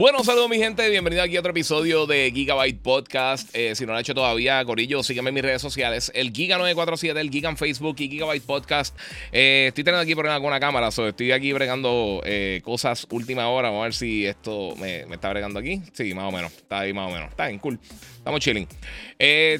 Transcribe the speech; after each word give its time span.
Bueno, 0.00 0.24
saludos 0.24 0.48
mi 0.48 0.56
gente, 0.56 0.88
bienvenido 0.88 1.22
aquí 1.22 1.36
a 1.36 1.40
otro 1.40 1.50
episodio 1.50 2.06
de 2.06 2.32
Gigabyte 2.32 2.80
Podcast. 2.80 3.54
Eh, 3.54 3.74
si 3.74 3.84
no 3.84 3.88
lo 3.88 3.96
han 3.96 4.00
hecho 4.00 4.14
todavía, 4.14 4.64
Corillo, 4.64 5.02
sígueme 5.02 5.28
en 5.28 5.34
mis 5.34 5.44
redes 5.44 5.60
sociales, 5.60 6.10
el 6.14 6.32
Giga947, 6.32 7.18
el 7.18 7.28
Giga 7.28 7.50
en 7.50 7.58
Facebook 7.58 7.96
y 7.98 8.08
Gigabyte 8.08 8.42
Podcast. 8.42 8.98
Eh, 9.30 9.66
estoy 9.68 9.84
teniendo 9.84 10.00
aquí 10.02 10.14
problemas 10.14 10.40
con 10.40 10.46
una 10.46 10.58
cámara, 10.58 10.88
estoy 10.88 11.32
aquí 11.32 11.52
bregando 11.52 12.22
eh, 12.24 12.62
cosas 12.64 13.06
última 13.10 13.48
hora. 13.50 13.68
Vamos 13.68 13.82
a 13.82 13.84
ver 13.84 13.94
si 13.94 14.24
esto 14.24 14.74
me, 14.76 15.04
me, 15.04 15.16
está 15.16 15.28
bregando 15.28 15.58
aquí. 15.58 15.82
Sí, 15.92 16.14
más 16.14 16.24
o 16.24 16.32
menos, 16.32 16.50
está 16.52 16.78
ahí 16.78 16.94
más 16.94 17.10
o 17.10 17.14
menos. 17.14 17.28
Está 17.28 17.48
bien, 17.48 17.58
cool. 17.58 17.78
Estamos 18.20 18.40
chilling. 18.40 18.68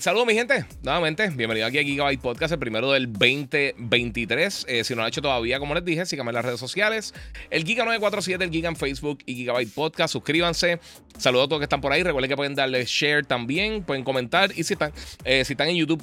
saludos 0.01 0.27
mi 0.27 0.35
gente, 0.35 0.67
nuevamente, 0.83 1.31
bienvenido 1.31 1.67
aquí 1.67 1.79
a 1.79 1.83
Gigabyte 1.83 2.21
Podcast, 2.21 2.53
el 2.53 2.59
primero 2.59 2.93
del 2.93 3.11
2023. 3.11 4.67
si 4.83 4.93
no 4.93 4.97
lo 4.99 5.03
han 5.03 5.09
hecho 5.09 5.23
todavía, 5.23 5.59
como 5.59 5.75
les 5.75 5.83
dije, 5.83 6.05
síganme 6.05 6.29
en 6.29 6.35
las 6.35 6.45
redes 6.45 6.61
sociales, 6.61 7.15
el 7.49 7.65
Giga947, 7.65 8.43
el 8.43 8.51
Giga 8.51 8.69
en 8.69 8.77
Facebook 8.77 9.21
y 9.25 9.35
Gigabyte 9.35 9.73
Podcast 9.73 10.13
suscríbanse. 10.13 10.79
Saludos 11.17 11.47
a 11.47 11.49
todos 11.49 11.61
que 11.61 11.65
están 11.65 11.81
por 11.81 11.91
ahí. 11.91 12.03
Recuerden 12.03 12.29
que 12.29 12.37
pueden 12.37 12.55
darle 12.55 12.85
share 12.87 13.25
también, 13.25 13.83
pueden 13.83 14.05
comentar. 14.05 14.51
Y 14.55 14.65
si 14.65 14.75
están, 14.75 14.93
eh, 15.25 15.45
si 15.45 15.55
están 15.55 15.69
en 15.69 15.77
YouTube, 15.77 16.03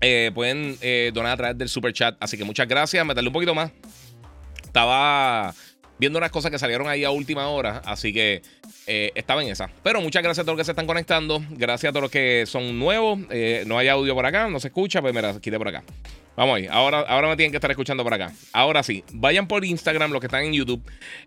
eh, 0.00 0.32
pueden 0.34 0.76
eh, 0.82 1.12
donar 1.14 1.32
a 1.32 1.36
través 1.36 1.58
del 1.58 1.70
super 1.70 1.94
chat. 1.94 2.16
Así 2.20 2.36
que 2.36 2.44
muchas 2.44 2.68
gracias. 2.68 3.04
Meterle 3.06 3.28
un 3.28 3.32
poquito 3.32 3.54
más. 3.54 3.70
Estaba 4.62 5.54
viendo 5.98 6.18
unas 6.18 6.30
cosas 6.30 6.50
que 6.50 6.58
salieron 6.58 6.88
ahí 6.88 7.04
a 7.04 7.10
última 7.10 7.48
hora. 7.48 7.82
Así 7.84 8.12
que 8.12 8.42
estaba 8.86 9.42
en 9.42 9.48
esa. 9.48 9.70
Pero 9.82 10.00
muchas 10.00 10.22
gracias 10.22 10.42
a 10.42 10.44
todos 10.44 10.56
los 10.56 10.62
que 10.62 10.66
se 10.66 10.72
están 10.72 10.86
conectando. 10.86 11.42
Gracias 11.50 11.90
a 11.90 11.92
todos 11.92 12.02
los 12.02 12.10
que 12.10 12.44
son 12.46 12.78
nuevos. 12.78 13.18
no 13.66 13.78
hay 13.78 13.88
audio 13.88 14.14
por 14.14 14.26
acá, 14.26 14.48
no 14.48 14.60
se 14.60 14.68
escucha. 14.68 15.00
Pues 15.00 15.14
mira, 15.14 15.40
quité 15.40 15.58
por 15.58 15.68
acá. 15.68 15.84
Vamos 16.36 16.56
ahí. 16.56 16.66
Ahora, 16.68 17.00
ahora 17.00 17.28
me 17.28 17.36
tienen 17.36 17.52
que 17.52 17.58
estar 17.58 17.70
escuchando 17.70 18.02
por 18.02 18.12
acá. 18.12 18.32
Ahora 18.52 18.82
sí. 18.82 19.04
Vayan 19.12 19.46
por 19.46 19.64
Instagram 19.64 20.10
los 20.10 20.20
que 20.20 20.26
están 20.26 20.44
en 20.44 20.52
YouTube. 20.52 20.82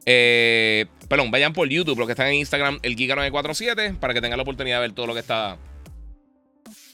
Eh, 0.06 0.86
perdón, 1.08 1.32
vayan 1.32 1.54
por 1.54 1.68
YouTube 1.70 1.98
los 1.98 2.08
que 2.08 2.12
están 2.12 2.28
en 2.28 2.36
Instagram, 2.36 2.80
el 2.82 2.96
Giga947, 2.96 3.98
para 3.98 4.14
que 4.14 4.22
tengan 4.22 4.38
la 4.38 4.44
oportunidad 4.44 4.78
de 4.78 4.82
ver 4.82 4.92
todo 4.92 5.08
lo 5.08 5.14
que 5.14 5.22
está 5.22 5.58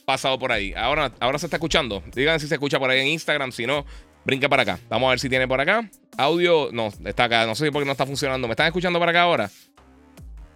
pasado 0.04 0.38
por 0.38 0.52
ahí. 0.52 0.72
Ahora, 0.76 1.12
ahora 1.18 1.38
se 1.38 1.46
está 1.46 1.56
escuchando. 1.56 2.02
Digan 2.14 2.38
si 2.38 2.46
se 2.46 2.54
escucha 2.54 2.78
por 2.78 2.90
ahí 2.90 3.00
en 3.00 3.08
Instagram. 3.08 3.50
Si 3.50 3.66
no, 3.66 3.84
brinca 4.24 4.48
para 4.48 4.62
acá. 4.62 4.78
Vamos 4.88 5.08
a 5.08 5.10
ver 5.10 5.20
si 5.20 5.28
tiene 5.28 5.46
por 5.46 5.60
acá. 5.60 5.88
Audio, 6.16 6.70
no, 6.72 6.88
está 7.04 7.24
acá. 7.24 7.46
No 7.46 7.54
sé 7.54 7.70
por 7.70 7.82
qué 7.82 7.86
no 7.86 7.92
está 7.92 8.06
funcionando. 8.06 8.48
¿Me 8.48 8.52
están 8.52 8.66
escuchando 8.66 8.98
por 8.98 9.08
acá 9.08 9.22
ahora? 9.22 9.50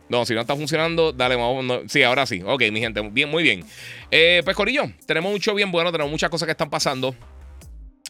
No, 0.08 0.24
si 0.24 0.34
no 0.34 0.40
está 0.40 0.56
funcionando, 0.56 1.12
dale, 1.12 1.36
vamos. 1.36 1.82
sí, 1.88 2.02
ahora 2.02 2.24
sí. 2.24 2.42
Ok, 2.44 2.62
mi 2.72 2.80
gente, 2.80 3.00
bien, 3.10 3.28
muy 3.28 3.42
bien. 3.42 3.64
Eh, 4.10 4.40
pues, 4.44 4.56
Corillo, 4.56 4.90
tenemos 5.06 5.30
mucho 5.30 5.54
bien 5.54 5.70
bueno, 5.70 5.92
tenemos 5.92 6.10
muchas 6.10 6.30
cosas 6.30 6.46
que 6.46 6.52
están 6.52 6.70
pasando. 6.70 7.14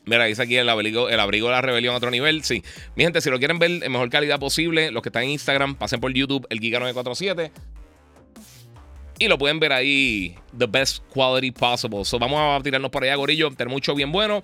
Mira, 0.04 0.24
dice 0.24 0.42
aquí 0.42 0.56
el 0.56 0.68
abrigo, 0.68 1.08
el 1.08 1.20
abrigo 1.20 1.48
de 1.48 1.54
la 1.54 1.60
rebelión 1.60 1.94
a 1.94 1.98
otro 1.98 2.10
nivel. 2.10 2.44
Sí. 2.44 2.62
Mi 2.94 3.04
gente, 3.04 3.20
si 3.20 3.30
lo 3.30 3.38
quieren 3.38 3.58
ver 3.58 3.82
en 3.82 3.92
mejor 3.92 4.08
calidad 4.08 4.38
posible, 4.38 4.90
los 4.90 5.02
que 5.02 5.08
están 5.08 5.24
en 5.24 5.30
Instagram, 5.30 5.74
pasen 5.74 6.00
por 6.00 6.12
YouTube, 6.12 6.46
el 6.50 6.60
Giga947. 6.60 7.50
Y 9.18 9.26
lo 9.26 9.36
pueden 9.36 9.58
ver 9.58 9.72
ahí, 9.72 10.36
the 10.56 10.66
best 10.66 11.02
quality 11.12 11.50
possible. 11.50 12.04
So, 12.04 12.18
vamos 12.18 12.38
a 12.38 12.62
tirarnos 12.62 12.90
por 12.90 13.02
allá, 13.02 13.16
Gorillo. 13.16 13.50
Tener 13.50 13.68
mucho 13.68 13.94
bien 13.94 14.12
bueno. 14.12 14.42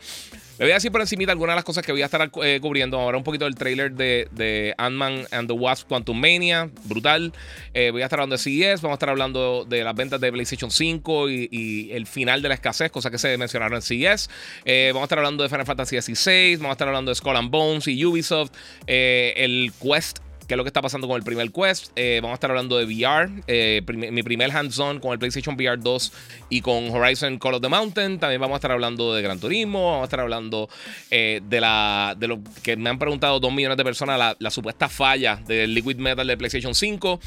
Me 0.59 0.67
voy 0.67 0.73
a 0.73 0.75
decir 0.75 0.93
por 0.93 1.01
encima 1.01 1.33
algunas 1.33 1.55
de 1.55 1.57
las 1.57 1.65
cosas 1.65 1.85
que 1.85 1.91
voy 1.91 2.03
a 2.03 2.05
estar 2.05 2.31
eh, 2.43 2.59
cubriendo. 2.61 2.99
Ahora 2.99 3.19
un 3.19 3.25
poquito 3.25 3.45
del 3.45 3.57
trailer 3.57 3.93
de, 3.93 4.29
de 4.31 4.73
Ant-Man 4.79 5.27
and 5.33 5.49
the 5.49 5.53
Wasp 5.53 5.89
Quantum 5.89 6.21
Mania. 6.21 6.71
Brutal. 6.85 7.33
Eh, 7.73 7.91
voy 7.91 8.03
a 8.03 8.05
estar 8.05 8.21
hablando 8.21 8.37
de 8.37 8.43
CES. 8.43 8.81
Vamos 8.81 8.95
a 8.95 8.97
estar 8.97 9.09
hablando 9.09 9.65
de 9.65 9.83
las 9.83 9.95
ventas 9.97 10.21
de 10.21 10.31
PlayStation 10.31 10.71
5 10.71 11.29
y, 11.31 11.91
el 11.93 12.07
final 12.07 12.41
de 12.41 12.49
la 12.49 12.55
escasez, 12.55 12.93
cosas 12.93 13.11
que 13.11 13.19
se 13.19 13.37
mencionaron 13.37 13.77
en 13.77 13.83
CES. 13.83 14.31
Eh, 14.65 14.91
vamos 14.93 15.03
a 15.03 15.07
estar 15.07 15.19
hablando 15.19 15.43
de 15.43 15.49
Final 15.49 15.67
Fantasy 15.67 16.01
XVI. 16.01 16.57
Vamos 16.57 16.71
a 16.71 16.73
estar 16.73 16.87
hablando 16.89 17.11
de 17.11 17.17
Skull 17.17 17.37
and 17.37 17.51
Bones 17.51 17.89
y 17.89 18.05
Ubisoft. 18.05 18.53
el 18.87 19.73
Quest 19.81 20.19
qué 20.47 20.55
es 20.55 20.59
lo 20.59 20.65
que 20.65 20.69
está 20.69 20.83
pasando 20.83 21.09
con 21.09 21.17
el 21.17 21.23
primer 21.23 21.51
Quest. 21.51 21.93
Eh, 21.97 22.21
vamos 22.23 22.33
a 22.33 22.37
estar 22.37 22.51
hablando 22.51 22.77
de 22.77 22.85
VR, 22.85 23.31
eh, 23.47 23.83
mi 23.89 24.23
primer 24.23 24.51
hands-on 24.51 25.01
con 25.01 25.13
el 25.13 25.19
PlayStation 25.19 25.55
VR 25.55 25.79
2 25.81 26.13
y 26.51 26.61
con 26.61 26.91
Horizon 26.91 27.39
Call 27.39 27.55
of 27.55 27.63
the 27.63 27.69
Mountain. 27.69 28.19
También 28.19 28.41
vamos 28.41 28.55
a 28.55 28.59
estar 28.59 28.73
hablando 28.73 29.15
de 29.15 29.23
Gran 29.23 29.39
Turismo, 29.39 29.93
vamos 29.93 30.03
a 30.03 30.05
estar 30.05 30.21
hablando 30.21 30.69
eh, 31.11 31.41
de, 31.45 31.61
la, 31.61 32.15
de 32.19 32.29
lo 32.29 32.41
que 32.63 32.77
me 32.77 32.91
han 32.91 32.99
preguntado 32.99 33.41
dos 33.41 33.53
millones 33.53 33.77
de 33.77 33.85
personas, 33.85 34.37
la, 34.39 34.51
supuesta 34.51 34.89
falla 34.89 35.37
del 35.47 35.75
Liquid 35.75 35.97
Metal 35.97 36.25
de 36.25 36.37
PlayStation 36.37 36.75
5 36.77 37.21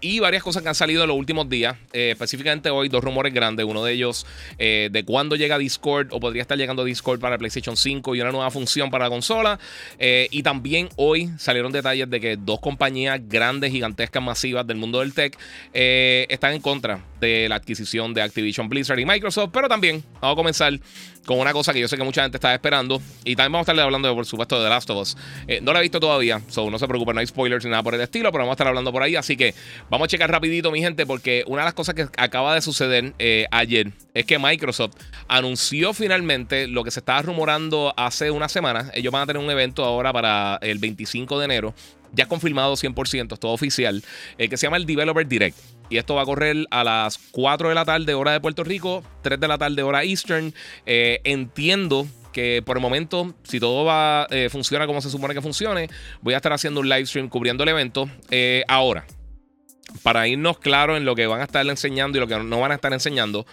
y 0.00 0.18
varias 0.20 0.44
cosas 0.44 0.62
que 0.62 0.68
han 0.68 0.76
salido 0.76 1.02
en 1.02 1.08
los 1.08 1.16
últimos 1.16 1.48
días. 1.48 1.76
específicamente 1.92 2.70
hoy, 2.70 2.88
dos 2.88 3.02
rumores 3.02 3.34
grandes. 3.34 3.66
Uno 3.66 3.82
de 3.82 3.92
ellos 3.92 4.26
de 4.58 5.04
cuándo 5.04 5.34
llega 5.34 5.58
Discord 5.58 6.08
o 6.12 6.20
podría 6.20 6.42
estar 6.42 6.56
llegando 6.56 6.84
Discord 6.84 7.18
para 7.18 7.36
PlayStation 7.36 7.76
5 7.76 8.14
y 8.14 8.20
una 8.20 8.30
nueva 8.30 8.50
función 8.52 8.90
para 8.90 9.06
la 9.06 9.10
consola. 9.10 9.58
y 9.98 10.42
también 10.44 10.88
hoy 10.96 11.30
salieron 11.36 11.72
detalles 11.72 11.93
de 11.94 12.20
que 12.20 12.36
dos 12.36 12.60
compañías 12.60 13.20
grandes, 13.28 13.70
gigantescas, 13.70 14.22
masivas 14.22 14.66
del 14.66 14.76
mundo 14.76 15.00
del 15.00 15.14
tech 15.14 15.38
eh, 15.72 16.26
están 16.28 16.52
en 16.52 16.60
contra 16.60 17.00
de 17.20 17.48
la 17.48 17.56
adquisición 17.56 18.12
de 18.12 18.22
Activision 18.22 18.68
Blizzard 18.68 18.98
y 18.98 19.06
Microsoft. 19.06 19.50
Pero 19.52 19.68
también 19.68 20.02
vamos 20.20 20.34
a 20.34 20.36
comenzar 20.36 20.78
con 21.24 21.38
una 21.38 21.52
cosa 21.52 21.72
que 21.72 21.80
yo 21.80 21.88
sé 21.88 21.96
que 21.96 22.04
mucha 22.04 22.22
gente 22.22 22.36
estaba 22.36 22.54
esperando. 22.54 23.00
Y 23.24 23.36
también 23.36 23.52
vamos 23.52 23.60
a 23.60 23.72
estarle 23.72 23.82
hablando, 23.82 24.14
por 24.14 24.26
supuesto, 24.26 24.58
de 24.58 24.64
The 24.64 24.70
Last 24.70 24.90
of 24.90 24.98
Us. 24.98 25.16
Eh, 25.46 25.60
no 25.62 25.72
la 25.72 25.78
he 25.78 25.82
visto 25.82 26.00
todavía, 26.00 26.40
so 26.48 26.70
no 26.70 26.78
se 26.78 26.86
preocupen, 26.86 27.14
no 27.14 27.20
hay 27.20 27.26
spoilers 27.26 27.64
ni 27.64 27.70
nada 27.70 27.82
por 27.82 27.94
el 27.94 28.00
estilo, 28.00 28.30
pero 28.30 28.42
vamos 28.42 28.52
a 28.52 28.54
estar 28.54 28.68
hablando 28.68 28.92
por 28.92 29.02
ahí. 29.02 29.16
Así 29.16 29.36
que 29.36 29.54
vamos 29.88 30.06
a 30.06 30.08
checar 30.08 30.30
rapidito, 30.30 30.70
mi 30.70 30.80
gente, 30.80 31.06
porque 31.06 31.44
una 31.46 31.62
de 31.62 31.66
las 31.66 31.74
cosas 31.74 31.94
que 31.94 32.06
acaba 32.16 32.54
de 32.54 32.60
suceder 32.60 33.14
eh, 33.18 33.46
ayer 33.50 33.92
es 34.12 34.26
que 34.26 34.38
Microsoft 34.38 34.94
anunció 35.28 35.92
finalmente 35.92 36.68
lo 36.68 36.84
que 36.84 36.90
se 36.90 37.00
estaba 37.00 37.22
rumorando 37.22 37.94
hace 37.96 38.30
una 38.30 38.48
semana. 38.48 38.90
Ellos 38.94 39.12
van 39.12 39.22
a 39.22 39.26
tener 39.26 39.42
un 39.42 39.50
evento 39.50 39.84
ahora 39.84 40.12
para 40.12 40.58
el 40.62 40.78
25 40.78 41.38
de 41.38 41.44
enero 41.44 41.74
ya 42.14 42.26
confirmado 42.26 42.74
100%, 42.74 43.32
es 43.32 43.40
todo 43.40 43.52
oficial, 43.52 44.02
eh, 44.38 44.48
que 44.48 44.56
se 44.56 44.66
llama 44.66 44.76
el 44.76 44.86
Developer 44.86 45.26
Direct. 45.26 45.56
Y 45.90 45.98
esto 45.98 46.14
va 46.14 46.22
a 46.22 46.24
correr 46.24 46.66
a 46.70 46.82
las 46.82 47.18
4 47.30 47.68
de 47.68 47.74
la 47.74 47.84
tarde, 47.84 48.14
hora 48.14 48.32
de 48.32 48.40
Puerto 48.40 48.64
Rico, 48.64 49.04
3 49.22 49.38
de 49.38 49.48
la 49.48 49.58
tarde, 49.58 49.82
hora 49.82 50.02
Eastern. 50.02 50.54
Eh, 50.86 51.20
entiendo 51.24 52.06
que 52.32 52.62
por 52.64 52.76
el 52.76 52.82
momento, 52.82 53.34
si 53.44 53.60
todo 53.60 53.84
va 53.84 54.26
eh, 54.30 54.48
funciona 54.50 54.86
como 54.86 55.00
se 55.00 55.10
supone 55.10 55.34
que 55.34 55.42
funcione, 55.42 55.88
voy 56.20 56.34
a 56.34 56.38
estar 56.38 56.52
haciendo 56.52 56.80
un 56.80 56.88
live 56.88 57.06
stream 57.06 57.28
cubriendo 57.28 57.62
el 57.64 57.68
evento. 57.68 58.08
ahora, 58.66 59.06
para 60.02 60.26
irnos 60.26 60.58
claro 60.58 60.96
en 60.96 61.04
lo 61.04 61.14
que 61.14 61.26
van 61.26 61.40
a 61.42 61.44
estar 61.44 61.64
enseñando 61.66 62.18
y 62.18 62.20
lo 62.20 62.26
que 62.26 62.38
no 62.38 62.60
van 62.60 62.72
a 62.72 62.76
estar 62.76 62.92
enseñando, 62.92 63.46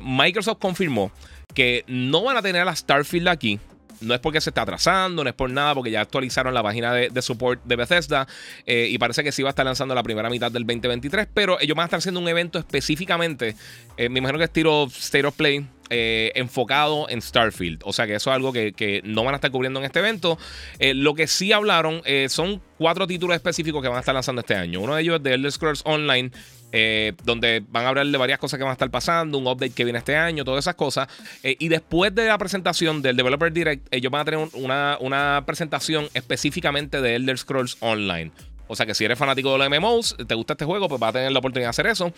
Microsoft 0.00 0.58
confirmó 0.60 1.10
que 1.54 1.84
no 1.88 2.22
van 2.22 2.36
a 2.36 2.42
tener 2.42 2.68
a 2.68 2.76
Starfield 2.76 3.28
aquí 3.28 3.58
no 4.00 4.14
es 4.14 4.20
porque 4.20 4.40
se 4.40 4.50
está 4.50 4.62
atrasando, 4.62 5.22
no 5.22 5.30
es 5.30 5.34
por 5.34 5.50
nada, 5.50 5.74
porque 5.74 5.90
ya 5.90 6.00
actualizaron 6.00 6.54
la 6.54 6.62
página 6.62 6.92
de, 6.92 7.22
support 7.22 7.62
de 7.64 7.76
Bethesda 7.76 8.26
eh, 8.66 8.88
y 8.90 8.98
parece 8.98 9.22
que 9.22 9.32
sí 9.32 9.42
va 9.42 9.50
a 9.50 9.50
estar 9.50 9.64
lanzando 9.64 9.94
la 9.94 10.02
primera 10.02 10.30
mitad 10.30 10.50
del 10.50 10.64
2023, 10.64 11.28
pero 11.32 11.60
ellos 11.60 11.76
van 11.76 11.84
a 11.84 11.86
estar 11.86 11.98
haciendo 11.98 12.20
un 12.20 12.28
evento 12.28 12.58
específicamente, 12.58 13.56
eh, 13.96 14.08
me 14.08 14.18
imagino 14.18 14.38
que 14.38 14.44
es 14.44 14.52
tiro 14.52 14.86
State 14.86 15.26
of 15.26 15.36
Play. 15.36 15.66
Eh, 15.92 16.30
enfocado 16.36 17.08
en 17.08 17.20
Starfield. 17.20 17.80
O 17.82 17.92
sea 17.92 18.06
que 18.06 18.14
eso 18.14 18.30
es 18.30 18.36
algo 18.36 18.52
que, 18.52 19.02
no 19.02 19.24
van 19.24 19.34
a 19.34 19.38
estar 19.38 19.50
cubriendo 19.50 19.80
en 19.80 19.86
este 19.86 19.98
evento. 19.98 20.38
lo 20.78 21.14
que 21.16 21.26
sí 21.26 21.50
hablaron 21.50 22.02
son 22.28 22.62
cuatro 22.78 23.08
títulos 23.08 23.34
específicos 23.34 23.82
que 23.82 23.88
van 23.88 23.96
a 23.96 23.98
estar 23.98 24.14
lanzando 24.14 24.38
este 24.38 24.54
año. 24.54 24.80
Uno 24.80 24.94
de 24.94 25.02
ellos 25.02 25.16
es 25.16 25.22
The 25.24 25.34
Elder 25.34 25.50
Scrolls 25.50 25.82
Online, 25.84 26.30
eh, 26.72 27.14
donde 27.24 27.64
van 27.68 27.84
a 27.84 27.88
hablar 27.88 28.06
de 28.06 28.16
varias 28.16 28.38
cosas 28.38 28.58
que 28.58 28.62
van 28.62 28.70
a 28.70 28.74
estar 28.74 28.90
pasando, 28.90 29.38
un 29.38 29.46
update 29.46 29.70
que 29.72 29.84
viene 29.84 29.98
este 29.98 30.16
año, 30.16 30.44
todas 30.44 30.64
esas 30.64 30.76
cosas. 30.76 31.08
Eh, 31.42 31.56
y 31.58 31.68
después 31.68 32.14
de 32.14 32.26
la 32.26 32.38
presentación 32.38 33.02
del 33.02 33.16
Developer 33.16 33.52
Direct, 33.52 33.92
ellos 33.92 34.12
van 34.12 34.22
a 34.22 34.24
tener 34.24 34.48
una, 34.54 35.42
presentación 35.46 36.08
específicamente 36.14 37.00
de 37.00 37.16
Elder 37.16 37.38
Scrolls 37.38 37.76
Online. 37.80 38.30
O 38.68 38.76
sea 38.76 38.86
que 38.86 38.94
si 38.94 39.04
eres 39.04 39.18
fanático 39.18 39.52
de 39.52 39.58
los 39.58 39.80
MMOs, 39.80 40.16
te 40.26 40.34
gusta 40.34 40.52
este 40.52 40.64
juego, 40.64 40.88
pues 40.88 41.02
va 41.02 41.08
a 41.08 41.12
tener 41.12 41.32
la 41.32 41.40
oportunidad 41.40 41.66
de 41.66 41.70
hacer 41.70 41.86
eso. 41.86 42.12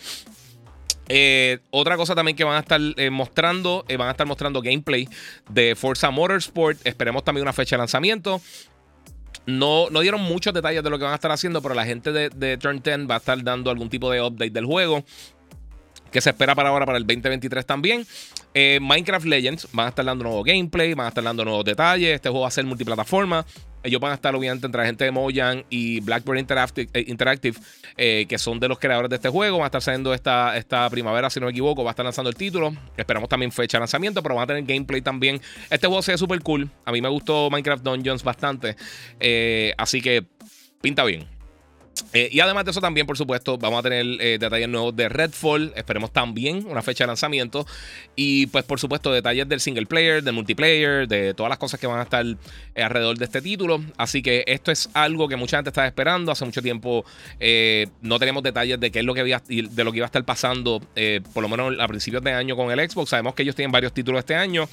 Eh, 1.09 1.59
otra 1.71 1.97
cosa 1.97 2.15
también 2.15 2.37
que 2.37 2.43
van 2.43 2.55
a 2.55 2.59
estar 2.59 2.79
mostrando, 3.11 3.85
van 3.97 4.07
a 4.07 4.11
estar 4.11 4.27
mostrando 4.27 4.61
gameplay 4.61 5.09
de 5.49 5.75
Forza 5.75 6.11
Motorsport. 6.11 6.85
Esperemos 6.85 7.23
también 7.23 7.41
una 7.41 7.53
fecha 7.53 7.75
de 7.75 7.79
lanzamiento. 7.79 8.39
No, 9.45 9.89
no 9.89 9.99
dieron 9.99 10.21
muchos 10.21 10.53
detalles 10.53 10.83
de 10.83 10.89
lo 10.89 10.97
que 10.97 11.03
van 11.03 11.13
a 11.13 11.15
estar 11.15 11.31
haciendo, 11.31 11.61
pero 11.61 11.75
la 11.75 11.85
gente 11.85 12.11
de, 12.11 12.57
Turn 12.57 12.81
10 12.81 13.09
va 13.09 13.15
a 13.15 13.17
estar 13.17 13.41
dando 13.43 13.69
algún 13.69 13.89
tipo 13.89 14.09
de 14.09 14.21
update 14.21 14.51
del 14.51 14.65
juego 14.65 15.03
que 16.11 16.21
se 16.21 16.29
espera 16.29 16.53
para 16.53 16.69
ahora, 16.69 16.85
para 16.85 16.99
el 16.99 17.07
2023 17.07 17.65
también. 17.65 18.05
Eh, 18.53 18.77
Minecraft 18.79 19.25
Legends 19.25 19.67
van 19.73 19.87
a 19.87 19.89
estar 19.89 20.05
dando 20.05 20.23
nuevo 20.23 20.43
gameplay, 20.43 20.93
van 20.93 21.07
a 21.07 21.09
estar 21.09 21.23
dando 21.23 21.43
nuevos 21.43 21.65
detalles. 21.65 22.13
Este 22.13 22.29
juego 22.29 22.43
va 22.43 22.49
a 22.49 22.51
ser 22.51 22.65
multiplataforma. 22.65 23.43
Ellos 23.83 23.99
van 24.01 24.11
a 24.11 24.15
estar 24.15 24.33
obviamente 24.35 24.65
entre 24.65 24.81
la 24.81 24.85
gente 24.85 25.03
de 25.03 25.11
Mojang 25.11 25.63
y 25.69 25.99
Blackbird 25.99 26.39
Interactive, 26.39 26.89
eh, 26.93 28.21
eh, 28.21 28.25
que 28.27 28.37
son 28.37 28.59
de 28.59 28.67
los 28.67 28.79
creadores 28.79 29.09
de 29.09 29.17
este 29.17 29.29
juego. 29.29 29.57
Van 29.57 29.65
a 29.65 29.67
estar 29.67 29.81
saliendo 29.81 30.13
esta, 30.13 30.57
esta 30.57 30.89
primavera, 30.89 31.29
si 31.29 31.39
no 31.39 31.47
me 31.47 31.51
equivoco. 31.51 31.83
Va 31.83 31.91
a 31.91 31.93
estar 31.93 32.05
lanzando 32.05 32.29
el 32.29 32.35
título. 32.35 32.73
Esperamos 32.97 33.29
también 33.29 33.51
fecha 33.51 33.77
de 33.77 33.81
lanzamiento, 33.81 34.23
pero 34.23 34.35
van 34.35 34.45
a 34.45 34.47
tener 34.47 34.63
gameplay 34.63 35.01
también. 35.01 35.41
Este 35.69 35.87
juego 35.87 36.01
se 36.01 36.13
ve 36.13 36.17
súper 36.17 36.39
cool. 36.41 36.69
A 36.85 36.91
mí 36.91 37.01
me 37.01 37.09
gustó 37.09 37.49
Minecraft 37.49 37.83
Dungeons 37.83 38.23
bastante. 38.23 38.75
así 39.77 40.01
que 40.01 40.25
pinta 40.81 41.03
bien. 41.03 41.32
Eh, 42.13 42.29
y 42.31 42.39
además 42.39 42.65
de 42.65 42.71
eso 42.71 42.81
también, 42.81 43.07
por 43.07 43.17
supuesto, 43.17 43.57
vamos 43.57 43.79
a 43.79 43.83
tener 43.83 44.05
eh, 44.21 44.37
detalles 44.39 44.69
nuevos 44.69 44.95
de 44.95 45.09
Redfall. 45.09 45.73
Esperemos 45.75 46.11
también 46.11 46.65
una 46.67 46.81
fecha 46.81 47.03
de 47.03 47.07
lanzamiento. 47.07 47.65
Y 48.15 48.47
pues 48.47 48.63
por 48.65 48.79
supuesto 48.79 49.11
detalles 49.11 49.49
del 49.49 49.59
single 49.59 49.87
player, 49.87 50.23
del 50.23 50.33
multiplayer, 50.33 51.07
de 51.07 51.33
todas 51.33 51.49
las 51.49 51.57
cosas 51.57 51.79
que 51.79 51.87
van 51.87 51.99
a 51.99 52.03
estar 52.03 52.25
eh, 52.25 52.83
alrededor 52.83 53.17
de 53.17 53.25
este 53.25 53.41
título. 53.41 53.83
Así 53.97 54.21
que 54.21 54.43
esto 54.47 54.71
es 54.71 54.89
algo 54.93 55.27
que 55.27 55.35
mucha 55.35 55.57
gente 55.57 55.71
estaba 55.71 55.87
esperando. 55.87 56.31
Hace 56.31 56.45
mucho 56.45 56.61
tiempo 56.61 57.03
no 58.01 58.19
tenemos 58.19 58.43
detalles 58.43 58.79
de 58.79 58.91
qué 58.91 58.99
es 58.99 59.05
lo 59.05 59.13
que 59.13 59.21
había, 59.21 59.41
de 59.47 59.83
lo 59.83 59.91
que 59.91 59.97
iba 59.97 60.05
a 60.05 60.07
estar 60.07 60.23
pasando, 60.23 60.81
por 61.33 61.41
lo 61.41 61.49
menos 61.49 61.73
a 61.79 61.87
principios 61.87 62.23
de 62.23 62.31
año 62.31 62.55
con 62.55 62.71
el 62.71 62.89
Xbox. 62.89 63.09
Sabemos 63.09 63.33
que 63.33 63.43
ellos 63.43 63.55
tienen 63.55 63.71
varios 63.71 63.93
títulos 63.93 64.19
este 64.19 64.35
año. 64.35 64.67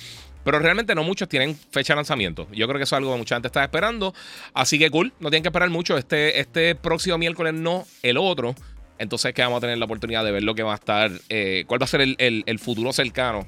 Pero 0.45 0.59
realmente 0.59 0.95
no 0.95 1.05
muchos 1.05 1.29
tienen 1.29 1.57
fecha 1.57 1.93
de 1.93 1.97
lanzamiento. 1.97 2.47
Yo 2.53 2.67
creo 2.67 2.79
que 2.79 2.85
eso 2.85 2.97
es 2.97 2.99
algo 2.99 3.13
que 3.13 3.19
mucha 3.19 3.37
gente 3.37 3.49
está 3.49 3.63
esperando. 3.63 4.15
Así 4.55 4.79
que 4.79 4.91
cool, 4.91 5.13
no 5.21 5.31
tienen 5.31 5.43
que 5.43 5.49
esperar 5.49 5.71
mucho. 5.71 5.99
Este, 5.99 6.41
este 6.41 6.75
próximo 6.75 7.19
miércoles 7.19 7.55
no, 7.55 7.87
el 8.03 8.17
otro. 8.17 8.55
Entonces 8.99 9.33
que 9.33 9.43
vamos 9.43 9.59
a 9.59 9.61
tener 9.61 9.79
la 9.79 9.85
oportunidad 9.87 10.25
de 10.25 10.31
ver 10.31 10.43
lo 10.43 10.55
que 10.55 10.63
va 10.63 10.73
a 10.73 10.77
estar, 10.77 11.11
eh, 11.29 11.65
cuál 11.67 11.81
va 11.81 11.85
a 11.85 11.89
ser 11.89 12.03
el, 12.03 12.59
futuro 12.59 12.93
cercano 12.93 13.47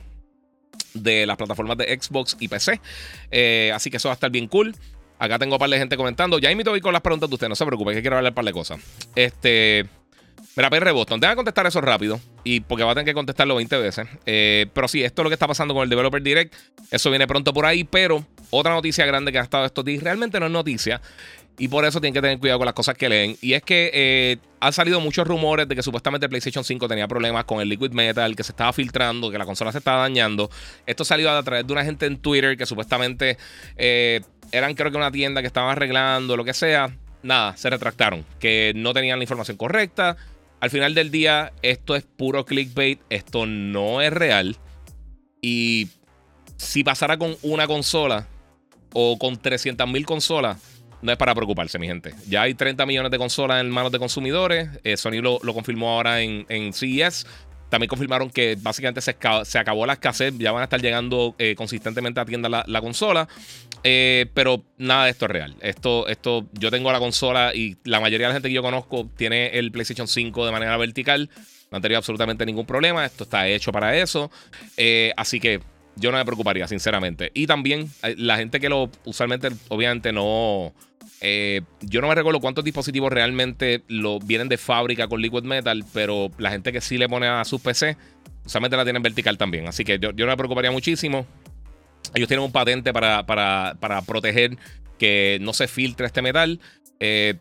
de 0.95 1.27
las 1.27 1.37
plataformas 1.37 1.77
de 1.77 1.99
Xbox 2.01 2.37
y 2.41 2.49
PC. 2.49 2.81
Eh, 3.31 3.71
así 3.75 3.91
que 3.91 3.99
eso 3.99 4.09
va 4.09 4.15
a 4.15 4.15
estar 4.15 4.31
bien 4.31 4.49
cool. 4.49 4.75
Acá 5.19 5.39
tengo 5.39 5.55
un 5.55 5.59
par 5.59 5.71
de 5.71 5.79
gente 5.79 5.97
comentando. 5.97 6.39
Ya 6.39 6.51
invito 6.51 6.73
a 6.73 6.77
ir 6.77 6.83
con 6.83 6.93
las 6.93 7.03
preguntas 7.03 7.29
de 7.29 7.35
ustedes, 7.35 7.49
no 7.49 7.55
se 7.55 7.67
preocupen, 7.67 7.95
que 7.95 8.01
quiero 8.01 8.17
hablar 8.17 8.33
un 8.33 8.35
par 8.35 8.45
de 8.45 8.53
cosas. 8.53 8.81
Este. 9.15 9.87
Mira, 10.55 10.69
PR 10.69 10.93
Boston, 10.93 11.19
deja 11.19 11.35
contestar 11.35 11.67
eso 11.67 11.81
rápido. 11.81 12.21
Y 12.45 12.61
porque 12.61 12.85
va 12.85 12.93
a 12.93 12.95
tener 12.95 13.07
que 13.07 13.15
contestarlo 13.15 13.55
20 13.57 13.79
veces. 13.79 14.07
Eh, 14.27 14.67
pero 14.75 14.87
sí, 14.87 15.03
esto 15.03 15.23
es 15.23 15.25
lo 15.25 15.31
que 15.31 15.35
está 15.35 15.47
pasando 15.47 15.73
con 15.73 15.83
el 15.83 15.89
Developer 15.89 16.23
Direct. 16.23 16.55
Eso 16.91 17.09
viene 17.11 17.27
pronto 17.27 17.55
por 17.55 17.65
ahí. 17.65 17.85
Pero 17.85 18.25
otra 18.51 18.75
noticia 18.75 19.07
grande 19.07 19.33
que 19.33 19.39
ha 19.39 19.43
estado 19.43 19.65
estos 19.65 19.85
días 19.85 20.03
realmente 20.03 20.39
no 20.39 20.47
es 20.47 20.53
noticia. 20.53 21.01
Y 21.59 21.69
por 21.69 21.85
eso 21.85 22.01
tienen 22.01 22.15
que 22.15 22.21
tener 22.21 22.39
cuidado 22.39 22.59
con 22.59 22.67
las 22.67 22.75
cosas 22.75 22.97
que 22.97 23.09
leen. 23.09 23.37
Y 23.41 23.55
es 23.55 23.63
que 23.63 23.91
eh, 23.95 24.37
han 24.61 24.73
salido 24.73 25.01
muchos 25.01 25.27
rumores 25.27 25.69
de 25.69 25.75
que 25.75 25.83
supuestamente 25.83 26.29
PlayStation 26.29 26.65
5 26.65 26.89
tenía 26.89 27.09
problemas 27.09 27.45
con 27.45 27.61
el 27.61 27.69
Liquid 27.69 27.93
Metal, 27.93 28.35
que 28.37 28.43
se 28.43 28.53
estaba 28.53 28.73
filtrando, 28.73 29.31
que 29.31 29.39
la 29.39 29.47
consola 29.47 29.73
se 29.73 29.79
estaba 29.79 30.03
dañando. 30.03 30.51
Esto 30.87 31.05
salió 31.05 31.31
a 31.31 31.43
través 31.43 31.67
de 31.67 31.73
una 31.73 31.85
gente 31.85 32.07
en 32.07 32.19
Twitter 32.19 32.57
que 32.57 32.67
supuestamente 32.67 33.39
eh, 33.77 34.23
eran 34.51 34.75
creo 34.75 34.91
que 34.91 34.97
una 34.97 35.13
tienda 35.13 35.41
que 35.41 35.47
estaban 35.47 35.71
arreglando, 35.71 36.37
lo 36.37 36.45
que 36.45 36.55
sea. 36.55 36.91
Nada, 37.23 37.57
se 37.57 37.71
retractaron. 37.71 38.25
Que 38.41 38.73
no 38.75 38.93
tenían 38.93 39.19
la 39.19 39.25
información 39.25 39.57
correcta 39.57 40.17
al 40.63 40.71
final 40.71 40.95
del 40.95 41.11
día, 41.11 41.53
esto 41.63 41.97
es 41.97 42.05
puro 42.05 42.45
clickbait, 42.45 43.01
esto 43.11 43.47
no 43.47 44.01
es 44.01 44.13
real. 44.13 44.57
Y 45.41 45.89
si 46.57 46.85
pasara 46.85 47.17
con 47.17 47.37
una 47.43 47.67
consola 47.67 48.29
o 48.93 49.19
con 49.19 49.35
300.000 49.43 50.05
consolas, 50.05 50.59
no 51.03 51.11
es 51.11 51.19
para 51.19 51.35
preocuparse, 51.35 51.81
mi 51.81 51.89
gente. 51.89 52.15
Ya 52.29 52.43
hay 52.43 52.55
30 52.55 52.87
millones 52.87 53.11
de 53.11 53.19
consolas 53.19 53.61
en 53.61 53.71
manos 53.71 53.91
de 53.91 53.99
consumidores. 53.99 54.69
Eh, 54.85 54.97
Sony 54.97 55.21
lo, 55.21 55.41
confirmó 55.53 55.97
ahora 55.97 56.21
en, 56.21 56.47
en 56.49 56.73
CES. 56.73 57.27
También 57.69 57.89
confirmaron 57.89 58.31
que 58.31 58.57
básicamente 58.61 59.01
se, 59.01 59.59
acabó 59.59 59.85
la 59.85 59.95
escasez. 59.95 60.33
Ya 60.39 60.53
van 60.53 60.61
a 60.61 60.65
estar 60.65 60.81
llegando 60.81 61.35
eh, 61.39 61.57
consistentemente 61.57 62.21
a 62.21 62.25
tienda 62.25 62.49
la, 62.49 62.81
consola. 62.81 63.27
Eh, 63.85 64.27
pero 64.35 64.65
nada 64.79 65.05
de 65.05 65.11
esto 65.11 65.27
es 65.27 65.31
real. 65.31 65.57
Esto, 65.61 66.07
esto, 66.09 66.47
yo 66.53 66.71
tengo 66.71 66.93
la 66.93 66.99
consola 66.99 67.55
y 67.55 67.77
la 67.85 68.01
mayoría 68.01 68.27
de 68.27 68.31
la 68.31 68.35
gente 68.35 68.49
que 68.49 68.55
yo 68.55 68.63
conozco 68.63 69.09
tiene 69.17 69.59
el 69.59 69.73
PlayStation 69.73 70.07
5 70.07 70.47
de 70.47 70.53
manera 70.53 70.77
vertical. 70.77 71.29
No 71.71 71.77
han 71.77 71.83
tenido 71.83 71.99
absolutamente 71.99 72.47
ningún 72.47 72.67
problema. 72.67 73.05
Esto 73.05 73.25
está 73.25 73.49
hecho 73.49 73.73
para 73.73 73.97
eso. 73.97 74.31
Eh, 74.77 75.13
así 75.17 75.41
que 75.41 75.61
yo 75.97 76.11
no 76.11 76.19
me 76.19 76.25
preocuparía, 76.25 76.69
sinceramente. 76.69 77.31
Y 77.35 77.47
también 77.47 77.91
la 78.17 78.37
gente 78.37 78.61
que 78.61 78.69
lo 78.69 78.91
usualmente, 79.05 79.49
obviamente, 79.69 80.13
no 80.13 80.73
eh, 81.25 81.61
yo 81.81 82.01
no 82.01 82.09
me 82.09 82.17
recuerdo 82.17 82.41
cuántos 82.41 82.65
dispositivos 82.65 83.13
realmente 83.13 83.85
lo, 83.87 84.19
vienen 84.19 84.49
de 84.49 84.59
fábrica 84.59 85.07
con 85.07 85.23
Liquid 85.23 85.45
Metal, 85.45 85.85
pero 85.95 86.33
la 86.37 86.51
gente 86.51 86.73
que 86.73 86.81
sí 86.81 86.99
le 86.99 87.09
pone 87.09 87.29
a 87.29 87.45
sus 87.45 87.61
PC, 87.61 87.97
usualmente 88.45 88.77
la 88.77 88.83
tienen 88.83 89.03
vertical 89.03 89.39
también. 89.39 89.69
Así 89.69 89.85
que 89.85 90.01
yo, 90.01 90.13
no 90.13 90.27
me 90.27 90.37
preocuparía 90.37 90.73
muchísimo. 90.73 91.25
Ellos 92.15 92.29
tienen 92.29 92.45
un 92.45 92.53
patente 92.53 92.93
para, 92.93 93.25
para, 93.25 94.03
proteger 94.03 94.57
que 94.99 95.39
no 95.41 95.53
se 95.53 95.69
filtre 95.69 96.07
este 96.07 96.23
metal. 96.23 96.61
Eh, 97.01 97.35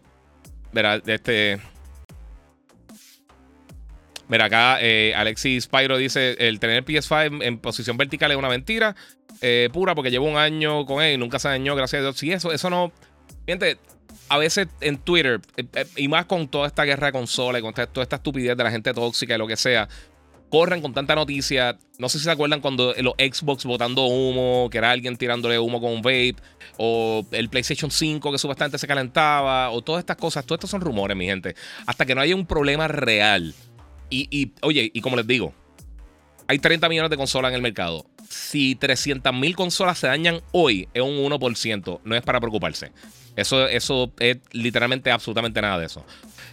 este. 1.05 1.59
Mira, 4.27 4.45
acá 4.45 4.77
eh, 4.81 5.13
Alexis 5.15 5.67
Pyro 5.67 5.97
dice: 5.97 6.35
el 6.39 6.59
tener 6.59 6.85
PS5 6.85 7.43
en 7.43 7.57
posición 7.57 7.97
vertical 7.97 8.31
es 8.31 8.37
una 8.37 8.49
mentira 8.49 8.95
pura 9.73 9.95
porque 9.95 10.11
llevo 10.11 10.29
un 10.29 10.37
año 10.37 10.85
con 10.85 11.01
él 11.01 11.15
y 11.15 11.17
nunca 11.17 11.39
se 11.39 11.47
dañó, 11.47 11.75
gracias 11.75 11.99
a 11.99 12.03
Dios. 12.03 12.17
Sí, 12.17 12.31
eso, 12.31 12.51
eso 12.51 12.69
no. 12.69 12.91
Gente, 13.47 13.77
a 14.31 14.37
veces 14.37 14.67
en 14.79 14.97
Twitter, 14.97 15.41
eh, 15.57 15.65
eh, 15.73 15.85
y 15.97 16.07
más 16.07 16.25
con 16.25 16.47
toda 16.47 16.67
esta 16.67 16.85
guerra 16.85 17.07
de 17.07 17.11
consolas 17.11 17.61
con 17.61 17.73
toda 17.73 18.03
esta 18.03 18.15
estupidez 18.15 18.55
de 18.55 18.63
la 18.63 18.71
gente 18.71 18.93
tóxica 18.93 19.35
y 19.35 19.37
lo 19.37 19.45
que 19.45 19.57
sea, 19.57 19.89
corren 20.51 20.81
con 20.81 20.93
tanta 20.93 21.15
noticia. 21.15 21.79
No 21.97 22.09
sé 22.09 22.19
si 22.19 22.25
se 22.25 22.31
acuerdan 22.31 22.61
cuando 22.61 22.93
los 22.99 23.13
Xbox 23.17 23.65
botando 23.65 24.05
humo, 24.05 24.69
que 24.69 24.77
era 24.77 24.91
alguien 24.91 25.15
tirándole 25.17 25.57
humo 25.57 25.81
con 25.81 25.91
un 25.91 26.01
vape, 26.01 26.35
o 26.77 27.25
el 27.31 27.49
PlayStation 27.49 27.89
5 27.89 28.31
que 28.31 28.37
supuestamente 28.37 28.77
se 28.77 28.85
calentaba, 28.85 29.71
o 29.71 29.81
todas 29.81 30.01
estas 30.01 30.17
cosas. 30.17 30.45
Todos 30.45 30.57
estos 30.57 30.69
son 30.69 30.81
rumores, 30.81 31.17
mi 31.17 31.25
gente. 31.25 31.55
Hasta 31.87 32.05
que 32.05 32.13
no 32.13 32.21
haya 32.21 32.35
un 32.35 32.45
problema 32.45 32.87
real. 32.87 33.55
Y, 34.09 34.27
y 34.29 34.51
oye, 34.61 34.91
y 34.93 35.01
como 35.01 35.15
les 35.15 35.25
digo, 35.25 35.53
hay 36.47 36.59
30 36.59 36.89
millones 36.89 37.09
de 37.09 37.17
consolas 37.17 37.49
en 37.49 37.55
el 37.55 37.61
mercado. 37.61 38.05
Si 38.29 38.75
300 38.75 39.33
mil 39.33 39.55
consolas 39.55 39.99
se 39.99 40.07
dañan 40.07 40.41
hoy, 40.51 40.89
es 40.93 41.01
un 41.01 41.17
1%. 41.17 42.01
No 42.03 42.15
es 42.15 42.21
para 42.21 42.41
preocuparse. 42.41 42.91
Eso, 43.35 43.67
eso 43.67 44.11
es 44.19 44.37
literalmente 44.51 45.11
absolutamente 45.11 45.61
nada 45.61 45.79
de 45.79 45.85
eso. 45.85 46.05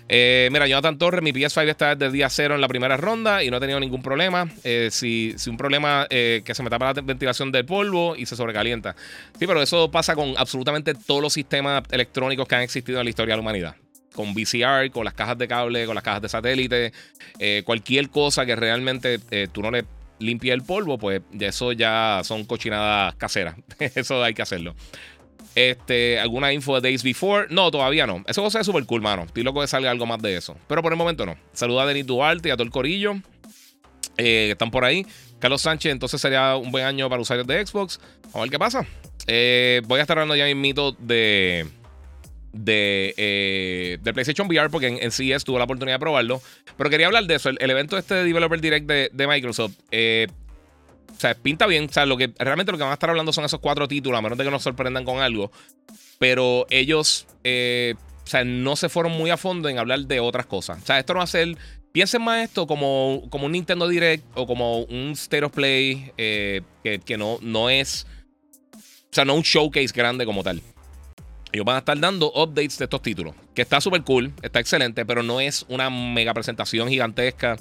Eh, 0.08 0.48
mira, 0.50 0.66
Jonathan 0.66 0.96
Torres, 0.96 1.22
mi 1.22 1.32
PS5 1.32 1.69
está 1.69 1.94
desde 1.94 2.12
día 2.12 2.30
cero 2.30 2.54
en 2.54 2.62
la 2.62 2.69
primera 2.69 2.96
ronda 2.96 3.44
y 3.44 3.50
no 3.50 3.58
he 3.58 3.60
tenido 3.60 3.78
ningún 3.78 4.02
problema. 4.02 4.48
Eh, 4.64 4.88
si, 4.90 5.34
si, 5.36 5.50
un 5.50 5.56
problema 5.58 6.06
eh, 6.08 6.42
que 6.44 6.54
se 6.54 6.62
me 6.62 6.70
tapa 6.70 6.92
la 6.92 7.02
ventilación 7.02 7.52
del 7.52 7.66
polvo 7.66 8.16
y 8.16 8.25
se 8.25 8.35
sobrecalienta. 8.35 8.97
Sí, 9.38 9.47
pero 9.47 9.61
eso 9.61 9.90
pasa 9.90 10.14
con 10.14 10.35
absolutamente 10.38 10.94
todos 10.94 11.20
los 11.20 11.32
sistemas 11.32 11.82
electrónicos 11.90 12.49
que 12.49 12.54
han 12.54 12.62
existido 12.62 13.00
en 13.00 13.04
la 13.04 13.11
historia 13.11 13.35
de 13.35 13.37
la 13.37 13.42
humanidad. 13.42 13.76
Con 14.14 14.32
VCR, 14.32 14.90
con 14.90 15.04
las 15.04 15.14
cajas 15.14 15.37
de 15.37 15.47
cable, 15.47 15.85
con 15.85 15.94
las 15.94 16.02
cajas 16.02 16.23
de 16.23 16.28
satélite, 16.28 16.92
cualquier 17.64 18.08
cosa 18.08 18.47
que 18.47 18.56
realmente 18.56 19.20
tú 19.52 19.62
no 19.62 19.70
le 19.70 19.85
limpies 20.18 20.54
el 20.54 20.62
polvo, 20.62 20.99
pues 20.99 21.23
eso 21.38 21.70
ya 21.70 22.23
son 22.25 22.44
cochinadas 22.44 23.14
caseras. 23.14 23.54
eso 23.78 24.25
hay 24.25 24.35
que 24.35 24.42
hacerlo. 24.42 24.75
Este, 25.55 26.21
¿Alguna 26.21 26.52
info 26.52 26.81
de 26.81 26.88
Days 26.88 27.02
Before? 27.02 27.47
No, 27.50 27.71
todavía 27.71 28.07
no. 28.07 28.23
Eso 28.26 28.43
va 28.43 28.49
a 28.49 28.50
ser 28.50 28.64
súper 28.64 28.85
cool, 28.85 29.02
mano. 29.02 29.25
Estoy 29.25 29.43
loco 29.43 29.61
de 29.61 29.67
salga 29.67 29.90
algo 29.90 30.07
más 30.07 30.23
de 30.23 30.37
eso. 30.37 30.57
Pero 30.69 30.83
por 30.83 30.93
el 30.93 30.99
momento 30.99 31.26
no. 31.26 31.37
Saluda 31.52 31.83
a 31.83 31.87
Denis 31.87 32.07
Duarte 32.07 32.49
y 32.49 32.52
a 32.52 32.57
todo 32.57 32.64
el 32.64 32.71
corillo. 32.71 33.14
Eh, 34.17 34.47
que 34.47 34.50
están 34.52 34.71
por 34.71 34.85
ahí. 34.85 35.07
Carlos 35.38 35.62
Sánchez, 35.62 35.93
entonces 35.93 36.21
sería 36.21 36.57
un 36.57 36.73
buen 36.73 36.85
año 36.85 37.09
para 37.09 37.23
usuarios 37.23 37.47
de 37.47 37.64
Xbox. 37.64 38.00
A 38.35 38.40
ver 38.40 38.50
qué 38.50 38.59
pasa. 38.59 38.87
Eh, 39.26 39.83
voy 39.87 39.99
a 40.00 40.02
estar 40.02 40.19
hablando 40.19 40.37
ya 40.37 40.52
mito 40.55 40.93
de. 40.93 41.67
De, 42.52 43.14
eh, 43.17 43.99
de 44.00 44.12
PlayStation 44.14 44.49
VR, 44.49 44.71
porque 44.71 44.88
en, 44.88 44.99
en 45.00 45.12
CES 45.12 45.45
tuve 45.45 45.59
la 45.59 45.64
oportunidad 45.64 45.97
de 45.97 46.00
probarlo. 46.00 46.43
Pero 46.76 46.90
quería 46.90 47.07
hablar 47.07 47.25
de 47.25 47.35
eso. 47.37 47.50
El, 47.50 47.71
evento 47.71 47.97
este 47.97 48.14
de 48.14 48.25
Developer 48.25 48.61
Direct 48.61 48.87
de, 48.87 49.11
de 49.12 49.26
Microsoft. 49.26 49.75
Eh, 49.90 50.26
o 51.11 51.21
sea, 51.21 51.35
pinta 51.35 51.67
bien. 51.67 51.87
O 51.88 51.93
sea, 51.93 52.07
lo 52.07 52.17
que 52.17 52.33
realmente 52.38 52.73
lo 52.73 52.79
que 52.79 52.85
van 52.85 52.91
a 52.91 52.95
estar 52.95 53.11
hablando 53.11 53.33
son 53.33 53.45
esos 53.45 53.61
cuatro 53.61 53.88
títulos, 53.88 54.19
a 54.19 54.23
menos 54.23 54.38
de 54.38 54.45
que 54.45 54.50
nos 54.50 54.62
sorprendan 54.62 55.05
con 55.05 55.21
algo. 55.21 55.50
Pero 56.19 56.67
ellos, 56.71 57.27
eh, 57.45 57.95
o 58.25 58.27
sea, 58.27 58.45
no 58.45 58.77
se 58.77 58.88
fueron 58.88 59.12
muy 59.12 59.31
a 59.31 59.37
fondo 59.37 59.69
en 59.69 59.79
hablar 59.79 60.00
de 60.00 60.21
otras 60.21 60.47
cosas. 60.47 60.83
O 60.83 60.87
sea, 60.87 60.99
esto 60.99 61.15
no 61.15 61.19
va 61.19 61.25
a 61.25 61.29
ser. 61.29 61.57
Piensen 61.93 62.23
más 62.23 62.45
esto 62.45 62.67
como, 62.67 63.23
como 63.31 63.47
un 63.47 63.53
Nintendo 63.53 63.88
Direct 63.88 64.25
o 64.35 64.47
como 64.47 64.81
un 64.83 65.12
State 65.12 65.45
of 65.45 65.53
Play 65.53 66.12
eh, 66.19 66.61
que, 66.85 66.99
que 66.99 67.17
no, 67.17 67.38
no 67.41 67.71
es. 67.71 68.07
O 68.75 68.79
sea, 69.11 69.25
no 69.25 69.35
un 69.35 69.43
showcase 69.43 69.93
grande 69.95 70.27
como 70.27 70.43
tal. 70.45 70.61
Ellos 71.50 71.65
van 71.65 71.77
a 71.77 71.79
estar 71.79 71.99
dando 71.99 72.31
updates 72.33 72.79
de 72.79 72.85
estos 72.85 73.00
títulos. 73.03 73.35
Que 73.55 73.62
está 73.62 73.81
súper 73.81 74.03
cool, 74.03 74.33
está 74.43 74.61
excelente, 74.61 75.07
pero 75.07 75.23
no 75.23 75.41
es 75.41 75.65
una 75.69 75.88
mega 75.88 76.35
presentación 76.35 76.88
gigantesca 76.88 77.57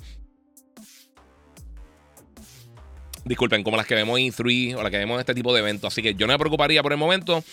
disculpen, 3.27 3.63
como 3.63 3.77
las 3.77 3.85
que 3.85 3.95
vemos 3.95 4.19
en 4.19 4.27
E3 4.27 4.75
o 4.75 4.83
las 4.83 4.91
que 4.91 4.97
vemos 4.97 5.15
en 5.15 5.19
este 5.21 5.33
tipo 5.33 5.53
de 5.53 5.59
eventos. 5.59 5.93
Así 5.93 6.01
que 6.01 6.15
yo 6.15 6.27
no 6.27 6.33
me 6.33 6.39
preocuparía 6.39 6.81
por 6.81 6.91
el 6.91 6.97
momento. 6.97 7.43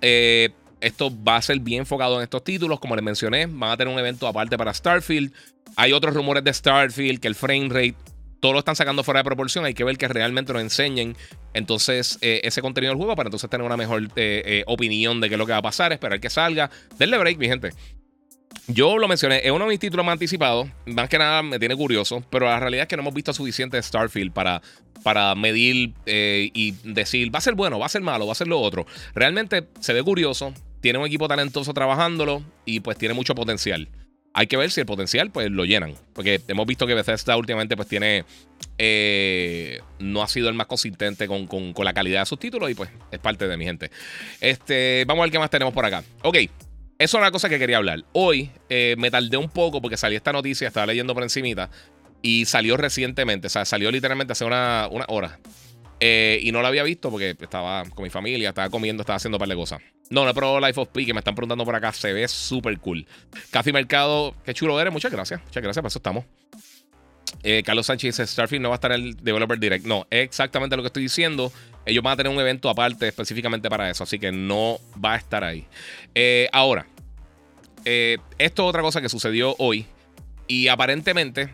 Eh, 0.00 0.50
esto 0.80 1.12
va 1.22 1.36
a 1.36 1.42
ser 1.42 1.60
bien 1.60 1.80
enfocado 1.80 2.16
en 2.16 2.22
estos 2.22 2.42
títulos, 2.42 2.80
como 2.80 2.96
les 2.96 3.04
mencioné. 3.04 3.46
Van 3.46 3.70
a 3.70 3.76
tener 3.76 3.92
un 3.92 3.98
evento 3.98 4.26
aparte 4.26 4.58
para 4.58 4.74
Starfield. 4.74 5.32
Hay 5.76 5.92
otros 5.92 6.14
rumores 6.14 6.42
de 6.44 6.52
Starfield, 6.52 7.20
que 7.20 7.28
el 7.28 7.34
frame 7.34 7.68
rate 7.68 7.94
todo 8.40 8.52
lo 8.52 8.58
están 8.58 8.74
sacando 8.74 9.04
fuera 9.04 9.20
de 9.20 9.24
proporción. 9.24 9.64
Hay 9.64 9.74
que 9.74 9.84
ver 9.84 9.96
que 9.96 10.08
realmente 10.08 10.52
nos 10.52 10.62
enseñen 10.62 11.16
entonces 11.54 12.18
eh, 12.20 12.40
ese 12.42 12.60
contenido 12.60 12.90
del 12.90 12.98
juego 12.98 13.14
para 13.14 13.28
entonces 13.28 13.48
tener 13.48 13.64
una 13.64 13.76
mejor 13.76 14.08
opinión 14.66 15.20
de 15.20 15.28
qué 15.28 15.36
es 15.36 15.38
lo 15.38 15.46
que 15.46 15.52
va 15.52 15.58
a 15.58 15.62
pasar, 15.62 15.92
esperar 15.92 16.18
que 16.18 16.28
salga. 16.28 16.68
Denle 16.98 17.18
break, 17.18 17.38
mi 17.38 17.46
gente. 17.46 17.70
Yo 18.68 18.96
lo 18.96 19.08
mencioné, 19.08 19.40
es 19.44 19.50
uno 19.50 19.64
de 19.64 19.70
mis 19.70 19.80
títulos 19.80 20.06
más 20.06 20.14
anticipados. 20.14 20.68
Más 20.86 21.08
que 21.08 21.18
nada 21.18 21.42
me 21.42 21.58
tiene 21.58 21.76
curioso, 21.76 22.24
pero 22.30 22.46
la 22.46 22.60
realidad 22.60 22.82
es 22.82 22.88
que 22.88 22.96
no 22.96 23.02
hemos 23.02 23.14
visto 23.14 23.32
suficiente 23.32 23.82
Starfield 23.82 24.32
para, 24.32 24.62
para 25.02 25.34
medir 25.34 25.92
y 26.06 26.74
decir, 26.84 27.34
va 27.34 27.38
a 27.38 27.42
ser 27.42 27.54
bueno, 27.54 27.78
va 27.78 27.86
a 27.86 27.88
ser 27.90 28.02
malo, 28.02 28.26
va 28.26 28.32
a 28.32 28.36
ser 28.36 28.48
lo 28.48 28.60
otro. 28.60 28.86
Realmente 29.14 29.66
se 29.80 29.92
ve 29.92 30.02
curioso, 30.02 30.54
tiene 30.80 30.98
un 30.98 31.06
equipo 31.06 31.28
talentoso 31.28 31.72
trabajándolo 31.74 32.42
y 32.64 32.80
pues 32.80 32.98
tiene 32.98 33.14
mucho 33.14 33.34
potencial. 33.34 33.88
Hay 34.34 34.46
que 34.46 34.56
ver 34.56 34.70
si 34.70 34.80
el 34.80 34.86
potencial 34.86 35.30
pues 35.30 35.50
lo 35.50 35.64
llenan. 35.64 35.94
Porque 36.14 36.40
hemos 36.48 36.66
visto 36.66 36.86
que 36.86 36.94
Bethesda 36.94 37.36
últimamente 37.36 37.76
pues 37.76 37.88
tiene... 37.88 38.24
Eh, 38.78 39.80
no 39.98 40.22
ha 40.22 40.28
sido 40.28 40.48
el 40.48 40.54
más 40.54 40.66
consistente 40.66 41.28
con, 41.28 41.74
la 41.84 41.92
calidad 41.92 42.20
de 42.20 42.26
sus 42.26 42.38
títulos 42.38 42.70
y 42.70 42.74
pues 42.74 42.90
es 43.10 43.18
parte 43.18 43.46
de 43.46 43.56
mi 43.56 43.64
gente. 43.64 43.90
Este, 44.40 45.04
vamos 45.06 45.22
a 45.22 45.24
ver 45.26 45.32
qué 45.32 45.38
más 45.38 45.50
tenemos 45.50 45.74
por 45.74 45.84
acá. 45.84 46.02
Ok, 46.22 46.38
eso 47.02 47.16
es 47.16 47.20
una 47.20 47.30
cosa 47.30 47.48
que 47.48 47.58
quería 47.58 47.78
hablar. 47.78 48.04
Hoy 48.12 48.50
eh, 48.68 48.94
me 48.98 49.10
tardé 49.10 49.36
un 49.36 49.48
poco 49.48 49.80
porque 49.82 49.96
salió 49.96 50.16
esta 50.16 50.32
noticia, 50.32 50.68
estaba 50.68 50.86
leyendo 50.86 51.14
por 51.14 51.22
encimita 51.22 51.70
y 52.22 52.44
salió 52.44 52.76
recientemente, 52.76 53.48
o 53.48 53.50
sea, 53.50 53.64
salió 53.64 53.90
literalmente 53.90 54.32
hace 54.32 54.44
una, 54.44 54.88
una 54.90 55.04
hora. 55.08 55.38
Eh, 56.04 56.40
y 56.42 56.50
no 56.50 56.62
la 56.62 56.68
había 56.68 56.82
visto 56.82 57.10
porque 57.10 57.36
estaba 57.40 57.84
con 57.90 58.02
mi 58.02 58.10
familia, 58.10 58.48
estaba 58.48 58.68
comiendo, 58.70 59.02
estaba 59.02 59.16
haciendo 59.16 59.36
un 59.36 59.40
par 59.40 59.48
de 59.48 59.54
cosas. 59.54 59.80
No, 60.10 60.24
no 60.24 60.30
he 60.30 60.34
probado 60.34 60.60
Life 60.60 60.80
of 60.80 60.88
Pi, 60.88 61.06
que 61.06 61.14
me 61.14 61.20
están 61.20 61.34
preguntando 61.34 61.64
por 61.64 61.74
acá. 61.74 61.92
Se 61.92 62.12
ve 62.12 62.26
súper 62.26 62.78
cool. 62.78 63.06
Café 63.50 63.72
Mercado, 63.72 64.34
qué 64.44 64.52
chulo 64.52 64.80
eres. 64.80 64.92
Muchas 64.92 65.12
gracias. 65.12 65.40
Muchas 65.44 65.62
gracias, 65.62 65.80
por 65.80 65.88
eso 65.88 65.98
estamos. 66.00 66.24
Eh, 67.44 67.62
Carlos 67.64 67.86
Sánchez 67.86 68.16
dice: 68.16 68.26
Starfield 68.26 68.62
no 68.62 68.68
va 68.70 68.74
a 68.74 68.76
estar 68.76 68.92
en 68.92 69.00
el 69.00 69.16
Developer 69.16 69.58
Direct. 69.58 69.86
No, 69.86 70.06
es 70.10 70.24
exactamente 70.24 70.76
lo 70.76 70.82
que 70.82 70.88
estoy 70.88 71.04
diciendo. 71.04 71.52
Ellos 71.86 72.02
van 72.02 72.14
a 72.14 72.16
tener 72.16 72.32
un 72.32 72.40
evento 72.40 72.68
aparte 72.68 73.08
específicamente 73.08 73.70
para 73.70 73.88
eso, 73.88 74.02
así 74.02 74.18
que 74.18 74.32
no 74.32 74.78
va 75.02 75.14
a 75.14 75.16
estar 75.16 75.44
ahí. 75.44 75.66
Ahora, 76.52 76.86
esto 77.84 78.62
es 78.62 78.68
otra 78.68 78.82
cosa 78.82 79.00
que 79.00 79.08
sucedió 79.08 79.54
hoy. 79.58 79.86
Y 80.46 80.68
aparentemente, 80.68 81.50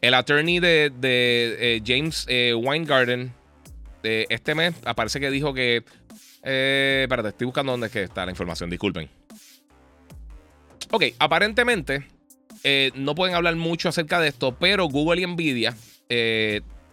el 0.00 0.14
attorney 0.14 0.60
de, 0.60 0.92
eh, 1.02 1.82
James 1.84 2.24
eh, 2.28 2.54
Weingarten 2.54 3.32
de 4.02 4.26
este 4.30 4.54
mes 4.54 4.74
aparece 4.84 5.20
que 5.20 5.30
dijo 5.30 5.52
que. 5.52 5.84
Eh, 6.42 7.00
espérate, 7.02 7.28
estoy 7.28 7.44
buscando 7.44 7.72
dónde 7.72 7.90
que 7.90 8.04
está 8.04 8.24
la 8.24 8.30
información, 8.30 8.70
disculpen. 8.70 9.08
Ok, 10.90 11.04
aparentemente 11.18 12.06
no 12.94 13.14
pueden 13.14 13.34
hablar 13.34 13.56
mucho 13.56 13.88
acerca 13.88 14.20
de 14.20 14.28
esto, 14.28 14.56
pero 14.58 14.86
Google 14.86 15.20
y 15.20 15.26
Nvidia, 15.26 15.76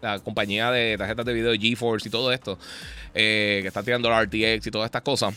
la 0.01 0.19
compañía 0.19 0.69
de 0.71 0.97
tarjetas 0.97 1.25
de 1.25 1.33
video 1.33 1.53
GeForce 1.53 2.07
y 2.07 2.11
todo 2.11 2.31
esto, 2.31 2.59
que 3.13 3.65
está 3.65 3.83
tirando 3.83 4.09
la 4.09 4.21
RTX 4.23 4.67
y 4.67 4.71
todas 4.71 4.87
estas 4.87 5.01
cosas, 5.01 5.33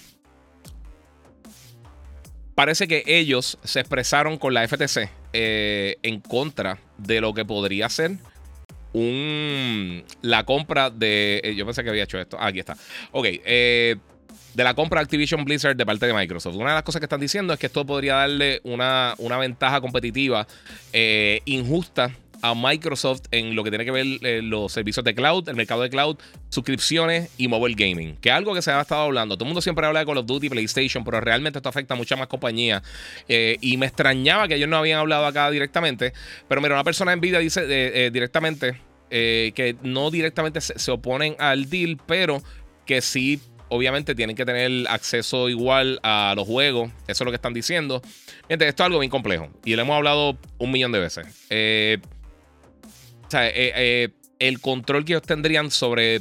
parece 2.61 2.87
que 2.87 3.03
ellos 3.07 3.57
se 3.65 3.81
expresaron 3.81 4.37
con 4.37 4.53
la 4.53 4.69
FTC 4.69 5.09
eh, 5.33 5.97
en 6.03 6.21
contra 6.21 6.79
de 6.99 7.23
lo 7.23 7.33
que 7.33 7.47
podría 7.47 7.89
ser 7.89 8.19
la 8.93 10.45
compra 10.45 10.91
de. 10.91 11.41
Eh, 11.43 11.55
yo 11.55 11.65
pensé 11.65 11.83
que 11.83 11.89
había 11.89 12.03
hecho 12.03 12.19
esto. 12.19 12.37
Ah, 12.39 12.49
aquí 12.49 12.59
está. 12.59 12.77
Ok. 13.13 13.29
Eh, 13.31 13.97
de 14.53 14.65
la 14.65 14.75
compra 14.75 15.01
de 15.01 15.05
Activision 15.05 15.43
Blizzard 15.43 15.75
de 15.75 15.87
parte 15.87 16.07
de 16.07 16.13
Microsoft. 16.13 16.55
Una 16.57 16.71
de 16.71 16.75
las 16.75 16.83
cosas 16.83 17.01
que 17.01 17.07
están 17.07 17.21
diciendo 17.21 17.55
es 17.55 17.59
que 17.59 17.65
esto 17.65 17.87
podría 17.87 18.17
darle 18.17 18.61
una, 18.65 19.15
una 19.17 19.39
ventaja 19.39 19.81
competitiva 19.81 20.47
injusta 21.47 22.11
a 22.43 22.55
Microsoft 22.55 23.23
en 23.31 23.55
lo 23.55 23.65
que 23.65 23.71
tiene 23.71 23.85
que 23.85 23.91
ver 23.91 24.07
eh, 24.23 24.41
los 24.43 24.73
servicios 24.73 25.05
de 25.05 25.15
cloud, 25.15 25.49
el 25.49 25.57
mercado 25.57 25.83
de 25.83 25.91
cloud, 25.91 26.17
suscripciones 26.49 27.31
y 27.37 27.49
mobile 27.49 27.75
gaming, 27.75 28.17
que 28.17 28.31
es 28.31 28.35
algo 28.35 28.55
que 28.55 28.63
se 28.63 28.71
ha 28.71 28.81
estado 28.81 29.03
hablando. 29.03 29.37
Todo 29.37 29.45
el 29.45 29.49
mundo 29.49 29.61
siempre 29.61 29.87
habla 29.87 30.01
de 30.01 30.07
Call 30.07 30.19
of 30.19 30.27
Duty, 30.27 30.49
PlayStation, 30.49 31.05
pero 31.05 31.21
realmente 31.21 31.59
esto 31.59 31.69
afecta 31.69 31.95
a 31.95 31.97
muchas 31.97 32.19
más 32.19 32.29
compañías. 32.29 32.83
Eh, 33.29 33.57
y 33.61 33.77
me 33.77 33.87
extrañaba 33.87 34.49
que 34.49 34.55
ellos 34.55 34.69
no 34.69 34.77
habían 34.77 34.99
hablado 34.99 35.27
acá 35.27 35.51
directamente, 35.51 36.13
pero 36.49 36.61
mira, 36.61 36.75
una 36.75 36.85
persona 36.85 37.13
en 37.13 37.21
vida 37.21 37.39
dice 37.39 37.65
eh, 37.67 38.11
directamente 38.11 38.81
que 39.11 39.75
no 39.83 40.09
directamente 40.13 40.61
se, 40.61 40.91
oponen 40.93 41.35
al 41.41 41.69
deal, 41.69 41.99
pero 42.07 42.41
que 42.87 43.01
sí 43.01 43.41
obviamente 43.71 44.15
tienen 44.15 44.37
que 44.37 44.45
tener 44.45 44.87
acceso 44.89 45.49
igual 45.49 45.99
a 46.03 46.35
los 46.37 46.47
juegos. 46.47 46.91
Eso 47.09 47.25
es 47.25 47.25
lo 47.25 47.31
que 47.31 47.37
están 47.37 47.55
diciendo. 47.55 48.03
Esto 48.49 48.65
es 48.65 48.81
algo 48.81 48.99
bien 48.99 49.11
complejo 49.11 49.49
y 49.65 49.75
lo 49.75 49.83
hemos 49.83 49.97
hablado 49.97 50.37
un 50.59 50.71
millón 50.71 50.93
de 50.93 50.99
veces. 50.99 51.27
Eh, 51.49 51.99
sea, 53.31 53.49
eh, 53.49 53.53
eh, 53.55 54.09
el 54.39 54.61
control 54.61 55.05
que 55.05 55.13
ellos 55.13 55.23
tendrían 55.23 55.71
sobre 55.71 56.21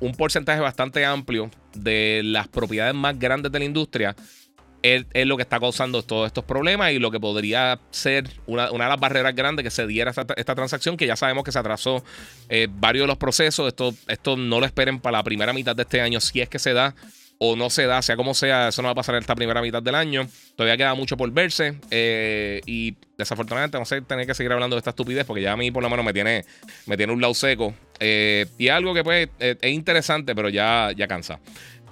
un 0.00 0.12
porcentaje 0.12 0.60
bastante 0.60 1.04
amplio 1.04 1.50
de 1.74 2.22
las 2.24 2.48
propiedades 2.48 2.94
más 2.94 3.18
grandes 3.18 3.52
de 3.52 3.58
la 3.58 3.64
industria 3.64 4.16
es, 4.82 5.04
lo 5.26 5.36
que 5.36 5.42
está 5.42 5.60
causando 5.60 6.02
todos 6.02 6.26
estos 6.26 6.44
problemas 6.44 6.92
y 6.92 6.98
lo 6.98 7.10
que 7.10 7.20
podría 7.20 7.78
ser 7.90 8.30
una, 8.46 8.68
de 8.68 8.78
las 8.78 9.00
barreras 9.00 9.34
grandes 9.34 9.62
que 9.62 9.70
se 9.70 9.86
diera 9.86 10.10
esta, 10.10 10.54
transacción, 10.54 10.96
que 10.96 11.06
ya 11.06 11.16
sabemos 11.16 11.44
que 11.44 11.52
se 11.52 11.58
atrasó 11.58 12.02
eh, 12.48 12.66
varios 12.70 13.04
de 13.04 13.08
los 13.08 13.18
procesos. 13.18 13.74
Esto 14.06 14.36
no 14.36 14.60
lo 14.60 14.66
esperen 14.66 15.00
para 15.00 15.18
la 15.18 15.22
primera 15.22 15.52
mitad 15.52 15.76
de 15.76 15.82
este 15.82 16.00
año, 16.00 16.20
si 16.20 16.40
es 16.40 16.48
que 16.48 16.58
se 16.58 16.72
da 16.72 16.94
o 17.42 17.56
no 17.56 17.70
se 17.70 17.86
da, 17.86 18.02
sea 18.02 18.16
como 18.16 18.34
sea, 18.34 18.68
eso 18.68 18.82
no 18.82 18.88
va 18.88 18.92
a 18.92 18.94
pasar 18.94 19.14
en 19.14 19.22
esta 19.22 19.34
primera 19.34 19.62
mitad 19.62 19.82
del 19.82 19.94
año. 19.94 20.28
Todavía 20.56 20.76
queda 20.76 20.94
mucho 20.94 21.16
por 21.16 21.30
verse. 21.32 21.74
Eh, 21.90 22.60
y 22.66 22.94
desafortunadamente 23.16 23.78
no 23.78 23.86
sé 23.86 24.02
tener 24.02 24.26
que 24.26 24.34
seguir 24.34 24.52
hablando 24.52 24.76
de 24.76 24.80
esta 24.80 24.90
estupidez 24.90 25.24
porque 25.24 25.40
ya 25.40 25.52
a 25.52 25.56
mí 25.56 25.70
por 25.70 25.82
lo 25.82 25.88
menos 25.88 26.04
me 26.04 26.12
tiene, 26.12 26.44
me 26.84 26.98
tiene 26.98 27.14
un 27.14 27.20
lado 27.22 27.32
seco. 27.32 27.74
Eh, 27.98 28.44
y 28.58 28.68
algo 28.68 28.92
que 28.92 29.02
pues 29.02 29.30
eh, 29.38 29.56
es 29.58 29.72
interesante, 29.72 30.34
pero 30.34 30.50
ya, 30.50 30.90
ya 30.94 31.08
cansa. 31.08 31.40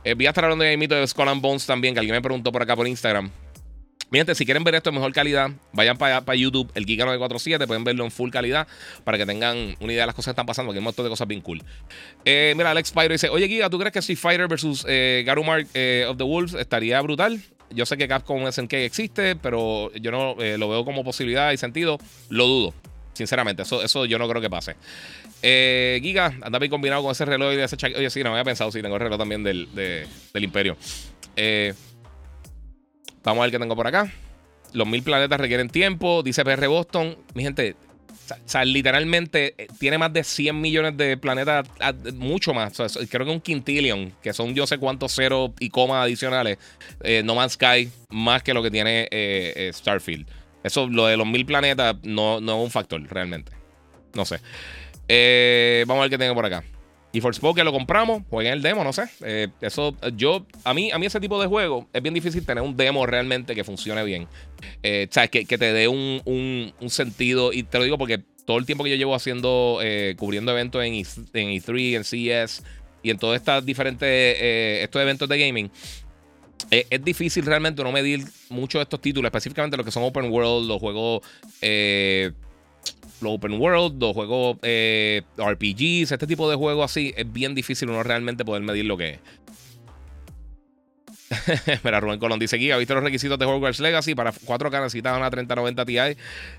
voy 0.04 0.26
a 0.26 0.28
estar 0.28 0.44
hablando 0.44 0.64
de 0.64 0.76
mito 0.76 0.94
de 0.94 1.06
Skull 1.06 1.28
and 1.28 1.40
Bones 1.40 1.64
también, 1.64 1.94
que 1.94 2.00
alguien 2.00 2.16
me 2.16 2.22
preguntó 2.22 2.52
por 2.52 2.62
acá 2.62 2.76
por 2.76 2.86
Instagram. 2.86 3.30
Miren, 4.10 4.34
si 4.34 4.46
quieren 4.46 4.64
ver 4.64 4.74
esto 4.74 4.88
en 4.88 4.94
mejor 4.94 5.12
calidad, 5.12 5.50
vayan 5.72 5.98
para, 5.98 6.34
YouTube, 6.34 6.70
el 6.74 6.86
Giga 6.86 7.04
947, 7.04 7.66
pueden 7.66 7.84
verlo 7.84 8.04
en 8.04 8.10
full 8.10 8.30
calidad 8.30 8.66
para 9.04 9.18
que 9.18 9.26
tengan 9.26 9.76
una 9.80 9.92
idea 9.92 10.02
de 10.02 10.06
las 10.06 10.14
cosas 10.14 10.26
que 10.26 10.32
están 10.32 10.46
pasando, 10.46 10.72
que 10.72 10.76
hay 10.76 10.78
un 10.78 10.84
montón 10.84 11.04
de 11.04 11.10
cosas 11.10 11.28
bien 11.28 11.42
cool. 11.42 11.62
Eh, 12.24 12.54
mira, 12.56 12.70
Alex 12.70 12.90
Pyro 12.92 13.12
dice: 13.12 13.28
Oye, 13.28 13.46
Giga, 13.48 13.68
¿tú 13.68 13.78
crees 13.78 13.92
que 13.92 13.98
Street 13.98 14.18
Fighter 14.18 14.48
versus 14.48 14.84
eh, 14.88 15.22
Garumark 15.26 15.68
eh, 15.74 16.06
of 16.08 16.16
the 16.16 16.24
Wolves 16.24 16.54
estaría 16.54 17.00
brutal? 17.02 17.40
Yo 17.70 17.84
sé 17.84 17.98
que 17.98 18.08
Capcom 18.08 18.50
SNK 18.50 18.72
existe, 18.74 19.36
pero 19.36 19.92
yo 19.92 20.10
no 20.10 20.36
lo 20.38 20.68
veo 20.70 20.84
como 20.86 21.04
posibilidad 21.04 21.52
y 21.52 21.58
sentido. 21.58 21.98
Lo 22.30 22.46
dudo, 22.46 22.74
sinceramente. 23.12 23.62
Eso, 23.62 23.82
eso 23.82 24.06
yo 24.06 24.18
no 24.18 24.26
creo 24.26 24.40
que 24.40 24.48
pase. 24.48 24.74
Giga, 25.42 26.34
anda 26.40 26.58
bien 26.58 26.70
combinado 26.70 27.02
con 27.02 27.12
ese 27.12 27.26
reloj 27.26 27.52
y 27.52 27.60
ese 27.60 27.76
Oye, 27.94 28.08
sí, 28.08 28.22
no 28.22 28.30
había 28.30 28.44
pensado, 28.44 28.72
sí, 28.72 28.80
tengo 28.80 28.96
el 28.96 29.02
reloj 29.02 29.18
también 29.18 29.44
del, 29.44 29.68
del 29.74 30.44
Imperio. 30.44 30.78
Eh. 31.36 31.74
Vamos 33.28 33.42
a 33.42 33.44
ver 33.44 33.50
qué 33.50 33.58
tengo 33.58 33.76
por 33.76 33.86
acá. 33.86 34.10
Los 34.72 34.86
mil 34.86 35.02
planetas 35.02 35.38
requieren 35.38 35.68
tiempo, 35.68 36.22
dice 36.22 36.44
PR 36.44 36.66
Boston. 36.66 37.14
Mi 37.34 37.42
gente, 37.42 37.76
o 38.30 38.36
sea, 38.46 38.64
literalmente 38.64 39.54
eh, 39.58 39.66
tiene 39.78 39.98
más 39.98 40.14
de 40.14 40.24
100 40.24 40.58
millones 40.58 40.96
de 40.96 41.18
planetas, 41.18 41.68
mucho 42.14 42.54
más. 42.54 42.72
creo 43.10 43.26
que 43.26 43.32
un 43.32 43.42
quintillion, 43.42 44.14
que 44.22 44.32
son 44.32 44.54
yo 44.54 44.66
sé 44.66 44.78
cuántos 44.78 45.14
ceros 45.14 45.50
y 45.60 45.68
comas 45.68 46.04
adicionales. 46.04 46.56
Eh, 47.02 47.22
no 47.22 47.34
Man's 47.34 47.52
Sky, 47.52 47.90
más 48.08 48.42
que 48.42 48.54
lo 48.54 48.62
que 48.62 48.70
tiene 48.70 49.08
eh, 49.10 49.70
Starfield. 49.74 50.26
Eso, 50.64 50.86
lo 50.86 51.06
de 51.06 51.18
los 51.18 51.26
mil 51.26 51.44
planetas, 51.44 51.96
no, 52.04 52.40
no 52.40 52.60
es 52.60 52.64
un 52.64 52.70
factor 52.70 53.02
realmente. 53.10 53.52
No 54.14 54.24
sé. 54.24 54.40
vamos 55.86 56.00
a 56.00 56.04
ver 56.04 56.10
qué 56.10 56.18
tengo 56.18 56.34
por 56.34 56.46
acá. 56.46 56.64
Y 57.10 57.20
Forspoken 57.22 57.64
lo 57.64 57.72
compramos, 57.72 58.22
jueguen 58.28 58.52
el 58.52 58.62
demo, 58.62 58.84
no 58.84 58.92
sé. 58.92 59.04
Eh, 59.22 59.48
eso, 59.62 59.96
yo, 60.14 60.46
a 60.64 60.74
mí, 60.74 60.90
a 60.90 60.98
mí 60.98 61.06
ese 61.06 61.20
tipo 61.20 61.40
de 61.40 61.46
juego 61.46 61.88
es 61.92 62.02
bien 62.02 62.14
difícil 62.14 62.44
tener 62.44 62.62
un 62.62 62.76
demo 62.76 63.06
realmente 63.06 63.54
que 63.54 63.64
funcione 63.64 64.04
bien. 64.04 64.28
Eh, 64.82 65.08
sea, 65.10 65.26
que, 65.28 65.44
te 65.44 65.72
dé 65.72 65.88
un, 65.88 66.22
un, 66.26 66.90
sentido. 66.90 67.52
Y 67.54 67.62
te 67.62 67.78
lo 67.78 67.84
digo 67.84 67.96
porque 67.96 68.20
todo 68.44 68.58
el 68.58 68.66
tiempo 68.66 68.84
que 68.84 68.90
yo 68.90 68.96
llevo 68.96 69.14
haciendo, 69.14 69.78
eh, 69.82 70.16
cubriendo 70.18 70.52
eventos 70.52 70.84
en, 70.84 70.94
e, 70.94 71.60
3 71.60 71.94
en 71.94 72.04
CES 72.04 72.62
y 73.02 73.10
en 73.10 73.18
todos 73.18 73.36
estos 73.36 73.64
diferentes 73.64 74.36
estos 74.82 75.00
eventos 75.00 75.28
de 75.30 75.38
gaming, 75.38 75.70
es 76.70 77.04
difícil 77.04 77.46
realmente 77.46 77.82
no 77.82 77.92
medir 77.92 78.24
muchos 78.50 78.80
de 78.80 78.82
estos 78.82 79.00
títulos, 79.00 79.28
específicamente 79.28 79.78
los 79.78 79.86
que 79.86 79.92
son 79.92 80.02
open 80.02 80.30
world, 80.30 80.68
los 80.68 80.78
juegos 80.78 81.22
los 83.20 83.32
open 83.32 83.60
world, 83.60 84.00
los 84.00 84.12
juegos 84.12 84.58
eh, 84.62 85.22
RPGs, 85.36 86.12
este 86.12 86.26
tipo 86.26 86.48
de 86.50 86.56
juegos 86.56 86.90
así, 86.90 87.12
es 87.16 87.30
bien 87.32 87.54
difícil 87.54 87.88
uno 87.90 88.02
realmente 88.02 88.44
poder 88.44 88.62
medir 88.62 88.84
lo 88.84 88.96
que 88.96 89.10
es. 89.10 89.20
Mira, 91.84 92.00
Rubén 92.00 92.18
Colón 92.18 92.38
dice 92.38 92.56
aquí, 92.56 92.72
¿viste 92.72 92.94
los 92.94 93.02
requisitos 93.02 93.38
de 93.38 93.44
Hogwarts 93.44 93.80
Legacy? 93.80 94.14
Para 94.14 94.32
4K 94.32 94.82
necesitas 94.82 95.16
una 95.16 95.30
3090 95.30 95.84
Ti. 95.84 95.96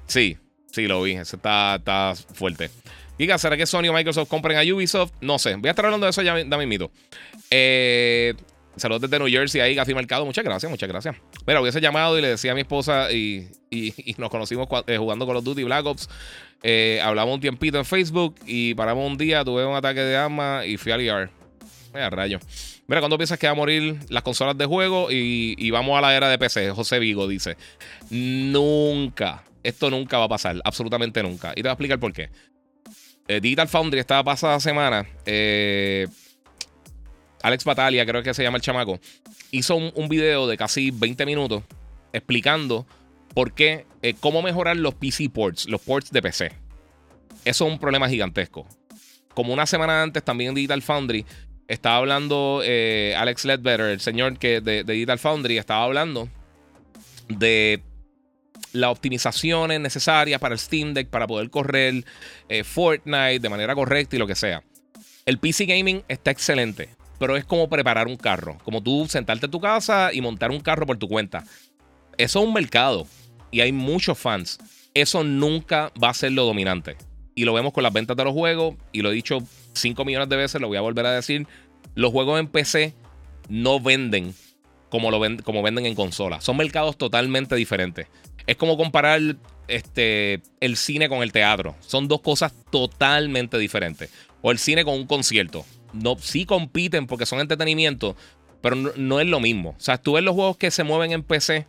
Sí, 0.05 0.37
sí 0.71 0.87
lo 0.87 1.01
vi, 1.01 1.13
eso 1.13 1.37
está, 1.37 1.75
está 1.75 2.13
fuerte. 2.33 2.69
Giga, 3.17 3.37
¿será 3.37 3.57
que 3.57 3.65
Sony 3.65 3.89
o 3.89 3.93
Microsoft 3.93 4.29
compren 4.29 4.57
a 4.57 4.73
Ubisoft? 4.73 5.11
No 5.21 5.39
sé, 5.39 5.55
voy 5.55 5.67
a 5.67 5.71
estar 5.71 5.85
hablando 5.85 6.05
de 6.05 6.11
eso 6.11 6.21
ya, 6.21 6.41
dame 6.45 6.65
mito. 6.65 6.91
Eh, 7.49 8.33
saludos 8.79 9.01
desde 9.01 9.19
New 9.19 9.27
Jersey 9.27 9.61
ahí, 9.61 9.75
Gafi 9.75 9.93
Mercado. 9.93 10.25
Muchas 10.25 10.43
gracias, 10.43 10.69
muchas 10.69 10.89
gracias. 10.89 11.15
Mira, 11.45 11.61
hubiese 11.61 11.81
llamado 11.81 12.17
y 12.17 12.21
le 12.21 12.29
decía 12.29 12.51
a 12.51 12.55
mi 12.55 12.61
esposa 12.61 13.11
y, 13.11 13.47
nos 14.17 14.29
conocimos 14.29 14.67
eh, 14.87 14.97
jugando 14.97 15.25
con 15.25 15.35
los 15.35 15.43
Duty 15.43 15.63
Black 15.63 15.85
Ops. 15.85 16.09
Eh, 16.63 16.99
hablamos 17.03 17.35
un 17.35 17.41
tiempito 17.41 17.77
en 17.77 17.85
Facebook 17.85 18.35
y 18.45 18.73
paramos 18.73 19.09
un 19.09 19.17
día, 19.17 19.43
tuve 19.43 19.65
un 19.65 19.75
ataque 19.75 20.01
de 20.01 20.15
arma 20.15 20.65
y 20.65 20.77
fui 20.77 20.91
a 20.91 20.97
liar. 20.97 21.29
Mira, 21.93 22.09
rayo. 22.09 22.39
Mira, 22.87 23.01
cuando 23.01 23.17
piensas 23.17 23.39
que 23.39 23.47
va 23.47 23.51
a 23.51 23.55
morir 23.55 23.97
las 24.09 24.23
consolas 24.23 24.57
de 24.57 24.65
juego 24.65 25.11
y, 25.11 25.55
y 25.57 25.71
vamos 25.71 25.97
a 25.97 26.01
la 26.01 26.15
era 26.15 26.29
de 26.29 26.37
PC? 26.37 26.71
José 26.71 26.99
Vigo 26.99 27.27
dice: 27.27 27.57
Nunca. 28.09 29.43
Esto 29.63 29.89
nunca 29.89 30.17
va 30.17 30.25
a 30.25 30.29
pasar. 30.29 30.59
Absolutamente 30.63 31.21
nunca. 31.21 31.51
Y 31.51 31.55
te 31.55 31.61
voy 31.63 31.69
a 31.69 31.73
explicar 31.73 31.99
por 31.99 32.13
qué. 32.13 32.29
Eh, 33.27 33.39
Digital 33.39 33.67
Foundry 33.67 33.99
esta 33.99 34.23
pasada 34.23 34.59
semana. 34.59 35.05
Eh, 35.25 36.07
Alex 37.41 37.63
Batalia, 37.63 38.05
creo 38.05 38.23
que 38.23 38.33
se 38.33 38.43
llama 38.43 38.57
el 38.57 38.61
chamaco, 38.61 38.99
hizo 39.51 39.75
un, 39.75 40.09
video 40.09 40.47
de 40.47 40.57
casi 40.57 40.91
20 40.91 41.25
minutos 41.25 41.63
explicando 42.13 42.85
por 43.33 43.53
qué, 43.53 43.85
eh, 44.01 44.15
cómo 44.19 44.41
mejorar 44.41 44.77
los 44.77 44.95
PC 44.95 45.29
ports, 45.29 45.67
los 45.67 45.81
ports 45.81 46.11
de 46.11 46.21
PC. 46.21 46.51
Eso 47.45 47.65
es 47.65 47.71
un 47.71 47.79
problema 47.79 48.09
gigantesco. 48.09 48.67
Como 49.33 49.53
una 49.53 49.65
semana 49.65 50.03
antes, 50.03 50.23
también 50.23 50.49
en 50.49 50.55
Digital 50.55 50.81
Foundry, 50.81 51.25
estaba 51.67 51.97
hablando 51.97 52.61
Alex 52.61 53.45
Ledbetter, 53.45 53.87
el 53.91 53.99
señor 53.99 54.37
que 54.37 54.59
de, 54.59 54.83
de 54.83 54.93
Digital 54.93 55.19
Foundry, 55.19 55.57
estaba 55.57 55.83
hablando 55.83 56.27
de 57.29 57.83
las 58.73 58.91
optimizaciones 58.91 59.79
necesarias 59.79 60.39
para 60.39 60.53
el 60.53 60.59
Steam 60.59 60.93
Deck 60.93 61.09
para 61.09 61.27
poder 61.27 61.49
correr 61.49 62.05
eh, 62.49 62.63
Fortnite 62.63 63.39
de 63.39 63.49
manera 63.49 63.75
correcta 63.75 64.15
y 64.15 64.19
lo 64.19 64.27
que 64.27 64.35
sea. 64.35 64.63
El 65.25 65.39
PC 65.39 65.65
Gaming 65.65 66.03
está 66.07 66.31
excelente, 66.31 66.89
pero 67.19 67.37
es 67.37 67.45
como 67.45 67.69
preparar 67.69 68.07
un 68.07 68.15
carro, 68.15 68.57
como 68.63 68.81
tú 68.81 69.05
sentarte 69.07 69.45
en 69.45 69.51
tu 69.51 69.59
casa 69.59 70.11
y 70.11 70.21
montar 70.21 70.49
un 70.49 70.61
carro 70.61 70.87
por 70.87 70.97
tu 70.97 71.07
cuenta. 71.07 71.43
Eso 72.17 72.39
es 72.39 72.45
un 72.47 72.53
mercado 72.53 73.05
y 73.51 73.61
hay 73.61 73.71
muchos 73.71 74.17
fans. 74.17 74.57
Eso 74.93 75.23
nunca 75.23 75.91
va 76.01 76.09
a 76.09 76.13
ser 76.13 76.31
lo 76.31 76.45
dominante. 76.45 76.97
Y 77.35 77.45
lo 77.45 77.53
vemos 77.53 77.73
con 77.73 77.83
las 77.83 77.93
ventas 77.93 78.17
de 78.17 78.23
los 78.23 78.33
juegos, 78.33 78.75
y 78.91 79.01
lo 79.01 79.11
he 79.11 79.13
dicho 79.13 79.39
5 79.73 80.03
millones 80.03 80.27
de 80.27 80.35
veces, 80.35 80.59
lo 80.59 80.67
voy 80.67 80.77
a 80.77 80.81
volver 80.81 81.05
a 81.05 81.13
decir. 81.13 81.47
Los 81.95 82.11
juegos 82.11 82.39
en 82.39 82.47
PC 82.47 82.93
no 83.47 83.79
venden 83.79 84.33
como, 84.89 85.11
lo 85.11 85.21
como 85.43 85.61
venden 85.61 85.85
en 85.85 85.95
consola. 85.95 86.41
Son 86.41 86.57
mercados 86.57 86.97
totalmente 86.97 87.55
diferentes. 87.55 88.07
Es 88.45 88.57
como 88.57 88.77
comparar 88.77 89.21
este, 89.67 90.41
el 90.59 90.75
cine 90.75 91.07
con 91.07 91.21
el 91.21 91.31
teatro. 91.31 91.75
Son 91.79 92.07
dos 92.07 92.21
cosas 92.21 92.53
totalmente 92.71 93.57
diferentes. 93.57 94.09
O 94.41 94.51
el 94.51 94.57
cine 94.57 94.83
con 94.83 94.95
un 94.95 95.05
concierto. 95.05 95.65
No, 95.93 96.17
sí 96.19 96.45
compiten 96.45 97.07
porque 97.07 97.25
son 97.25 97.39
entretenimiento, 97.39 98.15
pero 98.61 98.75
no, 98.75 99.19
es 99.19 99.27
lo 99.27 99.39
mismo. 99.39 99.71
O 99.71 99.81
sea, 99.81 99.97
tú 99.97 100.13
ves 100.13 100.23
los 100.23 100.35
juegos 100.35 100.57
que 100.57 100.71
se 100.71 100.83
mueven 100.83 101.11
en 101.11 101.23
PC. 101.23 101.65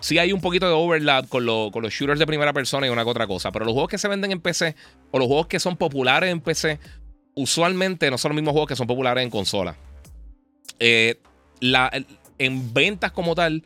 Sí 0.00 0.18
hay 0.18 0.32
un 0.32 0.40
poquito 0.40 0.66
de 0.66 0.72
overlap 0.72 1.28
con, 1.28 1.44
los 1.44 1.72
shooters 1.92 2.18
de 2.18 2.26
primera 2.26 2.52
persona 2.52 2.86
y 2.86 2.90
una 2.90 3.04
que 3.04 3.10
otra 3.10 3.26
cosa. 3.26 3.52
Pero 3.52 3.66
los 3.66 3.72
juegos 3.72 3.90
que 3.90 3.98
se 3.98 4.08
venden 4.08 4.32
en 4.32 4.40
PC 4.40 4.74
o 5.10 5.18
los 5.18 5.26
juegos 5.26 5.46
que 5.46 5.60
son 5.60 5.76
populares 5.76 6.30
en 6.30 6.40
PC, 6.40 6.78
usualmente 7.34 8.10
no 8.10 8.16
son 8.16 8.30
los 8.30 8.36
mismos 8.36 8.52
juegos 8.52 8.68
que 8.68 8.76
son 8.76 8.86
populares 8.86 9.22
en 9.22 9.30
consola. 9.30 9.76
Eh, 10.78 11.20
en 12.38 12.72
ventas 12.72 13.12
como 13.12 13.34
tal, 13.34 13.62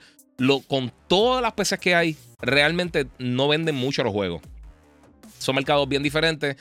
con 0.67 0.93
todas 1.07 1.41
las 1.41 1.53
PCs 1.53 1.79
que 1.79 1.95
hay, 1.95 2.17
realmente 2.41 3.07
no 3.19 3.47
venden 3.47 3.77
mucho 3.77 4.03
los 4.03 4.13
juegos. 4.13 4.43
Son 5.39 5.55
mercados 5.55 5.89
bien 5.89 6.03
diferentes 6.03 6.57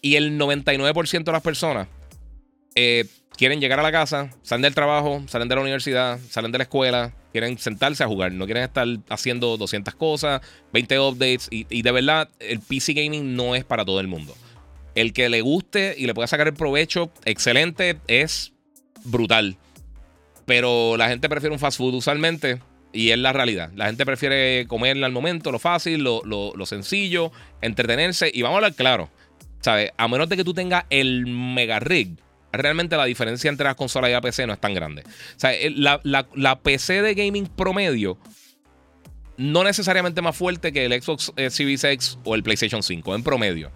y 0.00 0.16
el 0.16 0.38
99% 0.38 1.24
de 1.24 1.32
las 1.32 1.42
personas 1.42 1.86
eh, 2.74 3.06
quieren 3.36 3.60
llegar 3.60 3.80
a 3.80 3.82
la 3.82 3.92
casa, 3.92 4.30
salen 4.42 4.62
del 4.62 4.74
trabajo, 4.74 5.22
salen 5.28 5.48
de 5.48 5.54
la 5.54 5.60
universidad, 5.60 6.18
salen 6.30 6.52
de 6.52 6.58
la 6.58 6.64
escuela, 6.64 7.14
quieren 7.32 7.58
sentarse 7.58 8.04
a 8.04 8.06
jugar, 8.06 8.32
no 8.32 8.44
quieren 8.44 8.64
estar 8.64 8.86
haciendo 9.08 9.56
200 9.56 9.94
cosas, 9.94 10.40
20 10.72 11.00
updates 11.00 11.48
y, 11.50 11.66
y 11.70 11.82
de 11.82 11.92
verdad 11.92 12.28
el 12.38 12.60
PC 12.60 12.92
gaming 12.92 13.34
no 13.34 13.54
es 13.54 13.64
para 13.64 13.84
todo 13.84 14.00
el 14.00 14.08
mundo. 14.08 14.34
El 14.94 15.12
que 15.12 15.28
le 15.28 15.40
guste 15.40 15.94
y 15.96 16.06
le 16.06 16.14
pueda 16.14 16.26
sacar 16.26 16.46
el 16.46 16.54
provecho, 16.54 17.10
excelente, 17.24 17.98
es 18.08 18.52
brutal. 19.04 19.56
Pero 20.44 20.96
la 20.96 21.08
gente 21.08 21.28
prefiere 21.28 21.54
un 21.54 21.58
fast 21.58 21.78
food 21.78 21.94
usualmente 21.94 22.60
y 22.92 23.10
es 23.10 23.18
la 23.18 23.32
realidad. 23.32 23.70
La 23.74 23.86
gente 23.86 24.04
prefiere 24.04 24.66
comerla 24.66 25.06
al 25.06 25.12
momento, 25.12 25.50
lo 25.50 25.58
fácil, 25.58 26.02
lo, 26.02 26.66
sencillo, 26.66 27.32
entretenerse. 27.60 28.30
Y 28.32 28.42
vamos 28.42 28.56
a 28.56 28.58
hablar 28.58 28.74
claro. 28.74 29.10
¿Sabes? 29.60 29.92
A 29.96 30.08
menos 30.08 30.28
de 30.28 30.36
que 30.36 30.44
tú 30.44 30.54
tengas 30.54 30.84
el 30.90 31.26
mega 31.26 31.78
rig, 31.78 32.18
realmente 32.52 32.96
la 32.96 33.04
diferencia 33.04 33.48
entre 33.48 33.64
las 33.64 33.74
consolas 33.74 34.10
y 34.10 34.12
la 34.12 34.20
PC 34.20 34.46
no 34.46 34.52
es 34.52 34.60
tan 34.60 34.74
grande. 34.74 35.02
O 35.02 35.40
sea, 35.40 35.52
la, 35.74 36.00
la, 36.34 36.58
PC 36.60 37.02
de 37.02 37.14
gaming 37.14 37.46
promedio 37.46 38.18
no 39.36 39.64
necesariamente 39.64 40.20
más 40.22 40.36
fuerte 40.36 40.72
que 40.72 40.84
el 40.84 41.02
Xbox 41.02 41.32
eh, 41.36 41.50
Series 41.50 41.82
X 41.84 42.18
o 42.24 42.34
el 42.34 42.42
PlayStation 42.42 42.82
5, 42.82 43.14
en 43.14 43.22
promedio. 43.22 43.72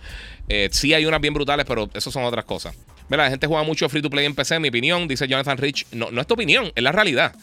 Eh, 0.49 0.69
sí 0.71 0.95
hay 0.95 1.07
unas 1.07 1.21
bien 1.21 1.35
brutales, 1.35 1.65
pero 1.67 1.89
eso 1.95 2.11
son 2.11 2.25
otras 2.25 2.45
cosas. 2.45 2.77
Mira, 3.09 3.25
la 3.25 3.31
gente 3.31 3.47
juega 3.47 3.62
mucho 3.62 3.89
free 3.89 4.03
to 4.03 4.11
play 4.11 4.27
en 4.27 4.35
PC, 4.35 4.57
en 4.57 4.62
mi 4.62 4.69
opinión, 4.69 5.09
dice 5.09 5.27
Jonathan 5.27 5.57
Rich. 5.57 5.87
No, 5.93 6.11
no 6.11 6.21
es 6.21 6.27
tu 6.27 6.35
opinión, 6.35 6.71
es 6.75 6.83
la 6.83 6.93
realidad. 6.93 7.35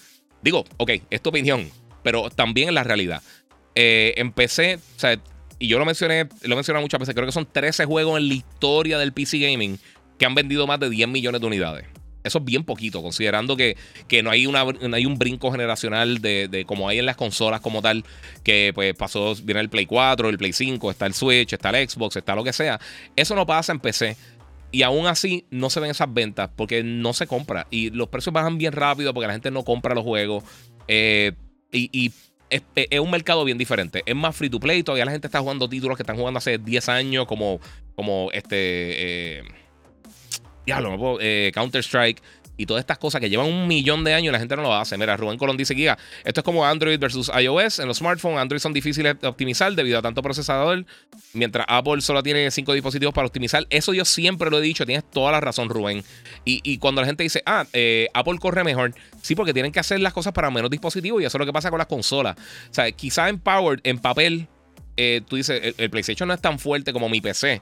Digo, 0.41 0.65
ok, 0.77 0.91
es 1.09 1.21
tu 1.21 1.29
opinión, 1.29 1.69
pero 2.03 2.29
también 2.29 2.69
es 2.69 2.73
la 2.73 2.83
realidad. 2.83 3.21
Eh, 3.75 4.13
empecé, 4.17 4.75
o 4.75 4.99
sea, 4.99 5.17
y 5.57 5.67
yo 5.67 5.79
lo 5.79 5.85
mencioné, 5.85 6.27
lo 6.43 6.55
mencioné 6.55 6.81
muchas 6.81 6.99
veces, 6.99 7.15
creo 7.15 7.25
que 7.25 7.31
son 7.31 7.47
13 7.49 7.85
juegos 7.85 8.19
en 8.19 8.27
la 8.27 8.33
historia 8.33 8.97
del 8.99 9.13
PC 9.13 9.39
Gaming 9.39 9.79
que 10.23 10.27
han 10.27 10.35
vendido 10.35 10.65
más 10.65 10.79
de 10.79 10.89
10 10.89 11.09
millones 11.09 11.41
de 11.41 11.47
unidades. 11.47 11.85
Eso 12.23 12.37
es 12.37 12.45
bien 12.45 12.63
poquito, 12.63 13.01
considerando 13.01 13.57
que, 13.57 13.75
que 14.07 14.23
no, 14.23 14.31
hay 14.31 14.45
una, 14.45 14.61
hay 14.93 15.05
un 15.05 15.19
brinco 15.19 15.51
generacional 15.51 16.21
de, 16.21 16.47
de, 16.47 16.63
como 16.63 16.87
hay 16.87 16.99
en 16.99 17.05
las 17.05 17.17
consolas 17.17 17.59
como 17.59 17.81
tal, 17.81 18.05
que 18.41 18.71
pues 18.73 18.95
pasó, 18.95 19.35
viene 19.43 19.59
el 19.59 19.67
Play 19.67 19.85
4, 19.85 20.29
el 20.29 20.37
Play 20.37 20.53
5, 20.53 20.91
está 20.91 21.07
el 21.07 21.13
Switch, 21.13 21.51
está 21.51 21.71
el 21.71 21.89
Xbox, 21.89 22.15
está 22.15 22.35
lo 22.35 22.45
que 22.45 22.53
sea. 22.53 22.79
Eso 23.17 23.35
no 23.35 23.45
pasa 23.45 23.73
en 23.73 23.81
PC. 23.81 24.15
Y 24.71 24.83
aún 24.83 25.07
así 25.07 25.45
no 25.51 25.69
se 25.69 25.81
ven 25.81 25.91
esas 25.91 26.13
ventas 26.13 26.49
porque 26.55 26.83
no 26.83 27.11
se 27.11 27.27
compra. 27.27 27.67
Y 27.69 27.89
los 27.89 28.07
precios 28.07 28.31
bajan 28.31 28.57
bien 28.57 28.71
rápido 28.71 29.13
porque 29.13 29.27
la 29.27 29.33
gente 29.33 29.51
no 29.51 29.65
compra 29.65 29.93
los 29.93 30.05
juegos. 30.05 30.45
Eh, 30.87 31.33
y, 31.73 32.13
es, 32.49 32.61
un 33.01 33.11
mercado 33.11 33.43
bien 33.43 33.57
diferente. 33.57 34.03
Es 34.05 34.15
más 34.15 34.33
free 34.37 34.49
to 34.49 34.61
play. 34.61 34.83
Todavía 34.83 35.03
la 35.03 35.11
gente 35.11 35.27
está 35.27 35.41
jugando 35.41 35.67
títulos 35.67 35.97
que 35.97 36.03
están 36.03 36.15
jugando 36.15 36.37
hace 36.37 36.59
10 36.59 36.87
años, 36.87 37.25
como, 37.25 37.59
como 37.93 38.31
este. 38.31 39.39
Eh, 39.39 39.43
diablo, 40.65 41.17
eh, 41.19 41.51
Counter-Strike 41.53 42.21
y 42.55 42.65
todas 42.65 42.81
estas 42.81 42.97
cosas 42.97 43.19
que 43.19 43.29
llevan 43.29 43.47
un 43.47 43.67
millón 43.67 44.03
de 44.03 44.13
años 44.13 44.29
y 44.29 44.31
la 44.31 44.39
gente 44.39 44.55
no 44.55 44.61
lo 44.61 44.73
hace. 44.73 44.97
Mira, 44.97 45.17
Rubén 45.17 45.37
Colón 45.37 45.57
dice, 45.57 45.73
Giga, 45.73 45.97
esto 46.23 46.41
es 46.41 46.43
como 46.43 46.65
Android 46.65 46.99
versus 46.99 47.31
iOS. 47.35 47.79
En 47.79 47.87
los 47.87 47.97
smartphones, 47.97 48.39
Android 48.39 48.59
son 48.59 48.73
difíciles 48.73 49.19
de 49.19 49.27
optimizar 49.27 49.73
debido 49.73 49.97
a 49.97 50.01
tanto 50.01 50.21
procesador, 50.21 50.85
mientras 51.33 51.65
Apple 51.67 52.01
solo 52.01 52.21
tiene 52.21 52.51
cinco 52.51 52.73
dispositivos 52.73 53.13
para 53.13 53.27
optimizar. 53.27 53.65
Eso 53.69 53.93
yo 53.93 54.05
siempre 54.05 54.49
lo 54.49 54.59
he 54.59 54.61
dicho, 54.61 54.85
tienes 54.85 55.03
toda 55.09 55.31
la 55.31 55.41
razón, 55.41 55.69
Rubén. 55.69 56.03
Y, 56.45 56.77
cuando 56.77 57.01
la 57.01 57.07
gente 57.07 57.23
dice, 57.23 57.41
ah, 57.45 57.65
eh, 57.73 58.09
Apple 58.13 58.37
corre 58.39 58.63
mejor, 58.63 58.93
sí, 59.21 59.35
porque 59.35 59.53
tienen 59.53 59.71
que 59.71 59.79
hacer 59.79 59.99
las 59.99 60.13
cosas 60.13 60.33
para 60.33 60.51
menos 60.51 60.69
dispositivos 60.69 61.21
y 61.21 61.25
eso 61.25 61.37
es 61.37 61.39
lo 61.39 61.45
que 61.45 61.53
pasa 61.53 61.69
con 61.69 61.77
las 61.77 61.87
consolas. 61.87 62.35
O 62.69 62.73
sea, 62.73 62.91
quizá 62.91 63.29
en 63.29 63.39
Power, 63.39 63.79
en 63.83 63.97
papel, 63.97 64.47
eh, 64.95 65.21
tú 65.27 65.37
dices, 65.37 65.73
el, 65.77 65.89
PlayStation 65.89 66.27
no 66.27 66.35
es 66.35 66.41
tan 66.41 66.59
fuerte 66.59 66.93
como 66.93 67.09
mi 67.09 67.19
PC 67.19 67.61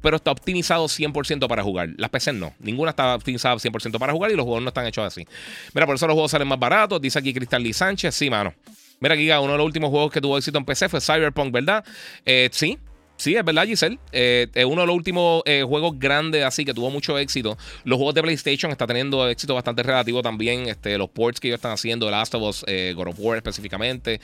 pero 0.00 0.16
está 0.16 0.30
optimizado 0.30 0.86
100% 0.86 1.46
para 1.48 1.62
jugar. 1.62 1.90
Las 1.96 2.10
PCs 2.10 2.34
no. 2.34 2.54
Ninguna 2.58 2.90
está 2.90 3.14
optimizada 3.14 3.56
100% 3.56 3.98
para 3.98 4.12
jugar 4.12 4.30
y 4.30 4.34
los 4.34 4.44
juegos 4.44 4.62
no 4.62 4.68
están 4.68 4.86
hechos 4.86 5.04
así. 5.04 5.26
Mira, 5.74 5.86
por 5.86 5.96
eso 5.96 6.06
los 6.06 6.14
juegos 6.14 6.30
salen 6.30 6.48
más 6.48 6.58
baratos. 6.58 7.00
Dice 7.00 7.18
aquí 7.18 7.32
Cristal 7.32 7.62
Lee 7.62 7.72
Sánchez. 7.72 8.14
Sí, 8.14 8.30
mano. 8.30 8.54
Mira, 9.00 9.14
aquí 9.14 9.30
uno 9.30 9.52
de 9.52 9.58
los 9.58 9.66
últimos 9.66 9.90
juegos 9.90 10.10
que 10.12 10.20
tuvo 10.20 10.36
éxito 10.36 10.58
en 10.58 10.64
PC 10.64 10.88
fue 10.88 11.00
Cyberpunk, 11.00 11.52
¿verdad? 11.52 11.84
Eh, 12.24 12.48
sí, 12.52 12.78
Sí, 13.18 13.34
es 13.34 13.44
verdad, 13.44 13.66
Giselle. 13.66 13.98
Eh, 14.12 14.46
es 14.54 14.64
uno 14.64 14.82
de 14.82 14.86
los 14.86 14.94
últimos 14.94 15.42
eh, 15.44 15.64
juegos 15.66 15.98
grandes 15.98 16.44
así 16.44 16.64
que 16.64 16.72
tuvo 16.72 16.88
mucho 16.88 17.18
éxito. 17.18 17.58
Los 17.82 17.96
juegos 17.96 18.14
de 18.14 18.22
PlayStation 18.22 18.70
están 18.70 18.86
teniendo 18.86 19.28
éxito 19.28 19.54
bastante 19.54 19.82
relativo 19.82 20.22
también. 20.22 20.68
Este, 20.68 20.96
los 20.96 21.10
ports 21.10 21.40
que 21.40 21.48
ellos 21.48 21.58
están 21.58 21.72
haciendo, 21.72 22.06
The 22.06 22.12
Last 22.12 22.34
of 22.36 22.42
Us, 22.42 22.64
eh, 22.68 22.92
God 22.96 23.08
of 23.08 23.16
War 23.18 23.36
específicamente, 23.36 24.20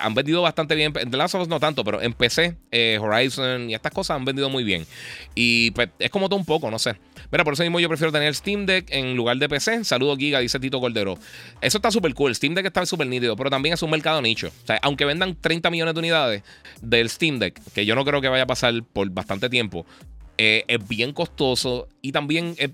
han 0.00 0.14
vendido 0.14 0.40
bastante 0.40 0.76
bien. 0.76 0.92
The 0.92 1.16
Last 1.16 1.34
of 1.34 1.42
Us 1.42 1.48
no 1.48 1.58
tanto, 1.58 1.82
pero 1.82 2.00
en 2.00 2.12
PC, 2.12 2.56
Horizon 3.00 3.70
y 3.70 3.74
estas 3.74 3.90
cosas 3.92 4.16
han 4.16 4.24
vendido 4.24 4.48
muy 4.48 4.62
bien. 4.62 4.86
Y 5.34 5.72
pues 5.72 5.88
es 5.98 6.10
como 6.10 6.28
todo 6.28 6.38
un 6.38 6.46
poco, 6.46 6.70
no 6.70 6.78
sé. 6.78 6.94
Mira, 7.30 7.44
por 7.44 7.52
eso 7.52 7.62
mismo 7.62 7.78
yo 7.78 7.88
prefiero 7.88 8.10
tener 8.10 8.34
Steam 8.34 8.64
Deck 8.64 8.86
en 8.90 9.14
lugar 9.14 9.36
de 9.36 9.48
PC. 9.48 9.84
Saludos, 9.84 10.18
Giga, 10.18 10.40
dice 10.40 10.58
Tito 10.58 10.80
Cordero. 10.80 11.18
Eso 11.60 11.78
está 11.78 11.90
súper 11.90 12.14
cool. 12.14 12.34
Steam 12.34 12.54
Deck 12.54 12.66
está 12.66 12.86
súper 12.86 13.06
nítido, 13.06 13.36
pero 13.36 13.50
también 13.50 13.74
es 13.74 13.82
un 13.82 13.90
mercado 13.90 14.22
nicho. 14.22 14.48
O 14.48 14.66
sea, 14.66 14.78
aunque 14.82 15.04
vendan 15.04 15.36
30 15.38 15.70
millones 15.70 15.94
de 15.94 16.00
unidades 16.00 16.42
del 16.80 17.10
Steam 17.10 17.38
Deck, 17.38 17.60
que 17.74 17.84
yo 17.84 17.94
no 17.94 18.04
creo 18.04 18.20
que 18.20 18.28
vaya 18.28 18.44
a 18.44 18.46
pasar 18.46 18.82
por 18.92 19.10
bastante 19.10 19.50
tiempo. 19.50 19.84
Eh, 20.38 20.64
es 20.68 20.86
bien 20.88 21.12
costoso 21.12 21.88
y 22.00 22.12
también 22.12 22.54
es, 22.58 22.70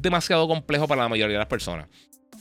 demasiado 0.00 0.46
complejo 0.46 0.86
para 0.86 1.02
la 1.02 1.08
mayoría 1.08 1.34
de 1.34 1.40
las 1.40 1.48
personas. 1.48 1.88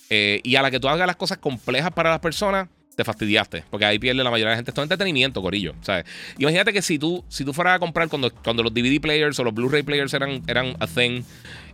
Eh, 0.09 0.39
y 0.43 0.55
a 0.55 0.61
la 0.61 0.71
que 0.71 0.79
tú 0.79 0.87
hagas 0.87 1.07
las 1.07 1.15
cosas 1.15 1.39
complejas 1.39 1.91
para 1.91 2.09
las 2.09 2.19
personas, 2.19 2.69
te 2.99 3.05
fastidiaste, 3.05 3.63
porque 3.69 3.85
ahí 3.85 3.97
pierde 3.97 4.21
la 4.25 4.29
mayoría 4.29 4.49
de 4.49 4.51
la 4.51 4.55
gente. 4.57 4.71
Esto 4.71 4.81
es 4.81 4.85
entretenimiento, 4.85 5.41
Corillo. 5.41 5.73
¿sabes? 5.81 6.03
Imagínate 6.37 6.73
que 6.73 6.81
si 6.81 6.99
tú, 6.99 7.23
si 7.29 7.45
tú 7.45 7.53
fueras 7.53 7.77
a 7.77 7.79
comprar 7.79 8.09
cuando, 8.09 8.29
cuando 8.29 8.61
los 8.61 8.73
DVD 8.73 8.99
players 8.99 9.39
o 9.39 9.45
los 9.45 9.53
Blu-ray 9.53 9.83
players 9.83 10.13
eran, 10.13 10.43
eran 10.47 10.75
a 10.79 10.85
thing 10.85 11.23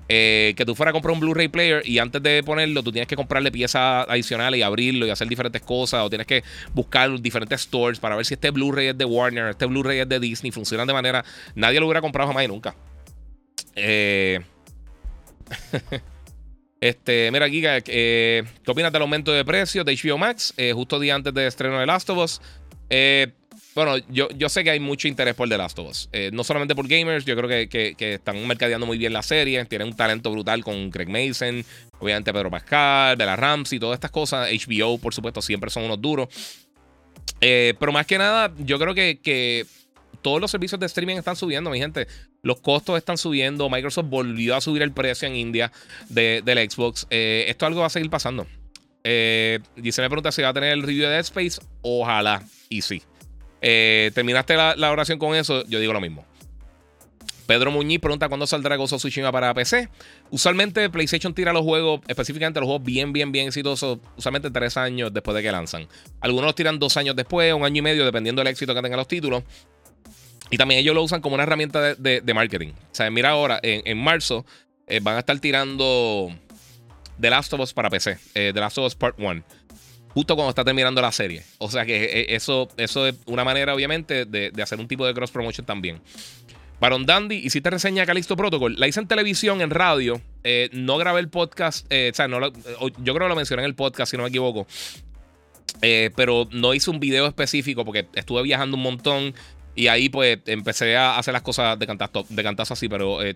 Eh, 0.08 0.54
que 0.56 0.66
tú 0.66 0.76
fueras 0.76 0.92
a 0.92 0.94
comprar 0.94 1.16
un 1.16 1.20
Blu-ray 1.20 1.48
player 1.48 1.82
y 1.84 1.98
antes 1.98 2.22
de 2.22 2.44
ponerlo 2.44 2.84
tú 2.84 2.92
tienes 2.92 3.08
que 3.08 3.16
comprarle 3.16 3.52
piezas 3.52 4.06
adicionales 4.08 4.60
y 4.60 4.62
abrirlo 4.62 5.08
y 5.08 5.10
hacer 5.10 5.28
diferentes 5.28 5.64
cosas 5.64 6.04
o 6.04 6.10
tienes 6.12 6.28
que 6.28 6.44
buscar 6.76 7.20
diferentes 7.20 7.62
stores 7.62 8.00
para 8.00 8.16
ver 8.16 8.24
si 8.24 8.36
este 8.36 8.52
Blu-ray 8.52 8.90
es 8.90 8.98
de 9.00 9.06
Warner, 9.06 9.50
este 9.50 9.66
Blu-ray 9.66 10.02
es 10.02 10.08
de 10.08 10.20
Disney, 10.20 10.52
funcionan 10.52 10.86
de 10.86 10.94
manera... 10.94 11.26
Nadie 11.56 11.80
lo 11.80 11.88
hubiera 11.88 12.02
comprado 12.02 12.28
jamás 12.28 12.46
y 12.46 12.48
nunca. 12.48 12.76
Eh... 13.76 14.42
Este, 16.86 17.32
mira, 17.32 17.50
Giga, 17.50 17.80
eh, 17.88 18.44
¿qué 18.64 18.72
opinas 18.72 18.94
del 18.94 19.02
aumento 19.02 19.32
de 19.32 19.44
precio 19.44 19.84
de 19.84 19.96
HBO 19.96 20.20
Max 20.20 20.54
eh, 20.56 20.72
justo 20.72 21.00
día 21.00 21.16
antes 21.16 21.34
del 21.34 21.48
estreno 21.48 21.80
de 21.80 21.88
Last 21.88 22.08
of 22.12 22.20
Us? 22.20 22.42
Eh, 22.92 23.32
bueno, 23.74 23.98
yo, 24.08 24.30
yo 24.38 24.50
sé 24.50 24.64
que 24.64 24.70
hay 24.70 24.80
mucho 24.80 25.08
interés 25.08 25.34
por 25.34 25.50
The 25.50 25.58
Last 25.58 25.80
of 25.80 25.90
Us. 25.90 26.10
no 26.32 26.44
solamente 26.44 26.76
por 26.76 26.88
gamers, 26.88 27.26
yo 27.26 27.36
creo 27.36 27.50
que, 27.68 27.96
están 27.98 28.46
mercadeando 28.46 28.86
muy 28.86 29.00
bien 29.00 29.14
la 29.14 29.24
serie. 29.24 29.66
Tienen 29.66 29.88
un 29.88 29.96
talento 29.96 30.30
brutal 30.30 30.64
con 30.64 30.92
Craig 30.92 31.10
Mason, 31.10 31.66
obviamente 31.98 32.32
Pedro 32.32 32.52
Pascal, 32.52 33.16
Bella 33.16 33.36
Ramsey, 33.36 33.80
todas 33.80 33.96
estas 33.96 34.12
cosas. 34.12 34.48
HBO, 34.52 35.00
por 35.00 35.16
supuesto, 35.16 35.42
siempre 35.42 35.72
son 35.72 35.86
unos 35.86 36.00
duros. 36.00 36.28
pero 37.40 37.92
más 37.92 38.06
que 38.06 38.20
nada, 38.20 38.54
yo 38.60 38.78
creo 38.78 38.94
que, 38.94 39.20
que 39.24 39.66
todos 40.22 40.40
los 40.40 40.52
servicios 40.52 40.80
de 40.80 40.86
streaming 40.86 41.16
están 41.16 41.36
subiendo, 41.36 41.72
mi 41.72 41.80
gente. 41.80 42.08
Los 42.46 42.60
costos 42.60 42.96
están 42.96 43.18
subiendo. 43.18 43.72
Microsoft 43.72 44.06
volvió 44.08 44.56
a 44.56 44.62
subir 44.62 44.84
el 44.84 44.92
precio 44.92 45.28
en 45.28 45.36
India 45.36 45.72
de, 46.10 46.44
del 46.46 46.70
Xbox. 46.70 47.08
Eh, 47.10 47.46
esto 47.48 47.66
algo 47.66 47.82
va 47.82 47.88
a 47.88 47.90
seguir 47.90 48.12
pasando. 48.12 48.46
Eh, 49.04 49.62
se 49.90 50.02
me 50.04 50.10
pregunta 50.10 50.32
si 50.32 50.44
va 50.44 50.50
a 50.50 50.54
tener 50.54 50.72
el 50.72 50.84
review 50.84 51.06
de 51.06 51.10
Dead 51.10 51.22
Space. 51.22 51.60
Ojalá. 51.82 52.44
Y 52.70 52.84
sí. 52.84 53.02
Eh, 53.64 54.12
¿Terminaste 54.14 54.56
la, 54.56 54.92
oración 54.92 55.18
con 55.18 55.36
eso? 55.36 55.66
Yo 55.66 55.80
digo 55.80 55.92
lo 55.92 56.00
mismo. 56.00 56.24
Pedro 57.48 57.72
Muñiz 57.72 58.00
pregunta 58.00 58.28
cuándo 58.28 58.46
saldrá 58.46 58.76
Gozo 58.76 58.98
Tsushima 58.98 59.32
para 59.32 59.52
PC. 59.56 59.90
Usualmente 60.30 60.88
PlayStation 60.92 61.34
tira 61.34 61.52
los 61.52 61.64
juegos, 61.64 62.02
específicamente 62.08 62.60
los 62.60 62.68
juegos 62.68 62.86
bien, 62.86 63.12
bien, 63.12 63.32
bien 63.32 63.48
exitosos, 63.48 63.98
usualmente 64.18 64.52
tres 64.52 64.78
años 64.78 65.12
después 65.12 65.34
de 65.36 65.42
que 65.42 65.52
lanzan. 65.52 65.88
Algunos 66.22 66.46
los 66.46 66.56
tiran 66.56 66.78
dos 66.78 66.96
años 66.96 67.16
después, 67.16 67.52
un 67.54 67.66
año 67.66 67.80
y 67.80 67.82
medio, 67.82 68.06
dependiendo 68.06 68.42
del 68.42 68.50
éxito 68.50 68.76
que 68.76 68.82
tengan 68.84 68.98
los 68.98 69.08
títulos. 69.08 69.44
Y 70.50 70.58
también 70.58 70.80
ellos 70.80 70.94
lo 70.94 71.04
usan 71.04 71.22
como 71.22 71.36
una 71.36 71.44
herramienta 71.44 71.96
de, 71.96 72.34
marketing. 72.34 72.70
O 72.70 72.96
sea, 72.96 73.10
mira 73.10 73.32
ahora, 73.32 73.60
en, 73.62 73.98
marzo 73.98 74.46
eh, 74.88 75.00
van 75.02 75.16
a 75.16 75.20
estar 75.20 75.38
tirando 75.40 76.30
The 77.20 77.30
Last 77.30 77.54
of 77.54 77.62
Us 77.62 77.74
para 77.74 77.90
PC, 77.90 78.18
eh, 78.36 78.52
The 78.54 78.60
Last 78.60 78.78
of 78.78 78.86
Us 78.86 78.96
Part 78.96 79.16
1, 79.20 79.44
justo 80.10 80.36
cuando 80.36 80.50
está 80.50 80.64
terminando 80.64 81.02
la 81.02 81.12
serie. 81.12 81.44
O 81.58 81.70
sea 81.70 81.86
que 81.86 82.04
eh, 82.04 82.36
eso, 82.36 82.70
eso 82.78 83.08
es 83.08 83.16
una 83.26 83.44
manera, 83.44 83.74
obviamente, 83.74 84.26
de, 84.26 84.52
hacer 84.62 84.80
un 84.80 84.88
tipo 84.88 85.06
de 85.06 85.14
cross 85.14 85.32
promotion 85.32 85.66
también. 85.66 86.00
Baron 86.80 87.06
Dandy, 87.06 87.38
hiciste 87.38 87.70
reseña 87.70 88.06
Calixto 88.06 88.36
Protocol. 88.36 88.76
La 88.78 88.88
hice 88.88 89.00
en 89.00 89.08
televisión, 89.08 89.62
en 89.62 89.70
radio. 89.72 90.22
no 90.74 90.98
grabé 90.98 91.22
el 91.22 91.30
podcast. 91.30 91.86
o 91.86 92.14
sea, 92.14 92.28
no 92.28 92.40
yo 92.42 93.14
creo 93.14 93.26
que 93.26 93.30
lo 93.30 93.36
mencioné 93.36 93.64
en 93.64 93.68
el 93.68 93.76
podcast, 93.76 94.12
si 94.12 94.18
no 94.18 94.24
me 94.24 94.30
equivoco. 94.30 94.68
pero 95.82 96.50
no 96.52 96.74
hice 96.74 96.92
un 96.92 97.00
video 97.00 97.28
específico 97.28 97.86
porque 97.86 98.08
estuve 98.14 98.44
viajando 98.44 98.76
un 98.78 98.84
montón. 98.84 99.34
Y 99.76 99.88
ahí 99.88 100.10
pues 100.10 100.40
empecé 100.46 100.96
a 100.96 101.18
hacer 101.18 101.34
las 101.34 101.42
cosas 101.42 101.78
de 101.78 101.86
cantazo, 101.86 102.26
de 102.30 102.44
cantazo 102.44 102.74
así, 102.74 102.88
pero 102.88 103.22
eh, 103.22 103.36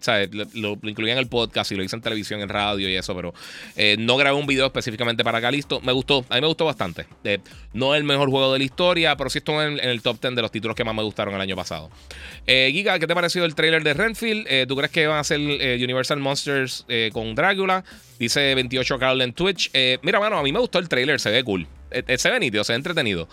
Lo, 0.54 0.78
incluía 0.84 1.14
en 1.14 1.20
el 1.20 1.28
podcast 1.28 1.72
y 1.72 1.76
lo 1.76 1.84
hice 1.84 1.96
en 1.96 2.02
televisión, 2.02 2.40
en 2.42 2.50
radio 2.50 2.90
y 2.90 2.96
eso, 2.96 3.16
pero 3.16 3.34
eh, 3.76 3.98
no 4.00 4.16
grabé 4.16 4.38
un 4.38 4.48
video 4.48 4.66
específicamente 4.66 5.24
para 5.24 5.42
Calisto. 5.42 5.82
Me 5.82 5.92
gustó, 5.92 6.26
a 6.30 6.36
mí 6.36 6.42
me 6.42 6.48
gustó 6.48 6.66
bastante. 6.66 7.06
Eh, 7.24 7.40
no 7.74 7.94
es 7.94 8.00
el 8.00 8.06
mejor 8.06 8.30
juego 8.30 8.54
de 8.54 8.60
la 8.60 8.66
historia, 8.66 9.18
pero 9.18 9.30
sí 9.30 9.40
estuvo 9.40 9.62
en, 9.62 9.80
el 9.80 10.02
top 10.02 10.22
10 10.22 10.36
de 10.36 10.42
los 10.42 10.52
títulos 10.52 10.76
que 10.76 10.84
más 10.84 10.96
me 10.96 11.04
gustaron 11.04 11.34
el 11.36 11.42
año 11.42 11.56
pasado. 11.56 11.90
Giga, 12.48 12.98
¿qué 12.98 13.06
te 13.06 13.14
ha 13.14 13.16
parecido 13.16 13.46
el 13.46 13.54
trailer 13.54 13.84
de 13.84 13.94
Renfield? 13.94 14.68
¿Tú 14.68 14.76
crees 14.76 14.92
que 14.92 15.08
van 15.08 15.20
a 15.20 15.24
ser 15.24 15.40
Universal 15.40 16.20
Monsters 16.20 16.86
con 17.12 17.36
Drácula? 17.36 17.84
Dice 18.18 18.56
28 18.56 18.98
Carl 18.98 19.22
en 19.22 19.34
Twitch. 19.34 19.72
mira, 20.02 20.20
bueno, 20.20 20.38
a 20.38 20.44
mí 20.44 20.52
me 20.52 20.60
gustó 20.60 20.80
el 20.80 20.90
trailer, 20.90 21.20
se 21.20 21.30
ve 21.30 21.44
cool. 21.44 21.68
Eh, 21.92 22.04
eh, 22.08 22.18
se 22.18 22.30
ve 22.30 22.40
nítido, 22.40 22.64
se 22.64 22.74
ve 22.74 22.78
entretenido. 22.78 23.28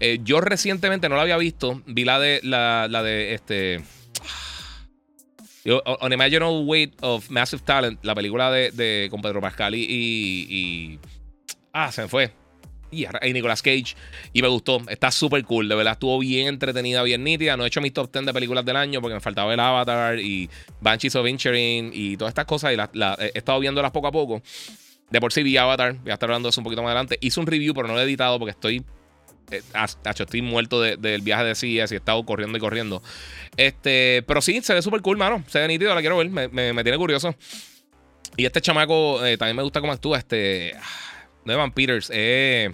Eh, 0.00 0.18
yo 0.22 0.40
recientemente 0.40 1.08
no 1.08 1.16
la 1.16 1.22
había 1.22 1.36
visto. 1.36 1.82
Vi 1.86 2.04
la 2.04 2.18
de 2.18 2.40
la, 2.42 2.88
de 3.02 3.34
este. 3.34 3.80
On 5.84 6.12
Imaginable 6.12 6.64
Weight 6.64 6.94
of 7.02 7.30
Massive 7.30 7.62
Talent, 7.64 8.00
la 8.02 8.14
película 8.14 8.50
de, 8.50 9.06
con 9.10 9.22
Pedro 9.22 9.40
Pascal 9.40 9.74
y, 9.76 10.98
Ah, 11.72 11.90
se 11.92 12.02
me 12.02 12.08
fue. 12.08 12.32
Y, 12.90 13.06
Nicolas 13.32 13.62
Cage. 13.62 13.94
Y 14.34 14.42
me 14.42 14.48
gustó. 14.48 14.82
Está 14.88 15.10
súper 15.10 15.44
cool. 15.44 15.68
De 15.68 15.74
verdad, 15.74 15.94
estuvo 15.94 16.18
bien 16.18 16.48
entretenida, 16.48 17.02
bien 17.02 17.24
nítida. 17.24 17.56
No 17.56 17.64
he 17.64 17.68
hecho 17.68 17.80
mis 17.80 17.92
top 17.94 18.12
10 18.12 18.26
de 18.26 18.34
películas 18.34 18.64
del 18.66 18.76
año 18.76 19.00
porque 19.00 19.14
me 19.14 19.20
faltaba 19.20 19.54
el 19.54 19.60
Avatar 19.60 20.18
y 20.18 20.50
Banshees 20.80 21.16
of 21.16 21.26
Incherin 21.26 21.90
y 21.94 22.16
todas 22.18 22.32
estas 22.32 22.44
cosas. 22.44 22.74
Y 22.74 22.76
he 22.76 23.38
estado 23.38 23.60
viéndolas 23.60 23.92
poco 23.92 24.08
a 24.08 24.12
poco. 24.12 24.42
De 25.12 25.20
por 25.20 25.30
sí 25.30 25.42
vi 25.42 25.58
Avatar, 25.58 25.96
voy 25.98 26.10
a 26.10 26.14
estar 26.14 26.30
hablando 26.30 26.46
de 26.46 26.50
eso 26.50 26.60
un 26.62 26.64
poquito 26.64 26.82
más 26.82 26.88
adelante. 26.88 27.18
Hice 27.20 27.38
un 27.38 27.46
review, 27.46 27.74
pero 27.74 27.86
no 27.86 27.92
lo 27.92 28.00
he 28.00 28.04
editado 28.04 28.38
porque 28.38 28.52
estoy. 28.52 28.82
Eh, 29.50 29.60
estoy 30.04 30.40
muerto 30.40 30.80
del 30.80 31.20
viaje 31.20 31.44
de 31.44 31.54
CES 31.54 31.92
y 31.92 31.94
he 31.94 31.98
estado 31.98 32.24
corriendo 32.24 32.56
y 32.56 32.60
corriendo. 32.62 33.02
Este, 33.58 34.24
pero 34.26 34.40
sí, 34.40 34.62
se 34.62 34.72
ve 34.72 34.80
súper 34.80 35.02
cool, 35.02 35.18
mano. 35.18 35.44
Se 35.48 35.58
ve 35.58 35.68
nítido, 35.68 35.94
la 35.94 36.00
quiero 36.00 36.16
ver. 36.16 36.30
Me, 36.30 36.82
tiene 36.82 36.96
curioso. 36.96 37.34
Y 38.38 38.46
este 38.46 38.62
chamaco 38.62 39.22
eh, 39.22 39.36
también 39.36 39.56
me 39.56 39.62
gusta 39.62 39.82
cómo 39.82 39.92
actúa. 39.92 40.16
Este. 40.16 40.74
No 41.44 41.52
Evan 41.52 41.72
Peters. 41.72 42.10
Eh, 42.10 42.72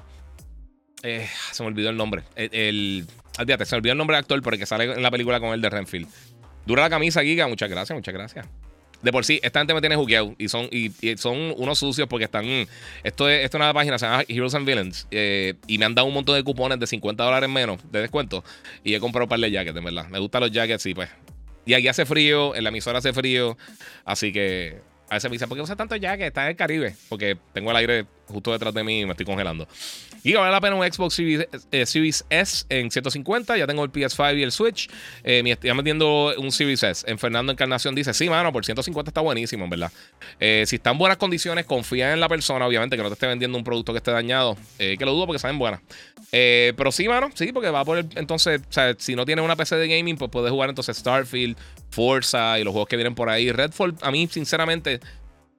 eh, 1.03 1.29
se 1.51 1.63
me 1.65 1.71
olvidó 1.71 1.91
el 1.91 1.97
nombre. 1.97 2.23
El, 2.37 2.51
el, 2.53 3.07
olvídate, 3.37 3.67
se 3.67 3.75
me 3.75 3.79
olvidó 3.79 3.93
el 3.93 3.99
nombre 3.99 4.15
del 4.15 4.23
actor, 4.23 4.41
porque 4.43 4.65
sale 4.65 4.85
en 4.85 5.03
la 5.03 5.11
película 5.11 5.41
con 5.41 5.49
el 5.49 5.61
de 5.61 5.71
Renfield. 5.71 6.07
Dura 6.67 6.83
la 6.83 6.91
camisa, 6.91 7.21
Giga. 7.23 7.49
Muchas 7.49 7.69
gracias, 7.69 7.97
muchas 7.97 8.15
gracias 8.15 8.47
de 9.03 9.13
por 9.13 9.25
sí, 9.25 9.39
esta 9.43 9.61
gente 9.61 9.75
me 9.75 9.81
tiene 9.81 9.97
jugueado 9.97 10.35
y 10.39 10.49
son, 10.49 10.69
y, 10.73 10.91
son 11.17 11.55
unos 11.57 11.79
sucios 11.79 12.09
porque 12.09 12.25
están. 12.25 12.45
Esto 13.05 13.29
es, 13.29 13.45
esto 13.45 13.57
es 13.57 13.63
una 13.63 13.73
página, 13.73 13.99
se 13.99 14.07
llama 14.07 14.25
Heroes 14.27 14.55
and 14.55 14.67
Villains. 14.67 15.07
Eh, 15.11 15.55
y 15.67 15.79
me 15.79 15.85
han 15.85 15.95
dado 15.95 16.09
un 16.09 16.15
montón 16.15 16.35
de 16.35 16.43
cupones 16.43 16.81
de 16.81 16.87
50 16.87 17.23
dólares 17.23 17.49
menos 17.49 17.81
de 17.91 18.01
descuento. 18.01 18.43
Y 18.83 18.95
he 18.95 19.01
comprado 19.01 19.27
un 19.27 19.29
par 19.29 19.39
de 19.39 19.51
jackets, 19.51 19.75
de 19.75 19.81
verdad. 19.81 20.09
Me 20.09 20.19
gustan 20.19 20.41
los 20.41 20.51
jackets, 20.51 20.83
sí, 20.83 20.95
pues. 20.95 21.09
Y 21.65 21.75
aquí 21.75 21.87
hace 21.87 22.07
frío, 22.07 22.55
en 22.55 22.65
la 22.65 22.71
emisora 22.71 22.99
hace 22.99 23.13
frío. 23.13 23.57
Así 24.05 24.33
que 24.33 24.81
a 25.09 25.15
veces 25.15 25.31
me 25.31 25.35
dicen, 25.35 25.49
¿por 25.49 25.57
qué 25.57 25.63
usa 25.63 25.77
tanto 25.77 25.95
jacket? 25.97 26.29
Está 26.29 26.45
en 26.45 26.49
el 26.49 26.57
Caribe. 26.57 26.97
Porque 27.09 27.37
tengo 27.53 27.71
el 27.71 27.77
aire 27.77 28.07
justo 28.27 28.53
detrás 28.53 28.75
de 28.75 28.83
mí 28.83 29.01
y 29.01 29.05
me 29.07 29.13
estoy 29.13 29.27
congelando. 29.27 29.69
Y 30.23 30.35
vale 30.35 30.51
la 30.51 30.61
pena 30.61 30.77
un 30.77 30.93
Xbox 30.93 31.15
Series, 31.15 31.47
eh, 31.73 32.23
S 32.31 32.67
en 32.69 32.91
150. 32.91 33.57
Ya 33.57 33.67
tengo 33.67 33.85
el 33.85 33.93
PS5 33.93 34.39
y 34.39 34.43
el 34.43 34.53
Switch. 34.53 34.89
Eh, 35.25 35.43
me 35.43 35.53
estoy 35.53 35.73
metiendo 35.75 36.35
un 36.39 36.53
Series 36.53 36.83
S. 36.83 37.11
En 37.11 37.19
Fernando 37.19 37.53
Encarnación 37.53 37.95
dice: 37.95 38.13
Sí, 38.15 38.29
mano, 38.29 38.53
por 38.53 38.65
150 38.65 39.11
está 39.11 39.21
buenísimo, 39.21 39.65
en 39.65 39.71
verdad. 39.71 39.93
Eh, 40.41 40.65
si 40.67 40.77
está 40.77 40.91
en 40.91 40.99
buenas 40.99 41.19
condiciones, 41.19 41.67
confía 41.67 42.13
en 42.13 42.21
la 42.21 42.29
persona, 42.29 42.67
obviamente, 42.67 42.97
que 42.97 43.03
no 43.03 43.09
te 43.09 43.15
esté 43.15 43.27
vendiendo 43.27 43.57
un 43.57 43.65
producto 43.65 43.93
que 43.93 43.99
esté 43.99 44.11
dañado. 44.11 44.57
que 44.79 44.99
lo 45.01 45.13
dudo 45.13 45.27
porque 45.27 45.39
saben 45.39 45.59
buenas. 45.59 45.81
pero 46.31 46.93
sí, 46.93 47.09
mano, 47.09 47.31
sí, 47.35 47.53
porque 47.53 47.71
va 47.71 47.85
por 47.85 47.99
el. 47.99 48.09
Entonces, 48.17 48.61
o 48.61 48.73
sea, 48.73 48.95
si 48.99 49.15
no 49.15 49.25
tienes 49.25 49.45
una 49.45 49.57
PC 49.57 49.77
de 49.77 49.89
gaming, 49.89 50.17
pues 50.17 50.31
puedes 50.31 50.51
jugar 50.51 50.69
entonces 50.69 50.97
Starfield, 50.97 51.57
Forza 51.91 52.59
y 52.59 52.65
los 52.65 52.73
juegos 52.73 52.89
que 52.89 52.97
vienen 52.97 53.15
por 53.15 53.29
ahí. 53.29 53.51
Redfall, 53.53 53.95
a 54.03 54.11
mí, 54.11 54.29
sinceramente 54.31 55.01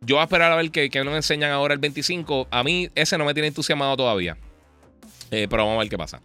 yo 0.02 0.15
voy 0.15 0.22
a 0.22 0.24
esperar 0.24 0.52
a 0.52 0.56
ver 0.56 0.72
qué, 0.72 0.89
nos 1.04 1.15
enseñan 1.15 1.52
ahora 1.52 1.74
el 1.74 1.80
25. 1.80 2.48
A 2.52 2.63
mí 2.63 2.89
ese 2.95 3.17
no 3.17 3.26
me 3.26 3.34
tiene 3.34 3.48
entusiasmado 3.48 3.98
todavía. 3.98 4.38
Eh, 5.32 5.48
pero 5.50 5.63
vamos 5.63 5.78
a 5.78 5.80
ver 5.80 5.89
qué 5.89 5.98
pasa. 5.98 6.22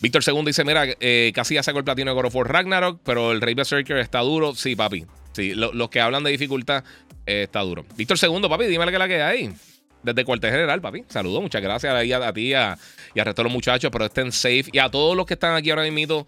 Víctor 0.00 0.22
II 0.26 0.44
dice: 0.44 0.64
Mira, 0.64 0.86
eh, 1.00 1.32
casi 1.34 1.54
ya 1.54 1.62
sacó 1.62 1.78
el 1.78 1.84
platino 1.84 2.14
de 2.14 2.20
God 2.20 2.44
Ragnarok, 2.44 3.00
pero 3.04 3.32
el 3.32 3.40
Rey 3.40 3.54
Berserker 3.54 3.98
está 3.98 4.20
duro. 4.20 4.54
Sí, 4.54 4.76
papi. 4.76 5.06
Sí, 5.32 5.54
los 5.54 5.88
que 5.88 6.00
hablan 6.00 6.24
de 6.24 6.30
dificultad 6.30 6.84
eh, 7.24 7.44
está 7.44 7.60
duro. 7.60 7.84
Víctor 7.96 8.18
II, 8.22 8.48
papi, 8.48 8.64
dime 8.66 8.84
la 8.84 8.92
que 8.92 8.98
la 8.98 9.08
que 9.08 9.22
hay. 9.22 9.52
Desde 10.02 10.24
cuartel 10.24 10.50
general, 10.50 10.80
papi. 10.80 11.04
Saludos, 11.08 11.40
muchas 11.40 11.62
gracias 11.62 11.94
a, 11.94 12.28
a, 12.28 12.32
ti 12.32 12.48
y 12.48 12.54
al 12.54 12.76
resto 13.14 13.42
de 13.42 13.44
los 13.44 13.52
muchachos. 13.52 13.90
Pero 13.92 14.06
estén 14.06 14.32
safe. 14.32 14.64
Y 14.72 14.78
a 14.78 14.90
todos 14.90 15.16
los 15.16 15.24
que 15.26 15.34
están 15.34 15.54
aquí 15.54 15.70
ahora 15.70 15.88
mismo 15.88 16.26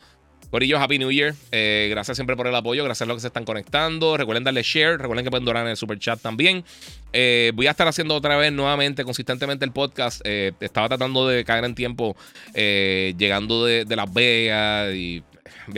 Corillo, 0.51 0.79
Happy 0.79 0.99
New 0.99 1.11
Year. 1.11 1.35
Eh, 1.53 1.89
gracias 1.91 2.17
siempre 2.17 2.37
por 2.37 2.47
el 2.47 2.55
apoyo. 2.55 2.85
Gracias 2.85 3.03
a 3.03 3.07
los 3.07 3.17
que 3.17 3.21
se 3.23 3.27
están 3.29 3.45
conectando. 3.45 4.17
Recuerden 4.17 4.45
darle 4.45 4.63
share. 4.63 4.99
Recuerden 4.99 5.25
que 5.25 5.31
pueden 5.31 5.45
donar 5.45 5.65
en 5.65 5.71
el 5.71 5.77
super 5.77 5.99
chat 5.99 6.21
también. 6.21 6.65
Eh, 7.13 7.53
voy 7.55 7.67
a 7.67 7.71
estar 7.71 7.89
haciendo 7.89 8.15
otra 8.15 8.37
vez 8.37 8.53
nuevamente, 8.53 9.05
consistentemente 9.05 9.65
el 9.65 9.73
podcast. 9.73 10.21
Eh, 10.25 10.53
estaba 10.61 10.89
tratando 10.89 11.27
de 11.27 11.45
caer 11.45 11.65
en 11.65 11.75
tiempo 11.75 12.17
llegando 12.55 13.65
de, 13.65 13.85
Las 13.97 14.13
Vegas. 14.13 14.95
Y 14.95 15.23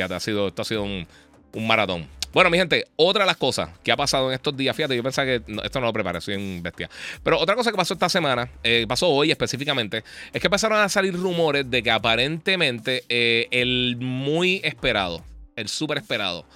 ha 0.00 0.20
sido, 0.20 0.48
esto 0.48 0.62
ha 0.62 0.64
sido 0.64 0.82
un, 0.82 1.06
un 1.52 1.66
maratón. 1.66 2.15
Bueno, 2.32 2.50
mi 2.50 2.58
gente, 2.58 2.86
otra 2.96 3.24
de 3.24 3.26
las 3.26 3.36
cosas 3.36 3.70
que 3.82 3.92
ha 3.92 3.96
pasado 3.96 4.28
en 4.28 4.34
estos 4.34 4.56
días, 4.56 4.76
fíjate, 4.76 4.96
yo 4.96 5.02
pensaba 5.02 5.26
que 5.26 5.42
esto 5.64 5.80
no 5.80 5.86
lo 5.86 5.92
preparé, 5.92 6.20
soy 6.20 6.34
en 6.34 6.62
bestia. 6.62 6.90
Pero 7.22 7.38
otra 7.38 7.54
cosa 7.54 7.70
que 7.70 7.76
pasó 7.76 7.94
esta 7.94 8.08
semana, 8.08 8.50
eh, 8.62 8.84
pasó 8.88 9.08
hoy 9.08 9.30
específicamente, 9.30 10.04
es 10.32 10.40
que 10.40 10.46
empezaron 10.46 10.78
a 10.78 10.88
salir 10.88 11.14
rumores 11.14 11.70
de 11.70 11.82
que 11.82 11.90
aparentemente 11.90 13.04
eh, 13.08 13.48
el 13.50 13.96
muy 13.98 14.60
esperado, 14.64 15.24
el 15.56 15.68
súper 15.68 15.98
esperado, 15.98 16.46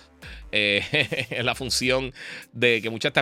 eh, 0.52 1.38
la 1.42 1.54
función 1.54 2.12
de 2.52 2.82
que 2.82 2.90
mucha, 2.90 3.12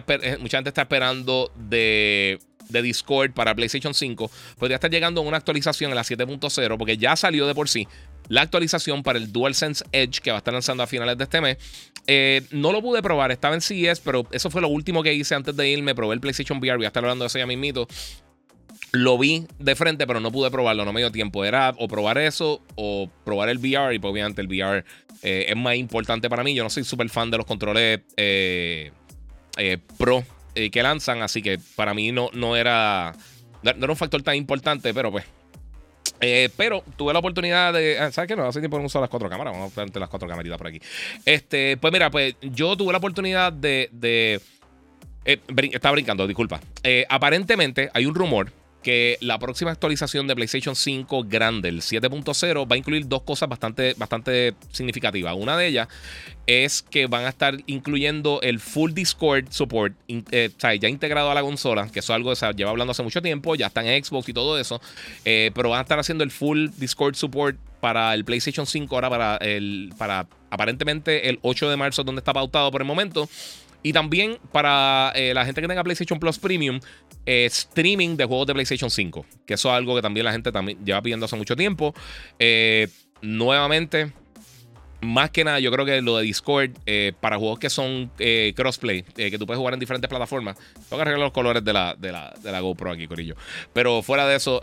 mucha 0.40 0.58
gente 0.58 0.68
está 0.70 0.82
esperando 0.82 1.52
de 1.56 2.38
de 2.68 2.82
Discord 2.82 3.32
para 3.32 3.54
PlayStation 3.54 3.94
5 3.94 4.30
podría 4.58 4.76
estar 4.76 4.90
llegando 4.90 5.20
a 5.20 5.24
una 5.24 5.36
actualización 5.36 5.90
en 5.90 5.96
la 5.96 6.02
7.0 6.02 6.76
porque 6.76 6.96
ya 6.96 7.16
salió 7.16 7.46
de 7.46 7.54
por 7.54 7.68
sí 7.68 7.88
la 8.28 8.42
actualización 8.42 9.02
para 9.02 9.18
el 9.18 9.32
DualSense 9.32 9.84
Edge 9.92 10.20
que 10.20 10.30
va 10.30 10.36
a 10.36 10.38
estar 10.38 10.52
lanzando 10.52 10.82
a 10.82 10.86
finales 10.86 11.16
de 11.16 11.24
este 11.24 11.40
mes. 11.40 11.56
Eh, 12.06 12.42
no 12.52 12.72
lo 12.72 12.80
pude 12.80 13.02
probar, 13.02 13.30
estaba 13.32 13.54
en 13.54 13.60
CES, 13.60 14.00
pero 14.00 14.26
eso 14.30 14.50
fue 14.50 14.60
lo 14.60 14.68
último 14.68 15.02
que 15.02 15.12
hice 15.12 15.34
antes 15.34 15.56
de 15.56 15.68
irme. 15.68 15.94
Probé 15.94 16.14
el 16.14 16.20
PlayStation 16.20 16.58
VR, 16.58 16.76
voy 16.76 16.84
a 16.84 16.88
estar 16.88 17.04
hablando 17.04 17.24
de 17.24 17.26
eso 17.26 17.38
ya 17.38 17.46
mismito. 17.46 17.86
Lo 18.92 19.18
vi 19.18 19.46
de 19.58 19.76
frente, 19.76 20.06
pero 20.06 20.20
no 20.20 20.32
pude 20.32 20.50
probarlo, 20.50 20.84
no 20.84 20.92
me 20.92 21.00
dio 21.00 21.12
tiempo. 21.12 21.44
Era 21.44 21.74
o 21.78 21.88
probar 21.88 22.16
eso 22.18 22.62
o 22.76 23.10
probar 23.24 23.50
el 23.50 23.58
VR. 23.58 23.94
Y 23.94 23.98
pues, 23.98 24.10
obviamente 24.10 24.40
el 24.40 24.48
VR 24.48 24.84
eh, 25.22 25.46
es 25.48 25.56
más 25.56 25.76
importante 25.76 26.30
para 26.30 26.42
mí. 26.42 26.54
Yo 26.54 26.62
no 26.62 26.70
soy 26.70 26.84
súper 26.84 27.10
fan 27.10 27.30
de 27.30 27.36
los 27.36 27.46
controles 27.46 28.00
eh, 28.16 28.90
Pro 29.98 30.24
que 30.54 30.82
lanzan, 30.82 31.22
así 31.22 31.40
que 31.40 31.60
para 31.76 31.94
mí 31.94 32.10
no, 32.10 32.30
no, 32.32 32.56
era, 32.56 33.14
no 33.62 33.70
era 33.70 33.90
un 33.92 33.96
factor 33.96 34.22
tan 34.22 34.34
importante, 34.34 34.92
pero 34.92 35.12
pues. 35.12 35.24
Pero 36.56 36.82
tuve 36.96 37.12
la 37.12 37.18
oportunidad 37.18 37.72
de. 37.72 37.98
Ah, 37.98 38.10
¿Sabes 38.10 38.28
qué? 38.28 38.36
No, 38.36 38.46
hace 38.46 38.60
tiempo 38.60 38.78
no 38.78 38.86
uso 38.86 39.00
las 39.00 39.10
cuatro 39.10 39.28
cámaras. 39.28 39.54
Vamos 39.54 39.76
a 39.76 39.84
ver 39.84 39.96
las 39.96 40.08
cuatro 40.08 40.28
camaritas 40.28 40.58
por 40.58 40.66
aquí. 40.66 40.80
Este, 41.24 41.76
pues 41.76 41.92
mira, 41.92 42.10
pues 42.10 42.34
yo 42.40 42.76
tuve 42.76 42.92
la 42.92 42.98
oportunidad 42.98 43.52
de. 43.52 43.88
de 43.92 44.40
estaba 45.24 45.92
brincando, 45.92 46.26
disculpa. 46.26 46.60
aparentemente 47.08 47.90
hay 47.92 48.06
un 48.06 48.14
rumor 48.14 48.50
que 48.88 49.18
la 49.20 49.38
próxima 49.38 49.70
actualización 49.70 50.26
de 50.26 50.34
PlayStation 50.34 50.74
5 50.74 51.24
grande, 51.24 51.68
el 51.68 51.82
7.0, 51.82 52.66
va 52.66 52.74
a 52.74 52.78
incluir 52.78 53.06
dos 53.06 53.20
cosas 53.20 53.46
bastante, 53.46 53.92
bastante 53.98 54.54
significativas. 54.72 55.36
Una 55.36 55.58
de 55.58 55.66
ellas 55.66 55.88
es 56.46 56.80
que 56.80 57.06
van 57.06 57.26
a 57.26 57.28
estar 57.28 57.54
incluyendo 57.66 58.40
el 58.40 58.60
full 58.60 58.92
Discord 58.94 59.48
support, 59.50 59.94
eh, 60.08 60.48
o 60.56 60.58
sea, 60.58 60.74
ya 60.74 60.88
integrado 60.88 61.30
a 61.30 61.34
la 61.34 61.42
consola, 61.42 61.90
que 61.92 61.98
eso 61.98 62.14
es 62.14 62.16
algo 62.16 62.30
que 62.30 62.36
se 62.36 62.50
lleva 62.54 62.70
hablando 62.70 62.92
hace 62.92 63.02
mucho 63.02 63.20
tiempo, 63.20 63.54
ya 63.56 63.66
está 63.66 63.84
en 63.84 64.02
Xbox 64.02 64.26
y 64.30 64.32
todo 64.32 64.58
eso, 64.58 64.80
eh, 65.26 65.50
pero 65.54 65.68
van 65.68 65.80
a 65.80 65.82
estar 65.82 65.98
haciendo 65.98 66.24
el 66.24 66.30
full 66.30 66.68
Discord 66.78 67.14
support 67.14 67.58
para 67.80 68.14
el 68.14 68.24
PlayStation 68.24 68.64
5 68.64 68.94
ahora 68.94 69.10
para 69.10 69.36
el 69.36 69.92
para 69.98 70.26
aparentemente 70.48 71.28
el 71.28 71.38
8 71.42 71.68
de 71.68 71.76
marzo 71.76 72.04
donde 72.04 72.20
está 72.20 72.32
pautado 72.32 72.70
por 72.70 72.80
el 72.80 72.86
momento 72.86 73.28
y 73.82 73.92
también 73.92 74.38
para 74.52 75.12
eh, 75.14 75.32
la 75.34 75.44
gente 75.44 75.60
que 75.60 75.68
tenga 75.68 75.84
PlayStation 75.84 76.18
Plus 76.18 76.38
Premium, 76.38 76.80
eh, 77.26 77.44
streaming 77.46 78.16
de 78.16 78.24
juegos 78.24 78.46
de 78.46 78.54
PlayStation 78.54 78.90
5. 78.90 79.24
Que 79.46 79.54
eso 79.54 79.68
es 79.68 79.74
algo 79.74 79.94
que 79.94 80.02
también 80.02 80.24
la 80.24 80.32
gente 80.32 80.50
también 80.50 80.84
lleva 80.84 81.00
pidiendo 81.00 81.26
hace 81.26 81.36
mucho 81.36 81.54
tiempo. 81.54 81.94
Eh, 82.38 82.88
nuevamente, 83.22 84.12
más 85.00 85.30
que 85.30 85.44
nada, 85.44 85.60
yo 85.60 85.70
creo 85.70 85.86
que 85.86 86.02
lo 86.02 86.16
de 86.16 86.24
Discord, 86.24 86.72
para 87.20 87.38
juegos 87.38 87.60
que 87.60 87.70
son 87.70 88.10
crossplay, 88.56 89.02
que 89.02 89.38
tú 89.38 89.46
puedes 89.46 89.58
jugar 89.58 89.74
en 89.74 89.80
diferentes 89.80 90.08
plataformas. 90.08 90.56
Tengo 90.56 90.96
que 90.96 91.02
arreglar 91.02 91.20
los 91.20 91.32
colores 91.32 91.64
de 91.64 91.72
la, 91.72 91.94
de 91.94 92.12
la, 92.12 92.60
GoPro 92.60 92.90
aquí, 92.90 93.06
Corillo. 93.06 93.36
Pero 93.72 94.02
fuera 94.02 94.26
de 94.26 94.36
eso, 94.36 94.60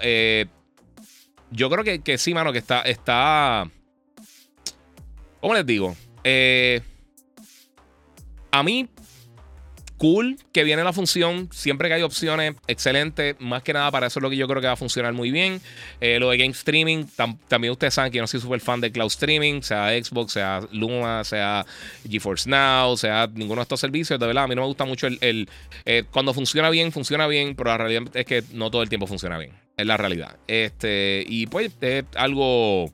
yo 1.51 1.69
creo 1.69 1.85
que, 1.85 2.01
que, 2.01 2.17
sí, 2.17 2.33
mano, 2.33 2.51
que 2.51 2.59
está. 2.59 2.81
está 2.81 3.69
¿Cómo 5.39 5.53
les 5.53 5.65
digo? 5.65 5.95
a 8.51 8.63
mí 8.63 8.89
cool 10.05 10.37
que 10.51 10.63
viene 10.63 10.83
la 10.83 10.93
función. 10.93 11.49
Siempre 11.51 11.87
que 11.87 11.95
hay 11.95 12.03
opciones, 12.03 12.53
excelente. 12.67 13.35
Más 13.39 13.63
que 13.63 13.73
nada, 13.73 13.89
para 13.89 14.05
eso 14.05 14.19
es 14.19 14.23
lo 14.23 14.29
que 14.29 14.37
yo 14.37 14.47
creo 14.47 14.61
que 14.61 14.67
va 14.67 14.73
a 14.73 14.77
funcionar 14.77 15.13
muy 15.13 15.31
bien. 15.31 15.59
Eh, 15.99 16.19
lo 16.19 16.29
de 16.29 16.37
game 16.37 16.51
streaming, 16.51 17.05
también 17.47 17.71
ustedes 17.71 17.95
saben 17.95 18.11
que 18.11 18.17
yo 18.17 18.21
no 18.21 18.27
soy 18.27 18.39
súper 18.39 18.59
fan 18.59 18.79
de 18.81 18.91
cloud 18.91 19.07
streaming, 19.07 19.61
sea 19.61 19.89
Xbox, 19.89 20.33
sea 20.33 20.61
Luma, 20.71 21.23
sea 21.23 21.65
GeForce 22.07 22.47
Now, 22.47 22.95
sea 22.97 23.27
ninguno 23.33 23.61
de 23.61 23.63
estos 23.63 23.79
servicios. 23.79 24.19
De 24.19 24.27
verdad, 24.27 24.43
a 24.43 24.47
mí 24.47 24.53
no 24.53 24.61
me 24.61 24.67
gusta 24.67 24.85
mucho 24.85 25.07
el. 25.07 25.49
Eh, 25.85 26.03
cuando 26.11 26.35
funciona 26.35 26.69
bien, 26.69 26.91
funciona 26.91 27.25
bien, 27.25 27.55
pero 27.55 27.71
la 27.71 27.77
realidad 27.79 28.03
es 28.13 28.25
que 28.25 28.43
no 28.53 28.69
todo 28.69 28.83
el 28.83 28.89
tiempo 28.89 29.07
funciona 29.07 29.39
bien. 29.39 29.53
Es 29.75 29.87
la 29.87 29.97
realidad. 29.97 30.37
Este, 30.47 31.25
y 31.27 31.47
pues 31.47 31.71
es 31.81 32.05
algo 32.15 32.93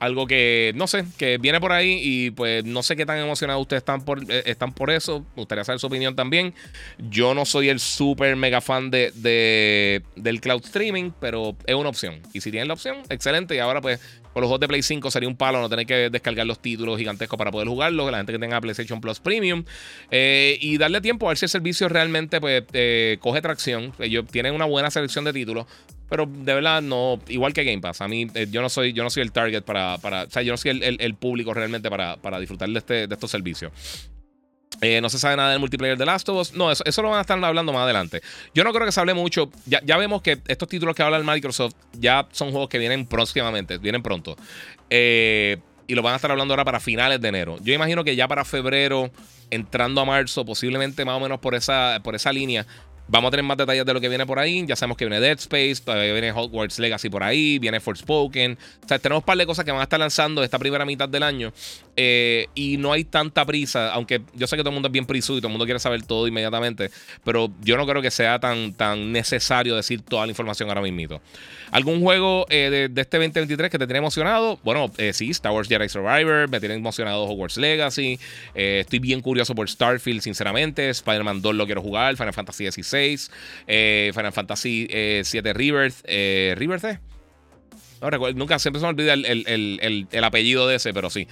algo 0.00 0.26
que 0.26 0.72
no 0.76 0.86
sé, 0.86 1.04
que 1.16 1.38
viene 1.38 1.60
por 1.60 1.72
ahí 1.72 2.00
y 2.02 2.30
pues 2.30 2.64
no 2.64 2.82
sé 2.82 2.96
qué 2.96 3.06
tan 3.06 3.18
emocionados 3.18 3.62
ustedes 3.62 3.80
están 3.80 4.04
por, 4.04 4.20
eh, 4.30 4.42
están 4.46 4.72
por 4.72 4.90
eso. 4.90 5.20
Me 5.36 5.42
gustaría 5.42 5.64
saber 5.64 5.80
su 5.80 5.86
opinión 5.86 6.14
también. 6.14 6.54
Yo 6.98 7.34
no 7.34 7.44
soy 7.44 7.68
el 7.68 7.80
súper 7.80 8.36
mega 8.36 8.60
fan 8.60 8.90
de, 8.90 9.12
de, 9.14 10.02
del 10.16 10.40
cloud 10.40 10.64
streaming, 10.64 11.10
pero 11.20 11.56
es 11.66 11.74
una 11.74 11.88
opción. 11.88 12.20
Y 12.32 12.40
si 12.40 12.50
tienen 12.50 12.68
la 12.68 12.74
opción, 12.74 12.98
excelente. 13.08 13.54
Y 13.54 13.58
ahora 13.58 13.80
pues 13.80 14.00
con 14.32 14.42
los 14.42 14.48
juegos 14.48 14.60
de 14.60 14.68
Play 14.68 14.82
5 14.82 15.10
sería 15.10 15.28
un 15.28 15.36
palo 15.36 15.60
no 15.60 15.68
tener 15.68 15.86
que 15.86 16.10
descargar 16.10 16.46
los 16.46 16.60
títulos 16.60 16.98
gigantescos 16.98 17.36
para 17.36 17.50
poder 17.50 17.66
jugarlos. 17.66 18.10
La 18.10 18.18
gente 18.18 18.32
que 18.32 18.38
tenga 18.38 18.60
PlayStation 18.60 19.00
Plus 19.00 19.18
Premium. 19.20 19.64
Eh, 20.10 20.58
y 20.60 20.78
darle 20.78 21.00
tiempo 21.00 21.26
a 21.26 21.30
ver 21.30 21.38
si 21.38 21.46
el 21.46 21.50
servicio 21.50 21.88
realmente 21.88 22.40
pues 22.40 22.62
eh, 22.72 23.18
coge 23.20 23.42
tracción. 23.42 23.92
Ellos 23.98 24.26
tienen 24.30 24.54
una 24.54 24.64
buena 24.64 24.90
selección 24.90 25.24
de 25.24 25.32
títulos. 25.32 25.66
Pero 26.08 26.26
de 26.26 26.54
verdad, 26.54 26.80
no, 26.80 27.20
igual 27.28 27.52
que 27.52 27.64
Game 27.64 27.80
Pass. 27.80 28.00
A 28.00 28.08
mí, 28.08 28.26
eh, 28.34 28.46
yo 28.50 28.62
no 28.62 28.68
soy, 28.68 28.92
yo 28.92 29.02
no 29.02 29.10
soy 29.10 29.22
el 29.22 29.32
target 29.32 29.62
para, 29.62 29.98
para. 29.98 30.24
O 30.24 30.30
sea, 30.30 30.42
yo 30.42 30.52
no 30.52 30.56
soy 30.56 30.80
el, 30.82 31.14
público 31.14 31.52
realmente 31.52 31.90
para, 31.90 32.16
para 32.16 32.38
disfrutar 32.38 32.68
de, 32.68 32.78
este, 32.78 33.06
de 33.06 33.14
estos 33.14 33.30
servicios. 33.30 33.72
Eh, 34.80 35.00
no 35.00 35.08
se 35.08 35.18
sabe 35.18 35.36
nada 35.36 35.50
del 35.50 35.58
multiplayer 35.58 35.98
de 35.98 36.06
Last 36.06 36.28
of 36.28 36.40
Us. 36.40 36.54
No, 36.54 36.70
eso, 36.70 36.84
eso, 36.86 37.02
lo 37.02 37.10
van 37.10 37.18
a 37.18 37.20
estar 37.22 37.42
hablando 37.42 37.72
más 37.72 37.82
adelante. 37.82 38.20
Yo 38.54 38.64
no 38.64 38.72
creo 38.72 38.86
que 38.86 38.92
se 38.92 39.00
hable 39.00 39.14
mucho. 39.14 39.50
Ya, 39.66 39.80
ya 39.84 39.96
vemos 39.96 40.22
que 40.22 40.38
estos 40.46 40.68
títulos 40.68 40.94
que 40.94 41.02
habla 41.02 41.16
el 41.16 41.24
Microsoft 41.24 41.74
ya 41.92 42.28
son 42.32 42.50
juegos 42.52 42.68
que 42.68 42.78
vienen 42.78 43.06
próximamente, 43.06 43.78
vienen 43.78 44.02
pronto. 44.02 44.36
Eh, 44.88 45.58
y 45.86 45.94
lo 45.94 46.02
van 46.02 46.12
a 46.12 46.16
estar 46.16 46.30
hablando 46.30 46.52
ahora 46.52 46.64
para 46.64 46.80
finales 46.80 47.20
de 47.20 47.28
enero. 47.28 47.58
Yo 47.62 47.74
imagino 47.74 48.04
que 48.04 48.14
ya 48.14 48.28
para 48.28 48.44
febrero, 48.44 49.10
entrando 49.50 50.00
a 50.00 50.04
marzo, 50.04 50.44
posiblemente 50.44 51.04
más 51.04 51.16
o 51.16 51.20
menos 51.20 51.40
por 51.40 51.54
esa, 51.54 52.00
por 52.04 52.14
esa 52.14 52.32
línea, 52.32 52.66
Vamos 53.10 53.28
a 53.28 53.30
tener 53.30 53.44
más 53.44 53.56
detalles 53.56 53.86
de 53.86 53.94
lo 53.94 54.00
que 54.02 54.08
viene 54.10 54.26
por 54.26 54.38
ahí. 54.38 54.66
Ya 54.66 54.76
sabemos 54.76 54.98
que 54.98 55.06
viene 55.06 55.18
Dead 55.18 55.38
Space, 55.38 55.76
todavía 55.82 56.12
viene 56.12 56.30
Hogwarts 56.30 56.78
Legacy 56.78 57.08
por 57.08 57.22
ahí, 57.22 57.58
viene 57.58 57.80
Forspoken. 57.80 58.58
O 58.84 58.88
sea, 58.88 58.98
tenemos 58.98 59.22
un 59.22 59.26
par 59.26 59.38
de 59.38 59.46
cosas 59.46 59.64
que 59.64 59.70
van 59.70 59.80
a 59.80 59.84
estar 59.84 59.98
lanzando 59.98 60.44
esta 60.44 60.58
primera 60.58 60.84
mitad 60.84 61.08
del 61.08 61.22
año. 61.22 61.50
Eh, 61.96 62.48
y 62.54 62.76
no 62.76 62.92
hay 62.92 63.04
tanta 63.04 63.46
prisa, 63.46 63.92
aunque 63.92 64.20
yo 64.34 64.46
sé 64.46 64.56
que 64.56 64.62
todo 64.62 64.70
el 64.70 64.74
mundo 64.74 64.88
es 64.88 64.92
bien 64.92 65.06
prisudo 65.06 65.38
y 65.38 65.40
todo 65.40 65.48
el 65.48 65.52
mundo 65.52 65.64
quiere 65.64 65.80
saber 65.80 66.02
todo 66.02 66.28
inmediatamente. 66.28 66.90
Pero 67.24 67.50
yo 67.62 67.78
no 67.78 67.86
creo 67.86 68.02
que 68.02 68.10
sea 68.10 68.38
tan, 68.38 68.74
tan 68.74 69.10
necesario 69.10 69.74
decir 69.74 70.02
toda 70.02 70.26
la 70.26 70.30
información 70.30 70.68
ahora 70.68 70.82
mismo. 70.82 71.20
¿Algún 71.70 72.00
juego 72.02 72.46
eh, 72.50 72.88
de, 72.90 73.00
este 73.00 73.16
2023 73.16 73.70
que 73.70 73.78
te 73.78 73.86
tiene 73.86 73.98
emocionado? 73.98 74.58
Bueno, 74.62 74.90
eh, 74.98 75.14
sí, 75.14 75.30
Star 75.30 75.52
Wars 75.52 75.68
Jedi 75.68 75.88
Survivor, 75.88 76.48
me 76.48 76.60
tiene 76.60 76.74
emocionado 76.74 77.24
Hogwarts 77.24 77.56
Legacy. 77.56 78.18
estoy 78.54 78.98
bien 78.98 79.22
curioso 79.22 79.54
por 79.54 79.68
Starfield, 79.68 80.20
sinceramente. 80.20 80.90
Spider-Man 80.90 81.40
2 81.40 81.54
lo 81.54 81.64
quiero 81.64 81.80
jugar, 81.80 82.16
Final 82.16 82.34
Fantasy 82.34 82.70
XVI. 82.70 82.97
Eh, 83.66 84.10
Final 84.14 84.32
Fantasy 84.32 84.86
7 85.22 85.48
eh, 85.48 85.52
Rebirth. 85.52 85.96
Eh, 86.04 86.54
¿Rebirth 86.56 86.84
eh? 86.84 86.98
No 88.00 88.10
recuerdo, 88.10 88.38
nunca 88.38 88.58
siempre 88.58 88.80
se 88.80 88.86
me 88.86 88.90
olvida 88.90 89.14
el, 89.14 90.24
apellido 90.24 90.68
de 90.68 90.76
ese, 90.76 90.94
pero 90.94 91.10
sí. 91.10 91.26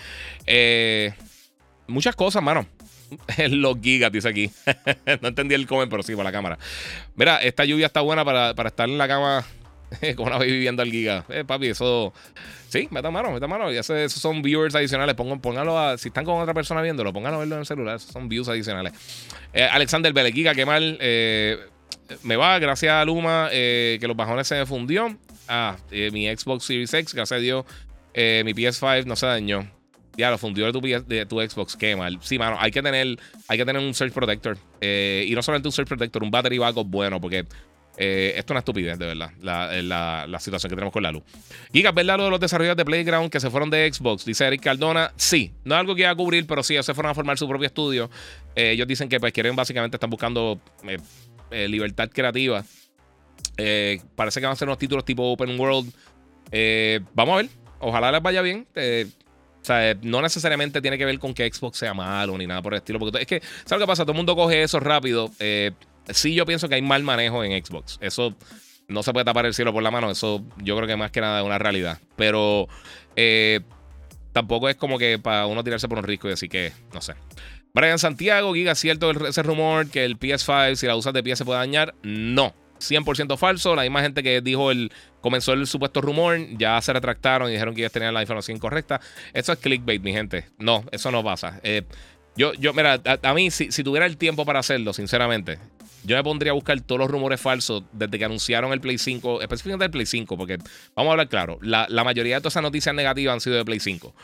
muchas 1.87 2.17
cosas, 2.17 2.43
mano. 2.43 2.67
Los 3.51 3.81
gigas, 3.81 4.11
dice 4.11 4.29
aquí. 4.29 4.51
no 5.23 5.29
entendí 5.29 5.55
el 5.55 5.67
comment, 5.67 5.91
pero 5.91 6.03
sí, 6.03 6.15
por 6.15 6.25
la 6.25 6.33
cámara. 6.33 6.59
Mira, 7.15 7.39
esta 7.39 7.65
lluvia 7.65 7.87
está 7.87 8.01
buena 8.01 8.25
para, 8.25 8.51
estar 8.67 8.89
en 8.89 8.99
la 8.99 9.09
cama 9.09 9.47
con 10.17 10.27
una 10.27 10.39
baby 10.39 10.59
viendo 10.59 10.83
al 10.83 10.91
giga. 10.91 11.25
papi, 11.47 11.69
eso. 11.69 12.13
Sí, 12.69 12.89
meta 12.91 13.11
mano, 13.11 13.31
meta 13.33 13.47
mano. 13.47 13.73
Y 13.73 13.77
esos 13.77 14.13
son 14.13 14.43
viewers 14.43 14.75
adicionales. 14.75 15.15
pónganlo 15.15 15.79
a. 15.79 15.99
Si 15.99 16.09
están 16.09 16.25
con 16.25 16.41
otra 16.41 16.55
persona 16.55 16.83
viéndolo, 16.83 17.13
pónganlo 17.13 17.37
a 17.37 17.41
verlo 17.41 17.55
en 17.57 17.61
el 17.61 17.67
celular. 17.67 17.97
Esos 17.97 18.11
son 18.11 18.29
views 18.29 18.49
adicionales. 18.49 18.93
Eh, 19.53 19.65
Alexander 19.65 20.13
Vélez, 20.13 20.35
Giga, 20.35 20.55
qué 20.55 20.67
mal. 20.67 20.99
Eh, 21.01 21.59
me 22.23 22.37
va, 22.37 22.59
gracias 22.59 22.93
a 22.93 23.05
Luma, 23.05 23.49
eh, 23.53 23.99
que 24.01 24.07
los 24.07 24.17
bajones 24.17 24.47
se 24.47 24.57
me 24.57 24.67
fundió. 24.67 25.17
Ah, 25.49 25.77
mi 25.91 26.27
Xbox 26.27 26.65
Series 26.65 26.93
X, 26.93 27.15
gracias 27.15 27.39
a 27.39 27.41
Dios, 27.41 27.65
mi 28.15 28.53
PS5 28.53 29.05
no 29.07 29.17
se 29.17 29.27
dañó. 29.27 29.71
Ya, 30.17 30.31
lo 30.31 30.39
fundió 30.39 30.67
de 30.67 30.73
tu, 30.73 30.81
de 30.81 31.27
tu, 31.27 31.41
Xbox, 31.41 31.77
qué 31.77 31.95
mal. 31.95 32.19
Sí, 32.23 32.39
mano, 32.39 32.57
hay 32.59 32.71
que 32.71 32.83
tener, 32.83 33.19
hay 33.49 33.59
que 33.59 33.65
tener 33.65 33.83
un 33.83 33.95
Surge 33.95 34.13
Protector. 34.13 34.57
y 34.81 35.33
no 35.35 35.43
solamente 35.43 35.69
un 35.69 35.73
Surge 35.73 35.89
Protector, 35.89 36.23
un 36.23 36.31
battery 36.31 36.59
backup 36.59 36.89
bueno, 36.89 37.21
porque 37.21 37.45
eh, 37.99 38.35
esto 38.37 38.53
es 38.53 38.55
una 38.55 38.59
estupidez, 38.61 38.99
de 38.99 39.07
verdad, 39.07 39.31
la, 39.41 40.27
la, 40.27 40.41
situación 40.41 40.69
que 40.69 40.77
tenemos 40.77 40.93
con 40.93 41.03
la 41.03 41.13
luz. 41.13 41.23
Giga, 41.73 41.93
¿verdad 41.93 42.19
lo 42.19 42.25
de 42.25 42.31
los 42.31 42.41
desarrolladores 42.41 42.77
de 42.77 42.85
Playground 42.85 43.31
que 43.31 43.41
se 43.41 43.51
fueron 43.51 43.71
de 43.71 43.91
Xbox? 43.93 44.25
Dice 44.25 44.47
Eric 44.47 44.63
Cardona. 44.63 45.13
Sí, 45.17 45.53
no 45.65 45.75
es 45.75 45.81
algo 45.81 45.95
que 45.95 46.03
iba 46.03 46.11
a 46.11 46.15
cubrir, 46.15 46.47
pero 46.47 46.63
sí, 46.63 46.75
ellos 46.75 46.85
se 46.85 46.95
fueron 46.95 47.11
a 47.11 47.15
formar 47.15 47.39
su 47.39 47.49
propio 47.49 47.67
estudio. 47.67 48.11
Eh, 48.55 48.73
ellos 48.73 48.87
dicen 48.87 49.09
que 49.09 49.19
pues 49.19 49.33
quieren, 49.33 49.57
básicamente, 49.57 49.97
están 49.97 50.11
buscando 50.11 50.61
eh, 51.51 51.69
libertad 51.69 52.11
creativa. 52.13 52.65
parece 54.15 54.41
que 54.41 54.47
van 54.47 54.53
a 54.53 54.57
ser 54.57 54.69
unos 54.69 54.79
títulos 54.79 55.05
tipo 55.05 55.33
Open 55.33 55.59
World. 55.59 55.91
vamos 57.15 57.33
a 57.33 57.37
ver, 57.39 57.49
ojalá 57.81 58.13
les 58.13 58.23
vaya 58.23 58.43
bien. 58.43 58.67
O 58.75 59.67
sea, 59.67 59.97
no 60.01 60.23
necesariamente 60.23 60.81
tiene 60.81 60.97
que 60.97 61.05
ver 61.05 61.19
con 61.19 61.35
que 61.35 61.53
Xbox 61.53 61.79
sea 61.79 61.93
malo 61.93 62.39
ni 62.39 62.47
nada 62.47 62.63
por 62.63 62.73
el 62.73 62.77
estilo. 62.77 63.01
Porque 63.01 63.23
es 63.23 63.27
que, 63.27 63.43
¿sabes 63.65 63.83
que 63.83 63.87
pasa? 63.89 64.05
Todo 64.05 64.13
el 64.13 64.19
mundo 64.19 64.37
coge 64.37 64.63
eso 64.63 64.79
rápido. 64.79 65.29
Eh, 65.41 65.73
sí 66.11 66.35
yo 66.35 66.47
pienso 66.47 66.69
que 66.69 66.77
hay 66.77 66.83
mal 66.83 67.03
manejo 67.03 67.45
en 67.45 67.65
Xbox. 67.65 67.99
Eso 68.01 68.35
no 68.89 69.03
se 69.03 69.13
puede 69.13 69.25
tapar 69.25 69.47
el 69.47 69.55
cielo 69.55 69.73
por 69.73 69.83
la 69.83 69.91
mano. 69.91 70.11
Eso 70.11 70.45
yo 70.59 70.77
creo 70.77 70.87
que 70.87 70.97
más 70.97 71.11
que 71.11 71.21
nada 71.21 71.41
es 71.41 71.47
una 71.47 71.59
realidad. 71.59 71.99
Pero 72.17 72.69
eh, 73.17 73.61
tampoco 74.33 74.69
es 74.69 74.77
como 74.77 74.99
que 74.99 75.19
para 75.19 75.47
uno 75.47 75.65
tirarse 75.65 75.89
por 75.89 75.99
un 75.99 76.05
risco 76.05 76.29
y 76.29 76.31
decir 76.31 76.49
que, 76.49 76.73
no 76.93 77.01
sé. 77.01 77.15
Brian 77.75 77.99
Santiago, 77.99 78.55
Giga, 78.55 78.75
¿cierto 78.75 79.11
ese 79.27 79.43
rumor 79.43 79.91
que 79.91 80.05
el 80.05 80.19
PS5, 80.19 80.77
si 80.77 80.87
la 80.87 80.97
usas 80.97 81.13
de 81.13 81.23
pie, 81.23 81.37
se 81.37 81.45
puede 81.45 81.59
dañar? 81.59 81.95
No. 82.03 82.55
100% 82.79 83.37
falso. 83.37 83.75
La 83.75 83.83
misma 83.83 84.03
gente 84.03 84.23
que 84.23 84.41
dijo 84.41 84.71
el 84.71 84.93
comenzó 85.21 85.53
el 85.53 85.67
supuesto 85.67 86.01
rumor, 86.01 86.39
ya 86.57 86.81
se 86.81 86.93
retractaron 86.93 87.49
y 87.49 87.53
dijeron 87.53 87.75
que 87.75 87.81
ellos 87.83 87.93
tenían 87.93 88.15
la 88.15 88.21
información 88.21 88.57
incorrecta. 88.57 89.01
Eso 89.33 89.53
es 89.53 89.59
clickbait, 89.59 90.03
mi 90.03 90.13
gente. 90.13 90.47
No, 90.59 90.85
eso 90.93 91.11
no 91.11 91.25
pasa. 91.25 91.61
Eh, 91.63 91.83
yo, 92.37 92.53
yo, 92.55 92.73
mira, 92.75 93.01
a, 93.23 93.35
mí, 93.35 93.51
si, 93.51 93.69
tuviera 93.83 94.07
el 94.07 94.19
tiempo 94.19 94.45
para 94.45 94.61
hacerlo, 94.61 94.93
sinceramente, 94.93 95.59
yo 96.07 96.17
me 96.17 96.23
pondría 96.23 96.53
a 96.53 96.55
buscar 96.55 96.81
todos 96.81 97.01
los 97.01 97.11
rumores 97.11 97.41
falsos 97.41 97.83
desde 97.93 98.19
que 98.19 98.25
anunciaron 98.25 98.73
el 98.73 98.81
Play 98.81 98.97
5, 98.97 99.43
específicamente 99.43 99.87
el 99.87 99.91
Play 99.91 100.07
5, 100.07 100.37
porque 100.37 100.59
vamos 100.95 101.11
a 101.11 101.13
hablar 101.13 101.29
claro, 101.29 101.59
la, 101.61 101.87
mayoría 102.05 102.37
de 102.37 102.41
todas 102.41 102.53
esas 102.53 102.63
noticias 102.63 102.95
negativas 102.95 103.35
han 103.35 103.41
sido 103.41 103.57
de 103.57 103.65
Play 103.65 103.81
5. 103.81 104.15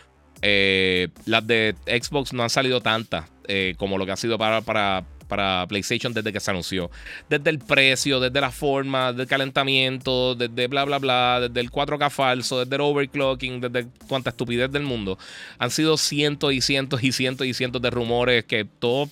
Eh, 0.43 1.09
las 1.27 1.47
de 1.47 1.75
Xbox 1.87 2.33
no 2.33 2.43
han 2.43 2.51
salido 2.51 2.81
tantas 2.81 3.31
eh, 3.49 3.75
como 3.77 3.99
lo 3.99 4.07
que 4.07 4.13
ha 4.13 4.17
sido 4.17 4.39
para, 4.39 4.61
para, 4.61 5.05
para 5.27 5.67
PlayStation 5.67 6.13
desde 6.13 6.33
que 6.33 6.39
se 6.39 6.51
anunció. 6.53 6.91
Desde 7.29 7.51
el 7.51 7.59
precio, 7.59 8.21
desde 8.21 8.41
la 8.41 8.53
forma, 8.53 9.11
desde 9.11 9.23
el 9.23 9.29
calentamiento, 9.29 10.37
desde 10.37 10.69
bla, 10.69 10.85
bla, 10.85 10.99
bla, 10.99 11.41
desde 11.49 11.61
el 11.61 11.71
4K 11.71 12.11
falso, 12.11 12.61
desde 12.61 12.77
el 12.77 12.81
overclocking, 12.81 13.61
desde 13.61 13.89
cuánta 14.07 14.31
estupidez 14.31 14.71
del 14.71 14.85
mundo. 14.85 15.19
Han 15.59 15.71
sido 15.71 15.97
cientos 15.97 16.53
y 16.53 16.61
cientos 16.61 17.03
y 17.03 17.11
cientos 17.11 17.47
y 17.47 17.55
cientos 17.55 17.83
de 17.83 17.91
rumores 17.91 18.45
que 18.45 18.65
todos 18.65 19.11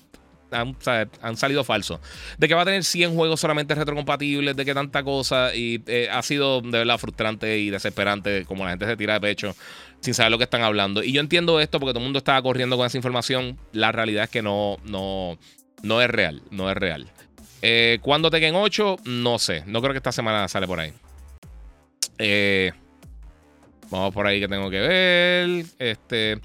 han, 0.51 1.37
salido 1.37 1.65
falsos. 1.65 2.01
De 2.39 2.49
que 2.49 2.55
va 2.55 2.63
a 2.63 2.65
tener 2.65 2.85
100 2.85 3.15
juegos 3.15 3.41
solamente 3.41 3.75
retrocompatibles, 3.75 4.57
de 4.57 4.65
que 4.65 4.75
tanta 4.75 5.03
cosa. 5.03 5.55
Y 5.55 5.83
eh, 5.87 6.09
ha 6.11 6.23
sido 6.23 6.61
de 6.61 6.79
verdad 6.79 6.99
frustrante 6.99 7.59
y 7.59 7.71
desesperante 7.71 8.45
como 8.45 8.65
la 8.65 8.71
gente 8.71 8.87
se 8.87 8.97
tira 8.97 9.15
de 9.15 9.21
pecho 9.21 9.55
sin 10.01 10.15
saber 10.15 10.33
lo 10.33 10.39
que 10.39 10.45
están 10.45 10.63
hablando. 10.63 11.03
Y 11.03 11.13
yo 11.13 11.21
entiendo 11.21 11.61
esto 11.61 11.79
porque 11.79 11.93
todo 11.93 12.01
el 12.01 12.05
mundo 12.05 12.19
estaba 12.19 12.41
corriendo 12.43 12.77
con 12.77 12.87
esa 12.87 12.97
información. 12.97 13.59
La 13.73 13.93
realidad 13.93 14.25
es 14.25 14.31
que 14.31 14.43
no, 14.43 14.79
no, 14.85 15.39
no 15.83 16.01
es 16.01 16.09
real, 16.09 16.43
no 16.51 16.71
es 16.71 16.77
real. 16.77 17.07
Eh, 17.63 17.99
¿Cuándo 18.01 18.31
Tekken 18.31 18.55
8? 18.55 19.01
No 19.05 19.39
sé. 19.39 19.63
No 19.67 19.81
creo 19.81 19.93
que 19.93 19.99
esta 19.99 20.13
semana 20.13 20.49
sale 20.49 20.67
por 20.67 20.81
ahí. 20.81 20.93
Eh, 22.19 22.73
vamos 23.91 24.13
por 24.15 24.27
ahí 24.27 24.41
que 24.41 24.49
tengo 24.49 24.71
que 24.71 24.81
ver. 24.81 25.65
Este. 25.79 26.41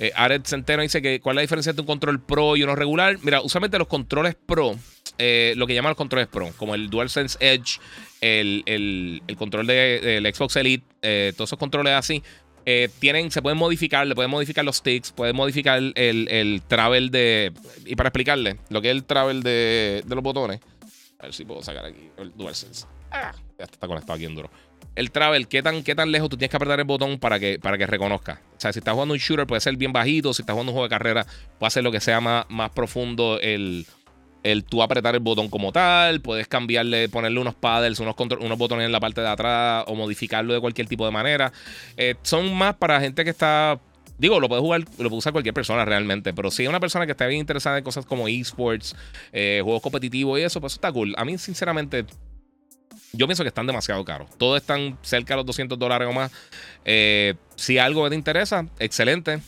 Eh, 0.00 0.12
Ared 0.16 0.42
Centeno 0.44 0.82
dice 0.82 1.00
que 1.00 1.20
cuál 1.20 1.34
es 1.34 1.36
la 1.36 1.42
diferencia 1.42 1.70
entre 1.70 1.82
un 1.82 1.86
control 1.86 2.20
pro 2.20 2.56
y 2.56 2.62
uno 2.62 2.74
regular. 2.74 3.18
Mira, 3.22 3.42
usualmente 3.42 3.78
los 3.78 3.86
controles 3.86 4.34
pro, 4.34 4.74
eh, 5.18 5.52
lo 5.56 5.66
que 5.66 5.74
llaman 5.74 5.90
los 5.90 5.96
controles 5.96 6.26
pro, 6.26 6.50
como 6.56 6.74
el 6.74 6.90
DualSense 6.90 7.36
Edge, 7.38 7.78
el, 8.20 8.62
el, 8.66 9.22
el 9.26 9.36
control 9.36 9.66
del 9.66 10.22
de, 10.22 10.32
Xbox 10.34 10.56
Elite, 10.56 11.32
todos 11.34 11.50
esos 11.50 11.58
controles 11.58 11.92
así, 11.92 12.22
eh, 12.66 12.88
tienen, 12.98 13.30
se 13.30 13.40
pueden 13.40 13.58
modificar, 13.58 14.06
le 14.06 14.14
pueden 14.14 14.30
modificar 14.30 14.64
los 14.64 14.76
sticks, 14.76 15.12
pueden 15.12 15.34
modificar 15.34 15.80
el, 15.94 16.62
travel 16.68 17.10
de. 17.10 17.52
Y 17.86 17.96
para 17.96 18.08
explicarle 18.08 18.58
lo 18.68 18.82
que 18.82 18.90
es 18.90 18.96
el 18.96 19.04
travel 19.04 19.42
de, 19.42 20.04
los 20.06 20.22
botones. 20.22 20.60
A 21.18 21.24
ver 21.24 21.34
si 21.34 21.44
puedo 21.44 21.62
sacar 21.62 21.86
aquí 21.86 22.10
el 22.16 22.32
DualSense. 22.34 22.86
Ah, 23.10 23.32
ya 23.58 23.64
está 23.64 23.86
conectado 23.86 24.14
aquí 24.14 24.24
en 24.24 24.34
duro. 24.34 24.50
El 25.00 25.12
travel, 25.12 25.48
¿qué 25.48 25.62
tan, 25.62 25.82
qué 25.82 25.94
tan 25.94 26.12
lejos 26.12 26.28
tú 26.28 26.36
tienes 26.36 26.50
que 26.50 26.56
apretar 26.58 26.78
el 26.78 26.84
botón 26.84 27.18
para 27.18 27.40
que, 27.40 27.58
para 27.58 27.78
que 27.78 27.86
reconozca? 27.86 28.42
O 28.58 28.60
sea, 28.60 28.70
si 28.70 28.80
estás 28.80 28.92
jugando 28.92 29.14
un 29.14 29.18
shooter 29.18 29.46
puede 29.46 29.62
ser 29.62 29.74
bien 29.78 29.94
bajito, 29.94 30.34
si 30.34 30.42
estás 30.42 30.52
jugando 30.52 30.72
un 30.72 30.74
juego 30.74 30.84
de 30.84 30.90
carrera 30.90 31.26
puede 31.58 31.70
ser 31.70 31.84
lo 31.84 31.90
que 31.90 32.00
sea 32.00 32.20
más, 32.20 32.44
más 32.50 32.68
profundo 32.72 33.40
el, 33.40 33.86
el 34.42 34.62
tú 34.62 34.82
apretar 34.82 35.14
el 35.14 35.20
botón 35.20 35.48
como 35.48 35.72
tal, 35.72 36.20
puedes 36.20 36.48
cambiarle, 36.48 37.08
ponerle 37.08 37.40
unos 37.40 37.54
paddles, 37.54 37.98
unos, 37.98 38.14
unos 38.40 38.58
botones 38.58 38.84
en 38.84 38.92
la 38.92 39.00
parte 39.00 39.22
de 39.22 39.28
atrás 39.28 39.84
o 39.86 39.94
modificarlo 39.94 40.52
de 40.52 40.60
cualquier 40.60 40.86
tipo 40.86 41.06
de 41.06 41.12
manera. 41.12 41.50
Eh, 41.96 42.16
son 42.20 42.54
más 42.54 42.76
para 42.76 43.00
gente 43.00 43.24
que 43.24 43.30
está 43.30 43.80
Digo, 44.18 44.38
lo 44.38 44.50
puede 44.50 44.60
jugar, 44.60 44.80
lo 44.82 45.08
puede 45.08 45.16
usar 45.16 45.32
cualquier 45.32 45.54
persona 45.54 45.82
realmente, 45.86 46.34
pero 46.34 46.50
si 46.50 46.64
es 46.64 46.68
una 46.68 46.78
persona 46.78 47.06
que 47.06 47.12
está 47.12 47.26
bien 47.26 47.40
interesada 47.40 47.78
en 47.78 47.84
cosas 47.84 48.04
como 48.04 48.28
esports, 48.28 48.94
eh, 49.32 49.62
juegos 49.64 49.80
competitivos 49.80 50.38
y 50.38 50.42
eso, 50.42 50.60
pues 50.60 50.74
está 50.74 50.92
cool. 50.92 51.14
A 51.16 51.24
mí, 51.24 51.38
sinceramente, 51.38 52.04
yo 53.12 53.26
pienso 53.26 53.42
que 53.42 53.48
están 53.48 53.66
demasiado 53.66 54.04
caros. 54.04 54.28
Todos 54.38 54.60
están 54.60 54.98
cerca 55.02 55.34
de 55.34 55.38
los 55.38 55.46
200 55.46 55.78
dólares 55.78 56.08
o 56.08 56.12
más. 56.12 56.30
Eh, 56.84 57.34
si 57.56 57.78
algo 57.78 58.08
te 58.08 58.14
interesa, 58.14 58.66
excelente. 58.78 59.40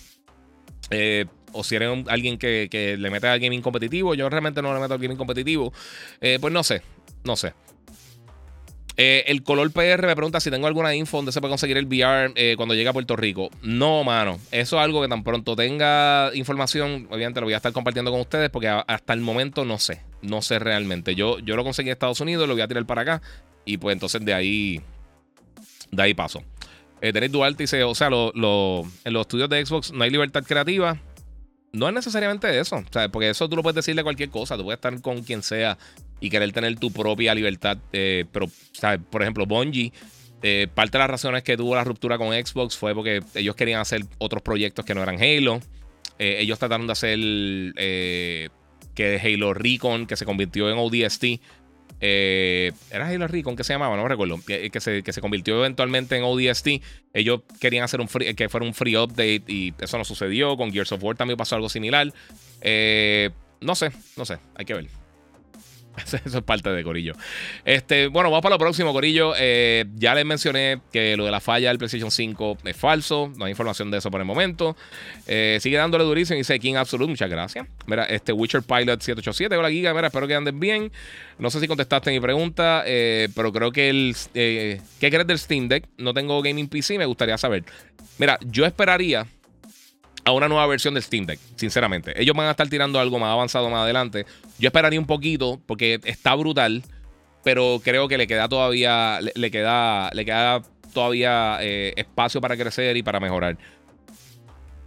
Eh, 0.91 1.27
o 1.53 1.63
si 1.63 1.77
eres 1.77 2.05
alguien 2.09 2.39
que, 2.39 2.97
le 2.99 3.11
mete 3.11 3.29
al 3.29 3.39
gaming 3.39 3.63
competitivo, 3.63 4.15
yo 4.15 4.29
realmente 4.29 4.63
no 4.63 4.73
le 4.75 4.81
meto 4.81 4.95
al 4.95 5.01
gaming 5.01 5.19
competitivo, 5.19 5.73
eh, 6.21 6.39
pues 6.41 6.53
no 6.53 6.63
sé, 6.63 6.83
no 7.25 7.37
sé. 7.37 7.53
El 8.97 9.43
color 9.43 9.71
PR 9.73 10.07
me 10.07 10.15
pregunta 10.15 10.39
si 10.39 10.51
tengo 10.51 10.67
alguna 10.67 10.95
info 10.95 11.17
donde 11.17 11.33
se 11.33 11.41
puede 11.41 11.51
conseguir 11.51 11.77
el 11.77 11.87
VR 11.87 12.57
cuando 12.57 12.75
llegue 12.75 12.89
a 12.89 12.93
Puerto 12.93 13.17
Rico. 13.17 13.51
No, 13.63 14.05
mano. 14.05 14.39
Eso 14.51 14.77
es 14.77 14.83
algo 14.83 15.03
que 15.03 15.09
tan 15.09 15.25
pronto 15.25 15.57
tenga 15.57 16.31
información, 16.35 17.09
obviamente 17.11 17.41
lo 17.41 17.47
voy 17.47 17.55
a 17.55 17.57
estar 17.57 17.73
compartiendo 17.73 18.11
con 18.11 18.21
ustedes 18.21 18.51
porque 18.51 18.69
hasta 18.69 19.13
el 19.13 19.21
momento 19.21 19.65
no 19.65 19.79
sé. 19.79 20.03
No 20.23 20.41
sé 20.43 20.59
realmente. 20.59 21.15
Yo, 21.15 21.39
yo 21.41 21.57
lo 21.57 21.65
conseguí 21.65 21.89
en 21.89 21.93
Estados 21.93 22.21
Unidos, 22.21 22.49
lo 22.49 22.55
voy 22.55 22.63
a 22.63 22.69
tirar 22.69 22.87
para 22.87 23.03
acá 23.03 23.23
y 23.65 23.77
pues 23.77 23.93
entonces 23.93 24.25
de 24.25 24.35
ahí, 24.35 24.81
de 25.91 26.03
ahí 26.03 26.15
paso. 26.15 26.43
Eh, 27.01 27.29
Duarte 27.29 27.65
dice, 27.65 27.83
o 27.83 27.95
sea, 27.95 28.07
en 28.07 28.13
los 28.35 28.87
estudios 29.05 29.49
de 29.49 29.65
Xbox 29.65 29.93
no 29.93 30.05
hay 30.05 30.11
libertad 30.11 30.45
creativa. 30.45 31.01
No 31.73 31.89
es 31.89 31.95
necesariamente 31.95 32.61
eso, 32.61 32.85
porque 33.11 33.31
eso 33.31 33.49
tú 33.49 33.57
lo 33.57 33.63
puedes 33.63 33.77
decirle 33.77 34.03
cualquier 34.03 34.29
cosa, 34.29 34.57
tú 34.57 34.65
puedes 34.65 34.77
estar 34.77 35.01
con 35.01 35.23
quien 35.23 35.43
sea 35.43 35.79
y 36.21 36.29
querer 36.29 36.53
tener 36.53 36.79
tu 36.79 36.93
propia 36.93 37.35
libertad. 37.35 37.79
Eh, 37.93 38.27
pero, 38.31 38.47
¿sabes? 38.73 39.01
por 39.11 39.23
ejemplo, 39.23 39.47
Bungie, 39.47 39.91
eh, 40.43 40.69
parte 40.73 40.99
de 40.99 40.99
las 40.99 41.11
razones 41.11 41.43
que 41.43 41.57
tuvo 41.57 41.75
la 41.75 41.83
ruptura 41.83 42.19
con 42.19 42.29
Xbox 42.29 42.77
fue 42.77 42.95
porque 42.95 43.23
ellos 43.35 43.57
querían 43.57 43.81
hacer 43.81 44.03
otros 44.19 44.43
proyectos 44.43 44.85
que 44.85 44.95
no 44.95 45.03
eran 45.03 45.21
Halo. 45.21 45.61
Eh, 46.19 46.37
ellos 46.41 46.59
trataron 46.59 46.87
de 46.87 46.93
hacer 46.93 47.19
que 48.95 49.21
Halo 49.23 49.55
Recon, 49.55 50.07
que 50.07 50.17
se 50.17 50.25
convirtió 50.25 50.71
en 50.71 50.79
ODST, 50.79 51.41
eh, 52.05 52.73
era 52.91 53.07
Halo 53.07 53.29
Recon 53.29 53.55
que 53.55 53.63
se 53.63 53.73
llamaba, 53.73 53.97
no 53.97 54.09
recuerdo, 54.09 54.41
que, 54.45 54.71
se, 54.81 55.03
que, 55.05 55.13
se, 55.13 55.21
convirtió 55.21 55.59
eventualmente 55.59 56.17
en 56.17 56.25
ODST. 56.25 56.69
Ellos 57.15 57.43
querían 57.61 57.85
hacer 57.85 58.01
un 58.01 58.09
free, 58.09 58.35
que 58.35 58.49
fuera 58.49 58.67
un 58.67 58.75
free 58.75 58.97
update 58.97 59.45
y 59.47 59.73
eso 59.81 59.99
no 59.99 60.05
sucedió. 60.05 60.57
Con 60.57 60.73
Gears 60.73 60.93
of 60.93 61.03
War 61.03 61.17
también 61.17 61.37
pasó 61.37 61.55
algo 61.55 61.69
similar. 61.69 62.13
Eh, 62.61 63.31
no 63.61 63.77
sé, 63.77 63.93
no 64.17 64.25
sé, 64.25 64.39
hay 64.57 64.65
que 64.65 64.75
ver. 64.75 65.02
Eso 66.25 66.39
es 66.39 66.45
parte 66.45 66.71
de 66.71 66.83
Corillo. 66.83 67.15
Este, 67.65 68.09
bueno, 68.09 68.31
vamos 68.31 68.43
para 68.43 68.55
lo 68.55 68.59
próximo, 68.59 68.93
Corillo. 68.93 69.35
Eh, 69.39 69.85
ya 69.95 70.15
les 70.15 70.25
mencioné 70.25 70.81
que 70.93 71.17
lo 71.17 71.25
de 71.25 71.31
la 71.31 71.41
falla 71.41 71.69
del 71.69 71.79
PlayStation 71.79 72.11
5 72.11 72.59
es 72.65 72.77
falso. 72.77 73.33
No 73.37 73.45
hay 73.45 73.51
información 73.51 73.91
de 73.91 73.99
eso 73.99 74.11
por 74.11 74.21
el 74.21 74.27
momento. 74.27 74.77
Eh, 75.27 75.59
sigue 75.61 75.77
dándole 75.77 76.05
durísimo 76.05 76.39
dice 76.39 76.59
King 76.59 76.75
Absolute. 76.77 77.11
Muchas 77.11 77.31
gracias. 77.31 77.67
Mira, 77.87 78.05
este 78.05 78.33
Witcher 78.33 78.63
Pilot 78.63 79.01
787. 79.01 79.57
Hola, 79.57 79.71
Giga. 79.71 79.93
Mira, 79.93 80.07
espero 80.07 80.27
que 80.27 80.35
anden 80.35 80.59
bien. 80.59 80.91
No 81.39 81.51
sé 81.51 81.61
si 81.61 81.69
contestaste 81.69 82.11
mi 82.11 82.21
pregunta, 82.21 82.85
eh, 82.87 83.29
pero 83.35 83.53
creo 83.53 83.71
que 83.71 83.91
el. 83.91 84.17
¿Qué 84.33 84.81
crees 84.99 85.27
del 85.27 85.39
Steam 85.39 85.69
Deck? 85.69 85.89
No 85.99 86.15
tengo 86.15 86.41
gaming 86.43 86.69
PC, 86.69 86.99
me 86.99 87.07
gustaría 87.07 87.37
saber. 87.37 87.65
Mira, 88.19 88.39
yo 88.43 88.65
esperaría 88.65 89.27
a 90.25 90.33
una 90.33 90.49
nueva 90.49 90.67
versión 90.67 90.95
del 90.95 91.03
Steam 91.03 91.27
Deck, 91.27 91.41
sinceramente. 91.57 92.21
Ellos 92.21 92.37
van 92.37 92.47
a 92.47 92.53
estar 92.53 92.69
tirando 92.69 93.01
algo 93.01 93.19
más 93.19 93.31
avanzado 93.31 93.69
más 93.71 93.83
adelante. 93.83 94.27
Yo 94.59 94.69
esperaría 94.69 95.01
un 95.01 95.07
poquito 95.07 95.61
porque 95.67 96.01
está 96.05 96.35
brutal, 96.35 96.83
pero 97.43 97.81
creo 97.83 98.09
que 98.09 98.19
le 98.19 98.27
queda 98.27 98.49
todavía, 98.49 99.21
le, 99.21 99.51
queda, 99.51 100.11
le 100.13 100.25
queda 100.25 100.63
todavía 100.95 101.59
eh, 101.61 101.93
espacio 101.97 102.41
para 102.41 102.57
crecer 102.57 102.97
y 102.97 103.03
para 103.03 103.19
mejorar. 103.19 103.59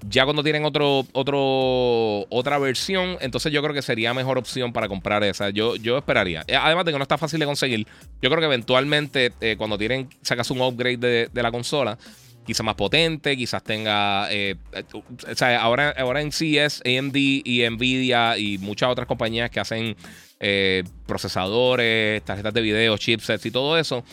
Ya 0.07 0.23
cuando 0.23 0.43
tienen 0.43 0.63
otro, 0.65 1.05
otro, 1.13 2.27
otra 2.29 2.59
versión, 2.59 3.17
entonces 3.21 3.51
yo 3.51 3.61
creo 3.63 3.73
que 3.73 3.81
sería 3.81 4.13
mejor 4.13 4.37
opción 4.37 4.71
para 4.71 4.87
comprar 4.87 5.23
esa. 5.23 5.49
Yo, 5.49 5.75
yo 5.77 5.97
esperaría. 5.97 6.43
Eh, 6.47 6.55
además 6.55 6.85
de 6.85 6.91
que 6.91 6.97
no 6.99 7.03
está 7.03 7.17
fácil 7.17 7.39
de 7.39 7.45
conseguir, 7.45 7.87
yo 8.21 8.29
creo 8.29 8.39
que 8.39 8.45
eventualmente 8.45 9.33
eh, 9.41 9.55
cuando 9.57 9.77
tienen, 9.77 10.07
sacas 10.21 10.51
un 10.51 10.61
upgrade 10.61 10.97
de, 10.97 11.29
de 11.33 11.43
la 11.43 11.51
consola, 11.51 11.97
quizá 12.45 12.63
más 12.63 12.75
potente, 12.75 13.35
quizás 13.35 13.63
tenga, 13.63 14.31
eh, 14.31 14.55
o 14.93 15.35
sea, 15.35 15.61
ahora, 15.61 15.93
ahora 15.97 16.21
en 16.21 16.31
sí 16.31 16.57
es 16.57 16.81
AMD 16.85 17.15
y 17.15 17.67
Nvidia 17.69 18.37
y 18.37 18.57
muchas 18.57 18.89
otras 18.89 19.07
compañías 19.07 19.49
que 19.49 19.59
hacen 19.59 19.95
eh, 20.39 20.83
procesadores, 21.05 22.23
tarjetas 22.23 22.53
de 22.53 22.61
video, 22.61 22.97
chipsets 22.97 23.45
y 23.45 23.51
todo 23.51 23.77
eso, 23.77 24.03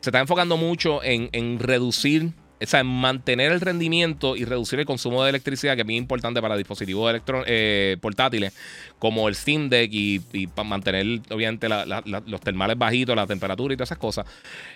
se 0.00 0.10
está 0.10 0.20
enfocando 0.20 0.56
mucho 0.56 1.02
en, 1.02 1.28
en 1.32 1.58
reducir 1.58 2.32
o 2.62 2.66
sea, 2.66 2.84
mantener 2.84 3.50
el 3.52 3.60
rendimiento 3.60 4.36
y 4.36 4.44
reducir 4.44 4.78
el 4.78 4.86
consumo 4.86 5.24
de 5.24 5.30
electricidad, 5.30 5.74
que 5.74 5.80
es 5.80 5.86
muy 5.86 5.96
importante 5.96 6.40
para 6.40 6.56
dispositivos 6.56 7.20
eh, 7.46 7.96
portátiles, 8.00 8.52
como 8.98 9.28
el 9.28 9.34
Steam 9.34 9.68
Deck 9.68 9.90
y, 9.92 10.20
para 10.48 10.68
mantener, 10.68 11.20
obviamente, 11.30 11.68
los 11.68 12.40
termales 12.40 12.78
bajitos, 12.78 13.16
la 13.16 13.26
temperatura 13.26 13.74
y 13.74 13.76
todas 13.76 13.88
esas 13.88 13.98
cosas. 13.98 14.26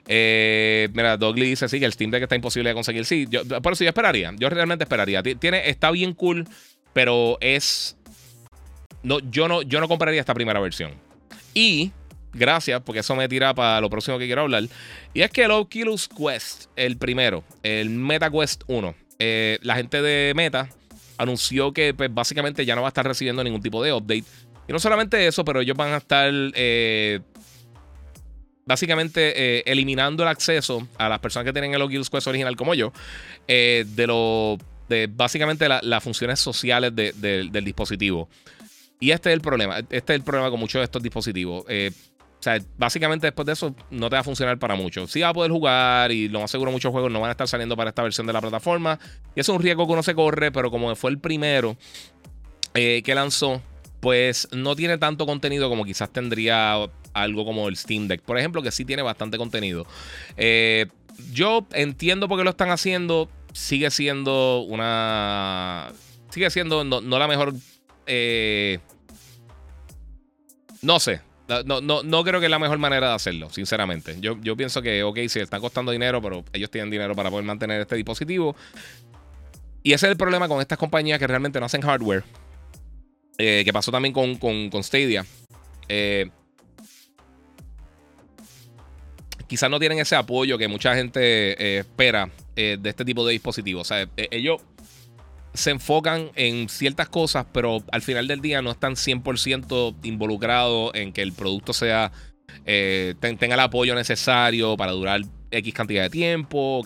Eh, 0.06 0.88
mira, 0.92 1.16
Douglas 1.16 1.48
dice, 1.48 1.68
sí, 1.68 1.78
que 1.78 1.86
el 1.86 1.92
Steam 1.92 2.10
Deck 2.10 2.22
está 2.22 2.34
imposible 2.34 2.70
de 2.70 2.74
conseguir. 2.74 3.04
Sí, 3.04 3.26
yo, 3.30 3.44
por 3.62 3.72
eso 3.72 3.84
yo 3.84 3.90
esperaría, 3.90 4.32
yo 4.38 4.48
realmente 4.48 4.84
esperaría. 4.84 5.22
Tiene, 5.22 5.68
está 5.68 5.90
bien 5.90 6.12
cool, 6.14 6.46
pero 6.92 7.38
es... 7.40 7.96
No, 9.02 9.18
yo, 9.30 9.46
no, 9.46 9.62
yo 9.62 9.80
no 9.80 9.86
compraría 9.86 10.18
esta 10.18 10.34
primera 10.34 10.58
versión. 10.58 10.92
Y 11.54 11.92
gracias, 12.36 12.80
porque 12.82 13.00
eso 13.00 13.16
me 13.16 13.28
tira 13.28 13.54
para 13.54 13.80
lo 13.80 13.90
próximo 13.90 14.18
que 14.18 14.26
quiero 14.26 14.42
hablar. 14.42 14.64
Y 15.14 15.22
es 15.22 15.30
que 15.30 15.44
el 15.44 15.50
Oculus 15.50 16.08
Quest, 16.08 16.66
el 16.76 16.96
primero, 16.96 17.44
el 17.62 17.90
Meta 17.90 18.30
Quest 18.30 18.62
1, 18.66 18.94
eh, 19.18 19.58
la 19.62 19.76
gente 19.76 20.02
de 20.02 20.32
Meta 20.34 20.68
anunció 21.18 21.72
que 21.72 21.94
pues, 21.94 22.12
básicamente 22.12 22.64
ya 22.64 22.74
no 22.74 22.82
va 22.82 22.88
a 22.88 22.90
estar 22.90 23.06
recibiendo 23.06 23.42
ningún 23.42 23.62
tipo 23.62 23.82
de 23.82 23.92
update. 23.92 24.24
Y 24.68 24.72
no 24.72 24.78
solamente 24.78 25.26
eso, 25.26 25.44
pero 25.44 25.60
ellos 25.60 25.76
van 25.76 25.92
a 25.92 25.98
estar. 25.98 26.30
Eh, 26.32 27.20
básicamente 28.68 29.70
eliminando 29.70 30.24
el 30.24 30.28
acceso 30.28 30.88
a 30.98 31.08
las 31.08 31.20
personas 31.20 31.46
que 31.46 31.52
tienen 31.52 31.72
el 31.74 31.82
Oculus 31.82 32.10
Quest 32.10 32.26
original 32.26 32.56
como 32.56 32.74
yo 32.74 32.92
de 33.46 34.06
lo 34.08 34.58
de 34.88 35.06
básicamente 35.06 35.68
las 35.68 36.02
funciones 36.02 36.40
sociales 36.40 36.94
del 36.94 37.64
dispositivo. 37.64 38.28
Y 39.00 39.10
este 39.10 39.30
es 39.30 39.34
el 39.34 39.40
problema. 39.40 39.78
Este 39.78 39.96
es 39.96 40.18
el 40.18 40.22
problema 40.22 40.50
con 40.50 40.60
muchos 40.60 40.80
de 40.80 40.84
estos 40.84 41.02
dispositivos. 41.02 41.64
Eh, 41.68 41.90
o 42.38 42.42
sea, 42.42 42.58
básicamente 42.78 43.26
después 43.26 43.46
de 43.46 43.52
eso 43.54 43.74
no 43.90 44.08
te 44.08 44.16
va 44.16 44.20
a 44.20 44.24
funcionar 44.24 44.58
para 44.58 44.74
mucho. 44.74 45.06
Sí 45.06 45.20
va 45.20 45.30
a 45.30 45.34
poder 45.34 45.50
jugar 45.50 46.12
y 46.12 46.28
lo 46.28 46.40
más 46.40 46.50
seguro 46.50 46.70
muchos 46.70 46.92
juegos 46.92 47.10
no 47.10 47.20
van 47.20 47.28
a 47.28 47.32
estar 47.32 47.48
saliendo 47.48 47.76
para 47.76 47.90
esta 47.90 48.02
versión 48.02 48.26
de 48.26 48.32
la 48.32 48.40
plataforma. 48.40 48.98
Y 49.34 49.40
es 49.40 49.48
un 49.48 49.60
riesgo 49.60 49.86
que 49.86 49.92
uno 49.92 50.02
se 50.02 50.14
corre, 50.14 50.52
pero 50.52 50.70
como 50.70 50.94
fue 50.96 51.10
el 51.10 51.18
primero 51.18 51.76
eh, 52.74 53.02
que 53.04 53.14
lanzó, 53.14 53.62
pues 54.00 54.48
no 54.52 54.76
tiene 54.76 54.98
tanto 54.98 55.26
contenido 55.26 55.68
como 55.68 55.84
quizás 55.84 56.12
tendría 56.12 56.88
algo 57.14 57.44
como 57.44 57.68
el 57.68 57.76
Steam 57.76 58.06
Deck. 58.06 58.22
Por 58.22 58.38
ejemplo, 58.38 58.62
que 58.62 58.70
sí 58.70 58.84
tiene 58.84 59.02
bastante 59.02 59.38
contenido. 59.38 59.86
Eh, 60.36 60.86
yo 61.32 61.66
entiendo 61.72 62.28
por 62.28 62.38
qué 62.38 62.44
lo 62.44 62.50
están 62.50 62.70
haciendo. 62.70 63.30
Sigue 63.52 63.90
siendo 63.90 64.60
una... 64.60 65.92
Sigue 66.30 66.50
siendo 66.50 66.84
no, 66.84 67.00
no 67.00 67.18
la 67.18 67.26
mejor 67.26 67.54
eh, 68.06 68.78
no 70.82 71.00
sé. 71.00 71.20
No, 71.48 71.80
no, 71.80 72.02
no, 72.02 72.24
creo 72.24 72.40
que 72.40 72.46
es 72.46 72.50
la 72.50 72.58
mejor 72.58 72.78
manera 72.78 73.10
de 73.10 73.14
hacerlo, 73.14 73.50
sinceramente. 73.50 74.16
Yo, 74.20 74.36
yo 74.42 74.56
pienso 74.56 74.82
que, 74.82 75.02
ok, 75.04 75.18
sí, 75.28 75.38
está 75.38 75.60
costando 75.60 75.92
dinero, 75.92 76.20
pero 76.20 76.44
ellos 76.52 76.70
tienen 76.70 76.90
dinero 76.90 77.14
para 77.14 77.30
poder 77.30 77.44
mantener 77.44 77.80
este 77.80 77.94
dispositivo. 77.94 78.56
Y 79.82 79.92
ese 79.92 80.06
es 80.06 80.10
el 80.10 80.16
problema 80.16 80.48
con 80.48 80.60
estas 80.60 80.76
compañías 80.76 81.18
que 81.20 81.26
realmente 81.26 81.60
no 81.60 81.66
hacen 81.66 81.82
hardware. 81.82 82.24
Eh, 83.38 83.62
que 83.64 83.72
pasó 83.72 83.92
también 83.92 84.12
con, 84.12 84.36
con, 84.36 84.82
Stadia. 84.82 85.24
Eh, 85.88 86.30
quizás 89.46 89.70
no 89.70 89.78
tienen 89.78 89.98
ese 89.98 90.16
apoyo 90.16 90.58
que 90.58 90.66
mucha 90.66 90.96
gente 90.96 91.78
espera 91.78 92.28
de 92.56 92.80
este 92.82 93.04
tipo 93.04 93.24
de 93.24 93.32
dispositivos. 93.32 93.82
O 93.82 93.84
sea, 93.84 94.08
ellos 94.16 94.62
se 95.56 95.70
enfocan 95.70 96.30
en 96.34 96.68
ciertas 96.68 97.08
cosas, 97.08 97.46
pero 97.52 97.82
al 97.92 98.02
final 98.02 98.28
del 98.28 98.40
día 98.40 98.62
no 98.62 98.70
están 98.70 98.94
100% 98.94 99.96
involucrados 100.02 100.92
en 100.94 101.12
que 101.12 101.22
el 101.22 101.32
producto 101.32 101.72
sea 101.72 102.12
eh, 102.64 103.14
tenga 103.20 103.54
el 103.54 103.60
apoyo 103.60 103.94
necesario 103.94 104.76
para 104.76 104.92
durar 104.92 105.22
X 105.50 105.74
cantidad 105.74 106.02
de 106.02 106.10
tiempo. 106.10 106.82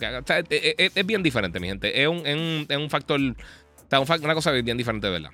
es, 0.49 1.05
bien 1.05 1.23
diferente, 1.23 1.59
mi 1.59 1.67
gente. 1.67 2.01
Es 2.01 2.07
un, 2.07 2.25
es 2.25 2.77
un, 2.77 2.89
factor, 2.89 3.19
una 3.19 4.33
cosa 4.33 4.51
bien 4.51 4.77
diferente, 4.77 5.09
verdad. 5.09 5.31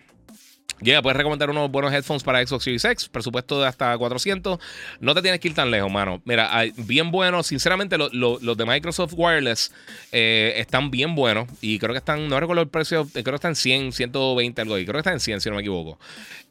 Yeah, 0.80 1.02
puedes 1.02 1.18
recomendar 1.18 1.50
unos 1.50 1.72
buenos 1.72 1.92
headphones 1.92 2.24
para 2.24 2.46
Xbox 2.46 2.64
Series 2.64 2.86
X, 2.86 3.10
presupuesto 3.10 3.60
de 3.60 3.68
hasta 3.68 3.98
400. 3.98 4.60
No 5.00 5.16
te 5.16 5.24
tienes 5.24 5.40
que 5.40 5.48
ir 5.48 5.56
tan 5.56 5.72
lejos, 5.72 5.92
mano. 5.92 6.22
Mira, 6.24 6.52
bien 6.78 7.10
buenos. 7.10 7.48
Sinceramente, 7.48 7.98
los 7.98 8.58
de 8.58 8.66
Microsoft 8.66 9.14
Wireless 9.18 9.74
eh, 10.12 10.54
están 10.58 10.92
bien 10.92 11.16
buenos. 11.16 11.50
Y 11.62 11.80
creo 11.80 11.94
que 11.94 11.98
están, 11.98 12.28
no 12.28 12.40
recuerdo 12.40 12.62
el 12.62 12.68
precio, 12.68 13.08
eh, 13.16 13.24
creo 13.24 13.26
que 13.26 13.36
están 13.36 13.52
en 13.52 13.56
100, 13.56 13.92
120, 13.92 14.62
algo 14.62 14.76
ahí. 14.76 14.86
Creo 14.86 14.94
que 14.94 15.00
están 15.00 15.14
en 15.14 15.20
100, 15.20 15.42
si 15.42 15.50
no 15.50 15.56
me 15.56 15.62
equivoco. 15.62 15.98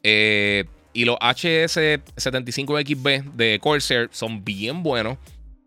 Eh, 0.03 0.65
y 0.91 1.05
los 1.05 1.15
HS75XB 1.19 3.33
de 3.33 3.59
Corsair 3.61 4.09
son 4.11 4.43
bien 4.43 4.83
buenos. 4.83 5.17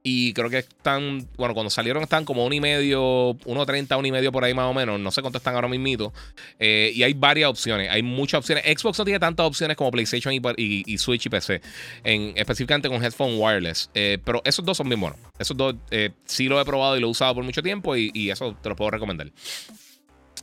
Y 0.03 0.32
creo 0.32 0.48
que 0.48 0.59
están, 0.59 1.28
bueno, 1.36 1.53
cuando 1.53 1.68
salieron 1.68 2.03
están 2.03 2.24
como 2.24 2.46
uno 2.46 2.55
y 2.55 2.61
medio, 2.61 3.36
uno 3.44 3.66
treinta, 3.66 3.96
uno 3.96 4.09
y 4.09 4.12
medio 4.12 4.32
por 4.32 4.44
ahí 4.44 4.55
más 4.55 4.64
o 4.66 4.74
menos. 4.74 4.98
No 4.98 5.11
sé 5.11 5.20
cuánto 5.20 5.38
están 5.38 5.55
ahora 5.55 5.68
mismo. 5.68 5.80
Eh, 6.59 6.92
y 6.94 7.03
hay 7.03 7.14
varias 7.14 7.51
opciones, 7.51 7.90
hay 7.90 8.03
muchas 8.03 8.38
opciones. 8.38 8.64
Xbox 8.64 8.98
no 8.98 9.05
tiene 9.05 9.18
tantas 9.18 9.46
opciones 9.46 9.76
como 9.76 9.90
PlayStation 9.90 10.32
y, 10.34 10.98
Switch 10.98 11.26
y 11.26 11.28
PC, 11.28 11.61
en, 12.05 12.32
específicamente 12.36 12.88
con 12.88 13.03
headphone 13.03 13.34
wireless. 13.38 13.90
Eh, 13.94 14.18
pero 14.24 14.42
esos 14.44 14.64
dos 14.64 14.76
son 14.76 14.88
bien 14.88 15.01
buenos. 15.01 15.18
Esos 15.38 15.57
dos 15.57 15.74
eh, 15.90 16.11
sí 16.24 16.48
lo 16.48 16.61
he 16.61 16.64
probado 16.64 16.96
y 16.96 17.01
lo 17.01 17.09
he 17.09 17.11
usado 17.11 17.34
por 17.34 17.44
mucho 17.44 17.62
tiempo 17.62 17.96
y, 17.96 18.11
y 18.14 18.30
eso 18.30 18.57
te 18.62 18.68
lo 18.68 18.76
puedo 18.76 18.90
recomendar. 18.90 19.30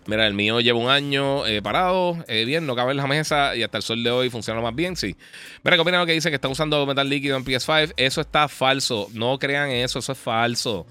Mira, 0.08 0.26
el 0.26 0.34
mío 0.34 0.62
lleva 0.62 0.80
un 0.80 0.90
año 0.90 1.46
eh, 1.46 1.62
parado, 1.62 2.24
eh, 2.30 2.46
bien, 2.46 2.66
no 2.66 2.78
cabe 2.78 2.92
en 2.92 2.98
la 2.98 3.08
mesa 3.08 3.58
y 3.58 3.64
hasta 3.64 3.76
el 3.76 3.84
sol 3.84 4.02
de 4.06 4.10
hoy 4.10 4.30
funciona 4.30 4.62
más 4.62 4.74
bien, 4.74 4.96
sí. 4.96 5.18
Mira, 5.64 5.76
¿qué 5.76 5.92
lo 5.92 6.06
que 6.06 6.14
dice 6.14 6.30
que 6.30 6.36
está 6.36 6.48
usando 6.48 6.86
metal 6.86 7.10
líquido 7.10 7.36
en 7.36 7.44
PS5? 7.44 7.94
Eso 7.98 8.22
está 8.22 8.48
falso. 8.48 9.10
No 9.14 9.38
crean 9.38 9.70
eso, 9.70 10.00
eso 10.00 10.14
es 10.14 10.18
falso. 10.18 10.88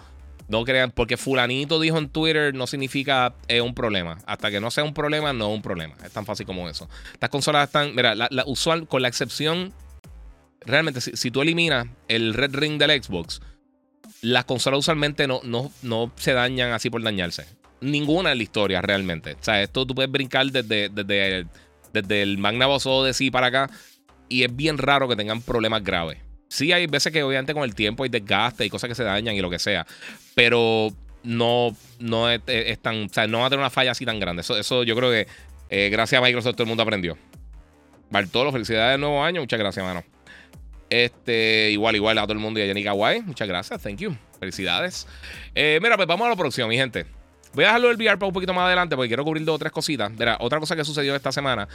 No 0.49 0.65
crean, 0.65 0.91
porque 0.91 1.17
fulanito 1.17 1.81
dijo 1.81 1.97
en 1.97 2.11
Twitter 2.11 2.55
no 2.55 2.67
significa 2.67 3.35
es 3.49 3.63
un 3.63 3.75
problema. 3.75 4.19
Hasta 4.27 4.51
que 4.51 4.61
no 4.61 4.71
sea 4.71 4.85
un 4.85 4.93
problema, 4.93 5.33
no 5.33 5.49
es 5.49 5.55
un 5.57 5.63
problema. 5.63 5.95
Es 6.05 6.13
tan 6.13 6.27
fácil 6.27 6.45
como 6.45 6.69
eso. 6.69 6.87
Estas 7.15 7.31
consolas 7.31 7.69
están, 7.69 7.95
mira, 7.95 8.15
la, 8.15 8.45
usual, 8.45 8.87
con 8.87 9.01
la 9.01 9.09
excepción, 9.09 9.73
realmente, 10.61 11.01
si, 11.01 11.31
tú 11.31 11.41
eliminas 11.41 11.87
el 12.09 12.35
Red 12.35 12.55
Ring 12.55 12.79
del 12.79 13.03
Xbox, 13.03 13.41
las 14.21 14.45
consolas 14.45 14.81
usualmente 14.81 15.27
no, 15.27 15.41
no, 15.43 15.73
no 15.81 16.13
se 16.17 16.35
dañan 16.35 16.73
así 16.73 16.91
por 16.91 17.03
dañarse 17.03 17.47
ninguna 17.81 18.33
en 18.33 18.39
la 18.39 18.43
historia 18.43 18.83
realmente. 18.83 19.33
O 19.33 19.43
sea, 19.43 19.63
esto 19.63 19.87
tú 19.87 19.95
puedes 19.95 20.11
brincar 20.11 20.47
desde, 20.47 20.89
desde, 20.89 21.47
desde 21.93 22.23
el 22.23 22.39
Magna 22.39 22.67
Boss 22.67 22.89
sí 23.13 23.31
para 23.31 23.49
acá 23.49 23.71
y 24.29 24.45
es 24.45 24.55
bien 24.55 24.79
raro 24.79 25.09
que 25.09 25.17
tengan 25.17 25.43
problemas 25.43 25.83
graves. 25.83 26.19
Sí, 26.49 26.73
hay 26.73 26.87
veces 26.87 27.13
que 27.13 27.23
obviamente 27.23 27.55
con 27.55 27.65
el 27.65 27.75
tiempo 27.75 28.05
hay 28.05 28.09
desgaste 28.09 28.65
y 28.65 28.71
cosas 28.71 28.89
que 28.89 28.95
se 28.95 29.03
dañan 29.03 29.35
y 29.35 29.41
lo 29.41 29.51
que 29.51 29.59
sea, 29.59 29.87
pero 30.35 30.91
no, 31.25 31.77
no 31.99 32.31
es, 32.31 32.41
tan, 32.81 33.05
o 33.05 33.09
sea, 33.09 33.27
no 33.27 33.41
va 33.41 33.47
a 33.47 33.51
tener 33.51 33.61
una 33.61 33.71
falla 33.71 33.91
así 33.91 34.05
tan 34.05 34.21
grande. 34.21 34.43
Eso, 34.43 34.57
eso 34.57 34.85
yo 34.85 34.95
creo 34.95 35.11
que 35.11 35.27
eh, 35.71 35.89
gracias 35.91 36.21
a 36.21 36.25
Microsoft 36.25 36.55
todo 36.55 36.63
el 36.63 36.69
mundo 36.69 36.83
aprendió. 36.83 37.19
Bartolo, 38.11 38.53
felicidades 38.53 38.93
del 38.93 39.01
nuevo 39.01 39.23
año. 39.23 39.41
Muchas 39.41 39.59
gracias, 39.59 39.85
mano. 39.85 40.05
Este, 40.89 41.71
igual, 41.73 41.97
igual 41.97 42.17
a 42.19 42.23
todo 42.23 42.35
el 42.35 42.39
mundo 42.39 42.61
y 42.61 42.63
a 42.63 42.67
Jenny 42.67 42.85
Kawai. 42.85 43.23
Muchas 43.23 43.49
gracias, 43.49 43.83
thank 43.83 43.99
you. 43.99 44.17
Felicidades. 44.39 45.09
Eh, 45.55 45.81
mira, 45.83 45.97
pues 45.97 46.07
vamos 46.07 46.27
a 46.27 46.31
la 46.31 46.37
próxima, 46.37 46.69
mi 46.69 46.77
gente. 46.77 47.07
Voy 47.57 47.65
a 47.65 47.69
dejarlo 47.69 47.91
el 47.91 47.97
VR 47.97 48.19
para 48.19 48.27
un 48.27 48.35
poquito 48.35 48.53
más 48.53 48.67
adelante 48.67 48.97
porque 48.97 49.09
quiero 49.09 49.25
cubrir 49.25 49.43
dos 49.47 49.55
o 49.55 49.59
tres 49.59 49.73
cositas. 49.73 50.13
Mira, 50.13 50.37
otra 50.41 50.61
cosa 50.61 50.77
que 50.77 50.85
sucedió 50.85 51.17
esta 51.17 51.33
semana 51.33 51.67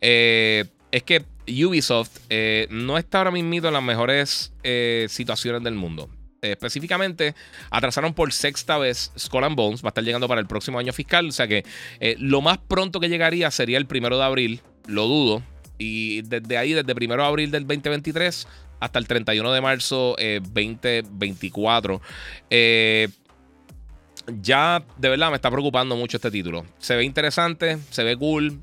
eh, 0.00 0.64
es 0.90 1.04
que 1.04 1.24
Ubisoft 1.46 2.10
eh, 2.28 2.66
no 2.70 2.98
está 2.98 3.18
ahora 3.18 3.30
mismo 3.30 3.54
en 3.54 3.72
las 3.72 3.82
mejores 3.82 4.52
eh, 4.64 5.06
situaciones 5.08 5.62
del 5.62 5.76
mundo. 5.76 6.10
específicamente, 6.42 7.36
atrasaron 7.70 8.14
por 8.14 8.32
sexta 8.32 8.78
vez 8.78 9.12
Skull 9.16 9.44
and 9.44 9.54
Bones. 9.54 9.84
Va 9.84 9.88
a 9.88 9.90
estar 9.90 10.02
llegando 10.02 10.26
para 10.26 10.40
el 10.40 10.48
próximo 10.48 10.80
año 10.80 10.92
fiscal. 10.92 11.28
O 11.28 11.32
sea 11.32 11.46
que 11.46 11.64
lo 12.18 12.40
más 12.40 12.58
pronto 12.58 12.98
que 12.98 13.08
llegaría 13.08 13.48
sería 13.52 13.78
el 13.78 13.86
primero 13.86 14.18
de 14.18 14.24
abril. 14.24 14.60
Lo 14.88 15.06
dudo. 15.06 15.44
Y 15.78 16.22
desde 16.22 16.58
ahí, 16.58 16.72
desde 16.72 16.96
primero 16.96 17.22
de 17.22 17.28
abril 17.28 17.52
del 17.52 17.64
2023 17.64 18.48
hasta 18.80 18.98
el 18.98 19.06
31 19.06 19.52
de 19.52 19.60
marzo 19.60 20.16
2024. 20.18 22.02
Eh, 22.50 23.08
ya 24.28 24.84
de 24.96 25.08
verdad 25.08 25.30
me 25.30 25.36
está 25.36 25.50
preocupando 25.50 25.96
mucho 25.96 26.16
este 26.16 26.30
título. 26.30 26.64
Se 26.78 26.96
ve 26.96 27.04
interesante, 27.04 27.78
se 27.90 28.04
ve 28.04 28.16
cool. 28.16 28.60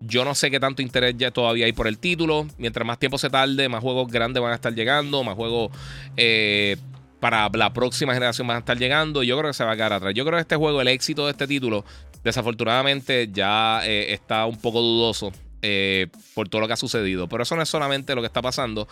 Yo 0.00 0.24
no 0.24 0.34
sé 0.34 0.50
qué 0.50 0.60
tanto 0.60 0.80
interés 0.80 1.14
ya 1.16 1.30
todavía 1.30 1.66
hay 1.66 1.72
por 1.72 1.88
el 1.88 1.98
título. 1.98 2.46
Mientras 2.56 2.86
más 2.86 2.98
tiempo 2.98 3.18
se 3.18 3.30
tarde, 3.30 3.68
más 3.68 3.82
juegos 3.82 4.10
grandes 4.10 4.42
van 4.42 4.52
a 4.52 4.54
estar 4.54 4.72
llegando, 4.74 5.24
más 5.24 5.34
juegos 5.34 5.72
eh, 6.16 6.76
para 7.20 7.48
la 7.52 7.72
próxima 7.72 8.14
generación 8.14 8.46
van 8.46 8.56
a 8.56 8.60
estar 8.60 8.78
llegando. 8.78 9.22
Yo 9.22 9.36
creo 9.36 9.50
que 9.50 9.54
se 9.54 9.64
va 9.64 9.72
a 9.72 9.76
quedar 9.76 9.92
atrás. 9.94 10.14
Yo 10.14 10.24
creo 10.24 10.36
que 10.36 10.42
este 10.42 10.56
juego, 10.56 10.80
el 10.80 10.88
éxito 10.88 11.24
de 11.24 11.32
este 11.32 11.48
título, 11.48 11.84
desafortunadamente 12.22 13.28
ya 13.32 13.80
eh, 13.84 14.12
está 14.12 14.46
un 14.46 14.58
poco 14.58 14.80
dudoso. 14.80 15.32
Eh, 15.60 16.06
por 16.34 16.48
todo 16.48 16.60
lo 16.60 16.68
que 16.68 16.74
ha 16.74 16.76
sucedido. 16.76 17.28
Pero 17.28 17.42
eso 17.42 17.56
no 17.56 17.62
es 17.62 17.68
solamente 17.68 18.14
lo 18.14 18.20
que 18.20 18.28
está 18.28 18.40
pasando. 18.40 18.86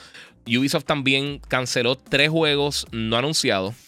Ubisoft 0.49 0.85
también 0.85 1.41
canceló 1.47 1.95
tres 1.95 2.29
juegos 2.29 2.89
no 2.91 3.17
anunciados. 3.17 3.86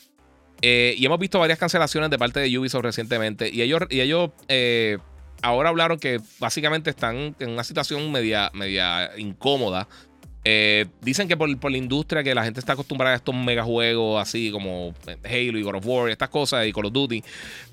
Eh, 0.60 0.94
y 0.98 1.06
hemos 1.06 1.18
visto 1.18 1.38
varias 1.38 1.58
cancelaciones 1.58 2.10
de 2.10 2.18
parte 2.18 2.40
de 2.40 2.58
Ubisoft 2.58 2.82
recientemente. 2.82 3.48
Y 3.48 3.62
ellos, 3.62 3.82
y 3.90 4.00
ellos 4.00 4.30
eh, 4.48 4.98
ahora 5.42 5.68
hablaron 5.68 5.98
que 5.98 6.20
básicamente 6.38 6.90
están 6.90 7.36
en 7.38 7.50
una 7.50 7.64
situación 7.64 8.10
media, 8.10 8.50
media 8.54 9.10
incómoda. 9.16 9.88
Eh, 10.44 10.86
dicen 11.02 11.28
que 11.28 11.36
por, 11.36 11.70
la 11.70 11.76
industria 11.76 12.22
que 12.22 12.34
la 12.34 12.44
gente 12.44 12.60
está 12.60 12.72
acostumbrada 12.72 13.14
a 13.14 13.16
estos 13.16 13.34
megajuegos 13.34 14.20
así 14.20 14.50
como 14.50 14.94
Halo 15.24 15.58
y 15.58 15.62
God 15.62 15.76
of 15.76 15.86
War, 15.86 16.10
estas 16.10 16.28
cosas 16.30 16.66
y 16.66 16.72
Call 16.72 16.86
of 16.86 16.92
Duty. 16.92 17.22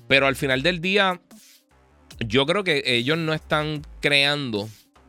Pero 0.06 0.26
al 0.26 0.36
final 0.36 0.62
del 0.62 0.80
día, 0.80 1.20
yo 2.20 2.46
creo 2.46 2.64
que 2.64 2.82
ellos 2.84 3.18
no 3.18 3.32
están 3.34 3.82
creando 4.00 4.68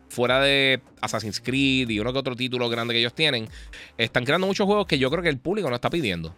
fuera 0.09 0.41
de 0.41 0.81
Assassin's 1.01 1.41
Creed 1.41 1.89
y 1.89 1.99
uno 1.99 2.13
que 2.13 2.19
otro 2.19 2.35
título 2.35 2.69
grande 2.69 2.93
que 2.93 3.01
ellos 3.01 3.13
tienen, 3.13 3.49
están 3.97 4.23
creando 4.23 4.47
muchos 4.47 4.65
juegos 4.65 4.87
que 4.87 4.97
yo 4.97 5.11
creo 5.11 5.21
que 5.21 5.29
el 5.29 5.37
público 5.37 5.69
no 5.69 5.75
está 5.75 5.89
pidiendo. 5.89 6.33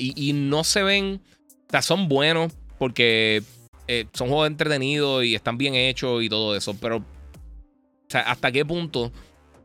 Y, 0.00 0.32
no 0.32 0.64
se 0.64 0.82
ven, 0.82 1.20
o 1.68 1.70
sea, 1.70 1.82
son 1.82 2.08
buenos 2.08 2.52
porque 2.78 3.42
eh, 3.86 4.06
son 4.12 4.28
juegos 4.28 4.46
entretenidos 4.46 5.24
y 5.24 5.34
están 5.34 5.58
bien 5.58 5.74
hechos 5.74 6.22
y 6.22 6.28
todo 6.28 6.56
eso, 6.56 6.74
pero 6.80 6.96
o 6.98 7.04
sea, 8.08 8.22
hasta 8.22 8.50
qué 8.50 8.64
punto 8.64 9.12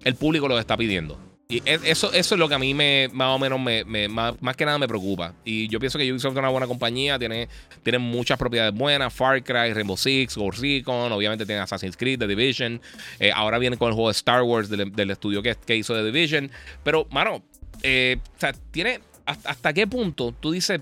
el 0.04 0.16
público 0.16 0.48
lo 0.48 0.60
está 0.60 0.78
pidiendo. 0.78 1.18
Y 1.48 1.62
eso, 1.66 2.12
eso 2.12 2.36
es 2.36 2.40
lo 2.40 2.50
que 2.50 2.56
a 2.56 2.60
mí 2.60 2.74
me, 2.74 3.08
más 3.14 3.36
o 3.36 3.38
menos 3.38 3.60
me, 3.60 3.84
más, 4.08 4.36
que 4.58 4.66
nada 4.66 4.80
me 4.80 4.88
preocupa. 4.88 5.36
Y 5.44 5.68
yo 5.68 5.80
pienso 5.80 6.00
que 6.00 6.12
Ubisoft 6.12 6.34
es 6.34 6.40
una 6.40 6.50
buena 6.50 6.66
compañía, 6.66 7.20
tiene, 7.20 7.48
tiene 7.84 8.00
muchas 8.00 8.40
propiedades 8.40 8.74
buenas, 8.74 9.14
Far 9.14 9.44
Cry, 9.44 9.74
Rainbow 9.74 9.96
Six, 9.96 10.38
Ghost 10.38 10.60
Recon, 10.60 11.12
obviamente 11.12 11.46
tiene 11.46 11.62
Assassin's 11.62 11.96
Creed, 11.96 12.18
The 12.18 12.28
Division. 12.28 12.82
Eh, 13.20 13.32
ahora 13.32 13.60
viene 13.60 13.78
con 13.78 13.90
el 13.90 13.94
juego 13.94 14.10
de 14.10 14.14
Star 14.14 14.42
Wars 14.42 14.70
del, 14.70 15.12
estudio 15.12 15.44
que, 15.44 15.56
que 15.56 15.76
hizo 15.76 15.94
The 15.94 16.04
Division. 16.04 16.50
Pero, 16.84 17.08
mano, 17.12 17.44
eh, 17.84 18.18
o 18.36 18.40
sea, 18.40 18.54
tiene. 18.72 19.00
Hasta, 19.26 19.74
qué 19.74 19.88
punto 19.88 20.34
tú 20.40 20.52
dices. 20.52 20.82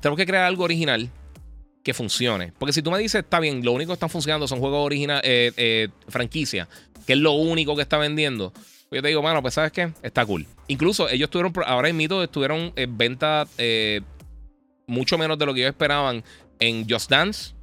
Tenemos 0.00 0.16
que 0.16 0.26
crear 0.26 0.44
algo 0.44 0.64
original 0.64 1.08
que 1.84 1.94
funcione. 1.94 2.52
Porque 2.58 2.72
si 2.72 2.82
tú 2.82 2.90
me 2.90 2.98
dices, 2.98 3.22
está 3.22 3.38
bien, 3.38 3.64
lo 3.64 3.72
único 3.72 3.90
que 3.90 3.94
están 3.94 4.10
funcionando 4.10 4.48
son 4.48 4.58
juegos 4.58 4.84
original, 4.84 5.20
eh, 5.24 5.52
eh, 5.56 5.88
franquicia, 6.08 6.68
que 7.06 7.12
es 7.12 7.18
lo 7.18 7.32
único 7.32 7.76
que 7.76 7.82
está 7.82 7.98
vendiendo. 7.98 8.52
Pues 8.88 8.98
yo 8.98 9.02
te 9.02 9.08
digo, 9.08 9.22
bueno, 9.22 9.40
pues 9.42 9.54
sabes 9.54 9.72
qué, 9.72 9.92
está 10.02 10.26
cool. 10.26 10.46
Incluso 10.66 11.08
ellos 11.08 11.30
tuvieron, 11.30 11.52
ahora 11.66 11.88
en 11.88 11.96
mito, 11.96 12.22
estuvieron 12.22 12.72
en 12.74 12.98
venta 12.98 13.46
mucho 14.86 15.16
menos 15.16 15.38
de 15.38 15.46
lo 15.46 15.54
que 15.54 15.60
ellos 15.60 15.70
esperaban 15.70 16.24
en 16.58 16.88
Just 16.88 17.08
Dance 17.10 17.54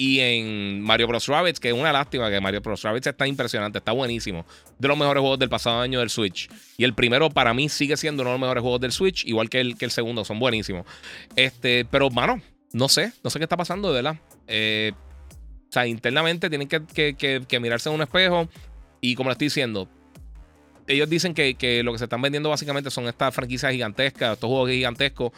y 0.00 0.20
en 0.20 0.80
Mario 0.80 1.08
Bros. 1.08 1.26
Rabbids, 1.26 1.58
que 1.58 1.68
es 1.68 1.74
una 1.74 1.92
lástima 1.92 2.30
que 2.30 2.40
Mario 2.40 2.60
Bros. 2.60 2.82
Rabbids 2.82 3.08
está 3.08 3.26
impresionante, 3.26 3.78
está 3.78 3.90
buenísimo. 3.90 4.46
De 4.78 4.86
los 4.86 4.96
mejores 4.96 5.20
juegos 5.20 5.40
del 5.40 5.48
pasado 5.48 5.80
año 5.80 5.98
del 5.98 6.08
Switch. 6.08 6.48
Y 6.76 6.84
el 6.84 6.94
primero 6.94 7.28
para 7.30 7.52
mí 7.52 7.68
sigue 7.68 7.96
siendo 7.96 8.22
uno 8.22 8.30
de 8.30 8.34
los 8.34 8.40
mejores 8.40 8.62
juegos 8.62 8.80
del 8.80 8.92
Switch, 8.92 9.26
igual 9.26 9.50
que 9.50 9.60
el, 9.60 9.76
que 9.76 9.84
el 9.84 9.90
segundo, 9.90 10.24
son 10.24 10.38
buenísimos. 10.38 10.86
Este, 11.34 11.84
pero, 11.84 12.10
mano, 12.10 12.40
no 12.72 12.88
sé, 12.88 13.12
no 13.24 13.30
sé 13.30 13.40
qué 13.40 13.44
está 13.46 13.56
pasando, 13.56 13.88
de 13.88 13.94
verdad. 14.00 14.20
Eh, 14.46 14.92
o 15.68 15.72
sea, 15.72 15.84
internamente 15.88 16.48
tienen 16.48 16.68
que, 16.68 17.58
mirarse 17.60 17.88
en 17.88 17.96
un 17.96 18.02
espejo. 18.02 18.48
Y 19.00 19.16
como 19.16 19.30
le 19.30 19.32
estoy 19.32 19.46
diciendo, 19.46 19.88
ellos 20.86 21.10
dicen 21.10 21.34
que, 21.34 21.56
que, 21.56 21.82
lo 21.82 21.90
que 21.90 21.98
se 21.98 22.04
están 22.04 22.22
vendiendo 22.22 22.50
básicamente 22.50 22.92
son 22.92 23.08
estas 23.08 23.34
franquicias 23.34 23.72
gigantescas, 23.72 24.34
estos 24.34 24.48
juegos 24.48 24.70
gigantescos. 24.70 25.32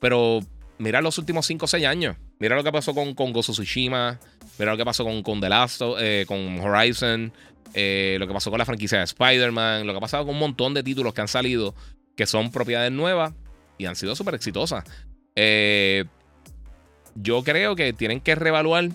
Pero 0.00 0.40
mira 0.78 1.00
los 1.00 1.18
últimos 1.18 1.46
5 1.46 1.64
o 1.64 1.68
6 1.68 1.86
años. 1.86 2.16
Mira 2.38 2.56
lo 2.56 2.64
que 2.64 2.72
pasó 2.72 2.94
con, 2.94 3.14
con 3.14 3.32
Gozo 3.32 3.52
Tsushima. 3.52 4.18
Mira 4.58 4.72
lo 4.72 4.76
que 4.76 4.84
pasó 4.84 5.04
con, 5.04 5.22
con 5.22 5.40
The 5.40 5.48
Last 5.48 5.82
eh, 5.98 6.24
con 6.26 6.58
Horizon. 6.60 7.32
Eh, 7.74 8.16
lo 8.20 8.26
que 8.26 8.32
pasó 8.32 8.50
con 8.50 8.58
la 8.58 8.64
franquicia 8.64 8.98
de 8.98 9.04
Spider-Man. 9.04 9.86
Lo 9.86 9.92
que 9.92 9.98
ha 9.98 10.00
pasado 10.00 10.24
con 10.24 10.34
un 10.34 10.40
montón 10.40 10.74
de 10.74 10.82
títulos 10.82 11.14
que 11.14 11.20
han 11.20 11.28
salido 11.28 11.74
que 12.16 12.26
son 12.26 12.50
propiedades 12.50 12.92
nuevas 12.92 13.32
y 13.78 13.86
han 13.86 13.96
sido 13.96 14.14
súper 14.14 14.34
exitosas. 14.34 14.84
Eh, 15.34 16.04
yo 17.14 17.42
creo 17.42 17.76
que 17.76 17.92
tienen 17.92 18.20
que 18.20 18.34
reevaluar 18.34 18.88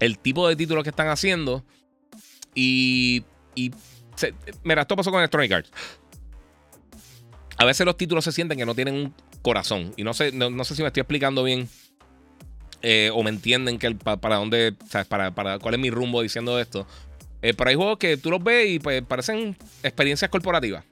el 0.00 0.18
tipo 0.18 0.48
de 0.48 0.56
títulos 0.56 0.84
que 0.84 0.90
están 0.90 1.08
haciendo. 1.08 1.64
Y. 2.54 3.24
y 3.54 3.70
mira, 4.64 4.82
esto 4.82 4.96
pasó 4.96 5.10
con 5.10 5.20
Electronic 5.20 5.52
Arts. 5.52 5.70
A 7.58 7.64
veces 7.64 7.86
los 7.86 7.96
títulos 7.96 8.24
se 8.24 8.32
sienten 8.32 8.58
que 8.58 8.66
no 8.66 8.74
tienen 8.74 8.94
un 8.94 9.14
corazón. 9.46 9.92
Y 9.96 10.02
no 10.02 10.12
sé, 10.12 10.32
no, 10.32 10.64
sé 10.64 10.74
si 10.74 10.82
me 10.82 10.88
estoy 10.88 11.02
explicando 11.02 11.44
bien. 11.44 11.68
Eh, 12.82 13.10
o 13.14 13.22
me 13.22 13.30
entienden 13.30 13.78
que 13.78 13.94
para 13.94 14.36
dónde, 14.36 14.74
¿sabes? 14.88 15.06
Para, 15.06 15.34
para 15.34 15.60
cuál 15.60 15.74
es 15.74 15.80
mi 15.80 15.88
rumbo 15.88 16.20
diciendo 16.20 16.58
esto. 16.58 16.84
Eh, 17.42 17.54
pero 17.56 17.70
hay 17.70 17.76
juegos 17.76 17.98
que 17.98 18.16
tú 18.16 18.28
los 18.30 18.42
ves 18.42 18.68
y 18.68 18.78
pues 18.80 19.02
parecen 19.02 19.56
experiencias 19.84 20.30
corporativas. 20.32 20.84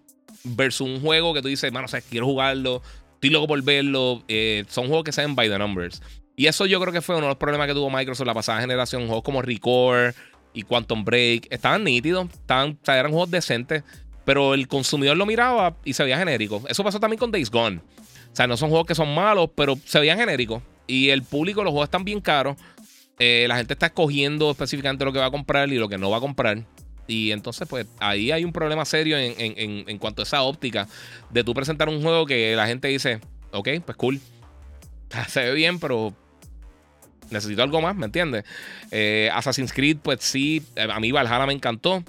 Versus 0.45 0.89
un 0.89 1.01
juego 1.01 1.35
que 1.35 1.43
tú 1.43 1.49
dices, 1.49 1.73
mano, 1.73 1.87
o 1.87 1.89
sea, 1.89 2.01
quiero 2.01 2.27
jugarlo, 2.27 2.81
estoy 3.15 3.31
loco 3.31 3.49
por 3.49 3.63
verlo. 3.63 4.23
Eh, 4.29 4.65
son 4.69 4.87
juegos 4.87 5.03
que 5.03 5.11
se 5.11 5.23
ven 5.23 5.35
by 5.35 5.49
the 5.49 5.59
numbers. 5.59 6.01
Y 6.37 6.47
eso 6.47 6.65
yo 6.67 6.81
creo 6.81 6.93
que 6.93 7.01
fue 7.01 7.17
uno 7.17 7.27
de 7.27 7.31
los 7.31 7.39
problemas 7.39 7.67
que 7.67 7.75
tuvo 7.75 7.91
Microsoft 7.91 8.27
la 8.27 8.35
pasada 8.35 8.61
generación. 8.61 9.07
Juegos 9.07 9.25
como 9.25 9.43
Record 9.43 10.15
y 10.53 10.63
Quantum 10.63 11.05
Break 11.05 11.49
estaban 11.51 11.83
nítidos, 11.83 12.29
estaban, 12.33 12.79
o 12.81 12.85
sea, 12.85 12.99
eran 12.99 13.11
juegos 13.11 13.33
decentes, 13.33 13.83
pero 14.25 14.55
el 14.55 14.69
consumidor 14.69 15.17
lo 15.17 15.27
miraba 15.27 15.77
y 15.85 15.95
se 15.95 16.05
veía 16.05 16.19
genérico. 16.19 16.63
Eso 16.69 16.85
pasó 16.85 17.01
también 17.01 17.19
con 17.19 17.33
Days 17.33 17.51
Gone. 17.51 17.81
O 18.35 18.37
sea, 18.37 18.49
no 18.49 18.57
son 18.57 18.69
juegos 18.69 18.89
que 18.89 18.97
son 18.97 19.15
malos, 19.15 19.49
pero 19.55 19.79
se 19.85 20.01
veían 20.01 20.19
genéricos. 20.19 20.61
Y 20.89 21.11
el 21.11 21.23
público, 21.23 21.63
los 21.63 21.71
juegos 21.71 21.87
están 21.87 22.05
bien 22.05 22.21
caros. 22.21 22.57
Eh, 23.21 23.47
la 23.47 23.57
gente 23.57 23.75
está 23.75 23.87
escogiendo 23.87 24.51
específicamente 24.51 25.05
lo 25.05 25.13
que 25.13 25.21
va 25.21 25.27
a 25.27 25.31
comprar 25.31 25.69
y 25.69 25.77
lo 25.77 25.89
que 25.89 25.99
no 25.99 26.11
va 26.11 26.17
a 26.17 26.21
comprar. 26.21 26.65
Y 27.07 27.31
entonces, 27.31 27.69
pues 27.69 27.87
ahí 28.01 28.33
hay 28.33 28.45
un 28.45 28.53
problema 28.53 28.85
serio 28.85 29.17
en, 29.17 29.99
cuanto 29.99 30.23
a 30.23 30.25
esa 30.25 30.43
óptica 30.43 30.89
de 31.31 31.45
tú 31.45 31.55
presentar 31.55 31.89
un 31.89 32.03
juego 32.03 32.27
que 32.27 32.57
la 32.57 32.67
gente 32.67 32.89
dice, 32.89 33.21
ok, 33.53 33.69
pues 33.87 33.97
cool. 33.97 34.21
Se 35.29 35.45
ve 35.45 35.55
bien, 35.55 35.79
pero 35.79 36.13
necesito 37.31 37.63
algo 37.63 37.81
más, 37.81 37.95
¿me 37.95 38.07
entiendes? 38.07 38.45
Eh, 38.91 39.31
Assassin's 39.33 39.73
Creed, 39.73 39.99
pues 40.03 40.25
sí, 40.25 40.61
a 40.77 40.99
mí 40.99 41.13
Valhalla 41.13 41.47
me 41.47 41.53
encantó. 41.53 42.03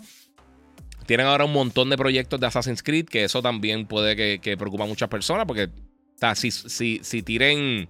Tienen 1.06 1.28
ahora 1.28 1.46
un 1.46 1.54
montón 1.54 1.92
de 1.92 1.98
proyectos 1.98 2.40
de 2.40 2.48
Assassin's 2.48 2.82
Creed, 2.82 3.06
que 3.06 3.26
eso 3.26 3.44
también 3.44 3.86
puede 3.86 4.16
que, 4.16 4.40
que 4.42 4.58
preocupa 4.58 4.86
a 4.86 4.88
muchas 4.88 5.08
personas, 5.08 5.46
porque 5.46 5.70
o 6.16 6.20
sea, 6.20 6.36
si, 6.36 6.52
si, 6.52 7.00
si 7.04 7.22
tiren. 7.22 7.90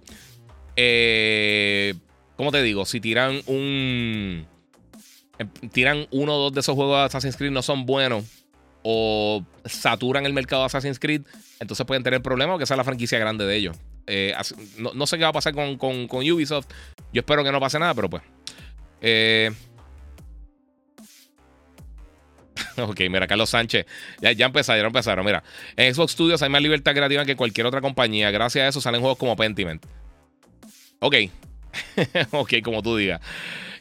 Eh, 0.76 1.94
¿Cómo 2.36 2.52
te 2.52 2.62
digo? 2.62 2.84
Si 2.84 3.00
tiran 3.00 3.40
un. 3.46 4.46
Em, 5.38 5.48
tiran 5.70 6.06
uno 6.10 6.34
o 6.34 6.38
dos 6.38 6.52
de 6.52 6.60
esos 6.60 6.74
juegos 6.74 6.98
de 6.98 7.04
Assassin's 7.04 7.36
Creed 7.36 7.52
no 7.52 7.62
son 7.62 7.86
buenos. 7.86 8.24
O 8.82 9.44
saturan 9.64 10.26
el 10.26 10.32
mercado 10.32 10.62
de 10.62 10.66
Assassin's 10.66 10.98
Creed. 10.98 11.22
Entonces 11.60 11.86
pueden 11.86 12.02
tener 12.02 12.22
problemas 12.22 12.54
porque 12.54 12.64
esa 12.64 12.74
es 12.74 12.78
la 12.78 12.84
franquicia 12.84 13.18
grande 13.18 13.46
de 13.46 13.56
ellos. 13.56 13.76
Eh, 14.06 14.34
no, 14.78 15.06
sé 15.06 15.16
qué 15.16 15.24
va 15.24 15.30
a 15.30 15.32
pasar 15.32 15.54
con, 15.54 15.76
con, 15.78 16.06
con, 16.06 16.30
Ubisoft. 16.30 16.66
Yo 17.12 17.20
espero 17.20 17.42
que 17.42 17.50
no 17.50 17.60
pase 17.60 17.78
nada, 17.78 17.94
pero 17.94 18.08
pues. 18.10 18.22
Eh, 19.00 19.50
ok, 22.88 23.00
mira, 23.10 23.26
Carlos 23.26 23.50
Sánchez. 23.50 23.86
Ya, 24.20 24.30
empezaron, 24.46 24.80
ya 24.80 24.86
empezaron. 24.86 25.24
Mira, 25.24 25.42
en 25.76 25.94
Xbox 25.94 26.12
Studios 26.12 26.42
hay 26.42 26.48
más 26.48 26.62
libertad 26.62 26.92
creativa 26.92 27.24
que 27.24 27.36
cualquier 27.36 27.66
otra 27.66 27.80
compañía. 27.80 28.30
Gracias 28.30 28.64
a 28.64 28.68
eso 28.68 28.80
salen 28.80 29.00
juegos 29.00 29.18
como 29.18 29.36
Pentiment. 29.36 29.84
Ok. 31.00 31.16
ok, 32.32 32.54
como 32.62 32.82
tú 32.82 32.96
digas. 32.96 33.20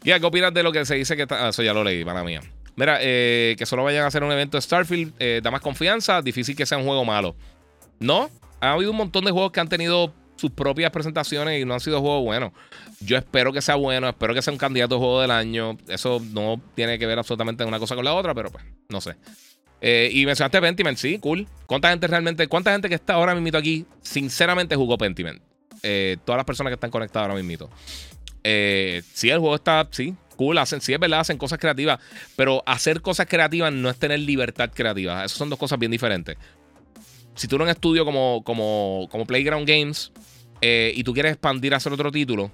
¿qué 0.03 0.13
opinas 0.23 0.53
de 0.53 0.63
lo 0.63 0.71
que 0.71 0.85
se 0.85 0.95
dice 0.95 1.15
que 1.15 1.23
está.? 1.23 1.45
Ah, 1.45 1.49
eso 1.49 1.63
ya 1.63 1.73
lo 1.73 1.83
leí, 1.83 2.05
para 2.05 2.23
mía. 2.23 2.41
Mira, 2.75 2.99
eh, 3.01 3.55
que 3.57 3.65
solo 3.65 3.83
vayan 3.83 4.03
a 4.03 4.07
hacer 4.07 4.23
un 4.23 4.31
evento 4.31 4.57
de 4.57 4.61
Starfield 4.61 5.13
eh, 5.19 5.39
da 5.41 5.49
más 5.49 5.61
confianza. 5.61 6.21
Difícil 6.21 6.55
que 6.55 6.65
sea 6.65 6.77
un 6.77 6.85
juego 6.85 7.05
malo. 7.05 7.35
No, 7.99 8.29
ha 8.59 8.71
habido 8.73 8.91
un 8.91 8.97
montón 8.97 9.25
de 9.25 9.31
juegos 9.31 9.51
que 9.51 9.59
han 9.61 9.69
tenido 9.69 10.13
sus 10.35 10.51
propias 10.51 10.91
presentaciones 10.91 11.61
y 11.61 11.65
no 11.65 11.73
han 11.73 11.79
sido 11.79 12.01
juegos 12.01 12.23
buenos. 12.23 12.51
Yo 12.99 13.17
espero 13.17 13.53
que 13.53 13.61
sea 13.61 13.75
bueno, 13.75 14.09
espero 14.09 14.33
que 14.33 14.41
sea 14.41 14.53
un 14.53 14.59
candidato 14.59 14.95
a 14.95 14.99
juego 14.99 15.21
del 15.21 15.31
año. 15.31 15.77
Eso 15.87 16.21
no 16.31 16.61
tiene 16.75 16.99
que 16.99 17.05
ver 17.05 17.17
absolutamente 17.17 17.63
una 17.63 17.79
cosa 17.79 17.95
con 17.95 18.05
la 18.05 18.13
otra, 18.13 18.33
pero 18.33 18.51
pues, 18.51 18.63
no 18.89 19.01
sé. 19.01 19.15
Eh, 19.81 20.09
y 20.11 20.25
mencionaste 20.25 20.61
Pentiment, 20.61 20.97
sí, 20.97 21.19
cool. 21.19 21.47
¿Cuánta 21.65 21.89
gente 21.89 22.07
realmente, 22.07 22.47
cuánta 22.47 22.71
gente 22.71 22.89
que 22.89 22.95
está 22.95 23.13
ahora 23.13 23.35
mismo 23.35 23.57
aquí, 23.57 23.85
sinceramente 24.01 24.75
jugó 24.75 24.97
Pentiment? 24.97 25.41
Eh, 25.83 26.17
todas 26.25 26.37
las 26.37 26.45
personas 26.45 26.71
que 26.71 26.75
están 26.75 26.91
conectadas 26.91 27.29
ahora 27.29 27.41
mismo. 27.41 27.69
Eh, 28.43 29.03
sí, 29.13 29.29
el 29.29 29.39
juego 29.39 29.55
está, 29.55 29.87
sí, 29.91 30.15
cool, 30.35 30.57
hacen, 30.57 30.81
sí 30.81 30.93
es 30.93 30.99
verdad, 30.99 31.19
hacen 31.19 31.37
cosas 31.37 31.59
creativas, 31.59 31.99
pero 32.35 32.63
hacer 32.65 33.01
cosas 33.01 33.27
creativas 33.27 33.71
no 33.73 33.89
es 33.89 33.97
tener 33.97 34.19
libertad 34.19 34.71
creativa. 34.73 35.25
Esas 35.25 35.37
son 35.37 35.49
dos 35.49 35.59
cosas 35.59 35.77
bien 35.77 35.91
diferentes 35.91 36.37
si 37.35 37.47
tú 37.47 37.55
eres 37.55 37.65
un 37.65 37.71
estudio 37.71 38.05
como, 38.05 38.43
como, 38.43 39.07
como 39.11 39.25
Playground 39.25 39.67
Games 39.67 40.11
eh, 40.61 40.93
y 40.95 41.03
tú 41.03 41.13
quieres 41.13 41.33
expandir 41.33 41.73
a 41.73 41.77
hacer 41.77 41.93
otro 41.93 42.11
título, 42.11 42.51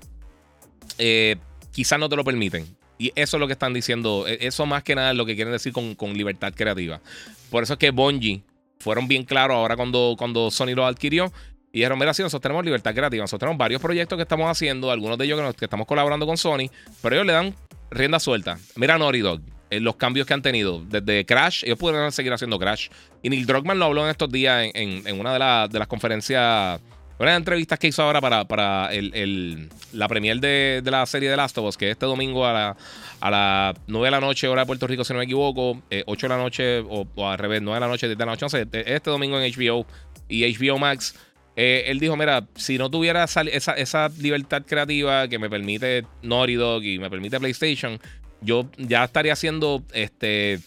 eh, 0.98 1.38
quizás 1.72 2.00
no 2.00 2.10
te 2.10 2.16
lo 2.16 2.24
permiten. 2.24 2.66
Y 2.98 3.12
eso 3.16 3.38
es 3.38 3.42
lo 3.42 3.48
que 3.48 3.54
están 3.54 3.74
diciendo. 3.74 4.28
E, 4.28 4.46
eso 4.46 4.66
más 4.66 4.84
que 4.84 4.96
nada 4.96 5.12
es 5.12 5.18
lo 5.18 5.26
que 5.26 5.36
quieren 5.36 5.52
decir 5.52 5.74
con, 5.74 6.14
libertad 6.14 6.54
creativa. 6.56 7.02
Por 7.50 7.64
eso 7.64 7.74
es 7.74 7.80
que 7.80 7.92
Bungie 7.92 8.44
fueron 8.80 9.08
bien 9.08 9.24
claros 9.24 9.56
ahora 9.56 9.76
cuando, 9.76 10.16
cuando 10.18 10.52
Sony 10.52 10.76
lo 10.76 10.86
adquirió. 10.86 11.32
Y 11.74 11.80
dijeron, 11.80 11.98
mira, 11.98 12.14
sí, 12.14 12.22
nosotros 12.22 12.42
tenemos 12.42 12.66
libertad 12.66 12.94
creativa. 12.94 13.24
Nosotros 13.24 13.40
tenemos 13.40 13.58
varios 13.58 13.82
proyectos 13.82 14.18
que 14.18 14.24
estamos 14.24 14.50
haciendo, 14.50 14.92
algunos 14.92 15.18
de 15.18 15.26
ellos 15.26 15.40
que, 15.54 15.60
que 15.60 15.66
estamos 15.66 15.88
colaborando 15.88 16.28
con 16.28 16.38
Sony, 16.38 16.70
pero 17.02 17.16
ellos 17.16 17.26
le 17.26 17.34
dan 17.34 17.56
rienda 17.92 18.20
suelta. 18.20 18.60
Mira 18.76 18.98
Naughty 18.98 19.20
Dog. 19.20 19.42
Eh, 19.72 19.80
los 19.80 19.96
cambios 19.96 20.28
que 20.28 20.34
han 20.34 20.42
tenido. 20.42 20.84
Desde 20.86 21.26
Crash, 21.26 21.64
ellos 21.64 21.80
pudieron 21.80 22.12
seguir 22.12 22.34
haciendo 22.34 22.60
Crash. 22.60 22.90
Y 23.24 23.30
Neil 23.30 23.46
Druckmann 23.46 23.80
lo 23.80 23.86
habló 23.86 24.04
en 24.04 24.10
estos 24.10 24.30
días 24.30 24.70
en, 24.74 25.18
una 25.18 25.32
de, 25.32 25.70
de, 25.72 25.80
las 25.80 25.88
conferencias, 25.88 26.82
una 27.18 27.30
de 27.30 27.32
las 27.32 27.38
entrevistas 27.38 27.80
que 27.80 27.88
hizo 27.88 28.04
ahora 28.04 28.20
para, 28.20 28.44
para 28.44 28.90
el, 28.92 29.70
la 29.94 30.10
premier 30.10 30.42
de, 30.42 30.82
la 30.84 31.06
serie 31.06 31.30
de 31.30 31.38
Last 31.38 31.58
of 31.58 31.70
Us, 31.70 31.78
que 31.78 31.86
es 31.86 31.92
este 31.94 32.06
domingo 32.06 32.46
a 32.46 32.52
la, 32.52 32.78
a 33.22 33.32
las 33.32 33.76
9 33.88 34.08
de 34.08 34.12
la 34.12 34.20
noche, 34.20 34.50
hora 34.50 34.64
de 34.64 34.68
Puerto 34.68 34.88
Rico, 34.88 35.06
si 35.06 35.14
no 35.14 35.20
me 35.20 35.26
equivoco, 35.26 35.72
8 35.72 35.82
eh, 35.90 36.04
de 36.06 36.28
la 36.28 36.38
noche, 36.38 36.80
o, 36.80 37.08
al 37.26 37.38
revés, 37.38 37.62
9 37.62 37.76
de 37.76 37.80
la 37.80 37.88
noche, 37.88 38.08
10 38.08 38.18
de 38.18 38.26
la 38.26 38.32
noche, 38.34 38.46
no 38.46 38.50
sé, 38.50 38.62
este, 38.64 38.94
este 38.94 39.10
domingo 39.10 39.40
en 39.40 39.50
HBO 39.54 39.86
y 40.28 40.54
HBO 40.54 40.80
Max. 40.80 41.16
Eh, 41.56 41.84
él 41.88 42.00
dijo, 42.00 42.16
mira, 42.16 42.46
si 42.56 42.78
no 42.78 42.90
tuviera 42.90 43.24
esa, 43.24 43.42
esa, 43.42 44.10
libertad 44.20 44.64
creativa 44.66 45.28
que 45.28 45.38
me 45.38 45.50
permite 45.50 46.06
Naughty 46.24 46.56
Dog 46.56 46.84
y 46.84 46.98
me 46.98 47.10
permite 47.10 47.40
PlayStation, 47.40 48.00
yo 48.42 48.70
ya 48.78 49.04
estaría 49.04 49.34
haciendo 49.34 49.84
este 49.94 50.60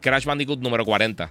Crash 0.00 0.24
Bandicoot 0.24 0.60
número 0.60 0.84
40. 0.84 1.30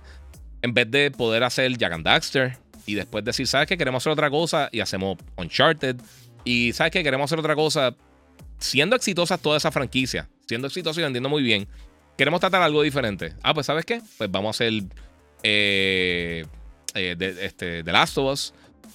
En 0.62 0.74
vez 0.74 0.90
de 0.90 1.12
poder 1.12 1.44
hacer 1.44 1.78
Jack 1.78 1.94
and 1.94 2.06
Daxter 2.06 2.58
y 2.86 2.96
después 2.96 3.24
decir, 3.24 3.48
¿sabes 3.48 3.68
qué? 3.68 3.78
Queremos 3.78 4.04
hacer 4.04 4.14
otra 4.14 4.30
cosa 4.30 4.70
y 4.72 4.80
hacemos 4.80 5.18
Uncharted. 5.38 5.98
Y 6.44 6.74
¿sabes 6.74 6.92
qué? 6.92 7.04
Queremos 7.04 7.26
hacer 7.26 7.40
otra 7.40 7.56
cosa. 7.56 7.96
Siendo 8.60 8.96
exitosas 8.96 9.40
toda 9.40 9.58
esa 9.58 9.72
franquicia, 9.72 10.30
siendo 10.48 10.68
exitosos 10.68 11.00
y 11.00 11.02
vendiendo 11.02 11.30
muy 11.30 11.42
bien, 11.42 11.68
queremos 12.18 12.40
tratar 12.40 12.62
algo 12.62 12.84
diferente. 12.84 13.34
Ah, 13.42 13.54
pues 13.54 13.66
¿sabes 13.66 13.86
qué? 13.86 14.02
Pues 14.18 14.30
vamos 14.30 14.50
a 14.50 14.52
hacer 14.52 14.84
eh, 15.42 16.46
eh, 16.94 17.36
este, 17.42 17.84
The 17.84 17.92
Last 17.92 18.18
of 18.18 18.32
Us. 18.32 18.54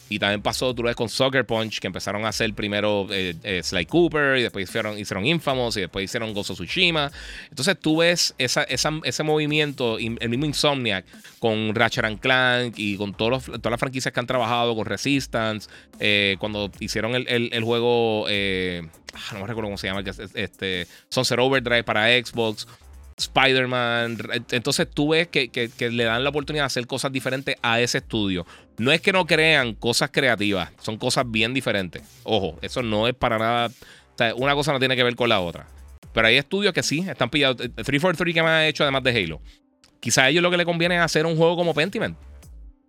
Y 0.08 0.18
también 0.18 0.42
pasó, 0.42 0.74
tú 0.74 0.82
lo 0.82 0.88
ves 0.88 0.96
con 0.96 1.08
Soccer 1.08 1.44
Punch, 1.44 1.80
que 1.80 1.86
empezaron 1.86 2.24
a 2.24 2.28
hacer 2.28 2.52
primero 2.54 3.06
eh, 3.10 3.34
eh, 3.42 3.62
Sly 3.62 3.86
Cooper, 3.86 4.38
y 4.38 4.42
después 4.42 4.68
hicieron, 4.68 4.98
hicieron 4.98 5.26
Infamous, 5.26 5.76
y 5.76 5.80
después 5.80 6.04
hicieron 6.04 6.32
Gozo 6.32 6.54
Tsushima. 6.54 7.10
Entonces 7.50 7.76
tú 7.80 7.98
ves 7.98 8.34
esa, 8.38 8.62
ese 8.62 9.22
movimiento, 9.22 9.98
el 9.98 10.28
mismo 10.28 10.46
Insomniac, 10.46 11.04
con 11.38 11.74
Ratchet 11.74 12.04
and 12.04 12.20
Clank 12.20 12.74
y 12.78 12.96
con 12.96 13.14
todos 13.14 13.44
todas 13.44 13.70
las 13.70 13.80
franquicias 13.80 14.12
que 14.12 14.20
han 14.20 14.26
trabajado, 14.26 14.74
con 14.76 14.86
Resistance, 14.86 15.68
eh, 15.98 16.36
cuando 16.38 16.70
hicieron 16.80 17.14
el, 17.14 17.64
juego, 17.64 18.26
ah, 18.26 18.30
no 19.32 19.40
me 19.40 19.46
recuerdo 19.46 19.62
cómo 19.62 19.78
se 19.78 19.88
llama, 19.88 20.02
este, 20.34 20.86
Sunset 21.08 21.38
Overdrive 21.38 21.84
para 21.84 22.08
Xbox. 22.08 22.66
Spider-Man. 23.16 24.18
Entonces 24.50 24.88
tú 24.90 25.10
ves 25.10 25.28
que, 25.28 25.70
le 25.90 26.04
dan 26.04 26.22
la 26.22 26.30
oportunidad 26.30 26.64
de 26.64 26.66
hacer 26.66 26.86
cosas 26.86 27.12
diferentes 27.12 27.56
a 27.62 27.80
ese 27.80 27.98
estudio. 27.98 28.46
No 28.78 28.92
es 28.92 29.00
que 29.00 29.12
no 29.12 29.26
crean 29.26 29.74
cosas 29.74 30.10
creativas, 30.10 30.70
son 30.80 30.98
cosas 30.98 31.24
bien 31.28 31.54
diferentes. 31.54 32.02
Ojo, 32.24 32.58
eso 32.62 32.82
no 32.82 33.08
es 33.08 33.14
para 33.14 33.38
nada. 33.38 33.70
una 34.36 34.54
cosa 34.54 34.72
no 34.72 34.78
tiene 34.78 34.96
que 34.96 35.02
ver 35.02 35.16
con 35.16 35.28
la 35.28 35.40
otra. 35.40 35.66
Pero 36.12 36.28
hay 36.28 36.36
estudios 36.36 36.72
que 36.72 36.82
sí 36.82 37.04
están 37.08 37.30
pillados. 37.30 37.56
343 37.56 38.34
que 38.34 38.42
me 38.42 38.48
ha 38.48 38.68
hecho 38.68 38.84
además 38.84 39.02
de 39.02 39.10
Halo. 39.10 39.40
Quizá 40.00 40.24
a 40.24 40.28
ellos 40.28 40.42
lo 40.42 40.50
que 40.50 40.56
le 40.56 40.64
conviene 40.64 40.96
es 40.96 41.02
hacer 41.02 41.26
un 41.26 41.36
juego 41.36 41.56
como 41.56 41.74
Pentiment. 41.74 42.16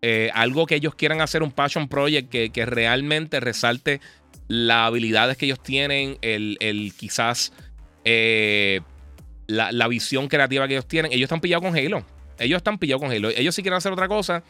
Eh, 0.02 0.30
algo 0.34 0.66
que 0.66 0.76
ellos 0.76 0.94
quieran 0.94 1.22
hacer 1.22 1.42
un 1.42 1.52
passion 1.52 1.88
project 1.88 2.30
que, 2.30 2.66
realmente 2.66 3.40
resalte 3.40 4.00
las 4.48 4.88
habilidades 4.88 5.38
que 5.38 5.46
ellos 5.46 5.62
tienen, 5.62 6.18
el, 6.22 6.58
el 6.60 6.94
quizás 6.96 7.52
eh, 8.06 8.82
la, 9.48 9.88
visión 9.88 10.28
creativa 10.28 10.68
que 10.68 10.76
ellos 10.76 10.88
tienen. 10.88 11.12
Ellos 11.12 11.24
están 11.24 11.42
pillados 11.42 11.64
con 11.64 11.78
Halo. 11.78 12.06
Ellos 12.40 12.58
están 12.58 12.78
pillados 12.78 13.02
con 13.02 13.12
Halo. 13.12 13.30
Ellos 13.30 13.56
si 13.56 13.62
quieren 13.62 13.78
hacer 13.78 13.92
otra 13.92 14.08
cosa, 14.08 14.44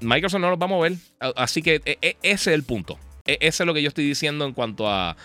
Microsoft 0.00 0.40
no 0.40 0.50
los 0.50 0.58
va 0.58 0.64
a 0.64 0.68
mover. 0.68 0.94
Así 1.36 1.62
que 1.62 1.82
e, 1.84 1.98
e, 2.00 2.16
ese 2.22 2.50
es 2.50 2.54
el 2.54 2.62
punto. 2.62 2.98
E, 3.26 3.38
ese 3.40 3.62
es 3.62 3.66
lo 3.66 3.74
que 3.74 3.82
yo 3.82 3.88
estoy 3.88 4.06
diciendo 4.06 4.44
en 4.44 4.52
cuanto 4.52 4.88
a. 4.88 5.16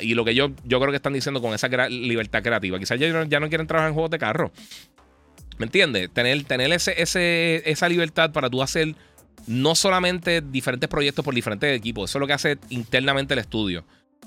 y 0.00 0.14
lo 0.14 0.24
que 0.24 0.34
yo, 0.34 0.50
yo 0.64 0.80
creo 0.80 0.90
que 0.90 0.96
están 0.96 1.12
diciendo 1.12 1.40
con 1.40 1.54
esa 1.54 1.68
libertad 1.88 2.42
creativa. 2.42 2.78
Quizás 2.78 2.98
ya, 2.98 3.24
ya 3.26 3.40
no 3.40 3.48
quieren 3.48 3.66
trabajar 3.66 3.88
en 3.88 3.94
juegos 3.94 4.10
de 4.10 4.18
carro. 4.18 4.52
¿Me 5.58 5.66
entiendes? 5.66 6.10
Tener, 6.12 6.42
tener 6.44 6.72
ese, 6.72 7.00
ese, 7.00 7.62
esa 7.70 7.88
libertad 7.88 8.32
para 8.32 8.50
tú 8.50 8.62
hacer 8.62 8.96
no 9.46 9.74
solamente 9.74 10.40
diferentes 10.40 10.88
proyectos 10.88 11.24
por 11.24 11.34
diferentes 11.34 11.76
equipos. 11.76 12.10
Eso 12.10 12.18
es 12.18 12.20
lo 12.20 12.26
que 12.26 12.32
hace 12.32 12.58
internamente 12.70 13.34
el 13.34 13.40
estudio. 13.40 13.84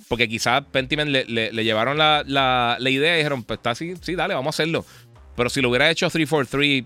Porque 0.07 0.27
quizás 0.27 0.63
Pentiment 0.71 1.09
le, 1.09 1.63
llevaron 1.63 1.97
la, 1.97 2.77
idea 2.79 3.15
y 3.15 3.17
dijeron, 3.17 3.43
pues 3.43 3.57
está 3.57 3.71
así, 3.71 3.95
sí, 4.01 4.15
dale, 4.15 4.33
vamos 4.33 4.53
a 4.53 4.55
hacerlo. 4.55 4.85
Pero 5.35 5.49
si 5.49 5.61
lo 5.61 5.69
hubiera 5.69 5.89
hecho 5.89 6.09
343, 6.09 6.85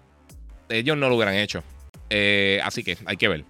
ellos 0.69 0.97
no 0.97 1.09
lo 1.09 1.15
hubieran 1.15 1.35
hecho. 1.35 1.63
Eh, 2.09 2.59
así 2.63 2.83
que 2.83 2.97
hay 3.05 3.17
que 3.17 3.27
ver. 3.27 3.45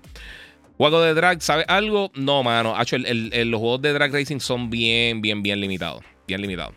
Juego 0.77 1.01
de 1.01 1.13
drag, 1.13 1.41
¿sabes 1.41 1.65
algo? 1.67 2.11
No, 2.15 2.41
mano. 2.41 2.79
Hecho, 2.81 2.97
los 2.97 3.59
juegos 3.59 3.81
de 3.81 3.93
drag 3.93 4.13
racing 4.13 4.39
son 4.39 4.69
bien, 4.69 5.21
bien, 5.21 5.43
bien 5.43 5.59
limitados. 5.59 6.03
Bien 6.27 6.41
limitados. 6.41 6.73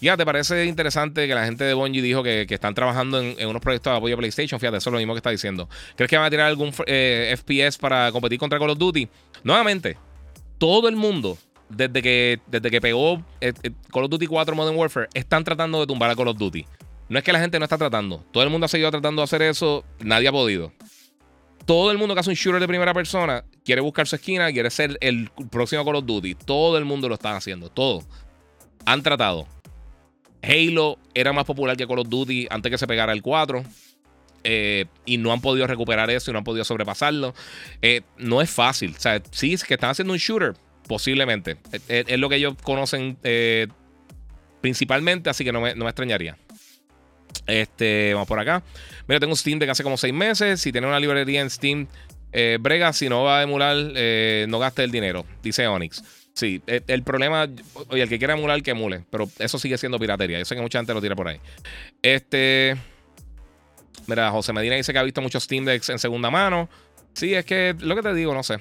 Ya, 0.00 0.16
¿te 0.16 0.26
parece 0.26 0.66
interesante 0.66 1.26
que 1.26 1.34
la 1.34 1.44
gente 1.46 1.64
de 1.64 1.72
Bungie 1.72 2.02
dijo 2.02 2.22
que, 2.22 2.46
están 2.48 2.74
trabajando 2.74 3.20
en, 3.20 3.46
unos 3.46 3.62
proyectos 3.62 3.92
de 3.92 3.96
apoyo 3.96 4.14
a 4.14 4.18
PlayStation? 4.18 4.60
Fíjate, 4.60 4.76
eso 4.76 4.90
es 4.90 4.92
lo 4.92 4.98
mismo 4.98 5.14
que 5.14 5.18
está 5.18 5.30
diciendo. 5.30 5.68
¿Crees 5.96 6.10
que 6.10 6.16
van 6.16 6.26
a 6.26 6.30
tirar 6.30 6.46
algún 6.46 6.72
eh, 6.86 7.34
FPS 7.36 7.78
para 7.78 8.12
competir 8.12 8.38
contra 8.38 8.58
Call 8.58 8.70
of 8.70 8.78
Duty? 8.78 9.08
Nuevamente, 9.42 9.96
todo 10.58 10.88
el 10.88 10.96
mundo 10.96 11.38
desde 11.68 12.02
que, 12.02 12.40
desde 12.46 12.70
que 12.70 12.80
pegó 12.80 13.22
eh, 13.40 13.52
eh, 13.62 13.70
Call 13.92 14.04
of 14.04 14.10
Duty 14.10 14.26
4 14.26 14.54
Modern 14.54 14.76
Warfare, 14.76 15.08
están 15.14 15.44
tratando 15.44 15.80
de 15.80 15.86
tumbar 15.86 16.10
a 16.10 16.16
Call 16.16 16.28
of 16.28 16.38
Duty. 16.38 16.64
No 17.08 17.18
es 17.18 17.24
que 17.24 17.32
la 17.32 17.40
gente 17.40 17.58
no 17.58 17.64
está 17.64 17.78
tratando. 17.78 18.24
Todo 18.32 18.42
el 18.42 18.50
mundo 18.50 18.66
ha 18.66 18.68
seguido 18.68 18.90
tratando 18.90 19.20
de 19.20 19.24
hacer 19.24 19.42
eso. 19.42 19.84
Nadie 20.00 20.28
ha 20.28 20.32
podido. 20.32 20.72
Todo 21.64 21.90
el 21.90 21.98
mundo 21.98 22.14
que 22.14 22.20
hace 22.20 22.30
un 22.30 22.36
shooter 22.36 22.60
de 22.60 22.68
primera 22.68 22.94
persona 22.94 23.44
quiere 23.64 23.80
buscar 23.80 24.06
su 24.06 24.16
esquina, 24.16 24.52
quiere 24.52 24.70
ser 24.70 24.96
el 25.00 25.30
próximo 25.50 25.84
Call 25.84 25.96
of 25.96 26.06
Duty. 26.06 26.34
Todo 26.34 26.78
el 26.78 26.84
mundo 26.84 27.08
lo 27.08 27.14
está 27.14 27.36
haciendo. 27.36 27.70
Todo. 27.70 28.02
Han 28.84 29.02
tratado. 29.02 29.46
Halo 30.42 30.98
era 31.14 31.32
más 31.32 31.44
popular 31.44 31.76
que 31.76 31.86
Call 31.86 32.00
of 32.00 32.08
Duty 32.08 32.48
antes 32.50 32.70
que 32.70 32.78
se 32.78 32.86
pegara 32.86 33.12
el 33.12 33.22
4. 33.22 33.62
Eh, 34.48 34.84
y 35.04 35.18
no 35.18 35.32
han 35.32 35.40
podido 35.40 35.66
recuperar 35.66 36.08
eso 36.10 36.30
y 36.30 36.32
no 36.32 36.38
han 36.38 36.44
podido 36.44 36.64
sobrepasarlo. 36.64 37.34
no 38.18 38.42
es 38.42 38.50
fácil. 38.50 38.94
O 38.96 39.00
sea, 39.00 39.20
sí, 39.32 39.54
es 39.54 39.64
que 39.64 39.74
están 39.74 39.90
haciendo 39.90 40.12
un 40.12 40.18
shooter, 40.20 40.54
Posiblemente. 40.86 41.56
Es, 41.88 42.18
lo 42.18 42.28
que 42.28 42.36
ellos 42.36 42.54
conocen 42.62 43.18
eh, 43.24 43.66
principalmente, 44.60 45.30
así 45.30 45.44
que 45.44 45.52
no 45.52 45.60
me, 45.60 45.70
extrañaría. 45.70 46.36
Este, 47.46 48.12
vamos 48.14 48.28
por 48.28 48.38
acá. 48.38 48.62
Mira, 49.06 49.20
tengo 49.20 49.34
Steam 49.36 49.58
de 49.58 49.70
hace 49.70 49.82
como 49.82 49.96
seis 49.96 50.14
meses. 50.14 50.60
Si 50.60 50.72
tiene 50.72 50.86
una 50.86 51.00
librería 51.00 51.40
en 51.40 51.50
Steam, 51.50 51.86
eh, 52.32 52.58
brega, 52.60 52.92
si 52.92 53.08
no 53.08 53.24
va 53.24 53.40
a 53.40 53.42
emular, 53.42 53.76
eh, 53.94 54.46
no 54.48 54.58
gaste 54.58 54.84
el 54.84 54.90
dinero, 54.90 55.24
dice 55.42 55.66
Onyx. 55.66 56.02
Sí, 56.34 56.60
el, 56.66 57.02
problema, 57.02 57.48
oye, 57.88 58.02
el 58.02 58.10
que 58.10 58.18
quiera 58.18 58.34
emular, 58.34 58.62
que 58.62 58.72
emule, 58.72 59.02
pero 59.10 59.26
eso 59.38 59.58
sigue 59.58 59.78
siendo 59.78 59.98
piratería. 59.98 60.38
Yo 60.38 60.44
sé 60.44 60.54
que 60.54 60.60
mucha 60.60 60.78
gente 60.78 60.92
lo 60.92 61.00
tira 61.00 61.16
por 61.16 61.28
ahí. 61.28 61.40
Este, 62.02 62.76
mira, 64.06 64.30
José 64.30 64.52
Medina 64.52 64.76
dice 64.76 64.92
que 64.92 64.98
ha 64.98 65.02
visto 65.02 65.22
muchos 65.22 65.44
Steam 65.44 65.64
Decks 65.64 65.88
en 65.88 65.98
segunda 65.98 66.30
mano. 66.30 66.68
Sí, 67.14 67.32
es 67.32 67.46
que 67.46 67.74
lo 67.80 67.96
que 67.96 68.02
te 68.02 68.12
digo, 68.12 68.34
no 68.34 68.42
sé. 68.42 68.58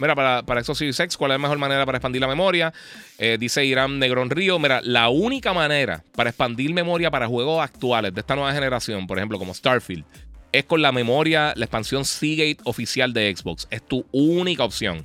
Mira, 0.00 0.14
para, 0.14 0.42
para 0.44 0.62
Series 0.62 1.00
X, 1.00 1.16
¿cuál 1.16 1.32
es 1.32 1.34
la 1.34 1.38
mejor 1.38 1.58
manera 1.58 1.84
para 1.84 1.98
expandir 1.98 2.20
la 2.20 2.28
memoria? 2.28 2.72
Eh, 3.18 3.36
dice 3.38 3.64
Irán 3.64 3.98
Negrón 3.98 4.30
Río. 4.30 4.58
Mira, 4.60 4.80
la 4.84 5.08
única 5.08 5.52
manera 5.52 6.04
para 6.14 6.30
expandir 6.30 6.72
memoria 6.72 7.10
para 7.10 7.26
juegos 7.26 7.60
actuales 7.60 8.14
de 8.14 8.20
esta 8.20 8.36
nueva 8.36 8.52
generación, 8.52 9.08
por 9.08 9.18
ejemplo, 9.18 9.38
como 9.38 9.52
Starfield, 9.52 10.04
es 10.52 10.64
con 10.64 10.82
la 10.82 10.92
memoria, 10.92 11.52
la 11.56 11.64
expansión 11.64 12.04
Seagate 12.04 12.58
oficial 12.64 13.12
de 13.12 13.34
Xbox. 13.34 13.66
Es 13.70 13.82
tu 13.82 14.06
única 14.12 14.62
opción. 14.62 15.04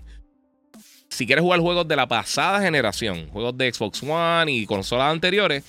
Si 1.10 1.26
quieres 1.26 1.44
jugar 1.44 1.60
juegos 1.60 1.88
de 1.88 1.96
la 1.96 2.08
pasada 2.08 2.62
generación, 2.62 3.30
juegos 3.30 3.58
de 3.58 3.74
Xbox 3.74 4.04
One 4.04 4.52
y 4.52 4.66
consolas 4.68 5.12
anteriores, 5.12 5.64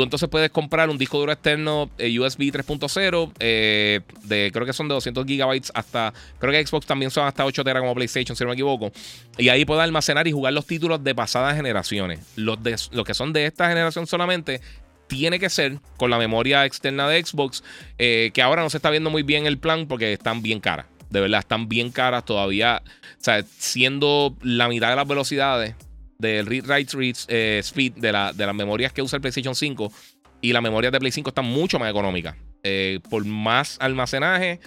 Tú 0.00 0.04
entonces 0.04 0.30
puedes 0.30 0.48
comprar 0.48 0.88
un 0.88 0.96
disco 0.96 1.18
duro 1.18 1.30
externo 1.30 1.90
eh, 1.98 2.18
USB 2.18 2.44
3.0 2.44 3.32
eh, 3.38 4.00
de 4.22 4.50
creo 4.50 4.64
que 4.64 4.72
son 4.72 4.88
de 4.88 4.94
200 4.94 5.26
gigabytes 5.26 5.70
hasta 5.74 6.14
creo 6.38 6.52
que 6.52 6.66
Xbox 6.66 6.86
también 6.86 7.10
son 7.10 7.26
hasta 7.26 7.44
8 7.44 7.62
teras 7.62 7.82
como 7.82 7.94
PlayStation 7.94 8.34
si 8.34 8.42
no 8.42 8.48
me 8.48 8.54
equivoco 8.54 8.92
y 9.36 9.50
ahí 9.50 9.66
puedes 9.66 9.84
almacenar 9.84 10.26
y 10.26 10.32
jugar 10.32 10.54
los 10.54 10.66
títulos 10.66 11.04
de 11.04 11.14
pasadas 11.14 11.54
generaciones. 11.54 12.20
Los, 12.34 12.62
de, 12.62 12.76
los 12.92 13.04
que 13.04 13.12
son 13.12 13.34
de 13.34 13.44
esta 13.44 13.68
generación 13.68 14.06
solamente 14.06 14.62
tiene 15.06 15.38
que 15.38 15.50
ser 15.50 15.80
con 15.98 16.08
la 16.08 16.16
memoria 16.16 16.64
externa 16.64 17.06
de 17.06 17.22
Xbox 17.22 17.62
eh, 17.98 18.30
que 18.32 18.40
ahora 18.40 18.62
no 18.62 18.70
se 18.70 18.78
está 18.78 18.88
viendo 18.88 19.10
muy 19.10 19.22
bien 19.22 19.44
el 19.44 19.58
plan 19.58 19.86
porque 19.86 20.14
están 20.14 20.40
bien 20.40 20.60
caras. 20.60 20.86
De 21.10 21.20
verdad, 21.20 21.40
están 21.40 21.68
bien 21.68 21.90
caras 21.90 22.24
todavía. 22.24 22.82
O 22.86 23.22
sea, 23.22 23.44
siendo 23.58 24.34
la 24.40 24.66
mitad 24.68 24.88
de 24.88 24.96
las 24.96 25.06
velocidades 25.06 25.74
del 26.20 26.46
read 26.46 26.64
write 26.66 26.96
read, 26.96 27.16
eh, 27.28 27.60
speed 27.62 27.94
de, 27.94 28.12
la, 28.12 28.32
de 28.32 28.46
las 28.46 28.54
memorias 28.54 28.92
que 28.92 29.02
usa 29.02 29.16
el 29.16 29.20
PlayStation 29.20 29.54
5 29.54 29.92
y 30.40 30.52
las 30.52 30.62
memorias 30.62 30.92
de 30.92 30.98
Play 30.98 31.12
5 31.12 31.30
están 31.30 31.44
mucho 31.44 31.78
más 31.78 31.90
económicas. 31.90 32.36
Eh, 32.62 33.00
por 33.08 33.24
más 33.24 33.78
almacenaje, 33.80 34.60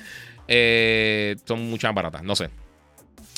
eh, 0.47 1.36
son 1.45 1.70
mucho 1.70 1.88
más 1.88 1.95
baratas. 1.95 2.24
No 2.24 2.36
sé. 2.36 2.49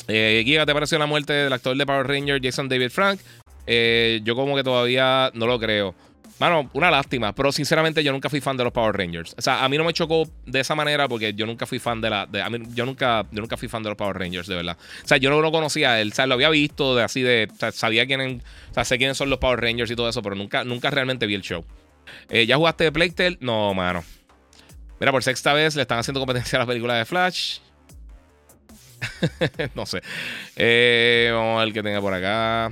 Eh, 0.08 0.44
Giga, 0.46 0.66
¿te 0.66 0.74
pareció 0.74 1.00
la 1.00 1.06
muerte 1.06 1.34
del 1.34 1.54
actor 1.54 1.76
de 1.76 1.86
Power 1.86 2.08
Ranger 2.08 2.40
Jason 2.42 2.70
David 2.70 2.90
Frank? 2.90 3.20
yo 3.68 4.36
como 4.36 4.56
que 4.56 4.64
todavía 4.64 5.32
no 5.34 5.48
lo 5.48 5.60
creo. 5.60 5.96
Mano, 6.40 6.70
una 6.74 6.92
lástima, 6.92 7.34
pero 7.34 7.52
sinceramente 7.52 8.04
yo 8.04 8.12
nunca 8.12 8.30
fui 8.30 8.42
fan 8.42 8.58
de 8.58 8.64
los 8.66 8.74
Power 8.74 8.96
Rangers. 8.96 9.34
O 9.38 9.42
sea, 9.42 9.64
a 9.64 9.70
mí 9.70 9.78
no 9.78 9.86
me 9.86 9.94
chocó 9.94 10.30
de 10.46 10.60
esa 10.60 10.76
manera 10.76 11.08
porque 11.08 11.34
yo 11.34 11.46
nunca 11.46 11.66
fui 11.66 11.80
fan 11.80 12.02
de 12.02 12.10
la. 12.10 12.22
a 12.24 12.50
mí, 12.50 12.60
yo, 12.74 12.86
nunca, 12.86 13.26
yo 13.32 13.42
nunca 13.42 13.56
fui 13.56 13.70
fan 13.70 13.84
de 13.84 13.90
los 13.90 13.98
Power 13.98 14.18
Rangers, 14.18 14.48
de 14.48 14.56
verdad. 14.56 14.78
O 15.04 15.08
sea, 15.08 15.18
yo 15.18 15.30
no 15.30 15.40
lo 15.40 15.52
conocía 15.52 16.02
él. 16.02 16.10
O 16.12 16.16
sea, 16.16 16.28
lo 16.28 16.34
había 16.34 16.50
visto 16.50 16.96
de 16.96 17.04
así 17.04 17.22
de. 17.22 17.48
O 17.52 17.56
sea, 17.56 17.72
sabía 17.72 18.06
quién, 18.06 18.42
o 18.70 18.74
sea, 18.74 18.84
sé 18.84 18.98
quiénes 18.98 19.18
son 19.18 19.30
los 19.30 19.40
Power 19.40 19.62
Rangers 19.62 19.90
y 19.90 19.96
todo 19.96 20.10
eso, 20.10 20.22
pero 20.22 20.36
nunca, 20.36 20.64
nunca 20.66 20.90
realmente 20.90 21.26
vi 21.26 21.36
el 21.36 21.42
show. 21.42 21.64
Eh, 22.30 22.46
¿Ya 22.46 22.58
jugaste 22.58 22.84
de 22.84 22.92
Playtale? 22.92 23.38
No, 23.40 23.74
mano. 23.74 24.04
Mira, 25.00 25.12
por 25.12 25.24
sexta 25.24 25.54
vez 25.54 25.76
le 25.76 25.84
están 25.84 26.00
haciendo 26.00 26.20
competencia 26.20 26.58
a 26.58 26.60
las 26.60 26.68
películas 26.68 26.98
de 26.98 27.06
Flash. 27.06 27.60
no 29.76 29.86
sé. 29.86 30.02
Eh, 30.56 31.30
vamos 31.34 31.62
a 31.62 31.66
ver 31.66 31.74
qué 31.74 31.84
tenga 31.84 32.02
por 32.02 32.14
acá. 32.14 32.72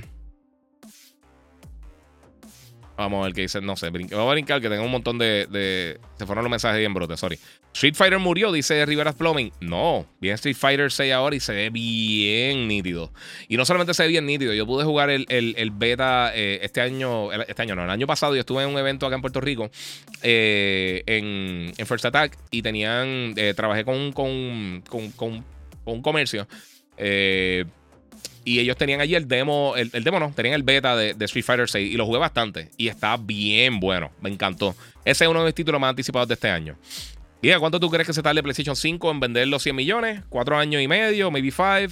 Vamos 2.96 3.22
a 3.22 3.24
ver 3.24 3.34
qué 3.34 3.40
dice. 3.42 3.60
No 3.60 3.76
sé, 3.76 3.90
vamos 3.90 4.12
a 4.12 4.32
brincar 4.32 4.60
que 4.60 4.68
tengo 4.68 4.84
un 4.84 4.90
montón 4.90 5.18
de, 5.18 5.98
Se 6.16 6.26
fueron 6.26 6.44
los 6.44 6.50
mensajes 6.50 6.78
bien 6.78 6.94
brotes, 6.94 7.18
sorry. 7.18 7.38
Street 7.72 7.94
Fighter 7.94 8.20
murió, 8.20 8.52
dice 8.52 8.86
Rivera 8.86 9.12
Plumbing. 9.12 9.52
No, 9.60 10.06
bien 10.20 10.34
Street 10.34 10.56
Fighter 10.56 10.92
6 10.92 11.12
ahora 11.12 11.34
y 11.34 11.40
se 11.40 11.52
ve 11.52 11.70
bien 11.70 12.68
nítido. 12.68 13.12
Y 13.48 13.56
no 13.56 13.64
solamente 13.64 13.94
se 13.94 14.04
ve 14.04 14.10
bien 14.10 14.26
nítido, 14.26 14.52
yo 14.54 14.64
pude 14.64 14.84
jugar 14.84 15.10
el, 15.10 15.70
beta 15.72 16.30
eh, 16.34 16.60
este 16.62 16.80
año. 16.80 17.32
Este 17.32 17.62
año 17.62 17.74
no, 17.74 17.84
el 17.84 17.90
año 17.90 18.06
pasado 18.06 18.34
yo 18.34 18.40
estuve 18.40 18.62
en 18.62 18.68
un 18.68 18.78
evento 18.78 19.06
acá 19.06 19.16
en 19.16 19.22
Puerto 19.22 19.40
Rico 19.40 19.70
eh, 20.22 21.02
en, 21.06 21.86
First 21.86 22.04
Attack 22.04 22.38
y 22.52 22.62
tenían. 22.62 23.34
Eh, 23.36 23.54
trabajé 23.56 23.84
con, 23.84 24.12
con, 24.12 24.84
con, 24.88 25.10
con 25.10 25.44
un 25.84 26.02
comercio. 26.02 26.46
Eh 26.96 27.64
y 28.44 28.60
ellos 28.60 28.76
tenían 28.76 29.00
allí 29.00 29.14
el 29.14 29.26
demo, 29.26 29.74
el, 29.76 29.90
demo 29.90 30.20
no, 30.20 30.32
tenían 30.32 30.54
el 30.54 30.62
beta 30.62 30.96
de, 30.96 31.14
Street 31.20 31.44
Fighter 31.44 31.68
6 31.68 31.92
y 31.92 31.96
lo 31.96 32.06
jugué 32.06 32.18
bastante. 32.18 32.70
Y 32.76 32.88
está 32.88 33.16
bien 33.16 33.80
bueno, 33.80 34.10
me 34.20 34.30
encantó. 34.30 34.74
Ese 35.04 35.24
es 35.24 35.30
uno 35.30 35.40
de 35.40 35.46
mis 35.46 35.54
títulos 35.54 35.80
más 35.80 35.90
anticipados 35.90 36.28
de 36.28 36.34
este 36.34 36.50
año. 36.50 36.76
¿Y 37.42 37.52
cuánto 37.56 37.78
tú 37.78 37.90
crees 37.90 38.06
que 38.06 38.14
se 38.14 38.22
tarde 38.22 38.42
PlayStation 38.42 38.74
5 38.74 39.10
en 39.10 39.20
vender 39.20 39.48
los 39.48 39.62
100 39.62 39.76
millones? 39.76 40.22
¿Cuatro 40.30 40.56
años 40.56 40.80
y 40.80 40.88
medio? 40.88 41.30
¿Maybe 41.30 41.50
five? 41.50 41.90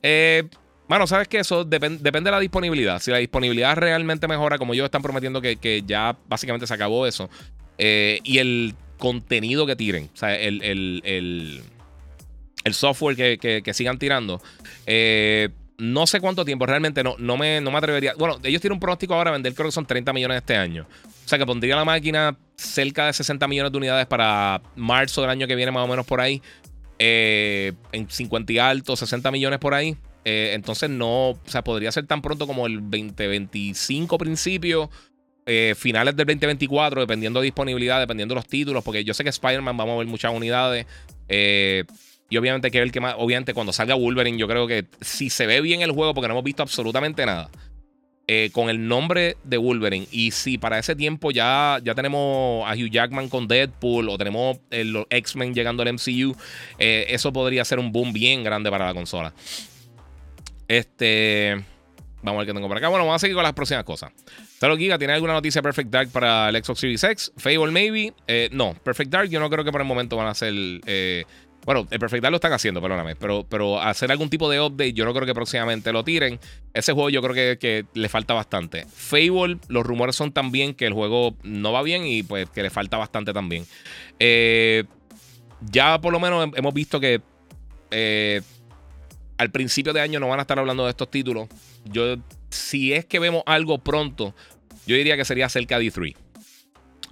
Eh, 0.00 0.44
bueno, 0.88 1.06
sabes 1.06 1.26
que 1.26 1.38
eso 1.38 1.64
depende 1.64 1.98
de 2.02 2.30
la 2.30 2.38
disponibilidad. 2.38 3.00
Si 3.00 3.10
la 3.10 3.18
disponibilidad 3.18 3.76
realmente 3.76 4.28
mejora, 4.28 4.58
como 4.58 4.74
ellos 4.74 4.84
están 4.84 5.02
prometiendo 5.02 5.40
que, 5.40 5.82
ya 5.86 6.16
básicamente 6.28 6.66
se 6.66 6.74
acabó 6.74 7.06
eso, 7.06 7.30
eh, 7.78 8.20
y 8.24 8.38
el 8.38 8.74
contenido 8.98 9.66
que 9.66 9.74
tiren, 9.74 10.10
o 10.12 10.16
sea, 10.16 10.38
el, 10.38 10.62
el, 10.62 11.62
software 12.72 13.16
que, 13.16 13.72
sigan 13.72 13.98
tirando, 13.98 14.40
eh, 14.86 15.48
no 15.78 16.06
sé 16.06 16.20
cuánto 16.20 16.44
tiempo, 16.44 16.66
realmente 16.66 17.02
no, 17.02 17.16
no, 17.18 17.36
me, 17.36 17.60
no 17.60 17.70
me 17.70 17.78
atrevería. 17.78 18.14
Bueno, 18.16 18.38
ellos 18.42 18.60
tienen 18.60 18.74
un 18.74 18.80
pronóstico 18.80 19.14
ahora 19.14 19.30
a 19.30 19.32
vender, 19.32 19.54
creo 19.54 19.68
que 19.68 19.72
son 19.72 19.86
30 19.86 20.12
millones 20.12 20.38
este 20.38 20.56
año. 20.56 20.86
O 21.24 21.28
sea 21.28 21.38
que 21.38 21.46
pondría 21.46 21.76
la 21.76 21.84
máquina 21.84 22.36
cerca 22.56 23.06
de 23.06 23.12
60 23.12 23.46
millones 23.48 23.72
de 23.72 23.78
unidades 23.78 24.06
para 24.06 24.60
marzo 24.76 25.22
del 25.22 25.30
año 25.30 25.46
que 25.46 25.54
viene, 25.54 25.72
más 25.72 25.84
o 25.84 25.88
menos 25.88 26.06
por 26.06 26.20
ahí. 26.20 26.42
Eh, 26.98 27.72
en 27.90 28.08
50 28.08 28.52
y 28.52 28.58
alto, 28.58 28.96
60 28.96 29.30
millones 29.30 29.58
por 29.58 29.74
ahí. 29.74 29.96
Eh, 30.24 30.52
entonces 30.54 30.88
no, 30.88 31.30
o 31.30 31.40
sea, 31.46 31.64
podría 31.64 31.90
ser 31.90 32.06
tan 32.06 32.22
pronto 32.22 32.46
como 32.46 32.66
el 32.66 32.80
2025 32.80 34.18
principio, 34.18 34.88
eh, 35.46 35.74
finales 35.76 36.14
del 36.14 36.26
2024, 36.26 37.00
dependiendo 37.00 37.40
de 37.40 37.46
disponibilidad, 37.46 37.98
dependiendo 37.98 38.34
de 38.34 38.36
los 38.36 38.46
títulos, 38.46 38.84
porque 38.84 39.02
yo 39.02 39.14
sé 39.14 39.24
que 39.24 39.30
Spider-Man 39.30 39.76
vamos 39.76 39.94
a 39.94 39.98
ver 39.98 40.06
muchas 40.06 40.32
unidades. 40.32 40.86
Y 42.32 42.36
obviamente 42.38 42.70
que 42.70 42.78
el 42.78 42.90
que 42.90 42.98
más, 42.98 43.14
obviamente 43.18 43.52
cuando 43.52 43.74
salga 43.74 43.94
Wolverine, 43.94 44.38
yo 44.38 44.48
creo 44.48 44.66
que 44.66 44.86
si 45.02 45.28
se 45.28 45.46
ve 45.46 45.60
bien 45.60 45.82
el 45.82 45.90
juego, 45.90 46.14
porque 46.14 46.28
no 46.28 46.32
hemos 46.32 46.44
visto 46.44 46.62
absolutamente 46.62 47.26
nada. 47.26 47.50
Eh, 48.26 48.48
con 48.52 48.70
el 48.70 48.88
nombre 48.88 49.36
de 49.44 49.58
Wolverine. 49.58 50.06
Y 50.10 50.30
si 50.30 50.56
para 50.56 50.78
ese 50.78 50.96
tiempo 50.96 51.30
ya, 51.30 51.78
ya 51.84 51.94
tenemos 51.94 52.66
a 52.66 52.72
Hugh 52.72 52.88
Jackman 52.90 53.28
con 53.28 53.48
Deadpool 53.48 54.08
o 54.08 54.16
tenemos 54.16 54.56
eh, 54.70 54.84
los 54.84 55.04
X-Men 55.10 55.52
llegando 55.52 55.82
al 55.82 55.92
MCU, 55.92 56.34
eh, 56.78 57.04
eso 57.10 57.34
podría 57.34 57.66
ser 57.66 57.78
un 57.78 57.92
boom 57.92 58.14
bien 58.14 58.42
grande 58.42 58.70
para 58.70 58.86
la 58.86 58.94
consola. 58.94 59.34
Este. 60.68 61.62
Vamos 62.22 62.38
a 62.38 62.44
ver 62.44 62.46
qué 62.46 62.54
tengo 62.54 62.68
por 62.68 62.78
acá. 62.78 62.88
Bueno, 62.88 63.04
vamos 63.04 63.16
a 63.16 63.18
seguir 63.18 63.34
con 63.34 63.42
las 63.42 63.52
próximas 63.52 63.84
cosas. 63.84 64.10
Salo 64.58 64.78
Giga, 64.78 64.96
¿tiene 64.96 65.12
alguna 65.12 65.34
noticia 65.34 65.60
Perfect 65.60 65.90
Dark 65.90 66.08
para 66.08 66.48
el 66.48 66.64
Xbox 66.64 66.80
Series 66.80 67.04
X? 67.04 67.32
Fable, 67.36 67.72
maybe. 67.72 68.14
no, 68.52 68.72
Perfect 68.82 69.10
Dark, 69.10 69.28
yo 69.28 69.38
no 69.38 69.50
creo 69.50 69.64
que 69.64 69.72
por 69.72 69.82
el 69.82 69.86
momento 69.86 70.16
van 70.16 70.28
a 70.28 70.34
ser 70.34 70.54
bueno, 71.64 71.86
el 71.90 71.98
Perfect 71.98 72.22
Dark 72.22 72.32
lo 72.32 72.36
están 72.36 72.52
haciendo, 72.52 72.80
perdóname. 72.82 73.14
Pero, 73.14 73.46
pero 73.48 73.80
hacer 73.80 74.10
algún 74.10 74.28
tipo 74.28 74.50
de 74.50 74.60
update, 74.60 74.94
yo 74.94 75.04
no 75.04 75.14
creo 75.14 75.26
que 75.26 75.34
próximamente 75.34 75.92
lo 75.92 76.02
tiren. 76.02 76.40
Ese 76.74 76.92
juego 76.92 77.08
yo 77.10 77.22
creo 77.22 77.58
que, 77.58 77.86
le 77.94 78.08
falta 78.08 78.34
bastante. 78.34 78.84
Fable, 78.86 79.58
los 79.68 79.86
rumores 79.86 80.16
son 80.16 80.32
también 80.32 80.74
que 80.74 80.86
el 80.86 80.92
juego 80.92 81.36
no 81.42 81.72
va 81.72 81.82
bien 81.82 82.04
y 82.04 82.22
pues 82.24 82.50
que 82.50 82.62
le 82.62 82.70
falta 82.70 82.96
bastante 82.96 83.32
también. 83.32 83.64
Eh, 84.18 84.84
ya 85.70 86.00
por 86.00 86.12
lo 86.12 86.18
menos 86.18 86.50
hemos 86.56 86.74
visto 86.74 86.98
que 86.98 87.20
eh, 87.92 88.42
al 89.38 89.50
principio 89.50 89.92
de 89.92 90.00
año 90.00 90.18
no 90.18 90.28
van 90.28 90.40
a 90.40 90.42
estar 90.42 90.58
hablando 90.58 90.84
de 90.84 90.90
estos 90.90 91.10
títulos. 91.10 91.48
Yo, 91.84 92.16
si 92.50 92.92
es 92.92 93.04
que 93.04 93.20
vemos 93.20 93.44
algo 93.46 93.78
pronto, 93.78 94.34
yo 94.86 94.96
diría 94.96 95.16
que 95.16 95.24
sería 95.24 95.48
cerca 95.48 95.78
de 95.78 95.92
E3 95.92 96.16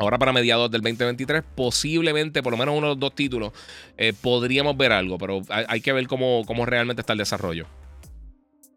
ahora 0.01 0.19
para 0.19 0.33
mediados 0.33 0.71
del 0.71 0.81
2023, 0.81 1.43
posiblemente, 1.55 2.43
por 2.43 2.53
lo 2.53 2.57
menos 2.57 2.75
uno 2.77 2.89
de 2.89 2.93
los 2.95 2.99
dos 2.99 3.15
títulos, 3.15 3.53
eh, 3.99 4.15
podríamos 4.19 4.77
ver 4.77 4.93
algo, 4.93 5.19
pero 5.19 5.43
hay, 5.51 5.83
que 5.83 5.93
ver 5.93 6.07
cómo, 6.07 6.43
cómo, 6.47 6.65
realmente 6.65 7.03
está 7.03 7.13
el 7.13 7.19
desarrollo. 7.19 7.67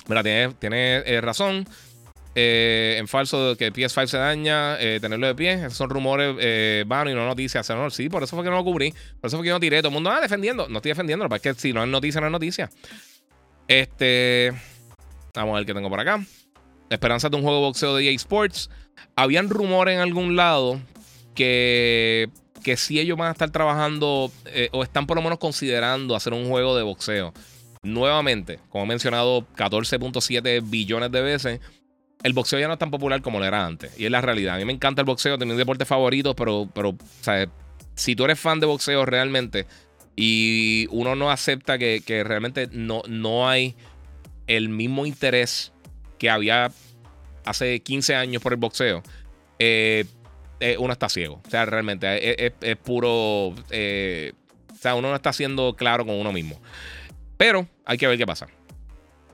Mira, 0.08 0.22
tiene, 0.22 0.54
tiene 0.60 0.98
eh, 0.98 1.22
razón. 1.22 1.66
Eh, 2.36 2.96
en 2.98 3.08
falso 3.08 3.56
que 3.56 3.72
PS5 3.72 4.08
se 4.08 4.18
daña, 4.18 4.78
tenerlo 5.00 5.28
de 5.28 5.36
pie. 5.36 5.54
Esos 5.54 5.76
son 5.76 5.90
rumores 5.90 6.36
vanos 6.88 7.14
y 7.14 7.16
no 7.16 7.26
noticias. 7.26 7.70
No, 7.70 7.90
sí, 7.90 8.10
por 8.10 8.24
eso 8.24 8.36
fue 8.36 8.44
que 8.44 8.50
no 8.50 8.58
lo 8.58 8.64
cubrí. 8.66 8.92
Por 9.22 9.28
eso 9.28 9.38
fue 9.38 9.46
que 9.46 9.52
no 9.52 9.60
tiré. 9.60 9.78
Todo 9.78 9.90
el 9.90 9.94
mundo, 9.94 10.10
ah, 10.10 10.20
defendiendo. 10.20 10.68
No 10.68 10.80
estoy 10.80 10.90
defendiendo, 10.90 11.30
porque 11.30 11.50
es 11.50 11.56
que 11.56 11.62
si 11.62 11.72
no 11.72 11.84
es 11.84 11.90
noticia, 11.90 12.20
no 12.20 12.28
es 12.28 12.32
noticia. 12.32 12.70
Este. 13.68 14.52
Vamos 15.36 15.54
a 15.54 15.58
ver 15.58 15.66
qué 15.66 15.74
tengo 15.74 15.90
por 15.90 16.00
acá. 16.00 16.26
Esperanza 16.90 17.30
de 17.30 17.38
un 17.38 17.44
juego 17.44 17.60
de 17.60 17.66
boxeo 17.66 17.96
de 17.96 18.10
EA 18.10 18.16
Sports. 18.16 18.70
Habían 19.16 19.50
rumores 19.50 19.96
en 19.96 20.02
algún 20.02 20.36
lado 20.36 20.82
que, 21.36 22.30
que 22.64 22.78
si 22.78 23.00
ellos 23.00 23.18
van 23.18 23.30
a 23.30 23.32
estar 23.32 23.50
trabajando 23.52 24.32
eh, 24.46 24.70
o 24.72 24.84
están 24.84 25.08
por 25.08 25.18
lo 25.18 25.24
menos 25.24 25.40
considerando 25.40 26.16
hacer 26.16 26.34
un 26.34 26.48
juego 26.48 26.76
de 26.76 26.84
boxeo. 26.84 27.34
Nuevamente, 27.84 28.60
como 28.70 28.86
he 28.86 28.88
mencionado 28.88 29.46
14.7 29.58 30.62
billones 30.70 31.12
de 31.12 31.22
veces, 31.22 31.60
el 32.24 32.34
boxeo 32.34 32.60
ya 32.60 32.68
no 32.68 32.74
es 32.74 32.80
tan 32.80 32.92
popular 32.92 33.22
como 33.22 33.40
lo 33.40 33.46
era 33.46 33.66
antes. 33.66 33.92
Y 34.00 34.06
es 34.06 34.12
la 34.12 34.22
realidad. 34.22 34.56
A 34.56 34.58
mí 34.58 34.66
me 34.66 34.74
encanta 34.74 35.02
el 35.02 35.06
boxeo, 35.06 35.38
tengo 35.38 35.52
mi 35.52 35.58
deporte 35.58 35.86
favorito, 35.86 36.36
pero, 36.36 36.70
pero 36.74 36.96
si 37.96 38.16
tú 38.16 38.24
eres 38.24 38.40
fan 38.40 38.60
de 38.60 38.66
boxeo 38.66 39.06
realmente 39.06 39.68
y 40.16 40.88
uno 40.92 41.16
no 41.16 41.30
acepta 41.32 41.78
que, 41.78 42.24
realmente 42.26 42.70
no, 42.72 43.02
no 43.08 43.50
hay 43.50 43.76
el 44.48 44.70
mismo 44.70 45.06
interés 45.06 45.74
que 46.18 46.30
había 46.30 46.72
hace 47.46 47.82
15 47.82 48.16
años 48.16 48.42
por 48.42 48.54
el 48.54 48.60
boxeo, 48.60 49.04
eh, 49.60 50.06
eh, 50.64 50.78
uno 50.80 50.94
está 50.94 51.10
ciego. 51.10 51.42
O 51.46 51.50
sea, 51.50 51.66
realmente 51.66 52.46
es, 52.46 52.78
puro. 52.78 53.54
Eh, 53.70 54.32
o 54.72 54.76
sea, 54.78 54.96
uno 54.96 55.10
no 55.10 55.16
está 55.16 55.34
siendo 55.34 55.76
claro 55.76 56.06
con 56.06 56.16
uno 56.16 56.32
mismo. 56.32 56.58
Pero 57.36 57.68
hay 57.84 57.98
que 57.98 58.08
ver 58.08 58.18
qué 58.18 58.26
pasa. 58.26 58.48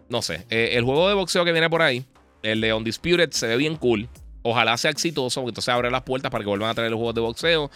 No 0.09 0.23
sé. 0.23 0.47
Eh, 0.49 0.71
el 0.73 0.83
juego 0.83 1.07
de 1.07 1.13
boxeo 1.13 1.45
que 1.45 1.51
viene 1.51 1.69
por 1.69 1.83
ahí, 1.83 2.03
el 2.41 2.61
de 2.61 2.73
Undisputed, 2.73 3.29
se 3.29 3.45
ve 3.45 3.57
bien 3.57 3.75
cool. 3.75 4.09
Ojalá 4.41 4.75
sea 4.77 4.89
exitoso, 4.89 5.41
porque 5.41 5.51
entonces 5.51 5.71
abre 5.71 5.91
las 5.91 6.01
puertas 6.01 6.31
para 6.31 6.43
que 6.43 6.49
vuelvan 6.49 6.71
a 6.71 6.73
traer 6.73 6.89
los 6.89 6.97
juegos 6.97 7.13
de 7.13 7.21
boxeo. 7.21 7.69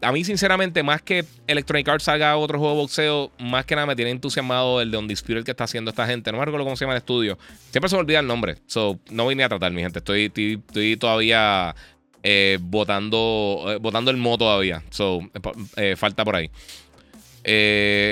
a 0.00 0.10
mí, 0.10 0.24
sinceramente, 0.24 0.82
más 0.82 1.00
que 1.00 1.24
Electronic 1.46 1.88
Arts 1.88 2.08
haga 2.08 2.36
otro 2.36 2.58
juego 2.58 2.74
de 2.74 2.80
boxeo, 2.80 3.30
más 3.38 3.66
que 3.66 3.76
nada 3.76 3.86
me 3.86 3.94
tiene 3.94 4.10
entusiasmado 4.10 4.80
el 4.80 4.90
de 4.90 4.96
Undisputed 4.96 5.44
que 5.44 5.52
está 5.52 5.62
haciendo 5.62 5.90
esta 5.90 6.08
gente. 6.08 6.32
No 6.32 6.38
me 6.38 6.44
recuerdo 6.44 6.64
cómo 6.64 6.74
se 6.74 6.86
llama 6.86 6.94
el 6.94 6.98
estudio. 6.98 7.38
Siempre 7.70 7.88
se 7.88 7.94
me 7.94 8.00
olvida 8.00 8.18
el 8.18 8.26
nombre. 8.26 8.56
So, 8.66 8.98
no 9.10 9.28
vine 9.28 9.44
a 9.44 9.48
tratar, 9.48 9.70
mi 9.70 9.80
gente. 9.80 10.00
Estoy, 10.00 10.32
estoy 10.34 10.96
todavía 10.96 11.76
eh, 12.22 12.58
votando, 12.60 13.64
eh, 13.68 14.10
el 14.10 14.16
mo 14.16 14.36
todavía. 14.38 14.82
So, 14.90 15.20
eh, 15.76 15.94
falta 15.96 16.24
por 16.24 16.36
ahí. 16.36 16.50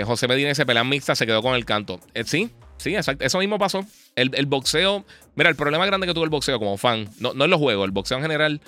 José 0.05 0.29
Medina 0.29 0.49
dice: 0.49 0.65
Pelea 0.65 0.85
mixta, 0.85 1.15
se 1.15 1.27
quedó 1.27 1.43
con 1.43 1.55
el 1.55 1.65
canto. 1.65 2.01
sí, 2.25 2.51
sí, 2.77 2.95
exacto. 2.95 3.25
Eso 3.25 3.39
mismo 3.39 3.59
pasó. 3.59 3.85
El, 4.15 4.47
boxeo. 4.47 5.05
Mira, 5.35 5.51
el 5.51 5.57
problema 5.57 5.85
grande 5.85 6.07
que 6.07 6.15
tuvo 6.15 6.25
el 6.25 6.31
boxeo 6.31 6.59
como 6.59 6.77
fan, 6.79 7.09
no, 7.21 7.35
no 7.35 7.45
en 7.45 7.51
los 7.51 7.61
juegos, 7.61 7.85
el 7.85 7.91
boxeo 7.91 8.17
en 8.17 8.23
general. 8.23 8.61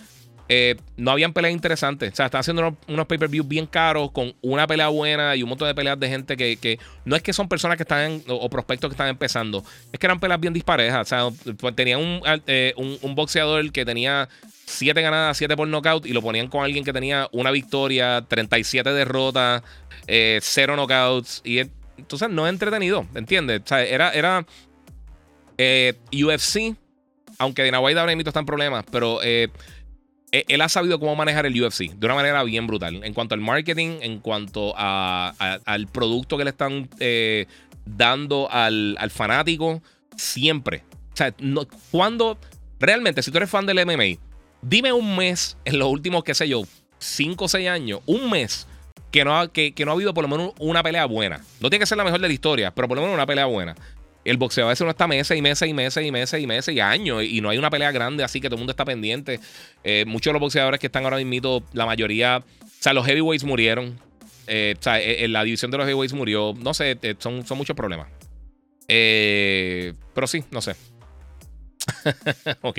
no 0.97 1.11
habían 1.13 1.33
peleas 1.33 1.55
interesantes. 1.55 2.13
O 2.13 2.17
sea, 2.17 2.27
están 2.27 2.41
haciendo 2.41 2.77
unos, 2.89 3.07
pay-per-views 3.07 3.47
bien 3.47 3.67
caros 3.67 4.11
con 4.11 4.35
una 4.43 4.67
pelea 4.67 4.89
buena 4.89 5.37
y 5.37 5.43
un 5.43 5.49
montón 5.49 5.69
de 5.69 5.75
peleas 5.75 5.99
de 5.99 6.09
gente 6.09 6.37
que, 6.37 6.79
no 7.07 7.17
es 7.17 7.23
que 7.23 7.33
son 7.33 7.49
personas 7.49 7.77
que 7.79 7.85
están 7.85 8.23
o, 8.29 8.51
prospectos 8.51 8.91
que 8.91 8.95
están 8.95 9.09
empezando. 9.09 9.65
Es 9.93 9.99
que 9.99 10.07
eran 10.07 10.21
peleas 10.21 10.41
bien 10.41 10.53
disparejas. 10.53 11.01
O 11.01 11.09
sea, 11.09 11.55
pues, 11.57 11.77
tenía 11.77 11.97
un, 11.97 12.21
un, 12.77 13.15
boxeador 13.15 13.71
que 13.73 13.87
tenía 13.87 14.29
7 14.69 15.01
ganadas, 15.01 15.37
7 15.39 15.57
por 15.57 15.67
knockout 15.67 16.07
y 16.07 16.13
lo 16.13 16.21
ponían 16.21 16.49
con 16.49 16.63
alguien 16.63 16.85
que 16.85 16.93
tenía 16.93 17.29
una 17.33 17.51
victoria, 17.51 18.25
37 18.29 18.91
derrotas, 18.93 19.63
0 20.07 20.07
eh, 20.07 20.41
knockouts. 20.77 21.41
Y 21.45 21.61
entonces 21.97 22.29
no 22.29 22.47
es 22.47 22.53
entretenido, 22.53 23.07
¿entiendes? 23.15 23.63
O 23.65 23.67
sea, 23.67 23.83
era, 23.83 24.11
era 24.11 24.47
eh, 25.57 25.95
UFC, 26.13 26.77
aunque 27.39 27.65
Dana 27.65 27.81
White 27.81 27.99
ahora 27.99 28.15
mismo 28.15 28.29
está 28.29 28.41
en 28.41 28.47
problemas, 28.47 28.85
pero 28.93 29.21
eh, 29.23 29.49
e-, 30.33 30.45
él 30.49 30.61
ha 30.61 30.69
sabido 30.69 31.01
cómo 31.01 31.17
manejar 31.17 31.47
el 31.47 31.61
UFC 31.61 31.95
de 31.95 32.07
una 32.07 32.15
manera 32.15 32.43
bien 32.43 32.67
brutal. 32.67 33.03
En 33.03 33.15
cuanto 33.15 33.35
al 33.35 33.41
marketing, 33.41 34.01
en 34.03 34.21
cuanto 34.21 34.75
al 34.77 35.87
producto 35.89 36.37
que 36.37 36.45
le 36.45 36.51
están 36.51 36.91
dando 37.87 38.51
al, 38.51 38.97
al, 39.01 39.11
fanático, 39.11 39.83
siempre. 40.15 40.85
O 41.15 41.17
sea, 41.17 41.35
no, 41.39 41.67
cuando 41.91 42.39
realmente, 42.79 43.23
si 43.23 43.31
tú 43.31 43.39
eres 43.39 43.49
fan 43.49 43.65
del 43.65 43.85
MMA, 43.87 44.28
Dime 44.63 44.93
un 44.93 45.17
mes 45.17 45.57
en 45.65 45.79
los 45.79 45.89
últimos, 45.89 46.25
qué 46.25 46.35
sé 46.35 46.49
yo, 46.49 46.63
5 46.99 47.45
o 47.45 47.49
6 47.49 47.69
años, 47.69 48.01
un 48.07 48.31
mes 48.31 48.67
que 49.11 49.25
no, 49.25 49.39
ha, 49.39 49.49
que, 49.53 49.73
no 49.85 49.93
ha 49.93 49.95
habido 49.95 50.13
por 50.13 50.29
lo 50.29 50.29
menos 50.29 50.53
una 50.59 50.83
pelea 50.83 51.07
buena. 51.07 51.41
No 51.61 51.71
tiene 51.71 51.81
que 51.81 51.87
ser 51.87 51.99
la 51.99 52.05
mejor 52.05 52.21
de 52.21 52.29
la 52.29 52.35
historia, 52.35 52.71
pero 52.75 52.89
por 52.89 52.97
lo 52.97 53.03
menos 53.03 53.15
una 53.15 53.27
pelea 53.27 53.47
buena. 53.47 53.75
El 54.25 54.37
boxeo 54.37 54.67
a 54.67 54.69
veces 54.69 54.83
uno 54.83 54.91
está 54.91 55.07
meses 55.07 55.39
y 55.39 55.41
meses 55.41 55.69
y 55.69 55.73
meses 55.73 56.05
y 56.05 56.13
meses 56.13 56.43
y 56.43 56.47
meses 56.47 56.75
y 56.75 56.81
años 56.81 57.23
y 57.23 57.41
no 57.41 57.49
hay 57.49 57.57
una 57.57 57.71
pelea 57.71 57.91
grande 57.93 58.25
así 58.25 58.41
que 58.41 58.49
todo 58.49 58.57
el 58.57 58.61
mundo 58.61 58.73
está 58.73 58.85
pendiente. 58.85 59.41
Eh, 59.85 60.05
muchos 60.07 60.31
de 60.31 60.33
los 60.35 60.41
boxeadores 60.41 60.81
que 60.81 60.87
están 60.89 61.05
ahora 61.05 61.17
mismo, 61.19 61.63
la 61.73 61.87
mayoría, 61.87 62.45
o 62.63 62.69
sea, 62.81 62.93
los 62.93 63.07
heavyweights 63.07 63.45
murieron. 63.45 63.99
Eh, 64.47 64.75
o 64.79 64.83
sea, 64.83 65.01
en 65.01 65.33
la 65.33 65.45
división 65.45 65.71
de 65.71 65.79
los 65.79 65.87
heavyweights 65.87 66.13
murió. 66.13 66.55
No 66.59 66.75
sé, 66.75 66.99
eh, 67.01 67.15
son, 67.19 67.47
son 67.47 67.57
muchos 67.57 67.77
problemas. 67.77 68.09
pero 68.87 70.27
sí, 70.27 70.45
no 70.51 70.61
sé. 70.61 70.75
ok. 72.63 72.79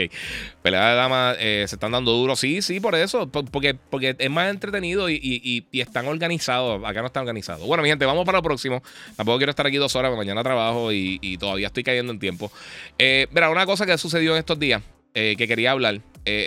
Pelea 0.62 0.89
de 0.89 0.95
damas 0.95 1.38
eh, 1.39 1.66
se 1.68 1.76
están 1.76 1.91
dando 1.91 2.12
duro. 2.12 2.36
Sí, 2.36 2.62
sí, 2.62 2.80
por 2.80 2.95
eso. 2.95 3.30
Porque, 3.30 3.74
porque 3.74 4.16
es 4.18 4.30
más 4.30 4.49
entretenido 4.49 5.10
y, 5.10 5.66
están 5.72 6.07
organizados. 6.07 6.84
Acá 6.86 7.01
no 7.01 7.07
están 7.07 7.22
organizados. 7.22 7.66
Bueno, 7.66 7.84
mi 7.84 7.89
gente, 7.89 8.05
vamos 8.05 8.26
para 8.26 8.39
lo 8.39 8.43
próximo. 8.43 8.82
Tampoco 9.16 9.38
quiero 9.38 9.51
estar 9.51 9.66
aquí 9.66 9.78
dos 9.78 9.95
horas, 9.95 10.16
mañana 10.16 10.43
trabajo 10.43 10.91
y, 10.91 11.38
todavía 11.39 11.68
estoy 11.68 11.84
cayendo 11.84 12.12
en 12.12 12.20
tiempo. 12.20 12.51
Eh, 12.97 13.28
una 13.32 13.66
cosa 13.66 13.86
que 13.86 13.97
sucedió 13.97 14.34
en 14.34 14.39
estos 14.39 14.60
días. 14.60 14.82
que 15.14 15.36
quería 15.36 15.72
hablar. 15.72 16.01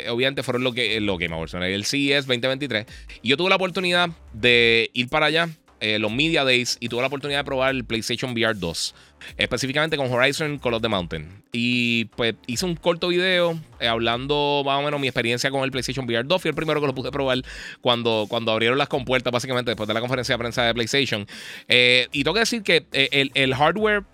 obviamente 0.08 0.42
fueron 0.42 0.64
lo 0.64 0.72
que, 0.72 1.00
lo 1.00 1.18
que 1.18 1.28
me 1.28 1.36
el 1.74 1.84
CES 1.84 2.26
2023. 2.26 2.86
Y 3.22 3.30
yo 3.30 3.36
tuve 3.36 3.50
la 3.50 3.56
oportunidad 3.56 4.10
de 4.32 4.90
ir 4.92 5.08
para 5.08 5.26
allá 5.26 5.48
eh, 5.82 5.98
los 5.98 6.12
Media 6.12 6.44
Days 6.44 6.76
y 6.78 6.88
tuve 6.88 7.00
la 7.00 7.08
oportunidad 7.08 7.40
de 7.40 7.44
probar 7.44 7.74
el 7.74 7.84
PlayStation 7.84 8.30
VR 8.30 8.54
2, 8.54 8.94
específicamente 9.36 9.96
con 9.96 10.10
Horizon 10.12 10.58
Call 10.58 10.74
of 10.74 10.82
the 10.82 10.88
Mountain. 10.88 11.42
Y 11.52 12.04
pues 12.16 12.36
hice 12.46 12.64
un 12.64 12.76
corto 12.76 13.08
video 13.08 13.58
eh, 13.80 13.88
hablando 13.88 14.62
más 14.64 14.78
o 14.78 14.82
menos 14.82 15.00
mi 15.00 15.08
experiencia 15.08 15.50
con 15.50 15.64
el 15.64 15.72
PlayStation 15.72 16.06
VR 16.06 16.22
2. 16.22 16.40
Fui 16.40 16.48
el 16.50 16.54
primero 16.54 16.80
que 16.80 16.86
lo 16.86 16.94
pude 16.94 17.10
probar 17.10 17.42
cuando, 17.80 18.26
cuando 18.28 18.52
abrieron 18.52 18.78
las 18.78 18.86
compuertas, 18.86 19.32
básicamente 19.32 19.72
después 19.72 19.88
de 19.88 19.94
la 19.94 20.00
conferencia 20.00 20.34
de 20.34 20.38
prensa 20.38 20.62
de 20.62 20.72
PlayStation. 20.72 21.26
Eh, 21.66 22.06
y 22.12 22.22
tengo 22.22 22.34
que 22.34 22.40
decir 22.40 22.62
que 22.62 22.86
el, 22.92 23.54
hardware 23.54 24.04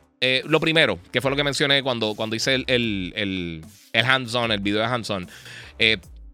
lo 0.47 0.61
primero, 0.61 0.99
que 1.13 1.21
fue 1.21 1.31
lo 1.31 1.37
que 1.37 1.45
mencioné 1.45 1.83
cuando, 1.83 2.15
cuando 2.15 2.35
hice 2.35 2.55
el, 2.55 2.65
el, 2.67 3.63
el 3.93 4.05
hands-on, 4.07 4.53
el 4.53 4.61
video 4.61 4.81
de 4.81 4.87
hands-on, 4.87 5.29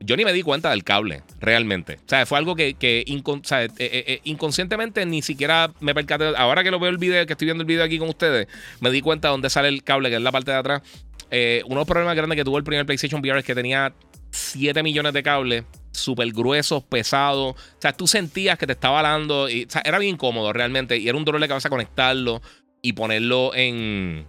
yo 0.05 0.17
ni 0.17 0.25
me 0.25 0.33
di 0.33 0.43
cuenta 0.43 0.71
del 0.71 0.85
cable, 0.85 1.23
realmente. 1.41 1.95
O 2.05 2.09
sea, 2.09 2.27
fue 2.27 2.39
algo 2.39 2.55
que, 2.55 2.75
que 2.75 3.01
eh, 3.01 3.05
eh, 3.07 3.69
eh, 3.79 4.21
inconscientemente 4.25 5.05
ni 5.07 5.23
siquiera 5.23 5.73
me 5.81 5.95
percaté. 5.95 6.33
Ahora 6.37 6.63
que 6.63 6.71
lo 6.71 6.79
veo 6.79 6.91
el 6.91 6.99
video, 6.99 7.25
que 7.27 7.33
estoy 7.33 7.47
viendo 7.47 7.63
el 7.63 7.67
video 7.67 7.85
aquí 7.85 7.99
con 7.99 8.09
ustedes, 8.09 8.49
me 8.81 8.91
di 8.91 9.01
cuenta 9.01 9.29
de 9.29 9.33
dónde 9.33 9.51
sale 9.51 9.69
el 9.69 9.83
cable, 9.83 10.11
que 10.11 10.17
es 10.17 10.23
la 10.23 10.33
parte 10.33 10.51
de 10.51 10.57
atrás. 10.59 10.83
uno 11.31 11.31
de 11.31 11.75
los 11.75 11.87
problemas 11.87 12.17
grandes 12.17 12.37
que 12.37 12.45
tuvo 12.45 12.59
el 12.59 12.65
primer 12.65 12.85
PlayStation 12.87 13.21
VR 13.21 13.39
es 13.39 13.45
que 13.45 13.55
tenía 13.55 13.95
7 14.31 14.83
millones 14.83 15.13
de 15.13 15.23
cables 15.23 15.65
súper 15.93 16.33
gruesos, 16.33 16.83
pesados. 16.83 17.55
O 17.55 17.81
sea, 17.81 17.93
tú 17.93 18.07
sentías 18.07 18.59
que 18.59 18.67
te 18.67 18.73
estaba 18.73 19.01
alando. 19.01 19.49
Y, 19.49 19.65
o 19.65 19.71
sea, 19.71 19.83
era 19.85 19.99
bien 19.99 20.15
incómodo 20.15 20.53
realmente. 20.53 20.97
Y 20.99 21.09
era 21.09 21.17
un 21.17 21.25
dolor 21.25 21.41
de 21.41 21.49
cabeza 21.49 21.71
conectarlo 21.71 22.43
y 22.83 22.93
ponerlo 22.93 23.55
en 23.55 24.27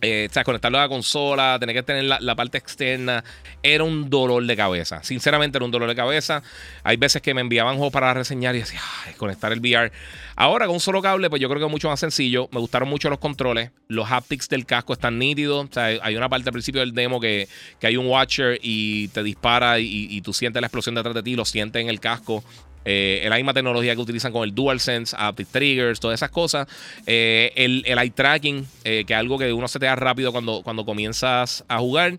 eh, 0.00 0.26
o 0.30 0.32
sea, 0.32 0.44
conectarlo 0.44 0.78
a 0.78 0.82
la 0.82 0.88
consola, 0.88 1.56
tener 1.58 1.74
que 1.74 1.82
tener 1.82 2.04
la, 2.04 2.34
parte 2.34 2.58
externa, 2.58 3.24
era 3.62 3.84
un 3.84 4.10
dolor 4.10 4.44
de 4.44 4.56
cabeza. 4.56 5.02
Sinceramente, 5.02 5.58
era 5.58 5.64
un 5.64 5.70
dolor 5.70 5.88
de 5.88 5.94
cabeza. 5.94 6.42
Hay 6.82 6.96
veces 6.96 7.22
que 7.22 7.34
me 7.34 7.40
enviaban 7.40 7.76
juegos 7.76 7.92
para 7.92 8.12
reseñar 8.14 8.54
y 8.54 8.60
decía, 8.60 8.80
ay, 9.06 9.14
conectar 9.14 9.52
el 9.52 9.60
VR. 9.60 9.92
Ahora, 10.36 10.66
con 10.66 10.74
un 10.74 10.80
solo 10.80 11.00
cable, 11.00 11.30
pues 11.30 11.40
yo 11.40 11.48
creo 11.48 11.60
que 11.60 11.66
es 11.66 11.70
mucho 11.70 11.88
más 11.88 12.00
sencillo. 12.00 12.48
Me 12.52 12.60
gustaron 12.60 12.88
mucho 12.88 13.08
los 13.08 13.18
controles. 13.18 13.70
Los 13.88 14.10
haptics 14.10 14.48
del 14.48 14.66
casco 14.66 14.92
están 14.92 15.18
nítidos. 15.18 15.66
O 15.70 15.72
sea, 15.72 15.86
hay 15.86 16.16
una 16.16 16.28
parte 16.28 16.48
al 16.48 16.52
principio 16.52 16.80
del 16.80 16.92
demo 16.92 17.20
que, 17.20 17.48
hay 17.82 17.96
un 17.96 18.06
watcher 18.06 18.58
y 18.62 19.08
te 19.08 19.22
dispara 19.22 19.78
y, 19.78 20.08
y, 20.10 20.20
tú 20.22 20.32
sientes 20.32 20.60
la 20.60 20.66
explosión 20.66 20.94
detrás 20.94 21.14
de 21.14 21.22
ti, 21.22 21.36
lo 21.36 21.44
sientes 21.44 21.80
en 21.80 21.88
el 21.88 22.00
casco. 22.00 22.42
Eh, 22.84 23.24
la 23.28 23.36
misma 23.36 23.54
tecnología 23.54 23.94
que 23.94 24.00
utilizan 24.00 24.32
con 24.32 24.44
el 24.44 24.54
DualSense, 24.54 25.16
Aptic 25.18 25.48
Triggers, 25.48 26.00
todas 26.00 26.18
esas 26.18 26.30
cosas. 26.30 26.68
Eh, 27.06 27.52
el, 27.56 27.84
eye 27.86 28.10
tracking, 28.10 28.66
eh, 28.84 29.04
que 29.06 29.12
es 29.12 29.18
algo 29.18 29.38
que 29.38 29.52
uno 29.52 29.68
se 29.68 29.78
te 29.78 29.86
da 29.86 29.96
rápido 29.96 30.32
cuando, 30.32 30.62
cuando 30.62 30.84
comienzas 30.84 31.64
a 31.68 31.78
jugar. 31.78 32.18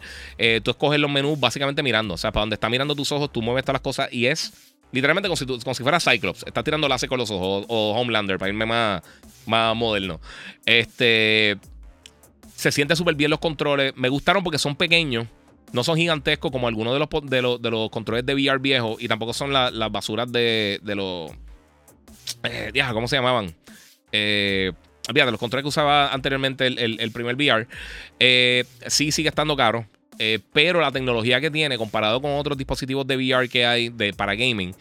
tú 0.64 0.72
escoges 0.72 1.00
los 1.00 1.12
menús 1.12 1.40
básicamente 1.40 1.84
mirando. 1.84 2.16
O 2.16 2.18
sea, 2.18 2.32
para 2.32 2.42
donde 2.42 2.56
está 2.56 2.70
mirando 2.70 2.96
tus 2.96 3.12
ojos, 3.12 3.32
tú 3.32 3.42
mueves 3.42 3.64
todas 3.64 3.76
las 3.76 3.82
cosas 3.82 4.12
y 4.12 4.28
es 4.28 4.54
literalmente 4.92 5.28
como 5.28 5.36
si, 5.36 5.46
como 5.46 5.74
si 5.74 5.84
fuera 5.84 6.00
Cyclops. 6.00 6.44
Estás 6.46 6.64
tirando 6.64 6.88
láser 6.88 7.10
con 7.10 7.20
los 7.20 7.30
ojos 7.30 7.66
o, 7.68 7.92
Homelander 7.94 8.38
para 8.38 8.50
irme 8.50 8.66
más, 8.66 9.02
más 9.46 9.76
moderno. 9.76 10.20
Este. 10.66 11.58
Se 12.56 12.72
siente 12.72 12.96
súper 12.96 13.16
bien 13.16 13.30
los 13.30 13.40
controles. 13.40 13.94
Me 13.98 14.08
gustaron 14.08 14.44
porque 14.44 14.58
son 14.58 14.78
pequeños. 14.78 15.28
No 15.76 15.84
son 15.84 15.98
gigantescos 15.98 16.52
como 16.52 16.70
algunos 16.70 16.94
de 16.94 17.00
los, 17.00 17.30
de 17.30 17.42
los, 17.42 17.62
de 17.62 17.70
los 17.70 17.90
controles 17.90 18.26
de 18.26 18.34
VR 18.34 18.60
viejos 18.60 18.96
y 19.04 19.10
tampoco 19.10 19.34
son 19.34 19.52
las 19.52 19.92
basuras 19.92 20.32
de, 20.32 20.80
de 20.82 20.96
los... 20.96 21.32
Eh, 22.44 22.72
¿Cómo 22.94 23.10
se 23.10 23.18
llamaban? 23.18 23.54
Eh, 24.14 24.72
los 25.14 25.38
controles 25.38 25.64
que 25.64 25.68
usaba 25.68 26.14
anteriormente 26.14 26.66
el, 26.68 27.12
primer 27.12 27.36
VR. 27.36 27.68
Eh, 28.22 28.64
sí 28.88 29.12
sigue 29.12 29.28
estando 29.28 29.58
caro. 29.58 29.86
Eh, 30.18 30.40
pero 30.54 30.80
la 30.80 30.94
tecnología 30.94 31.42
que 31.42 31.52
tiene 31.52 31.78
comparado 31.78 32.22
con 32.22 32.32
otros 32.32 32.58
dispositivos 32.58 33.06
de 33.06 33.18
VR 33.18 33.50
que 33.50 33.66
hay 33.66 33.90
de, 33.90 34.14
para 34.14 34.34
gaming 34.34 34.74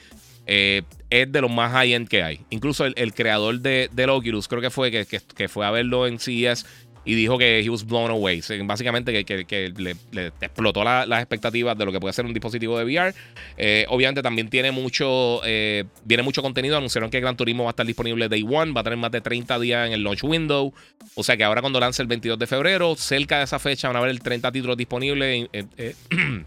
es 0.47 0.85
de 1.11 1.41
los 1.41 1.51
más 1.51 1.73
high-end 1.73 2.07
que 2.07 2.23
hay. 2.23 2.41
Incluso 2.51 2.85
el, 2.85 3.15
creador 3.15 3.59
de, 3.59 3.91
del 3.93 4.11
Oculus, 4.11 4.47
creo 4.47 4.63
que 4.63 4.71
fue 4.71 4.93
que, 4.93 5.07
que, 5.07 5.49
fue 5.49 5.67
a 5.67 5.73
verlo 5.73 6.07
en 6.07 6.21
CES 6.21 6.67
y 7.05 7.15
dijo 7.15 7.39
que 7.39 7.61
he 7.61 7.69
was 7.69 7.85
blown 7.85 8.11
away. 8.11 8.43
Básicamente 8.65 9.25
que, 9.25 9.73
le, 9.77 9.97
explotó 10.41 10.85
las 10.85 11.21
expectativas 11.21 11.77
de 11.77 11.85
lo 11.85 11.93
que 11.93 12.01
puede 12.01 12.13
ser 12.13 12.25
un 12.25 12.33
dispositivo 12.33 12.79
de 12.79 12.85
VR. 12.85 13.15
Eh, 13.57 13.85
obviamente 13.89 14.23
también 14.23 14.49
tiene 14.49 14.71
mucho, 14.73 15.41
eh, 15.45 15.85
viene 16.05 16.23
mucho 16.23 16.43
contenido. 16.43 16.77
Anunciaron 16.77 17.11
que 17.11 17.21
Gran 17.21 17.37
Turismo 17.37 17.65
va 17.65 17.71
a 17.71 17.73
estar 17.73 17.87
disponible 17.87 18.29
Day 18.29 18.43
One, 18.43 18.73
va 18.73 18.81
a 18.81 18.85
tener 18.85 18.99
más 18.99 19.13
de 19.13 19.21
30 19.21 19.59
días 19.59 19.87
en 19.87 19.93
el 19.93 20.03
launch 20.03 20.25
window. 20.25 20.73
O 21.15 21.23
sea 21.23 21.37
que 21.37 21.45
ahora 21.45 21.61
cuando 21.61 21.79
lance 21.79 22.01
el 22.01 22.09
22 22.09 22.39
de 22.39 22.47
febrero, 22.47 22.95
cerca 22.97 23.39
de 23.39 23.45
esa 23.45 23.59
fecha 23.59 23.89
van 23.89 23.97
a 23.97 23.99
haber 23.99 24.11
el 24.11 24.21
30 24.21 24.51
títulos 24.53 24.77
disponibles. 24.77 25.49
Eh, 25.53 25.95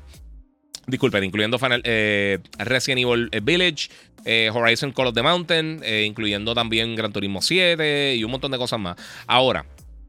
disculpen, 0.88 1.24
incluyendo 1.24 1.60
Final, 1.60 1.84
Resident 1.84 3.02
Evil 3.02 3.30
Village, 3.44 3.90
Horizon 4.52 4.92
Call 4.92 5.08
of 5.08 5.14
the 5.14 5.22
Mountain, 5.22 5.84
incluyendo 6.06 6.56
también 6.56 6.96
Gran 6.96 7.14
Turismo 7.14 7.42
7 7.42 8.16
y 8.16 8.24
un 8.24 8.32
montón 8.32 8.52
de 8.52 8.58
cosas 8.58 8.80
más. 8.80 8.96
Ahora, 9.28 9.66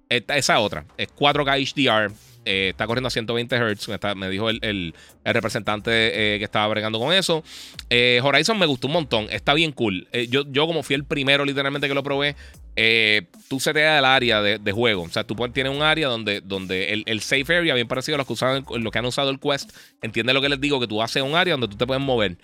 esa 0.08 0.60
otra 0.60 0.84
es 0.96 1.08
4K 1.14 1.74
HDR. 1.74 2.12
Eh, 2.44 2.70
está 2.70 2.86
corriendo 2.86 3.08
a 3.08 3.10
120 3.10 3.74
Hz. 3.74 4.16
me 4.16 4.30
dijo 4.30 4.48
el, 4.48 4.94
representante 5.22 5.90
eh, 6.34 6.38
que 6.38 6.44
estaba 6.44 6.66
bregando 6.68 6.98
con 6.98 7.12
eso. 7.12 7.44
Eh, 7.90 8.20
Horizon 8.22 8.58
me 8.58 8.64
gustó 8.64 8.86
un 8.86 8.94
montón. 8.94 9.26
Está 9.30 9.52
bien 9.52 9.72
cool. 9.72 10.08
yo, 10.30 10.44
yo, 10.50 10.66
como 10.66 10.82
fui 10.82 10.96
el 10.96 11.04
primero, 11.04 11.44
literalmente, 11.44 11.88
que 11.88 11.94
lo 11.94 12.02
probé. 12.02 12.36
tú 13.48 13.60
se 13.60 13.74
te 13.74 13.80
da 13.80 13.98
el 13.98 14.04
área 14.06 14.40
de, 14.40 14.72
juego. 14.72 15.02
O 15.02 15.08
sea, 15.10 15.24
tú 15.24 15.34
tienes 15.52 15.74
un 15.74 15.82
área 15.82 16.08
donde, 16.08 16.40
donde 16.40 17.04
el, 17.04 17.20
safe 17.20 17.54
area, 17.54 17.74
bien 17.74 17.86
parecido 17.86 18.14
a 18.14 18.18
los 18.18 18.26
que, 18.26 18.32
usaban, 18.32 18.64
los 18.78 18.90
que 18.90 18.98
han 18.98 19.04
usado 19.04 19.28
el 19.28 19.38
Quest. 19.38 19.72
Entiende 20.00 20.32
lo 20.32 20.40
que 20.40 20.48
les 20.48 20.60
digo, 20.60 20.80
que 20.80 20.86
tú 20.86 21.02
haces 21.02 21.22
un 21.22 21.34
área 21.34 21.52
donde 21.52 21.68
tú 21.68 21.76
te 21.76 21.86
puedes 21.86 22.02
mover. 22.02 22.38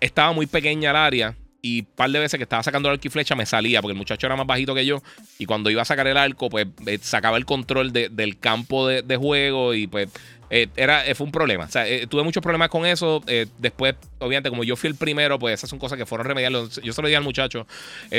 estaba 0.00 0.32
muy 0.32 0.44
pequeña 0.44 0.90
el 0.90 0.96
área 0.96 1.34
y 1.64 1.80
un 1.80 1.86
par 1.96 2.10
de 2.10 2.18
veces 2.18 2.36
que 2.36 2.42
estaba 2.42 2.62
sacando 2.62 2.90
el 2.90 2.92
arco 2.92 3.08
y 3.08 3.10
flecha 3.10 3.34
me 3.34 3.46
salía, 3.46 3.80
porque 3.80 3.92
el 3.92 3.98
muchacho 3.98 4.26
era 4.26 4.36
más 4.36 4.46
bajito 4.46 4.74
que 4.74 4.84
yo. 4.84 5.02
Y 5.38 5.46
cuando 5.46 5.70
iba 5.70 5.80
a 5.80 5.86
sacar 5.86 6.06
el 6.06 6.18
arco, 6.18 6.50
pues 6.50 6.66
eh, 6.86 6.98
sacaba 7.00 7.38
el 7.38 7.46
control 7.46 7.90
del 7.90 8.38
campo 8.38 8.86
de, 8.86 9.16
juego 9.16 9.72
y 9.72 9.86
pues 9.86 10.10
eh, 10.50 10.68
era, 10.76 11.06
eh, 11.06 11.14
fue 11.14 11.24
un 11.24 11.32
problema. 11.32 11.64
O 11.64 11.70
sea, 11.70 11.86
tuve 12.06 12.22
muchos 12.22 12.42
problemas 12.42 12.68
con 12.68 12.84
eso. 12.84 13.24
después, 13.56 13.94
obviamente, 14.18 14.50
como 14.50 14.62
yo 14.62 14.76
fui 14.76 14.90
el 14.90 14.96
primero, 14.96 15.38
pues 15.38 15.54
esas 15.54 15.70
son 15.70 15.78
cosas 15.78 15.96
que 15.96 16.04
fueron 16.04 16.26
remediables. 16.26 16.82
Yo 16.82 16.92
se 16.92 17.00
lo 17.00 17.08
di 17.08 17.14
al 17.14 17.24
muchacho. 17.24 17.66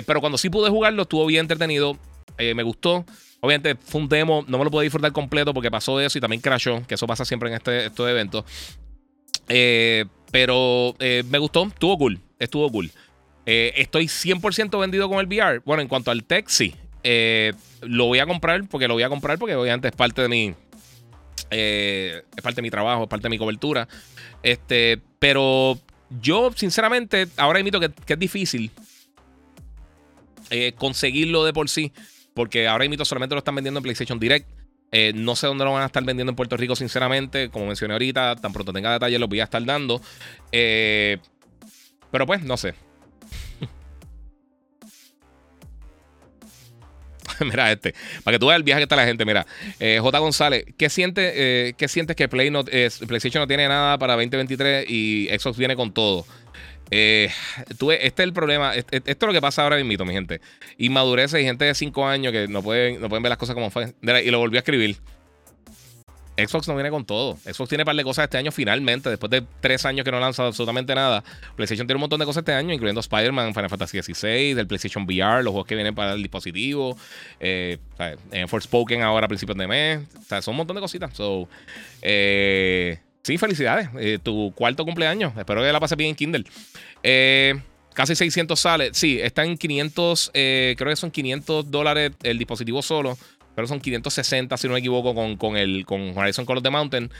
pero 0.07 0.21
cuando 0.21 0.39
sí 0.39 0.49
pude 0.49 0.71
jugarlo, 0.71 1.03
estuvo 1.03 1.23
bien 1.27 1.41
entretenido. 1.41 1.99
me 2.39 2.63
gustó. 2.63 3.05
Obviamente 3.41 3.75
fue 3.75 4.01
un 4.01 4.09
demo, 4.09 4.43
no 4.47 4.57
me 4.57 4.63
lo 4.63 4.71
pude 4.71 4.85
disfrutar 4.85 5.11
completo 5.11 5.53
porque 5.53 5.69
pasó 5.69 5.99
eso 5.99 6.17
y 6.17 6.21
también 6.21 6.41
crashó, 6.41 6.81
que 6.87 6.95
eso 6.95 7.05
pasa 7.05 7.25
siempre 7.25 7.49
en 7.49 7.57
este, 7.57 7.85
estos 7.85 8.09
eventos. 8.09 8.43
pero 10.31 10.95
me 10.99 11.37
gustó, 11.37 11.67
estuvo 11.67 11.95
cool, 11.95 12.19
estuvo 12.39 12.71
cool. 12.71 12.89
Eh, 13.45 13.73
estoy 13.77 14.05
100% 14.05 14.79
vendido 14.79 15.07
con 15.09 15.19
el 15.19 15.27
VR. 15.27 15.59
Bueno, 15.65 15.81
en 15.81 15.87
cuanto 15.87 16.11
al 16.11 16.23
tech, 16.23 16.47
sí. 16.47 16.73
Eh, 17.03 17.53
lo 17.81 18.05
voy 18.05 18.19
a 18.19 18.25
comprar 18.25 18.67
porque 18.67 18.87
lo 18.87 18.95
voy 18.95 19.03
a 19.03 19.09
comprar 19.09 19.37
porque 19.37 19.55
obviamente 19.55 19.87
es 19.89 19.95
parte 19.95 20.21
de 20.23 20.29
mi. 20.29 20.55
Eh, 21.51 22.23
es 22.35 22.41
parte 22.41 22.57
de 22.57 22.61
mi 22.63 22.71
trabajo, 22.71 23.03
es 23.03 23.09
parte 23.09 23.23
de 23.23 23.29
mi 23.29 23.37
cobertura. 23.37 23.87
Este, 24.41 24.99
pero 25.19 25.79
yo, 26.21 26.51
sinceramente, 26.55 27.27
ahora 27.37 27.59
admito 27.59 27.79
que, 27.79 27.91
es 28.07 28.19
difícil 28.19 28.71
conseguirlo 30.77 31.43
de 31.43 31.53
por 31.53 31.69
sí. 31.69 31.91
Porque 32.33 32.67
ahora 32.67 32.83
admito 32.83 33.05
solamente 33.05 33.35
lo 33.35 33.39
están 33.39 33.55
vendiendo 33.55 33.79
en 33.79 33.83
PlayStation 33.83 34.19
Direct. 34.19 34.49
no 35.13 35.35
sé 35.35 35.47
dónde 35.47 35.65
lo 35.65 35.71
van 35.71 35.83
a 35.83 35.85
estar 35.85 36.03
vendiendo 36.03 36.31
en 36.31 36.35
Puerto 36.35 36.57
Rico, 36.57 36.75
sinceramente. 36.75 37.49
Como 37.49 37.67
mencioné 37.67 37.93
ahorita, 37.93 38.35
tan 38.37 38.51
pronto 38.51 38.73
tenga 38.73 38.91
detalles, 38.91 39.19
los 39.19 39.29
voy 39.29 39.39
a 39.39 39.45
estar 39.45 39.63
dando. 39.63 40.01
pero 40.51 42.25
pues, 42.25 42.41
no 42.43 42.57
sé. 42.57 42.73
mira 47.45 47.71
este. 47.71 47.93
Para 48.23 48.35
que 48.35 48.39
tú 48.39 48.47
veas 48.47 48.57
el 48.57 48.63
viaje 48.63 48.79
que 48.79 48.83
está 48.83 48.95
la 48.95 49.05
gente. 49.05 49.25
Mira, 49.25 49.45
eh, 49.79 49.99
J. 50.01 50.19
González, 50.19 50.65
¿qué, 50.77 50.89
siente, 50.89 51.69
eh, 51.69 51.87
sientes 51.87 52.15
que 52.15 52.27
Play 52.27 52.49
no, 52.49 52.63
eh, 52.71 52.89
PlayStation 53.07 53.41
no 53.41 53.47
tiene 53.47 53.67
nada 53.67 53.97
para 53.97 54.13
2023 54.13 54.85
y 54.89 55.27
Xbox 55.37 55.57
viene 55.57 55.75
con 55.75 55.93
todo? 55.93 56.25
este 56.91 57.31
es 57.89 58.19
el 58.19 58.33
problema. 58.33 58.75
Esto 58.75 58.97
es 59.03 59.21
lo 59.21 59.33
que 59.33 59.41
pasa 59.41 59.63
ahora 59.63 59.83
mismo, 59.83 60.05
mi 60.05 60.13
gente. 60.13 60.39
Inmadurez 60.77 61.33
y 61.33 61.43
gente 61.43 61.65
de 61.65 61.73
5 61.73 62.07
años 62.07 62.31
que 62.31 62.47
no 62.47 62.61
pueden, 62.61 63.01
no 63.01 63.09
pueden 63.09 63.23
ver 63.23 63.31
las 63.31 63.39
cosas 63.39 63.55
como 63.55 63.71
fue. 63.71 63.93
Y 64.01 64.31
lo 64.31 64.37
volvió 64.39 64.59
a 64.59 64.61
escribir. 64.61 64.97
Xbox 66.37 66.67
no 66.67 66.75
viene 66.75 66.89
con 66.89 67.05
todo. 67.05 67.37
Xbox 67.37 67.69
tiene 67.69 67.83
un 67.83 67.85
par 67.85 67.95
de 67.95 68.03
cosas 68.03 68.23
este 68.23 68.37
año 68.37 68.51
finalmente, 68.51 69.09
después 69.09 69.29
de 69.29 69.43
tres 69.61 69.85
años 69.85 70.03
que 70.03 70.11
no 70.11 70.19
lanza 70.19 70.45
absolutamente 70.45 70.93
nada. 70.93 71.23
PlayStation 71.55 71.87
tiene 71.87 71.95
un 71.97 72.01
montón 72.01 72.19
de 72.19 72.25
cosas 72.25 72.41
este 72.41 72.53
año, 72.53 72.73
incluyendo 72.73 72.99
Spider-Man, 72.99 73.53
Final 73.53 73.69
Fantasy 73.69 74.01
XVI, 74.01 74.53
del 74.53 74.67
PlayStation 74.67 75.05
VR, 75.05 75.43
los 75.43 75.51
juegos 75.51 75.67
que 75.67 75.75
vienen 75.75 75.95
para 75.95 76.13
el 76.13 76.21
dispositivo, 76.21 76.97
eh, 77.39 77.77
eh 78.31 78.47
Forspoken 78.47 79.01
ahora 79.01 79.25
a 79.25 79.27
principios 79.29 79.57
de 79.57 79.67
mes. 79.67 80.01
O 80.19 80.23
sea, 80.23 80.41
son 80.41 80.53
un 80.53 80.57
montón 80.57 80.75
de 80.75 80.81
cositas. 80.81 81.15
So, 81.15 81.47
eh, 82.01 82.99
sí, 83.23 83.37
felicidades. 83.37 83.89
Eh, 83.97 84.19
tu 84.21 84.51
cuarto 84.55 84.83
cumpleaños. 84.83 85.33
Espero 85.37 85.61
que 85.61 85.71
la 85.71 85.79
pases 85.79 85.97
bien 85.97 86.09
en 86.09 86.15
Kindle. 86.15 86.43
casi 87.93 88.13
600 88.13 88.59
sale. 88.59 88.89
Sí, 88.93 89.21
está 89.21 89.45
en 89.45 89.57
500, 89.57 90.31
creo 90.33 90.75
que 90.75 90.95
son 90.97 91.11
500 91.11 91.71
dólares 91.71 92.11
el 92.23 92.37
dispositivo 92.37 92.81
solo. 92.81 93.17
Pero 93.55 93.67
son 93.67 93.79
560 93.79 94.57
si 94.57 94.67
no 94.67 94.73
me 94.73 94.79
equivoco 94.79 95.15
con, 95.15 95.37
con 95.37 95.57
el 95.57 95.85
con 95.85 96.17
Horizon 96.17 96.45
Call 96.45 96.57
of 96.57 96.63
the 96.63 96.69
Mountain. 96.69 97.11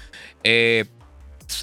Eh, 0.43 0.85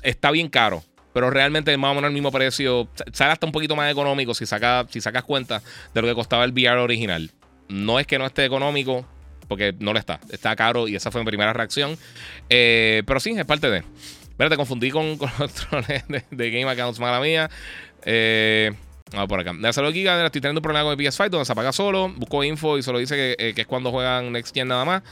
está 0.02 0.30
bien 0.30 0.48
caro. 0.48 0.82
Pero 1.12 1.28
realmente 1.28 1.76
más 1.76 1.92
o 1.92 1.94
menos 1.94 2.08
el 2.08 2.14
mismo 2.14 2.32
precio. 2.32 2.88
Sale 3.12 3.32
hasta 3.32 3.46
un 3.46 3.52
poquito 3.52 3.76
más 3.76 3.90
económico 3.92 4.32
si, 4.34 4.46
saca, 4.46 4.86
si 4.88 5.00
sacas 5.00 5.24
cuenta 5.24 5.62
de 5.92 6.00
lo 6.00 6.08
que 6.08 6.14
costaba 6.14 6.44
el 6.44 6.52
VR 6.52 6.80
original. 6.80 7.30
No 7.68 8.00
es 8.00 8.06
que 8.06 8.18
no 8.18 8.26
esté 8.26 8.44
económico, 8.44 9.06
porque 9.46 9.74
no 9.78 9.92
lo 9.92 9.98
está. 9.98 10.20
Está 10.30 10.56
caro 10.56 10.88
y 10.88 10.96
esa 10.96 11.10
fue 11.10 11.20
mi 11.20 11.26
primera 11.26 11.52
reacción. 11.52 11.98
Eh, 12.48 13.02
pero 13.06 13.20
sí, 13.20 13.34
es 13.36 13.44
parte 13.44 13.70
de. 13.70 13.82
Mira, 14.38 14.48
te 14.48 14.56
confundí 14.56 14.90
con, 14.90 15.18
con 15.18 15.30
los 15.38 15.52
trones 15.52 16.04
de, 16.30 16.50
Game 16.50 16.70
Accounts, 16.70 16.98
mala 16.98 17.20
mía. 17.20 17.50
Eh, 18.04 18.72
vamos 19.12 19.28
por 19.28 19.40
acá. 19.40 19.52
De 19.52 19.72
salud 19.72 19.92
Giga, 19.92 20.24
estoy 20.24 20.40
teniendo 20.40 20.60
un 20.60 20.62
problema 20.62 20.84
con 20.84 20.98
el 20.98 21.06
PS5 21.06 21.30
donde 21.30 21.44
se 21.44 21.52
apaga 21.52 21.72
solo. 21.72 22.08
Busco 22.08 22.42
info 22.44 22.78
y 22.78 22.82
solo 22.82 22.98
dice 22.98 23.14
que, 23.14 23.36
eh, 23.38 23.54
que 23.54 23.62
es 23.62 23.66
cuando 23.66 23.90
juegan 23.90 24.32
Next 24.32 24.54
Gen 24.54 24.68
nada 24.68 24.84
más. 24.84 25.02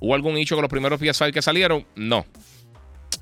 ¿Hubo 0.00 0.14
algún 0.14 0.36
hecho 0.36 0.56
con 0.56 0.62
los 0.62 0.70
primeros 0.70 1.00
PS5 1.00 1.32
que 1.32 1.42
salieron? 1.42 1.86
No. 1.94 2.26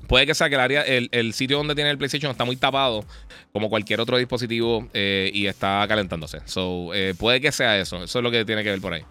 Puede 0.07 0.25
que 0.25 0.33
sea 0.33 0.49
que 0.49 0.55
el, 0.55 0.61
área, 0.61 0.81
el, 0.83 1.33
sitio 1.33 1.57
donde 1.57 1.75
tiene 1.75 1.91
el 1.91 1.97
PlayStation 1.97 2.31
está 2.31 2.43
muy 2.43 2.55
tapado, 2.55 3.05
como 3.51 3.69
cualquier 3.69 4.01
otro 4.01 4.17
dispositivo, 4.17 4.87
eh, 4.93 5.29
y 5.33 5.45
está 5.45 5.85
calentándose. 5.87 6.39
So, 6.45 6.93
eh, 6.95 7.13
puede 7.17 7.41
que 7.41 7.51
sea 7.51 7.77
eso. 7.77 8.03
Eso 8.03 8.19
es 8.19 8.23
lo 8.23 8.31
que 8.31 8.43
tiene 8.43 8.63
que 8.63 8.71
ver 8.71 8.81
por 8.81 8.93
ahí. 8.93 9.03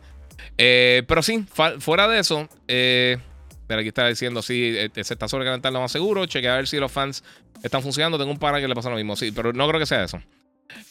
Pero 0.56 1.22
sí, 1.22 1.44
fuera 1.78 2.08
de 2.08 2.18
eso, 2.18 2.48
pero 2.66 3.80
aquí 3.80 3.88
está 3.88 4.08
diciendo, 4.08 4.42
sí, 4.42 4.74
se 4.94 5.14
está 5.14 5.28
sobrecalentando 5.28 5.80
más 5.80 5.92
seguro. 5.92 6.26
Cheque 6.26 6.48
a 6.48 6.56
ver 6.56 6.66
si 6.66 6.78
los 6.78 6.90
fans 6.90 7.22
están 7.62 7.82
funcionando. 7.82 8.18
Tengo 8.18 8.32
un 8.32 8.38
par 8.38 8.58
que 8.60 8.66
le 8.66 8.74
pasa 8.74 8.90
lo 8.90 8.96
mismo, 8.96 9.14
sí, 9.14 9.30
pero 9.30 9.52
no 9.52 9.68
creo 9.68 9.78
que 9.78 9.86
sea 9.86 10.02
eso. 10.02 10.20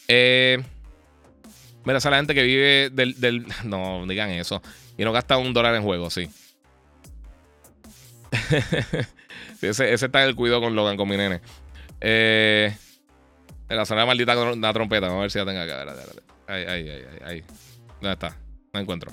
Mira, 0.08 1.98
esa 1.98 2.10
la 2.10 2.18
gente 2.18 2.34
que 2.34 2.44
vive 2.44 2.90
del, 2.92 3.20
del. 3.20 3.46
No, 3.64 4.06
digan 4.08 4.30
eso. 4.32 4.62
Y 4.98 5.04
no 5.04 5.12
gasta 5.12 5.38
un 5.38 5.54
dólar 5.54 5.76
en 5.76 5.84
juego, 5.84 6.10
sí. 6.10 6.30
ese, 9.62 9.94
está 9.94 10.24
en 10.24 10.30
el 10.30 10.36
cuidado 10.36 10.62
con 10.62 10.76
Logan, 10.76 10.98
con 10.98 11.08
mi 11.08 11.18
nene. 11.18 11.42
Eh, 12.02 12.76
la 13.70 13.86
zona 13.86 14.06
maldita 14.06 14.36
con 14.36 14.60
la 14.60 14.74
trompeta. 14.74 15.08
Vamos 15.08 15.20
a 15.20 15.22
ver 15.22 15.32
si 15.32 15.40
la 15.40 15.46
tengo 15.46 15.62
acá. 15.62 15.86
Ahí, 16.48 16.64
ahí, 16.64 16.90
ahí, 16.90 17.04
ahí. 17.26 17.44
¿Dónde 18.02 18.14
está? 18.14 18.36
No 18.74 18.80
encuentro. 18.80 19.12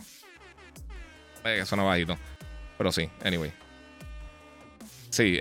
Ay, 1.42 1.58
que 1.58 1.66
suena 1.66 1.84
bajito. 1.84 2.16
Pero 2.78 2.92
sí, 2.92 3.08
anyway. 3.24 3.63
Sí, 5.14 5.38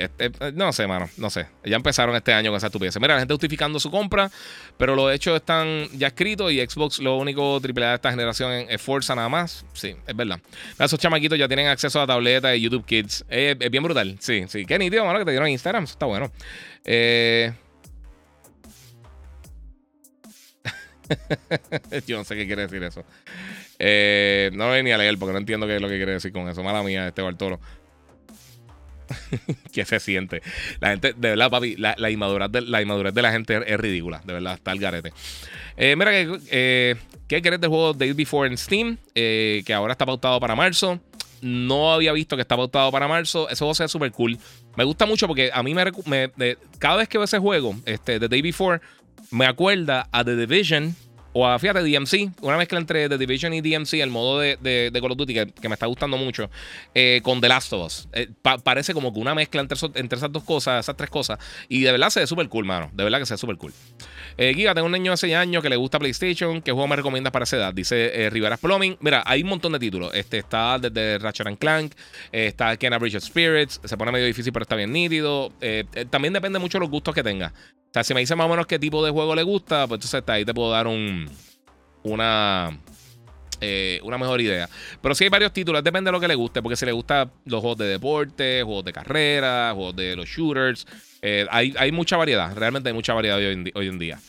no 0.53 0.71
sé, 0.71 0.85
mano, 0.85 1.09
no 1.17 1.31
sé. 1.31 1.47
Ya 1.65 1.77
empezaron 1.77 2.15
este 2.15 2.31
año 2.31 2.51
con 2.51 2.57
esa 2.57 2.67
estupidez. 2.67 2.95
Mira, 2.99 3.15
la 3.15 3.21
gente 3.21 3.33
justificando 3.33 3.79
su 3.79 3.89
compra, 3.89 4.29
pero 4.77 4.95
los 4.95 5.11
hechos 5.11 5.35
están 5.35 5.87
ya 5.93 6.07
escritos 6.07 6.51
y 6.51 6.63
Xbox, 6.63 6.99
lo 6.99 7.17
único 7.17 7.55
AAA 7.55 7.89
de 7.89 7.95
esta 7.95 8.11
generación 8.11 8.51
es 8.69 8.79
Forza 8.79 9.15
nada 9.15 9.29
más. 9.29 9.65
Sí, 9.73 9.95
es 10.05 10.15
verdad. 10.15 10.39
Esos 10.77 10.99
chamaquitos 10.99 11.39
ya 11.39 11.47
tienen 11.47 11.65
acceso 11.65 11.99
a 11.99 12.05
tableta 12.05 12.49
de 12.49 12.61
YouTube 12.61 12.85
Kids. 12.85 13.25
es 13.27 13.57
bien 13.57 13.81
brutal. 13.81 14.15
Sí, 14.19 14.43
sí. 14.47 14.63
Qué 14.67 14.77
nítido, 14.77 15.05
mano, 15.05 15.17
que 15.17 15.25
te 15.25 15.31
dieron 15.31 15.49
Instagram. 15.49 15.85
Eso 15.85 15.93
está 15.93 16.05
bueno. 16.05 16.31
Yo 22.05 22.17
no 22.17 22.23
sé 22.23 22.35
qué 22.35 22.45
quiere 22.45 22.61
decir 22.61 22.83
eso. 22.83 23.03
Eh, 23.79 24.51
no 24.53 24.67
voy 24.67 24.83
ni 24.83 24.91
a 24.91 24.99
leer 24.99 25.17
porque 25.17 25.33
no 25.33 25.39
entiendo 25.39 25.65
qué 25.65 25.77
es 25.77 25.81
lo 25.81 25.89
que 25.89 25.97
quiere 25.97 26.11
decir 26.11 26.31
con 26.31 26.47
eso. 26.47 26.61
Mala 26.61 26.83
mía, 26.83 27.07
este 27.07 27.23
Bartolo. 27.23 27.59
que 29.73 29.85
se 29.85 29.99
siente. 29.99 30.41
La 30.79 30.89
gente, 30.89 31.13
de 31.13 31.29
verdad, 31.29 31.49
papi, 31.49 31.75
la, 31.77 32.09
inmadurez, 32.09 32.51
de, 32.51 32.61
la 32.61 32.81
inmadurez 32.81 33.13
de 33.13 33.21
la 33.21 33.31
gente 33.31 33.59
es, 33.65 33.79
ridícula. 33.79 34.21
De 34.25 34.33
verdad, 34.33 34.53
está 34.55 34.71
el 34.71 34.79
garete. 34.79 35.13
Eh, 35.77 35.95
mira, 35.95 36.11
que, 36.11 36.39
eh, 36.51 36.95
¿qué 37.27 37.41
crees 37.41 37.59
del 37.59 37.69
juego 37.69 37.93
Days 37.93 38.15
Before 38.15 38.49
en 38.49 38.57
Steam? 38.57 38.97
Eh, 39.15 39.63
que 39.65 39.73
ahora 39.73 39.93
está 39.93 40.05
pautado 40.05 40.39
para 40.39 40.55
marzo. 40.55 40.99
No 41.41 41.91
había 41.91 42.13
visto 42.13 42.35
que 42.37 42.41
está 42.41 42.55
pautado 42.55 42.91
para 42.91 43.07
marzo. 43.07 43.49
Ese 43.49 43.59
juego 43.59 43.73
se 43.73 43.83
ve 43.83 43.89
súper 43.89 44.11
cool. 44.11 44.37
Me 44.75 44.83
gusta 44.83 45.05
mucho 45.05 45.27
porque 45.27 45.51
a 45.53 45.61
mí 45.61 45.73
me, 45.73 46.57
cada 46.79 46.97
vez 46.97 47.09
que 47.09 47.17
veo 47.17 47.25
ese 47.25 47.39
juego, 47.39 47.75
este, 47.85 48.19
The 48.19 48.29
Day 48.29 48.41
Before, 48.41 48.79
me 49.31 49.45
acuerda 49.45 50.07
a 50.11 50.23
The 50.23 50.35
Division 50.35 50.95
o 51.33 51.47
a, 51.47 51.57
fíjate, 51.57 51.81
DMC, 51.81 52.31
una 52.41 52.57
mezcla 52.57 52.77
entre 52.79 53.09
The 53.09 53.17
Division 53.17 53.53
y 53.53 53.61
DMC, 53.61 53.93
el 53.95 54.09
modo 54.11 54.39
de, 54.39 54.57
de, 54.61 55.01
Call 55.01 55.11
of 55.11 55.17
Duty 55.17 55.33
que, 55.33 55.67
me 55.67 55.73
está 55.73 55.87
gustando 55.87 56.15
mucho, 56.17 56.49
eh, 56.93 57.21
con 57.23 57.41
The 57.41 57.49
Last 57.49 57.73
of 57.73 57.85
Us. 57.85 58.07
Eh, 58.13 58.29
parece 58.63 58.93
como 58.93 59.11
que 59.11 59.19
una 59.19 59.33
mezcla 59.33 59.61
entre, 59.61 59.75
esas 60.17 60.31
dos 60.31 60.43
cosas, 60.43 60.85
esas 60.85 60.95
tres 60.95 61.09
cosas. 61.09 61.39
Y 61.67 61.81
de 61.81 61.91
verdad 61.91 62.09
se 62.11 62.19
ve 62.19 62.27
súper 62.27 62.47
cool, 62.49 62.65
mano. 62.65 62.91
De 62.93 63.03
verdad 63.03 63.19
que 63.19 63.25
se 63.25 63.33
ve 63.33 63.37
súper 63.39 63.57
cool. 63.57 63.73
Eh, 64.37 64.53
Giga, 64.53 64.73
tengo 64.75 64.85
un 64.85 64.91
niño 64.91 65.11
de 65.11 65.17
6 65.17 65.35
años 65.35 65.63
que 65.63 65.69
le 65.69 65.75
gusta 65.75 65.99
PlayStation. 65.99 66.61
¿Qué 66.61 66.71
juego 66.71 66.87
me 66.87 66.95
recomiendas 66.95 67.31
para 67.31 67.43
esa 67.43 67.57
edad? 67.57 67.73
Dice 67.73 68.25
eh, 68.25 68.29
Rivera 68.29 68.57
Plumbing. 68.57 68.97
Mira, 68.99 69.23
hay 69.25 69.41
un 69.41 69.49
montón 69.49 69.73
de 69.73 69.79
títulos. 69.79 70.13
Este 70.13 70.37
está 70.37 70.77
desde 70.77 71.17
Ratchet 71.17 71.47
and 71.47 71.57
Clank, 71.57 71.93
está 72.31 72.77
Kenna 72.77 72.99
Bridge 72.99 73.15
of 73.15 73.23
Spirits. 73.23 73.81
Se 73.83 73.97
pone 73.97 74.11
medio 74.11 74.25
difícil, 74.25 74.53
pero 74.53 74.63
está 74.63 74.75
bien 74.75 74.91
nítido. 74.91 75.51
también 76.09 76.33
depende 76.33 76.59
mucho 76.59 76.77
de 76.77 76.81
los 76.81 76.89
gustos 76.89 77.15
que 77.15 77.23
tenga. 77.23 77.53
O 77.93 77.95
sea, 77.95 78.03
si 78.03 78.15
me 78.15 78.21
dice 78.21 78.35
más 78.35 78.47
o 78.47 78.49
menos 78.49 78.65
qué 78.65 78.79
tipo 78.79 79.05
de 79.05 79.11
juego 79.11 79.35
le 79.35 79.43
gusta, 79.43 79.85
pues 79.87 79.99
entonces 79.99 80.23
ahí 80.25 80.43
te 80.43 80.51
puedo 80.51 80.71
dar 80.71 80.87
un, 80.87 81.29
una, 82.01 82.75
eh, 83.61 83.99
una 84.01 84.17
mejor 84.17 84.41
idea. 84.41 84.67
Pero 84.99 85.13
sí 85.13 85.25
hay 85.25 85.29
varios 85.29 85.53
títulos, 85.53 85.83
depende 85.83 86.07
de 86.07 86.11
lo 86.13 86.19
que 86.19 86.27
le 86.27 86.33
guste, 86.33 86.63
porque 86.63 86.75
si 86.75 86.87
le 86.87 86.91
gustan 86.91 87.31
los 87.45 87.61
juegos 87.61 87.77
de 87.77 87.85
deporte, 87.85 88.63
juegos 88.63 88.83
de 88.83 88.93
carrera, 88.93 89.73
juegos 89.75 89.95
de 89.95 90.15
los 90.15 90.27
shooters, 90.27 90.87
eh, 91.21 91.45
hay, 91.51 91.75
hay, 91.77 91.91
mucha 91.91 92.17
variedad, 92.17 92.51
realmente 92.55 92.89
hay 92.89 92.95
mucha 92.95 93.13
variedad 93.13 93.37
hoy 93.37 93.87
en 93.87 93.99
día. 93.99 94.19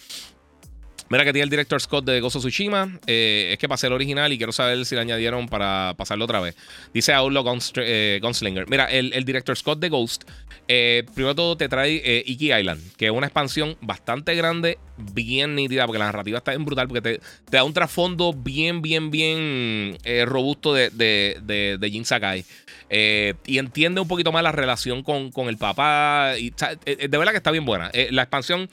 Mira 1.15 1.25
que 1.25 1.33
tiene 1.33 1.45
el 1.45 1.51
director 1.51 1.81
Scott 1.81 2.05
de 2.07 2.21
Gozo 2.21 2.41
Tsushima. 2.41 2.99
Eh, 3.07 3.51
es 3.53 3.59
que 3.59 3.69
pasé 3.69 3.87
el 3.87 3.93
original 3.93 4.33
y 4.33 4.37
quiero 4.37 4.51
saber 4.51 4.85
si 4.85 4.97
le 4.97 5.01
añadieron 5.01 5.47
para 5.47 5.95
pasarlo 5.97 6.25
otra 6.25 6.41
vez. 6.41 6.57
Dice 6.93 7.13
Outlaw 7.13 7.57
eh, 7.77 8.19
Gunslinger. 8.21 8.69
Mira, 8.69 8.87
el, 8.87 9.25
director 9.25 9.57
Scott 9.57 9.79
de 9.79 9.91
Ghost, 9.91 10.25
eh, 10.67 11.05
primero 11.15 11.37
todo 11.37 11.57
te 11.57 11.69
trae 11.69 12.25
Iki 12.27 12.53
Island, 12.53 12.83
que 12.97 13.07
es 13.07 13.13
una 13.13 13.29
expansión 13.29 13.77
bastante 13.81 14.35
grande, 14.35 14.77
bien 14.97 15.55
nítida, 15.55 15.87
porque 15.87 16.01
la 16.01 16.07
narrativa 16.07 16.39
está 16.39 16.51
bien 16.51 16.65
brutal, 16.65 16.89
porque 16.89 17.01
te, 17.01 17.21
da 17.49 17.63
un 17.63 17.75
trasfondo 17.75 18.33
bien, 18.33 18.83
bien, 18.83 19.13
bien 19.13 19.97
robusto 20.27 20.75
de, 20.75 21.79
Jin 21.81 22.05
Sakai. 22.05 22.45
y 22.91 23.59
entiende 23.59 24.01
un 24.01 24.09
poquito 24.09 24.33
más 24.33 24.43
la 24.43 24.51
relación 24.51 25.05
con, 25.05 25.31
el 25.49 25.59
papá. 25.59 26.33
De 26.33 27.07
verdad 27.07 27.31
que 27.31 27.37
está 27.37 27.53
bien 27.53 27.65
buena. 27.65 27.93
la 28.11 28.23
expansión 28.23 28.69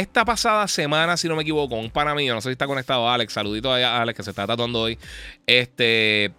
esta 0.00 0.24
pasada 0.24 0.66
semana, 0.68 1.16
si 1.16 1.28
no 1.28 1.36
me 1.36 1.42
equivoco, 1.42 1.76
un 1.76 1.90
pana 1.90 2.14
mío, 2.14 2.34
no 2.34 2.40
sé 2.40 2.48
si 2.48 2.52
está 2.52 2.66
conectado 2.66 3.08
Alex, 3.08 3.32
saludito 3.32 3.72
a 3.72 4.00
Alex 4.00 4.16
que 4.16 4.22
se 4.22 4.30
está 4.30 4.46
tatuando 4.46 4.80
hoy. 4.80 4.98
Este 5.46 6.32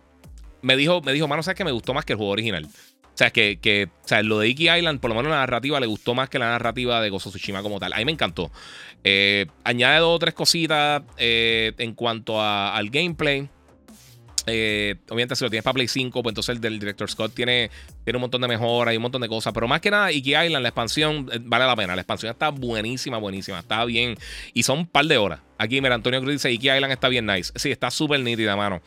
me 0.61 0.75
dijo, 0.75 1.01
me 1.01 1.13
dijo, 1.13 1.27
mano, 1.27 1.43
sabes 1.43 1.57
que 1.57 1.63
me 1.63 1.71
gustó 1.71 1.93
más 1.93 2.05
que 2.05 2.13
el 2.13 2.17
juego 2.17 2.31
original. 2.31 2.67
O 3.13 3.17
sea, 3.21 3.29
que, 3.29 3.59
que 3.59 3.89
o 4.03 4.07
sea, 4.07 4.23
lo 4.23 4.39
de 4.39 4.47
Iki 4.47 4.69
Island, 4.69 4.99
por 4.99 5.09
lo 5.09 5.15
menos 5.15 5.31
la 5.31 5.39
narrativa, 5.39 5.79
le 5.79 5.85
gustó 5.85 6.15
más 6.15 6.29
que 6.29 6.39
la 6.39 6.49
narrativa 6.49 7.01
de 7.01 7.09
Gozo 7.09 7.29
Tsushima 7.29 7.61
como 7.61 7.79
tal. 7.79 7.93
A 7.93 7.97
mí 7.97 8.05
me 8.05 8.11
encantó. 8.11 8.51
Eh, 9.03 9.47
añade 9.63 9.99
dos 9.99 10.15
o 10.15 10.19
tres 10.19 10.33
cositas 10.33 11.03
eh, 11.17 11.73
en 11.77 11.93
cuanto 11.93 12.41
al 12.41 12.89
gameplay. 12.89 13.49
Eh, 14.47 14.95
obviamente, 15.09 15.35
si 15.35 15.43
lo 15.43 15.49
tienes 15.49 15.63
para 15.63 15.73
Play 15.73 15.87
5, 15.87 16.23
pues 16.23 16.31
entonces 16.31 16.55
el 16.55 16.61
del 16.61 16.79
Director 16.79 17.09
Scott 17.09 17.33
tiene, 17.33 17.69
tiene 18.03 18.17
un 18.17 18.21
montón 18.21 18.41
de 18.41 18.47
mejoras 18.47 18.93
y 18.93 18.97
un 18.97 19.03
montón 19.03 19.21
de 19.21 19.27
cosas. 19.27 19.53
Pero 19.53 19.67
más 19.67 19.81
que 19.81 19.91
nada, 19.91 20.11
Iki 20.11 20.29
Island, 20.31 20.63
la 20.63 20.69
expansión, 20.69 21.29
eh, 21.31 21.39
vale 21.41 21.65
la 21.65 21.75
pena. 21.75 21.95
La 21.95 22.01
expansión 22.01 22.31
está 22.31 22.49
buenísima, 22.49 23.17
buenísima. 23.17 23.59
Está 23.59 23.85
bien. 23.85 24.15
Y 24.53 24.63
son 24.63 24.79
un 24.79 24.87
par 24.87 25.05
de 25.05 25.17
horas. 25.17 25.41
Aquí, 25.57 25.81
mira, 25.81 25.95
Antonio 25.95 26.19
Cruz 26.21 26.33
dice: 26.33 26.51
Iki 26.51 26.69
Island 26.69 26.91
está 26.91 27.07
bien 27.07 27.25
nice. 27.25 27.51
Sí, 27.55 27.71
está 27.71 27.91
súper 27.91 28.19
nítida, 28.21 28.55
mano. 28.55 28.81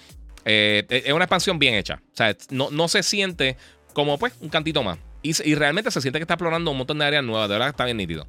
Eh, 0.45 0.85
es 0.89 1.13
una 1.13 1.25
expansión 1.25 1.59
bien 1.59 1.75
hecha. 1.75 2.03
O 2.13 2.17
sea, 2.17 2.37
no, 2.51 2.71
no 2.71 2.89
se 2.89 3.03
siente 3.03 3.57
como 3.93 4.19
pues 4.19 4.35
un 4.41 4.49
cantito 4.49 4.83
más. 4.83 4.99
Y, 5.23 5.55
realmente 5.55 5.91
se 5.91 6.03
siente 6.03 6.19
que 6.19 6.25
está 6.25 6.35
explorando 6.35 6.71
un 6.71 6.77
montón 6.77 6.99
de 6.99 7.07
áreas 7.07 7.25
nuevas. 7.25 7.49
De 7.49 7.55
verdad 7.55 7.71
está 7.71 7.87
bien 7.87 7.97
nítido. 7.97 8.27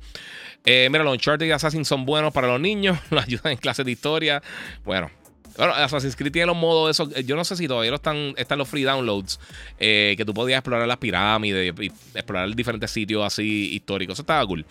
mira, 0.65 1.03
los 1.03 1.11
Uncharted 1.11 1.45
y 1.45 1.51
Assassin 1.51 1.83
son 1.83 2.05
buenos 2.05 2.33
para 2.33 2.47
los 2.47 2.61
niños. 2.61 2.97
Los 3.09 3.25
ayudan 3.25 3.51
en 3.51 3.57
clases 3.57 3.85
de 3.85 3.91
historia. 3.91 4.41
Bueno, 4.85 5.11
bueno, 5.57 5.73
Assassin's 5.73 6.15
Creed 6.15 6.31
tiene 6.31 6.47
los 6.47 6.55
modos 6.55 6.91
esos. 6.91 7.25
Yo 7.25 7.35
no 7.35 7.45
sé 7.45 7.55
si 7.55 7.67
todavía 7.67 7.93
están, 7.93 8.33
están 8.37 8.57
los 8.57 8.67
free 8.67 8.83
downloads. 8.83 9.39
Eh, 9.79 10.15
que 10.17 10.25
tú 10.25 10.33
podías 10.33 10.59
explorar 10.59 10.87
las 10.87 10.97
pirámides 10.97 11.73
y 11.79 11.85
explorar 12.13 12.53
diferentes 12.55 12.91
sitios 12.91 13.23
así 13.23 13.73
históricos. 13.73 14.13
Eso 14.13 14.23
estaba 14.23 14.45
cool. 14.45 14.65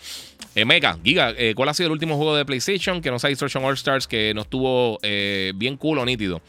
Eh, 0.53 0.65
Mega, 0.65 0.97
Giga, 1.03 1.33
eh, 1.37 1.53
¿cuál 1.55 1.69
ha 1.69 1.73
sido 1.73 1.87
el 1.87 1.93
último 1.93 2.15
juego 2.17 2.35
de 2.35 2.45
PlayStation 2.45 3.01
que 3.01 3.11
no 3.11 3.19
sea 3.19 3.29
Destruction 3.29 3.63
All 3.63 3.73
Stars 3.73 4.07
que 4.07 4.33
no 4.33 4.41
estuvo 4.41 4.99
bien 5.55 5.77
cool 5.77 5.99
o 5.99 6.05
nítido? 6.05 6.41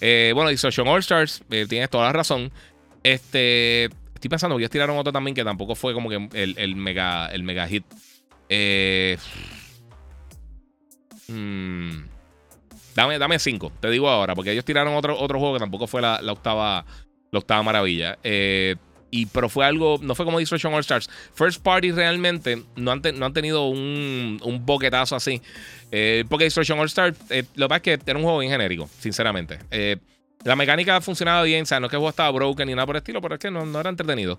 bueno, 0.00 0.48
Destruction 0.48 0.88
All 0.88 1.00
Stars, 1.00 1.42
tienes 1.68 1.90
toda 1.90 2.04
la 2.06 2.12
razón. 2.12 2.50
Este. 3.02 3.84
Estoy 4.14 4.28
pensando 4.30 4.56
que 4.56 4.62
ellos 4.62 4.70
tiraron 4.70 4.96
otro 4.96 5.12
también 5.12 5.34
que 5.34 5.42
tampoco 5.42 5.74
fue 5.74 5.94
como 5.94 6.08
que 6.08 6.28
el, 6.34 6.76
mega, 6.76 7.26
el 7.26 7.42
mega 7.42 7.66
hit. 7.66 7.84
Eh. 8.48 9.18
Hmm, 11.26 12.04
Dame, 12.94 13.18
dame 13.18 13.38
cinco, 13.38 13.72
te 13.80 13.90
digo 13.90 14.08
ahora, 14.08 14.34
porque 14.34 14.52
ellos 14.52 14.64
tiraron 14.64 14.94
otro, 14.94 15.18
otro 15.18 15.38
juego 15.38 15.54
que 15.54 15.60
tampoco 15.60 15.86
fue 15.86 16.02
la, 16.02 16.20
octava, 16.30 16.84
la 17.30 17.38
octava 17.38 17.62
maravilla. 17.62 18.18
Eh, 18.22 18.76
y, 19.10 19.26
pero 19.26 19.48
fue 19.48 19.64
algo, 19.64 19.98
no 20.00 20.14
fue 20.14 20.24
como 20.24 20.38
Destruction 20.38 20.72
All 20.74 20.80
Stars. 20.80 21.08
First 21.34 21.62
Party 21.62 21.92
realmente 21.92 22.62
no 22.76 22.92
han, 22.92 23.02
no 23.14 23.26
han 23.26 23.32
tenido 23.32 23.66
un, 23.66 24.40
un 24.42 24.66
boquetazo 24.66 25.16
así. 25.16 25.40
Eh, 25.90 26.24
porque 26.28 26.44
Destruction 26.44 26.78
All 26.78 26.86
Stars, 26.86 27.16
eh, 27.30 27.44
lo 27.54 27.66
que 27.66 27.68
pasa 27.68 27.76
es 27.76 27.82
que 27.82 28.10
era 28.10 28.18
un 28.18 28.24
juego 28.24 28.38
bien 28.38 28.52
genérico, 28.52 28.88
sinceramente. 28.98 29.58
La 30.44 30.56
mecánica 30.56 31.00
funcionaba 31.00 31.42
bien, 31.44 31.62
o 31.62 31.66
sea, 31.66 31.78
no 31.78 31.86
es 31.86 31.90
que 31.90 31.96
el 31.96 32.00
juego 32.00 32.10
estaba 32.10 32.30
broken 32.30 32.66
ni 32.66 32.74
nada 32.74 32.86
por 32.86 32.96
el 32.96 33.00
estilo, 33.00 33.20
pero 33.20 33.34
es 33.34 33.40
que 33.40 33.50
no, 33.50 33.64
no 33.64 33.80
era 33.80 33.90
entretenido. 33.90 34.38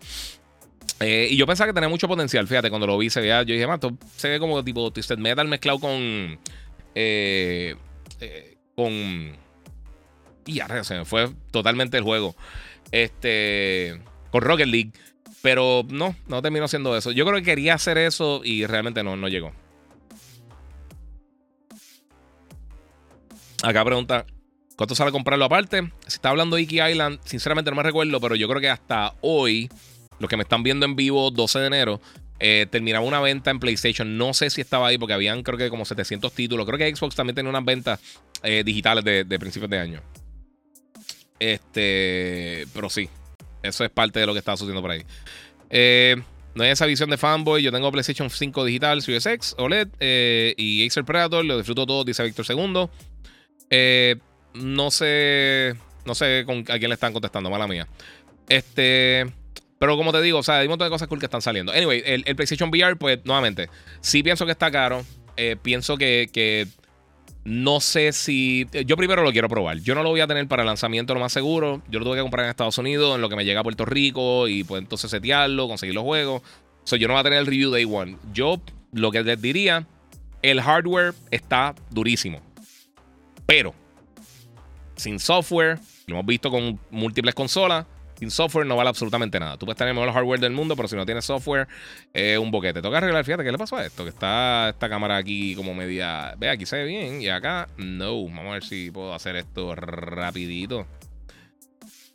Y 0.99 1.35
yo 1.35 1.45
pensaba 1.45 1.67
que 1.67 1.73
tenía 1.73 1.89
mucho 1.89 2.07
potencial, 2.07 2.47
fíjate, 2.47 2.69
cuando 2.69 2.87
lo 2.87 2.97
vi 2.97 3.09
se 3.09 3.21
veía, 3.21 3.43
yo 3.43 3.53
dije, 3.53 3.67
esto 3.71 3.97
se 4.15 4.29
ve 4.29 4.39
como 4.39 4.63
tipo 4.63 4.91
Twisted 4.91 5.17
Metal 5.17 5.47
mezclado 5.47 5.79
con... 5.79 6.39
Eh, 6.95 7.75
eh, 8.23 8.57
con... 8.75 8.91
Y 10.45 10.55
ya, 10.55 10.83
se 10.83 10.97
me 10.97 11.05
fue 11.05 11.29
totalmente 11.51 11.97
el 11.97 12.03
juego. 12.03 12.35
Este... 12.91 14.01
Con 14.31 14.41
Rocket 14.41 14.67
League. 14.67 14.91
Pero 15.41 15.83
no, 15.89 16.15
no 16.27 16.41
terminó 16.41 16.67
siendo 16.67 16.95
eso. 16.95 17.11
Yo 17.11 17.25
creo 17.25 17.37
que 17.37 17.43
quería 17.43 17.73
hacer 17.73 17.97
eso 17.97 18.41
y 18.43 18.65
realmente 18.65 19.03
no, 19.03 19.17
no 19.17 19.27
llegó. 19.27 19.51
Acá 23.61 23.83
pregunta, 23.85 24.25
¿cuánto 24.75 24.95
sale 24.95 25.11
comprarlo 25.11 25.45
aparte? 25.45 25.91
Si 26.07 26.15
está 26.15 26.29
hablando 26.29 26.55
de 26.55 26.63
Iki 26.63 26.81
Island, 26.81 27.19
sinceramente 27.23 27.71
no 27.71 27.77
me 27.77 27.83
recuerdo, 27.83 28.19
pero 28.19 28.35
yo 28.35 28.47
creo 28.49 28.59
que 28.59 28.69
hasta 28.69 29.13
hoy, 29.21 29.69
los 30.19 30.29
que 30.29 30.35
me 30.35 30.43
están 30.43 30.63
viendo 30.63 30.85
en 30.85 30.97
vivo, 30.97 31.31
12 31.31 31.59
de 31.59 31.67
enero, 31.67 32.01
eh, 32.45 32.67
terminaba 32.69 33.05
una 33.05 33.21
venta 33.21 33.51
en 33.51 33.59
PlayStation. 33.59 34.17
No 34.17 34.33
sé 34.33 34.49
si 34.49 34.59
estaba 34.59 34.87
ahí 34.87 34.97
porque 34.97 35.13
habían 35.13 35.43
creo 35.43 35.57
que 35.57 35.69
como 35.69 35.85
700 35.85 36.33
títulos. 36.33 36.65
Creo 36.65 36.77
que 36.77 36.93
Xbox 36.93 37.15
también 37.15 37.35
tenía 37.35 37.49
unas 37.49 37.63
ventas 37.63 38.01
eh, 38.43 38.63
digitales 38.65 39.05
de, 39.05 39.39
principios 39.39 39.71
de 39.71 39.79
año. 39.79 40.01
Este, 41.39 42.67
pero 42.73 42.89
sí, 42.89 43.07
eso 43.61 43.85
es 43.85 43.89
parte 43.91 44.19
de 44.19 44.25
lo 44.25 44.33
que 44.33 44.39
está 44.39 44.57
sucediendo 44.57 44.81
por 44.81 44.91
ahí. 44.91 45.05
Eh, 45.69 46.17
no 46.53 46.65
hay 46.65 46.71
esa 46.71 46.85
visión 46.85 47.09
de 47.09 47.15
fanboy. 47.15 47.63
Yo 47.63 47.71
tengo 47.71 47.89
PlayStation 47.93 48.29
5 48.29 48.65
digital, 48.65 49.01
Series 49.01 49.25
X, 49.25 49.55
OLED 49.57 49.87
y 50.57 50.85
Acer 50.85 51.05
Predator. 51.05 51.45
Lo 51.45 51.55
disfruto 51.55 51.85
todo, 51.85 52.03
dice 52.03 52.23
Víctor 52.23 52.45
II. 52.49 52.89
No 54.55 54.91
sé. 54.91 55.75
No 56.05 56.13
sé 56.13 56.43
con, 56.45 56.59
a 56.67 56.77
quién 56.77 56.89
le 56.89 56.95
están 56.95 57.13
contestando, 57.13 57.49
mala 57.49 57.69
mía. 57.69 57.87
Este. 58.49 59.31
Pero 59.83 59.97
como 59.97 60.13
te 60.13 60.21
digo, 60.21 60.39
o 60.39 60.43
sea, 60.43 60.59
hay 60.59 60.67
un 60.67 60.69
montón 60.69 60.85
de 60.85 60.91
cosas 60.91 61.09
cool 61.09 61.19
que 61.19 61.25
están 61.25 61.41
saliendo. 61.41 61.73
Anyway, 61.73 62.01
el, 62.05 62.23
PlayStation 62.37 62.69
VR, 62.69 62.95
pues 62.95 63.19
nuevamente, 63.25 63.67
sí 63.99 64.23
pienso 64.23 64.45
que 64.45 64.53
está 64.53 64.71
caro. 64.71 65.03
pienso 65.61 65.97
que, 65.97 66.29
que 66.31 66.67
no 67.43 67.81
sé 67.81 68.13
si. 68.13 68.65
Yo 68.85 68.95
primero 68.95 69.23
lo 69.23 69.33
quiero 69.33 69.49
probar. 69.49 69.79
Yo 69.79 69.93
no 69.93 70.01
lo 70.01 70.07
voy 70.07 70.21
a 70.21 70.27
tener 70.27 70.47
para 70.47 70.63
el 70.63 70.67
lanzamiento, 70.67 71.13
lo 71.13 71.19
más 71.19 71.33
seguro. 71.33 71.81
Yo 71.89 71.99
lo 71.99 72.05
tuve 72.05 72.15
que 72.15 72.21
comprar 72.21 72.45
en 72.45 72.51
Estados 72.51 72.77
Unidos, 72.77 73.13
en 73.15 73.19
lo 73.19 73.27
que 73.27 73.35
me 73.35 73.43
llega 73.43 73.59
a 73.59 73.63
Puerto 73.63 73.83
Rico, 73.83 74.47
y 74.47 74.63
pues 74.63 74.81
entonces 74.81 75.11
setearlo, 75.11 75.67
conseguir 75.67 75.95
los 75.95 76.05
juegos. 76.05 76.43
So, 76.85 76.95
yo 76.95 77.09
no 77.09 77.15
voy 77.15 77.19
a 77.19 77.23
tener 77.25 77.39
el 77.39 77.45
review 77.45 77.69
day 77.69 77.83
one. 77.83 78.15
Yo 78.31 78.61
lo 78.93 79.11
que 79.11 79.21
les 79.21 79.41
diría, 79.41 79.85
el 80.43 80.61
hardware 80.61 81.13
está 81.29 81.75
durísimo. 81.89 82.39
Pero, 83.45 83.75
sin 84.95 85.19
software, 85.19 85.77
lo 86.07 86.15
hemos 86.15 86.25
visto 86.25 86.49
con 86.49 86.79
múltiples 86.89 87.35
consolas, 87.35 87.85
sin 88.23 88.31
software 88.31 88.65
no 88.65 88.77
vale 88.77 88.89
absolutamente 88.89 89.37
nada. 89.37 89.57
Tú 89.57 89.65
puedes 89.65 89.77
tener 89.77 89.89
el 89.89 89.99
mejor 89.99 90.13
hardware 90.13 90.39
del 90.39 90.53
mundo, 90.53 90.77
pero 90.77 90.87
si 90.87 90.95
no 90.95 91.05
tienes 91.05 91.25
software, 91.25 91.67
es 92.13 92.37
un 92.37 92.51
boquete. 92.51 92.81
Toca 92.81 92.99
arreglar, 92.99 93.25
fíjate, 93.25 93.43
¿qué 93.43 93.51
le 93.51 93.57
pasó 93.57 93.75
a 93.75 93.85
esto? 93.85 94.03
Que 94.03 94.09
está 94.11 94.69
esta 94.69 94.87
cámara 94.87 95.17
aquí 95.17 95.55
como 95.55 95.73
media... 95.73 96.33
Ve, 96.37 96.49
aquí 96.49 96.65
se 96.65 96.77
ve 96.77 96.85
bien 96.85 97.21
y 97.21 97.27
acá 97.27 97.67
no. 97.75 98.23
Vamos 98.23 98.47
a 98.47 98.53
ver 98.53 98.63
si 98.63 98.91
puedo 98.91 99.13
hacer 99.13 99.35
esto 99.35 99.75
rapidito. 99.75 100.87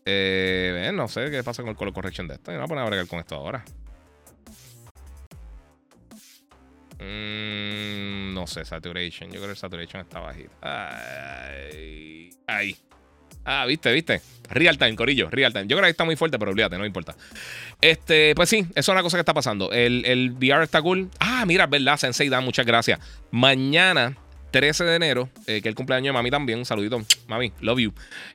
Eh, 0.07 0.91
no 0.95 1.09
sé 1.09 1.31
qué 1.31 1.43
pasa 1.45 1.63
con 1.63 1.71
el 1.71 1.77
color 1.77 1.93
correction 1.93 2.27
de 2.27 2.37
esto. 2.37 2.53
No 2.53 2.57
voy 2.57 2.65
a 2.65 2.69
poner 2.69 2.85
a 2.85 2.87
bregar 2.87 3.07
con 3.07 3.19
esto 3.19 3.35
ahora. 3.35 3.63
Mm, 7.01 8.33
no 8.33 8.47
sé, 8.47 8.65
saturation. 8.65 9.29
Yo 9.29 9.35
creo 9.35 9.49
que 9.49 9.51
el 9.51 9.57
saturation 9.59 10.01
está 10.01 10.21
bajito. 10.21 10.53
ahí. 12.47 12.79
Ah, 13.51 13.65
viste, 13.65 13.91
viste. 13.95 14.21
Real 14.51 14.77
time, 14.77 14.95
Corillo, 14.95 15.31
real 15.31 15.55
time. 15.55 15.67
Yo 15.67 15.77
creo 15.77 15.87
que 15.87 15.91
está 15.91 16.05
muy 16.05 16.17
fuerte, 16.17 16.39
pero 16.39 16.51
olvídate, 16.51 16.77
no 16.77 16.85
importa. 16.85 17.17
Este, 17.81 18.35
pues 18.35 18.51
sí, 18.51 18.59
eso 18.59 18.69
es 18.77 18.89
una 18.89 19.03
cosa 19.03 19.17
que 19.17 19.21
está 19.21 19.33
pasando. 19.33 19.73
El, 19.73 20.05
el 20.05 20.33
VR 20.33 20.65
está 20.65 20.83
cool. 20.83 21.09
Ah, 21.19 21.45
mira, 21.47 21.67
verdad, 21.67 21.97
Sensei 21.97 22.29
Dan, 22.29 22.45
muchas 22.45 22.67
gracias. 22.67 23.01
Mañana, 23.31 24.19
13 24.51 24.85
de 24.85 24.97
enero, 24.97 25.31
eh, 25.47 25.63
que 25.63 25.69
es 25.69 25.73
el 25.73 25.75
cumpleaños 25.75 26.09
de 26.09 26.13
mami 26.13 26.31
también. 26.31 26.59
Un 26.59 26.67
saludito, 26.67 27.01
mami, 27.27 27.53
love 27.61 27.79
you. 27.79 27.95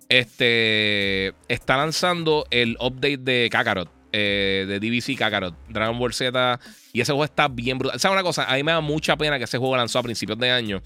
Este, 0.10 1.34
está 1.48 1.78
lanzando 1.78 2.48
el 2.50 2.76
update 2.80 3.18
de 3.18 3.50
Kakarot. 3.52 3.92
Eh, 4.16 4.66
de 4.68 4.80
DBC 4.80 5.18
Kakarot, 5.18 5.56
Dragon 5.70 5.98
Ball 6.00 6.14
Z. 6.14 6.60
Y 6.92 7.02
ese 7.02 7.12
juego 7.12 7.26
está 7.26 7.48
bien 7.48 7.78
brutal. 7.78 8.00
¿Sabes 8.00 8.14
una 8.16 8.24
cosa? 8.24 8.46
A 8.46 8.56
mí 8.56 8.64
me 8.64 8.72
da 8.72 8.82
mucha 8.82 9.16
pena 9.16 9.38
que 9.38 9.46
ese 9.46 9.60
juego 9.60 9.78
lanzó 9.78 10.00
a 10.00 10.04
principios 10.04 10.40
de 10.40 10.50
año. 10.50 10.82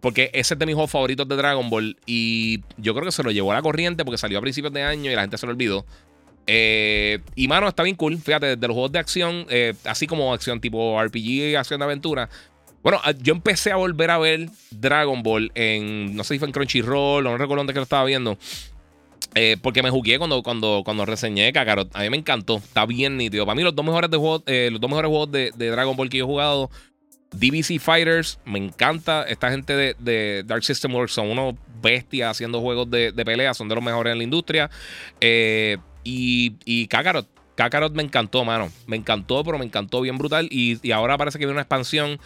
Porque 0.00 0.30
ese 0.32 0.54
es 0.54 0.58
de 0.58 0.66
mis 0.66 0.74
juegos 0.74 0.90
favoritos 0.90 1.28
de 1.28 1.36
Dragon 1.36 1.68
Ball. 1.68 1.96
Y 2.06 2.60
yo 2.78 2.94
creo 2.94 3.04
que 3.04 3.12
se 3.12 3.22
lo 3.22 3.30
llevó 3.30 3.52
a 3.52 3.54
la 3.54 3.62
corriente 3.62 4.04
porque 4.04 4.18
salió 4.18 4.38
a 4.38 4.40
principios 4.40 4.72
de 4.72 4.82
año 4.82 5.10
y 5.10 5.14
la 5.14 5.20
gente 5.22 5.36
se 5.36 5.46
lo 5.46 5.52
olvidó. 5.52 5.84
Eh, 6.46 7.20
y 7.36 7.48
mano, 7.48 7.68
está 7.68 7.82
bien 7.82 7.96
cool. 7.96 8.18
Fíjate, 8.18 8.56
de 8.56 8.66
los 8.66 8.74
juegos 8.74 8.92
de 8.92 8.98
acción, 8.98 9.46
eh, 9.50 9.74
así 9.84 10.06
como 10.06 10.32
acción 10.32 10.60
tipo 10.60 11.00
RPG 11.02 11.56
acción 11.56 11.80
de 11.80 11.84
aventura. 11.84 12.28
Bueno, 12.82 12.98
ah, 13.04 13.12
yo 13.12 13.34
empecé 13.34 13.72
a 13.72 13.76
volver 13.76 14.10
a 14.10 14.18
ver 14.18 14.48
Dragon 14.70 15.22
Ball 15.22 15.52
en. 15.54 16.16
No 16.16 16.24
sé 16.24 16.34
si 16.34 16.38
fue 16.38 16.48
en 16.48 16.52
Crunchyroll 16.52 17.26
o 17.26 17.30
no 17.30 17.36
recuerdo 17.36 17.60
dónde 17.60 17.72
que 17.72 17.78
lo 17.78 17.84
estaba 17.84 18.04
viendo. 18.04 18.38
Eh, 19.36 19.58
porque 19.62 19.82
me 19.82 19.90
jugué 19.90 20.18
cuando, 20.18 20.42
cuando, 20.42 20.82
cuando 20.84 21.06
reseñé 21.06 21.52
Kakarot. 21.52 21.94
A 21.94 22.00
mí 22.00 22.10
me 22.10 22.16
encantó. 22.16 22.56
Está 22.56 22.84
bien 22.86 23.16
nítido. 23.16 23.46
Para 23.46 23.54
mí, 23.54 23.62
los 23.62 23.76
dos 23.76 23.84
mejores, 23.84 24.10
de 24.10 24.16
juegos, 24.16 24.42
los 24.46 24.80
dos 24.80 24.90
mejores 24.90 25.08
juegos 25.08 25.30
de, 25.30 25.52
de, 25.54 25.68
Dragon 25.68 25.94
Ball 25.96 26.08
que 26.08 26.18
yo 26.18 26.24
he 26.24 26.26
jugado 26.26 26.70
DBC 27.32 27.78
Fighters, 27.78 28.38
me 28.44 28.58
encanta. 28.58 29.22
Esta 29.22 29.50
gente 29.50 29.74
de, 29.76 30.42
Dark 30.44 30.64
System 30.64 30.94
Works 30.94 31.12
son 31.12 31.30
unos 31.30 31.54
bestias 31.82 32.30
haciendo 32.30 32.60
juegos 32.60 32.90
de, 32.90 33.12
pelea, 33.24 33.54
son 33.54 33.68
de 33.68 33.74
los 33.74 33.84
mejores 33.84 34.12
en 34.12 34.18
la 34.18 34.24
industria. 34.24 34.70
Eh, 35.20 35.78
y, 36.04 36.54
y 36.64 36.86
Kakarot. 36.88 37.28
Kakarot 37.54 37.92
me 37.94 38.02
encantó, 38.02 38.44
mano. 38.44 38.70
Me 38.86 38.96
encantó, 38.96 39.44
pero 39.44 39.58
me 39.58 39.64
encantó 39.64 40.00
bien 40.00 40.18
brutal. 40.18 40.48
Y, 40.50 40.90
ahora 40.92 41.18
parece 41.18 41.38
que 41.38 41.44
viene 41.44 41.52
una 41.52 41.62
expansión 41.62 42.18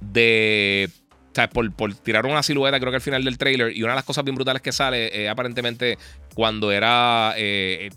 de. 0.00 0.90
O 1.30 1.34
sea, 1.34 1.48
por, 1.48 1.94
tirar 1.94 2.26
una 2.26 2.42
silueta, 2.42 2.80
creo 2.80 2.90
que 2.90 2.96
al 2.96 3.02
final 3.02 3.24
del 3.24 3.38
trailer. 3.38 3.76
Y 3.76 3.82
una 3.82 3.92
de 3.92 3.96
las 3.96 4.04
cosas 4.04 4.24
bien 4.24 4.34
brutales 4.34 4.62
que 4.62 4.72
sale, 4.72 5.28
aparentemente, 5.28 5.96
cuando 6.34 6.72
era. 6.72 7.34
Eh, 7.36 7.90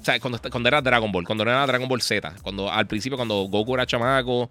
o 0.00 0.04
sea, 0.04 0.20
cuando, 0.20 0.68
era 0.68 0.80
Dragon 0.82 1.10
Ball, 1.10 1.24
cuando 1.24 1.42
era 1.42 1.66
Dragon 1.66 1.88
Ball 1.88 2.02
Z, 2.02 2.34
cuando 2.42 2.70
al 2.70 2.86
principio, 2.86 3.16
cuando 3.16 3.42
Goku 3.44 3.74
era 3.74 3.86
chamaco, 3.86 4.50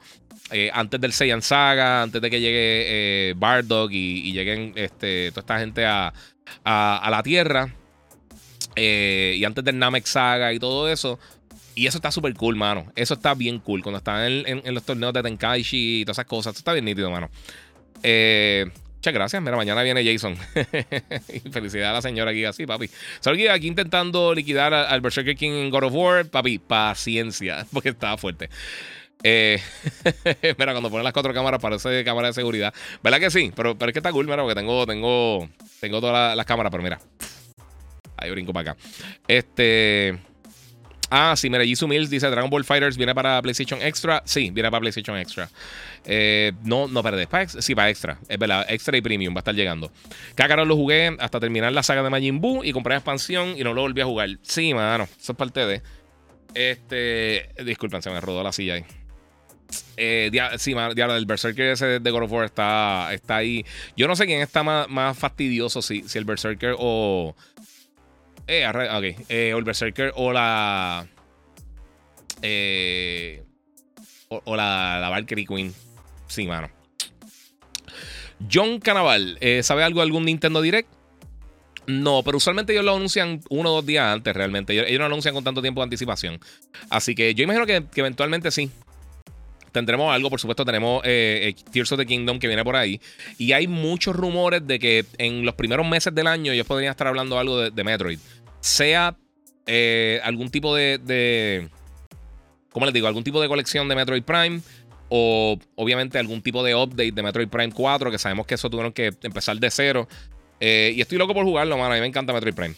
eh, 0.51 0.69
antes 0.73 0.99
del 0.99 1.13
Saiyan 1.13 1.41
Saga, 1.41 2.01
antes 2.01 2.21
de 2.21 2.29
que 2.29 2.41
llegue 2.41 3.29
eh, 3.29 3.33
Bardock 3.37 3.91
y, 3.91 4.31
lleguen 4.33 4.73
este, 4.75 5.31
toda 5.31 5.41
esta 5.41 5.59
gente 5.59 5.85
a, 5.85 6.13
la 6.65 7.21
Tierra, 7.23 7.73
eh, 8.75 9.35
y 9.37 9.45
antes 9.45 9.63
del 9.63 9.79
Namek 9.79 10.05
Saga 10.05 10.51
y 10.51 10.59
todo 10.59 10.89
eso. 10.89 11.19
Y 11.75 11.87
eso 11.87 11.97
está 11.97 12.09
súper 12.09 12.33
cool, 12.35 12.55
mano. 12.55 12.91
Eso 12.95 13.15
está 13.15 13.33
bien 13.33 13.59
cool. 13.59 13.83
Cuando 13.83 13.97
están 13.97 14.21
en, 14.23 14.73
los 14.73 14.83
torneos 14.83 15.13
de 15.13 15.21
Tenkaichi 15.21 16.01
y 16.01 16.05
todas 16.05 16.15
esas 16.15 16.25
cosas. 16.25 16.53
Eso 16.53 16.59
está 16.59 16.71
bien 16.71 16.85
nítido, 16.85 17.11
mano. 17.11 17.29
Eh, 18.01 18.71
Muchas 19.05 19.13
gracias. 19.13 19.43
Mira, 19.43 19.55
mañana 19.55 19.83
viene 19.83 20.03
Jason. 20.03 20.35
Felicidad 21.51 21.91
a 21.91 21.93
la 21.93 22.01
señora 22.01 22.31
aquí 22.31 22.43
así, 22.43 22.65
papi. 22.65 22.89
Solo 23.19 23.37
aquí 23.51 23.67
intentando 23.67 24.33
liquidar 24.33 24.73
al 24.73 24.99
Berserker 24.99 25.35
King 25.35 25.69
God 25.69 25.83
of 25.83 25.93
War. 25.93 26.25
Papi, 26.25 26.57
paciencia, 26.57 27.67
porque 27.71 27.89
estaba 27.89 28.17
fuerte. 28.17 28.49
Eh, 29.21 29.61
mira, 30.57 30.71
cuando 30.71 30.89
ponen 30.89 31.03
las 31.03 31.13
cuatro 31.13 31.35
cámaras 31.35 31.61
parece 31.61 32.03
cámara 32.03 32.29
de 32.29 32.33
seguridad. 32.33 32.73
¿Verdad 33.03 33.19
que 33.19 33.29
sí? 33.29 33.53
Pero, 33.55 33.77
pero 33.77 33.91
es 33.91 33.93
que 33.93 33.99
está 33.99 34.11
cool, 34.11 34.25
mira, 34.25 34.41
porque 34.41 34.55
tengo, 34.55 34.87
tengo, 34.87 35.49
tengo 35.79 36.01
todas 36.01 36.35
las 36.35 36.45
cámaras, 36.47 36.71
pero 36.71 36.81
mira. 36.81 36.99
Ahí 38.17 38.31
brinco 38.31 38.53
para 38.53 38.71
acá. 38.71 38.81
Este. 39.27 40.17
Ah, 41.09 41.35
sí, 41.35 41.49
mira, 41.49 41.63
Jisoo 41.63 41.87
Mills 41.87 42.09
dice 42.09 42.27
Dragon 42.29 42.49
Ball 42.49 42.63
Fighters 42.63 42.97
viene 42.97 43.13
para 43.13 43.41
PlayStation 43.41 43.81
Extra. 43.81 44.23
Sí, 44.25 44.49
viene 44.51 44.71
para 44.71 44.81
PlayStation 44.81 45.17
Extra. 45.17 45.49
Eh, 46.03 46.51
no, 46.63 46.87
no, 46.87 47.03
perdés. 47.03 47.27
sí, 47.59 47.75
para 47.75 47.89
Extra. 47.89 48.17
Es 48.27 48.37
verdad, 48.37 48.65
Extra 48.69 48.97
y 48.97 49.01
Premium 49.01 49.33
va 49.33 49.39
a 49.39 49.41
estar 49.41 49.55
llegando. 49.55 49.91
Kakarot 50.35 50.67
lo 50.67 50.75
jugué 50.75 51.15
hasta 51.19 51.39
terminar 51.39 51.71
la 51.73 51.83
saga 51.83 52.03
de 52.03 52.09
Majin 52.09 52.41
Buu 52.41 52.63
y 52.63 52.71
compré 52.71 52.93
la 52.93 52.97
expansión 52.97 53.55
y 53.57 53.63
no 53.63 53.73
lo 53.73 53.81
volví 53.81 54.01
a 54.01 54.05
jugar. 54.05 54.29
Sí, 54.41 54.73
mano, 54.73 55.07
eso 55.19 55.31
es 55.33 55.37
parte 55.37 55.65
de. 55.65 55.81
Este. 56.53 57.49
Disculpen, 57.63 58.01
se 58.01 58.09
me 58.09 58.19
rodó 58.21 58.41
la 58.43 58.51
silla 58.51 58.75
ahí. 58.75 58.85
Eh, 59.97 60.31
sí, 60.57 60.73
diablo, 60.95 61.15
el 61.15 61.25
Berserker 61.25 61.71
ese 61.71 61.99
de 61.99 62.11
God 62.11 62.23
of 62.23 62.31
War 62.31 62.45
está, 62.45 63.13
está 63.13 63.37
ahí. 63.37 63.65
Yo 63.95 64.07
no 64.07 64.15
sé 64.15 64.25
quién 64.25 64.41
está 64.41 64.63
más, 64.63 64.87
más 64.89 65.17
fastidioso, 65.17 65.81
si, 65.81 66.03
si 66.07 66.17
el 66.17 66.25
Berserker 66.25 66.75
o. 66.77 67.35
Eh, 68.47 68.67
ok. 68.67 69.25
Eh, 69.29 69.53
o 69.53 70.23
o 70.23 70.33
la. 70.33 71.07
Eh, 72.41 73.43
o, 74.29 74.55
la, 74.55 74.99
la, 75.01 75.09
Valkyrie 75.09 75.45
Queen. 75.45 75.73
Sí, 76.27 76.45
mano. 76.45 76.69
John 78.51 78.79
Canaval, 78.79 79.37
eh, 79.39 79.63
¿sabe 79.63 79.83
algo 79.83 80.01
de 80.01 80.03
algún 80.03 80.25
Nintendo 80.25 80.61
Direct? 80.61 80.89
No, 81.87 82.23
pero 82.23 82.37
usualmente 82.37 82.73
ellos 82.73 82.83
lo 82.83 82.95
anuncian 82.95 83.41
uno 83.49 83.71
o 83.71 83.75
dos 83.75 83.85
días 83.85 84.05
antes 84.11 84.35
realmente. 84.35 84.73
Ellos, 84.73 84.91
no 84.91 84.99
lo 84.99 85.05
anuncian 85.05 85.33
con 85.33 85.43
tanto 85.43 85.61
tiempo 85.61 85.81
de 85.81 85.85
anticipación. 85.85 86.39
Así 86.89 87.15
que 87.15 87.33
yo 87.35 87.43
imagino 87.43 87.65
que, 87.65 87.83
eventualmente 87.95 88.51
sí. 88.51 88.71
Tendremos 89.75 90.09
algo, 90.09 90.29
por 90.29 90.39
supuesto, 90.39 90.63
tenemos 90.63 91.03
eh, 91.03 91.53
eh, 91.53 91.63
Tears 91.69 91.91
of 91.91 91.99
the 91.99 92.05
Kingdom 92.05 92.39
que 92.39 92.47
viene 92.47 92.63
por 92.63 92.77
ahí. 92.77 93.01
Y 93.37 93.51
hay 93.51 93.67
muchos 93.67 94.15
rumores 94.15 94.65
de 94.65 94.79
que 94.79 95.05
en 95.17 95.45
los 95.45 95.53
primeros 95.55 95.85
meses 95.85 96.15
del 96.15 96.27
año 96.27 96.53
ellos 96.53 96.65
podrían 96.65 96.91
estar 96.91 97.07
hablando 97.07 97.37
algo 97.37 97.69
de, 97.69 97.83
Metroid. 97.83 98.17
Sea 98.61 99.17
eh, 99.67 100.21
algún 100.23 100.49
tipo 100.49 100.73
de. 100.73 101.69
¿Cómo 102.71 102.85
les 102.85 102.93
digo? 102.93 103.07
Algún 103.07 103.25
tipo 103.25 103.41
de 103.41 103.49
colección 103.49 103.89
de 103.89 103.95
Metroid 103.95 104.23
Prime. 104.23 104.61
O 105.09 105.59
obviamente 105.75 106.17
algún 106.19 106.41
tipo 106.41 106.63
de 106.63 106.73
update 106.73 107.11
de 107.11 107.21
Metroid 107.21 107.49
Prime 107.49 107.73
4. 107.73 108.11
Que 108.11 108.17
sabemos 108.17 108.47
que 108.47 108.55
eso 108.55 108.69
tuvieron 108.69 108.93
que 108.93 109.11
empezar 109.23 109.57
de 109.57 109.69
cero. 109.69 110.07
y 110.61 111.01
estoy 111.01 111.17
loco 111.17 111.33
por 111.33 111.43
jugarlo, 111.43 111.77
mano. 111.77 111.91
A 111.91 111.95
mí 111.95 111.99
me 111.99 112.07
encanta 112.07 112.31
Metroid 112.31 112.55
Prime. 112.55 112.75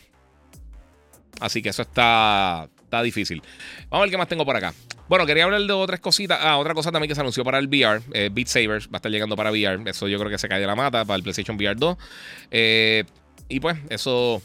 Así 1.39 1.61
que 1.61 1.69
eso 1.69 1.83
está, 1.83 2.67
está 2.81 3.03
difícil. 3.03 3.43
Vamos 3.91 3.99
a 3.99 4.01
ver 4.01 4.09
qué 4.09 4.17
más 4.17 4.27
tengo 4.27 4.43
por 4.43 4.55
acá. 4.55 4.73
Bueno, 5.07 5.25
quería 5.25 5.45
hablar 5.45 5.61
de 5.61 5.73
otras 5.73 5.99
cositas. 5.99 6.39
Ah, 6.41 6.57
otra 6.57 6.73
cosa 6.73 6.91
también 6.91 7.07
que 7.09 7.15
se 7.15 7.21
anunció 7.21 7.43
para 7.43 7.59
el 7.59 7.67
VR. 7.67 8.01
Eh, 8.13 8.29
Beat 8.31 8.47
Saber 8.47 8.81
va 8.83 8.93
a 8.93 8.97
estar 8.97 9.11
llegando 9.11 9.35
para 9.35 9.51
VR. 9.51 9.89
Eso 9.89 10.07
yo 10.07 10.17
creo 10.19 10.29
que 10.29 10.37
se 10.37 10.49
cae 10.49 10.59
de 10.59 10.67
la 10.67 10.75
mata 10.75 11.05
para 11.05 11.17
el 11.17 11.23
PlayStation 11.23 11.57
VR 11.57 11.75
2. 11.75 11.97
Eh, 12.51 13.03
y 13.49 13.59
pues, 13.59 13.77
eso. 13.89 14.41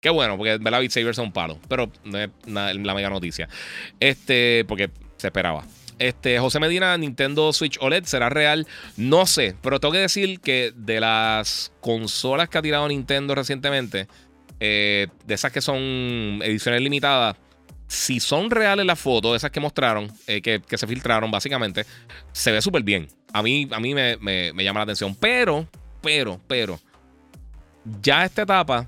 Qué 0.00 0.10
bueno, 0.10 0.36
porque 0.36 0.58
la 0.58 0.78
Beat 0.78 0.92
Saber 0.92 1.10
es 1.10 1.18
un 1.18 1.32
palo. 1.32 1.58
Pero 1.68 1.90
no 2.04 2.18
es 2.18 2.30
la 2.44 2.94
mega 2.94 3.10
noticia. 3.10 3.48
Este, 4.00 4.64
porque 4.66 4.90
se 5.16 5.26
esperaba. 5.26 5.64
Este, 5.98 6.38
José 6.38 6.60
Medina, 6.60 6.96
Nintendo 6.96 7.52
Switch 7.52 7.76
OLED, 7.80 8.04
¿será 8.04 8.28
real? 8.28 8.66
No 8.96 9.26
sé, 9.26 9.56
pero 9.62 9.80
tengo 9.80 9.92
que 9.92 9.98
decir 9.98 10.40
que 10.40 10.72
de 10.76 11.00
las 11.00 11.72
consolas 11.80 12.48
que 12.48 12.58
ha 12.58 12.62
tirado 12.62 12.86
Nintendo 12.86 13.34
recientemente, 13.34 14.06
eh, 14.60 15.08
de 15.26 15.34
esas 15.34 15.50
que 15.50 15.60
son 15.60 16.40
ediciones 16.42 16.80
limitadas, 16.82 17.36
si 17.88 18.20
son 18.20 18.50
reales 18.50 18.84
las 18.84 19.00
fotos, 19.00 19.34
esas 19.34 19.50
que 19.50 19.60
mostraron, 19.60 20.12
eh, 20.26 20.42
que, 20.42 20.78
se 20.78 20.86
filtraron 20.86 21.30
básicamente, 21.30 21.86
se 22.32 22.52
ve 22.52 22.60
súper 22.60 22.82
bien. 22.82 23.08
A 23.32 23.42
mí, 23.42 23.66
a 23.72 23.80
mí 23.80 23.94
me, 23.94 24.52
llama 24.62 24.80
la 24.80 24.84
atención. 24.84 25.14
Pero, 25.14 25.66
pero, 26.02 26.38
pero, 26.46 26.78
ya 28.02 28.24
esta 28.24 28.42
etapa, 28.42 28.86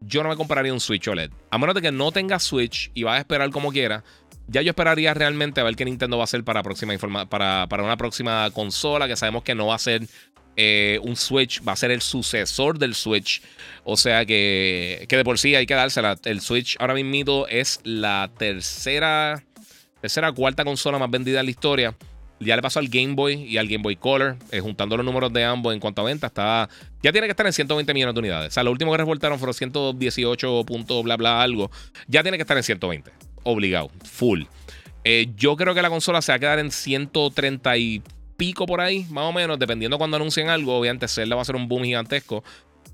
yo 0.00 0.22
no 0.22 0.28
me 0.28 0.36
compraría 0.36 0.72
un 0.72 0.80
Switch 0.80 1.08
OLED. 1.08 1.30
A 1.50 1.58
menos 1.58 1.74
de 1.74 1.82
que 1.82 1.90
no 1.90 2.12
tenga 2.12 2.38
Switch 2.38 2.90
y 2.94 3.02
vas 3.02 3.16
a 3.16 3.18
esperar 3.18 3.50
como 3.50 3.72
quiera. 3.72 4.04
Ya 4.48 4.62
yo 4.62 4.70
esperaría 4.70 5.12
realmente 5.12 5.60
a 5.60 5.64
ver 5.64 5.74
qué 5.74 5.84
Nintendo 5.84 6.16
va 6.16 6.22
a 6.22 6.24
hacer 6.24 6.44
para, 6.44 6.62
próxima 6.62 6.94
para, 7.28 7.66
para 7.68 7.82
una 7.82 7.96
próxima 7.96 8.48
consola, 8.52 9.08
que 9.08 9.16
sabemos 9.16 9.42
que 9.42 9.56
no 9.56 9.66
va 9.66 9.74
a 9.74 9.78
ser 9.80 10.06
eh, 10.56 10.98
un 11.02 11.16
Switch, 11.16 11.62
va 11.66 11.72
a 11.72 11.76
ser 11.76 11.90
el 11.90 12.00
sucesor 12.00 12.78
del 12.78 12.94
Switch. 12.94 13.42
O 13.84 13.96
sea 13.96 14.24
que, 14.24 15.06
que 15.08 15.16
de 15.16 15.24
por 15.24 15.38
sí 15.38 15.54
hay 15.54 15.66
que 15.66 15.74
dársela. 15.74 16.18
El 16.24 16.40
Switch 16.40 16.76
ahora 16.78 16.94
mismo 16.94 17.46
es 17.48 17.80
la 17.84 18.30
tercera, 18.36 19.44
tercera 20.00 20.32
cuarta 20.32 20.64
consola 20.64 20.98
más 20.98 21.10
vendida 21.10 21.40
en 21.40 21.46
la 21.46 21.50
historia. 21.50 21.94
Ya 22.38 22.54
le 22.54 22.62
pasó 22.62 22.80
al 22.80 22.88
Game 22.88 23.14
Boy 23.14 23.34
y 23.44 23.56
al 23.56 23.66
Game 23.66 23.82
Boy 23.82 23.96
Color, 23.96 24.36
eh, 24.50 24.60
juntando 24.60 24.96
los 24.96 25.06
números 25.06 25.32
de 25.32 25.42
ambos 25.44 25.72
en 25.72 25.80
cuanto 25.80 26.02
a 26.02 26.04
venta, 26.04 26.26
está, 26.26 26.68
ya 27.02 27.10
tiene 27.10 27.26
que 27.26 27.30
estar 27.30 27.46
en 27.46 27.52
120 27.52 27.94
millones 27.94 28.14
de 28.14 28.18
unidades. 28.18 28.48
O 28.48 28.52
sea, 28.52 28.62
lo 28.62 28.70
último 28.70 28.92
que 28.92 28.98
reportaron 28.98 29.38
fueron 29.38 29.54
118 29.54 30.64
puntos, 30.66 31.02
bla, 31.02 31.16
bla, 31.16 31.42
algo. 31.42 31.70
Ya 32.08 32.22
tiene 32.22 32.36
que 32.36 32.42
estar 32.42 32.56
en 32.56 32.62
120. 32.62 33.10
Obligado, 33.44 33.90
full. 34.04 34.42
Eh, 35.04 35.28
yo 35.36 35.56
creo 35.56 35.74
que 35.74 35.80
la 35.80 35.88
consola 35.88 36.20
se 36.20 36.32
va 36.32 36.36
a 36.36 36.38
quedar 36.38 36.58
en 36.58 36.70
130 36.70 37.76
y 37.78 38.02
pico 38.36 38.66
por 38.66 38.80
ahí, 38.80 39.06
más 39.10 39.24
o 39.24 39.32
menos, 39.32 39.58
dependiendo 39.58 39.98
cuando 39.98 40.16
anuncien 40.16 40.48
algo. 40.48 40.78
Obviamente, 40.78 41.08
Zelda 41.08 41.36
va 41.36 41.42
a 41.42 41.44
ser 41.44 41.56
un 41.56 41.68
boom 41.68 41.84
gigantesco. 41.84 42.44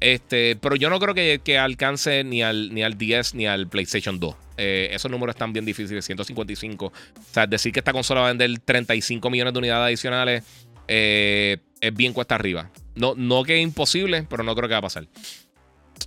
Este, 0.00 0.56
pero 0.56 0.74
yo 0.74 0.90
no 0.90 0.98
creo 0.98 1.14
que, 1.14 1.58
alcance 1.58 2.24
ni 2.24 2.42
al, 2.42 2.74
ni 2.74 2.82
al 2.82 2.98
10 2.98 3.34
ni 3.34 3.46
al 3.46 3.68
PlayStation 3.68 4.18
2. 4.18 4.34
Eh, 4.56 4.88
esos 4.92 5.10
números 5.10 5.34
están 5.34 5.52
bien 5.52 5.64
difíciles, 5.64 6.04
155. 6.04 6.86
O 6.86 6.92
sea, 7.30 7.46
decir 7.46 7.72
que 7.72 7.78
esta 7.78 7.92
consola 7.92 8.22
va 8.22 8.26
a 8.28 8.32
vender 8.32 8.58
35 8.58 9.30
millones 9.30 9.52
de 9.52 9.58
unidades 9.58 9.86
adicionales 9.86 10.44
eh, 10.88 11.58
es 11.80 11.94
bien 11.94 12.12
cuesta 12.12 12.34
arriba. 12.34 12.70
No, 12.94 13.14
no 13.16 13.44
que 13.44 13.56
es 13.56 13.62
imposible, 13.62 14.26
pero 14.28 14.42
no 14.42 14.54
creo 14.54 14.68
que 14.68 14.74
va 14.74 14.78
a 14.78 14.82
pasar. 14.82 15.06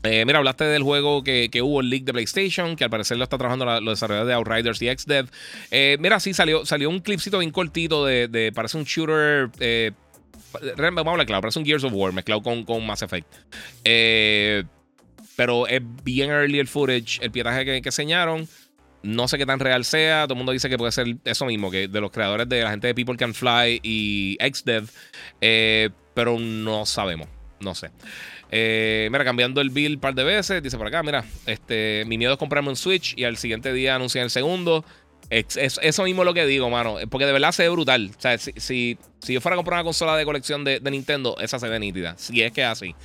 Eh, 0.04 0.26
mira, 0.26 0.40
hablaste 0.40 0.66
del 0.66 0.84
juego 0.84 1.24
que, 1.24 1.50
hubo 1.62 1.82
el 1.82 1.90
leak 1.90 2.04
de 2.04 2.14
PlayStation, 2.14 2.76
que 2.76 2.84
al 2.84 2.90
parecer 2.90 3.18
lo 3.18 3.24
está 3.24 3.38
trabajando 3.38 3.66
los 3.82 3.94
desarrolladores 3.94 4.28
de 4.28 4.34
Outriders 4.34 4.82
y 4.82 4.98
XDev. 4.98 5.30
Eh, 5.72 5.98
mira, 6.00 6.20
sí, 6.20 6.34
salió, 6.34 6.66
salió 6.66 6.90
un 6.90 7.00
clipcito 7.00 7.40
bien 7.40 7.52
cortito 7.52 8.06
de, 8.06 8.52
parece 8.54 8.78
un 8.78 8.84
shooter. 8.84 9.50
Eh, 9.60 9.92
vamos 10.78 11.08
a 11.08 11.12
hablar 11.12 11.26
claro, 11.26 11.42
parece 11.42 11.60
un 11.60 11.66
Gears 11.66 11.84
of 11.84 11.94
War 11.94 12.14
mezclado 12.14 12.42
con, 12.42 12.64
con 12.64 12.86
Mass 12.86 13.02
Effect. 13.02 13.28
Eh, 13.84 14.64
pero 15.36 15.68
es 15.68 15.82
bien 16.04 16.30
early 16.30 16.60
el 16.60 16.68
footage, 16.68 17.20
el 17.22 17.32
pietaje 17.32 17.66
que, 17.66 17.82
que 17.82 17.90
enseñaron. 17.90 18.48
No 19.04 19.28
sé 19.28 19.38
qué 19.38 19.46
tan 19.46 19.60
real 19.60 19.86
sea. 19.86 20.24
Todo 20.24 20.34
el 20.34 20.38
mundo 20.38 20.52
dice 20.52 20.70
que 20.70 20.78
puede 20.78 20.92
ser 20.92 21.18
eso 21.26 21.46
mismo, 21.46 21.70
que 21.70 21.88
de 21.88 22.02
los 22.02 22.10
creadores 22.10 22.50
de 22.50 22.64
la 22.64 22.72
gente 22.72 22.88
de 22.88 22.96
People 22.96 23.18
Can 23.18 23.34
Fly 23.34 23.80
y 23.84 24.38
XDev. 24.42 24.90
pero 26.14 26.40
no 26.40 26.86
sabemos. 26.86 27.35
No 27.60 27.74
sé. 27.74 27.92
Eh, 28.52 29.08
mira, 29.12 29.24
cambiando 29.24 29.62
el 29.62 29.70
bill 29.70 29.96
un 29.96 30.00
par 30.00 30.14
de 30.14 30.24
veces. 30.24 30.62
Dice 30.62 30.78
por 30.78 30.88
acá, 30.88 31.04
mira, 31.04 31.24
este, 31.46 32.04
mi 32.08 32.18
miedo 32.18 32.34
es 32.34 32.40
comprarme 32.40 32.70
un 32.70 32.76
Switch 32.76 33.14
y 33.18 33.24
al 33.24 33.38
siguiente 33.38 33.74
día 33.74 33.96
anunciar 33.96 34.24
el 34.24 34.30
segundo. 34.30 34.86
Es, 35.30 35.58
eso 35.58 36.04
mismo 36.04 36.22
es 36.22 36.26
lo 36.26 36.34
que 36.34 36.46
digo, 36.46 36.70
mano. 36.70 36.98
Porque 37.10 37.26
de 37.26 37.32
verdad 37.32 37.52
se 37.52 37.64
ve 37.64 37.70
brutal. 37.70 38.12
O 38.18 38.22
sea, 38.22 38.38
si, 38.38 38.54
si, 38.58 39.34
yo 39.34 39.42
fuera 39.42 39.56
a 39.56 39.58
comprar 39.58 39.80
una 39.80 39.84
consola 39.84 40.16
de 40.16 40.26
colección 40.26 40.64
de, 40.64 40.80
Nintendo, 40.80 41.36
esa 41.40 41.60
se 41.60 41.68
ve 41.68 41.80
nítida. 41.80 42.16
Si 42.18 42.42
es 42.42 42.52
que 42.52 42.62
es 42.62 42.68
así. 42.68 42.96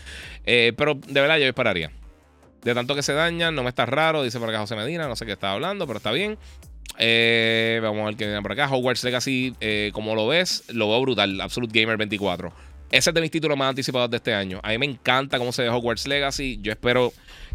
Eh, 0.45 0.73
pero 0.77 0.95
de 0.95 1.21
verdad 1.21 1.39
yo 1.39 1.47
esperaría. 1.47 1.91
De 2.63 2.75
tanto 2.75 2.95
que 2.95 3.03
se 3.03 3.15
dañan, 3.15 3.55
no 3.55 3.63
me 3.63 3.71
está 3.71 3.87
raro. 3.87 4.23
Dice 4.23 4.39
por 4.39 4.51
acá 4.51 4.59
José 4.59 4.77
Medina, 4.77 5.09
no 5.09 5.17
sé 5.17 5.25
qué 5.25 5.33
está 5.33 5.53
hablando, 5.53 5.87
pero 5.87 5.97
está 5.97 6.13
bien. 6.13 6.37
Eh, 6.99 7.81
vamos 7.83 8.03
a 8.03 8.07
ver 8.07 8.17
qué 8.17 8.27
viene 8.27 8.43
por 8.43 8.53
acá. 8.53 8.69
Hogwarts 8.71 9.03
Legacy, 9.05 9.55
como 9.93 10.15
lo 10.15 10.27
ves, 10.27 10.65
lo 10.69 10.91
veo 10.91 11.01
brutal. 11.01 11.41
Absolute 11.41 11.81
Gamer 11.81 11.97
24. 11.97 12.53
Ese 12.91 13.11
es 13.11 13.15
de 13.15 13.21
mis 13.21 13.31
títulos 13.31 13.57
más 13.57 13.71
anticipados 13.71 14.11
de 14.11 14.17
este 14.17 14.35
año. 14.35 14.61
A 14.63 14.71
mí 14.71 14.79
me 14.79 14.87
encanta 14.87 15.39
cómo 15.39 15.53
se 15.53 15.63
ve 15.63 15.69
Hogwarts 15.69 16.07
Legacy. 16.07 16.59
Yo 16.61 16.73
espero 16.73 17.13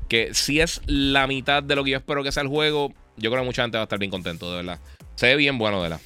que 0.07 0.33
si 0.33 0.61
es 0.61 0.81
la 0.85 1.27
mitad 1.27 1.61
de 1.61 1.75
lo 1.75 1.83
que 1.83 1.91
yo 1.91 1.97
espero 1.97 2.23
que 2.23 2.31
sea 2.31 2.43
el 2.43 2.49
juego, 2.49 2.93
yo 3.17 3.29
creo 3.29 3.41
que 3.41 3.45
mucha 3.45 3.63
gente 3.63 3.77
va 3.77 3.83
a 3.83 3.85
estar 3.85 3.99
bien 3.99 4.11
contento, 4.11 4.49
de 4.49 4.57
verdad. 4.57 4.79
Se 5.15 5.27
ve 5.27 5.35
bien 5.35 5.57
bueno, 5.57 5.77
de 5.77 5.89
verdad. 5.89 6.01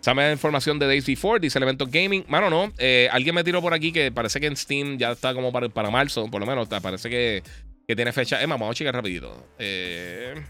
Sabe 0.00 0.32
información 0.32 0.78
de 0.78 0.86
Days 0.86 1.06
Before, 1.06 1.38
dice 1.40 1.58
Elementos 1.58 1.90
Gaming. 1.90 2.24
Mano, 2.26 2.48
no. 2.48 2.72
Eh, 2.78 3.08
alguien 3.12 3.34
me 3.34 3.44
tiró 3.44 3.60
por 3.60 3.74
aquí 3.74 3.92
que 3.92 4.10
parece 4.10 4.40
que 4.40 4.46
en 4.46 4.56
Steam 4.56 4.96
ya 4.96 5.12
está 5.12 5.34
como 5.34 5.52
para, 5.52 5.68
para 5.68 5.90
marzo, 5.90 6.26
por 6.30 6.40
lo 6.40 6.46
menos. 6.46 6.68
Parece 6.68 7.10
que, 7.10 7.42
que 7.86 7.96
tiene 7.96 8.10
fecha. 8.12 8.42
Emma, 8.42 8.56
vamos 8.56 8.72
a 8.72 8.74
checar 8.74 8.94
rapidito. 8.94 9.48
Eh. 9.58 10.42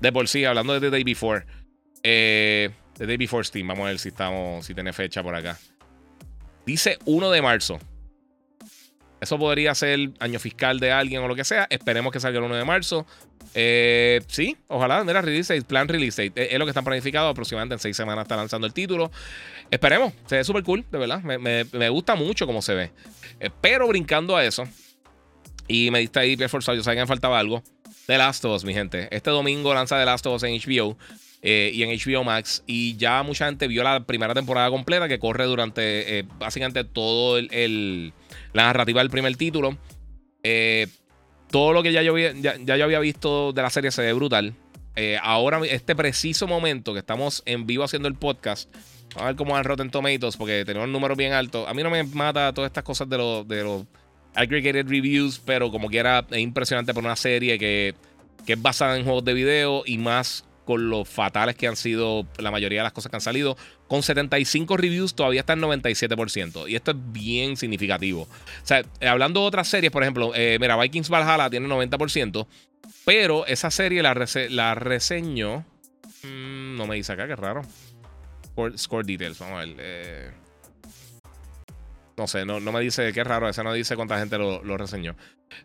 De 0.00 0.12
por 0.12 0.28
sí, 0.28 0.44
hablando 0.44 0.74
de 0.74 0.80
The 0.80 0.90
Day 0.90 1.04
Before. 1.04 1.44
Eh, 2.02 2.70
The 2.96 3.06
Day 3.06 3.16
Before 3.16 3.44
Steam. 3.44 3.68
Vamos 3.68 3.84
a 3.84 3.88
ver 3.88 3.98
si 3.98 4.08
estamos. 4.08 4.64
Si 4.64 4.74
tiene 4.74 4.92
fecha 4.92 5.22
por 5.22 5.34
acá. 5.34 5.58
Dice 6.64 6.98
1 7.04 7.30
de 7.30 7.42
marzo. 7.42 7.78
Eso 9.20 9.38
podría 9.38 9.74
ser 9.74 10.10
año 10.18 10.38
fiscal 10.38 10.78
de 10.78 10.92
alguien 10.92 11.22
o 11.22 11.28
lo 11.28 11.34
que 11.34 11.44
sea. 11.44 11.66
Esperemos 11.70 12.12
que 12.12 12.20
salga 12.20 12.38
el 12.38 12.44
1 12.44 12.56
de 12.56 12.64
marzo. 12.64 13.06
Eh, 13.54 14.20
sí, 14.28 14.56
ojalá. 14.68 15.02
Mira, 15.04 15.22
release 15.22 15.54
date, 15.54 15.66
plan 15.66 15.88
release 15.88 16.22
date. 16.22 16.52
Es 16.52 16.58
lo 16.58 16.66
que 16.66 16.70
están 16.70 16.84
planificado. 16.84 17.28
Aproximadamente 17.28 17.74
en 17.74 17.78
6 17.78 17.96
semanas 17.96 18.24
está 18.24 18.36
lanzando 18.36 18.66
el 18.66 18.74
título. 18.74 19.10
Esperemos. 19.70 20.12
Se 20.26 20.36
ve 20.36 20.44
súper 20.44 20.62
cool, 20.64 20.84
de 20.90 20.98
verdad. 20.98 21.20
Me, 21.22 21.88
gusta 21.88 22.14
mucho 22.14 22.46
cómo 22.46 22.60
se 22.60 22.74
ve. 22.74 22.92
Eh, 23.40 23.50
pero 23.60 23.88
brincando 23.88 24.36
a 24.36 24.44
eso. 24.44 24.64
Y 25.68 25.90
me 25.90 26.00
diste 26.00 26.20
ahí 26.20 26.36
pie 26.36 26.48
forzado. 26.48 26.76
Yo 26.76 26.82
sabía 26.82 26.98
que 26.98 27.04
me 27.04 27.08
faltaba 27.08 27.38
algo. 27.38 27.62
The 28.06 28.18
Last 28.18 28.44
of 28.44 28.54
Us, 28.54 28.64
mi 28.64 28.72
gente. 28.72 29.08
Este 29.10 29.30
domingo 29.30 29.74
lanza 29.74 29.98
The 29.98 30.04
Last 30.04 30.26
of 30.26 30.36
Us 30.36 30.42
en 30.44 30.54
HBO 30.54 30.96
eh, 31.42 31.70
y 31.74 31.82
en 31.82 31.90
HBO 31.90 32.24
Max. 32.24 32.62
Y 32.66 32.96
ya 32.96 33.22
mucha 33.22 33.46
gente 33.46 33.66
vio 33.66 33.82
la 33.82 34.04
primera 34.04 34.34
temporada 34.34 34.70
completa 34.70 35.08
que 35.08 35.18
corre 35.18 35.44
durante 35.44 36.18
eh, 36.18 36.24
básicamente 36.38 36.84
todo 36.84 37.38
el, 37.38 38.12
la 38.52 38.64
narrativa 38.64 39.00
del 39.00 39.10
primer 39.10 39.36
título. 39.36 39.76
Eh, 40.42 40.86
todo 41.50 41.72
lo 41.72 41.82
que 41.82 41.92
ya 41.92 42.02
yo, 42.02 42.12
había, 42.12 42.98
visto 43.00 43.52
de 43.52 43.62
la 43.62 43.70
serie 43.70 43.90
se 43.90 44.02
ve 44.02 44.12
brutal. 44.12 44.54
ahora, 45.22 45.60
este 45.68 45.94
preciso 45.94 46.46
momento 46.46 46.92
que 46.92 47.00
estamos 47.00 47.42
en 47.46 47.66
vivo 47.66 47.84
haciendo 47.84 48.08
el 48.08 48.14
podcast, 48.14 48.72
a 49.16 49.26
ver 49.26 49.36
cómo 49.36 49.52
van 49.52 49.64
Rotten 49.64 49.90
Tomatoes, 49.90 50.36
porque 50.36 50.64
tenemos 50.64 50.86
un 50.86 50.92
número 50.92 51.14
bien 51.14 51.32
alto. 51.32 51.66
A 51.68 51.74
mí 51.74 51.82
no 51.82 51.90
me 51.90 52.02
mata 52.02 52.52
todas 52.52 52.68
estas 52.68 52.84
cosas 52.84 53.08
de 53.08 53.18
los 53.18 53.46
de 53.46 53.62
los 53.62 53.84
aggregated 54.36 54.88
reviews, 54.88 55.40
pero 55.44 55.70
como 55.70 55.88
quiera 55.88 56.24
es 56.30 56.38
impresionante 56.38 56.94
por 56.94 57.04
una 57.04 57.16
serie 57.16 57.58
que, 57.58 57.94
es 58.46 58.62
basada 58.62 58.96
en 58.96 59.04
juegos 59.04 59.24
de 59.24 59.34
video 59.34 59.82
y 59.84 59.98
más 59.98 60.44
con 60.64 60.88
lo 60.88 61.04
fatales 61.04 61.56
que 61.56 61.66
han 61.66 61.76
sido 61.76 62.26
la 62.38 62.50
mayoría 62.50 62.80
de 62.80 62.84
las 62.84 62.92
cosas 62.92 63.10
que 63.10 63.16
han 63.16 63.20
salido. 63.20 63.56
Con 63.88 64.02
75 64.02 64.76
reviews 64.76 65.14
todavía 65.14 65.40
está 65.40 65.52
en 65.54 65.60
97%. 65.60 66.68
Y 66.68 66.74
esto 66.74 66.90
es 66.90 66.96
bien 67.12 67.56
significativo. 67.56 68.22
O 68.22 68.28
sea, 68.66 68.84
eh, 69.00 69.08
hablando 69.08 69.40
de 69.40 69.46
otras 69.46 69.68
series, 69.68 69.92
por 69.92 70.02
ejemplo, 70.02 70.32
eh, 70.34 70.58
mira, 70.60 70.76
Vikings 70.76 71.08
Valhalla 71.08 71.50
tiene 71.50 71.68
90%. 71.68 72.46
Pero 73.04 73.46
esa 73.46 73.70
serie 73.70 74.02
la, 74.02 74.26
la 74.50 74.74
reseño. 74.74 75.64
Mm, 76.24 76.76
no 76.76 76.86
me 76.86 76.96
dice 76.96 77.12
acá, 77.12 77.26
qué 77.26 77.36
raro. 77.36 77.62
Score, 78.76 79.04
details, 79.04 79.38
vamos 79.38 79.56
a 79.56 79.66
ver. 79.66 79.76
Eh. 79.78 80.30
No 82.16 82.26
sé, 82.26 82.46
no, 82.46 82.60
no 82.60 82.72
me 82.72 82.80
dice, 82.80 83.12
qué 83.12 83.24
raro, 83.24 83.48
ese 83.48 83.62
no 83.62 83.72
dice 83.72 83.94
cuánta 83.94 84.18
gente 84.18 84.38
lo, 84.38 84.76
reseñó. 84.78 85.14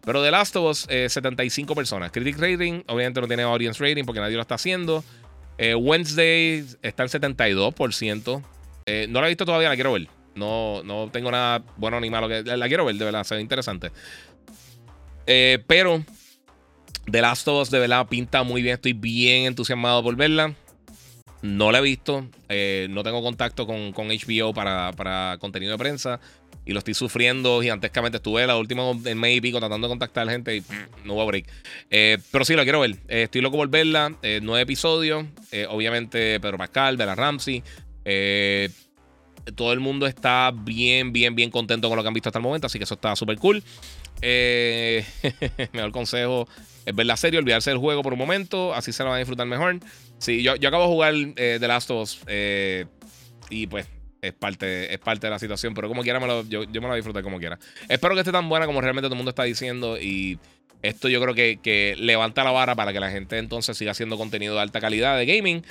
Pero 0.03 0.22
The 0.22 0.32
Last 0.32 0.56
of 0.57 0.69
Us, 0.69 0.88
75 0.90 1.76
personas. 1.76 2.11
Critic 2.11 2.38
Rating, 2.38 2.84
obviamente 2.88 3.22
no 3.22 3.28
tiene 3.28 3.44
audience 3.44 3.82
rating 3.82 4.03
porque 4.03 4.19
nadie 4.19 4.36
lo 4.36 4.41
está 4.41 4.56
haciendo. 4.56 5.03
Wednesday 5.57 6.65
está 6.82 7.03
en 7.03 7.10
72%. 7.10 8.44
no 9.07 9.22
la 9.22 9.28
he 9.28 9.30
visto 9.30 9.45
todavía, 9.45 9.69
la 9.69 9.76
quiero 9.76 9.94
ver. 9.94 10.07
No, 10.36 10.82
no 10.84 11.10
tengo 11.11 11.32
nada 11.32 11.64
bueno 11.78 11.99
ni 12.02 12.10
malo. 12.10 12.28
Que, 12.28 12.44
la, 12.44 12.68
quiero 12.68 12.84
ver, 12.84 12.95
de 12.95 13.06
verdad, 13.06 13.23
se 13.23 13.36
ve 13.36 13.41
interesante. 13.41 13.91
pero 15.26 16.03
The 17.10 17.22
Last 17.22 17.48
of 17.48 17.61
Us 17.61 17.72
de 17.72 17.80
verdad 17.80 18.07
pinta 18.07 18.44
muy 18.44 18.61
bien. 18.61 18.76
Estoy 18.76 18.94
bien 18.94 19.45
entusiasmado 19.45 20.03
por 20.03 20.15
verla. 20.15 20.53
No 21.41 21.72
la 21.72 21.80
he 21.80 21.82
visto. 21.82 22.28
Eh, 22.49 22.88
no 22.90 23.03
tengo 23.03 23.22
contacto 23.22 23.65
con, 23.65 23.94
HBO 23.94 24.53
para, 24.53 25.38
contenido 25.40 25.73
de 25.73 25.78
prensa. 25.78 26.19
Y 26.66 26.74
lo 26.74 26.80
estoy 26.80 26.94
sufriendo 26.94 27.62
gigantescamente. 27.62 28.18
Estuve 28.18 28.46
la 28.46 28.58
última 28.58 28.84
en 28.92 29.20
mes 29.20 29.38
y 29.38 29.42
pico 29.42 29.60
tratando 29.60 29.88
de 29.88 29.92
contactar 29.92 30.26
la 30.26 30.32
gente 30.32 30.58
y 30.58 30.64
no 31.04 31.16
hubo 31.16 31.26
break. 31.26 31.46
Eh, 31.90 32.18
pero 32.32 32.46
sí, 32.46 32.56
la 32.56 32.64
quiero 32.64 32.82
ver. 32.82 32.98
Eh, 33.08 33.24
estoy 33.24 33.42
loco 33.42 33.58
por 33.58 33.70
verla. 33.70 34.16
nueve 34.42 34.62
episodios. 34.62 35.26
obviamente 35.70 36.40
Pedro 36.40 36.58
Pascal, 36.58 36.98
Bella 36.98 37.16
Ramsey. 37.16 37.64
todo 39.56 39.74
el 39.74 39.80
mundo 39.80 40.06
está 40.06 40.54
bien, 40.54 41.12
bien, 41.12 41.36
bien 41.36 41.50
contento 41.50 41.90
con 41.90 41.98
lo 41.98 42.04
que 42.04 42.08
han 42.08 42.14
visto 42.14 42.30
hasta 42.30 42.40
el 42.40 42.44
momento. 42.44 42.68
Así 42.68 42.78
que 42.78 42.84
eso 42.84 42.94
está 42.94 43.16
súper 43.16 43.38
cool. 43.38 43.64
mejor 45.74 45.92
consejo 45.92 46.48
es 46.86 46.96
ver 46.96 47.06
la 47.06 47.18
serie, 47.18 47.40
olvidarse 47.40 47.70
del 47.70 47.80
juego 47.80 48.02
por 48.02 48.14
un 48.14 48.20
momento, 48.20 48.74
así 48.74 48.92
se 48.92 49.04
lo 49.04 49.10
van 49.10 49.18
a 49.18 49.20
disfrutar 49.20 49.48
mejor. 49.48 49.80
Sí, 50.18 50.44
yo, 50.44 50.56
yo 50.56 50.70
acabo 50.70 50.84
de 50.84 50.90
jugar 50.90 51.14
eh, 51.36 51.58
The 51.60 51.68
Last 51.68 51.92
of 51.92 52.02
Us 52.04 52.20
eh, 52.28 52.86
y 53.50 53.68
pues 53.68 53.88
es 54.22 54.34
parte, 54.34 54.93
es 54.93 54.99
parte 54.99 55.27
de 55.27 55.31
la 55.31 55.39
situación, 55.39 55.73
pero 55.73 55.88
como 55.88 56.03
quiera 56.03 56.19
yo, 56.48 56.64
yo 56.64 56.81
me 56.81 56.88
lo 56.88 56.95
disfruté 56.95 57.23
como 57.23 57.39
quiera. 57.39 57.57
Espero 57.89 58.14
que 58.14 58.22
esté 58.22 58.31
tan 58.31 58.48
buena 58.48 58.65
como 58.65 58.80
realmente 58.80 59.07
todo 59.07 59.15
el 59.15 59.18
mundo 59.18 59.30
está 59.30 59.43
diciendo 59.43 59.99
y 59.99 60.38
esto 60.84 61.10
yo 61.10 61.22
creo 61.22 61.35
que, 61.35 61.60
que, 61.61 61.95
levanta 61.98 62.43
la 62.43 62.52
vara 62.52 62.76
para 62.76 62.91
que 62.91 62.99
la 62.99 63.11
gente 63.11 63.38
entonces 63.38 63.77
siga 63.77 63.91
haciendo 63.91 64.18
contenido 64.18 64.56
de 64.56 64.61
alta 64.61 64.80
calidad 64.80 65.18
de 65.18 65.26
gaming. 65.26 65.64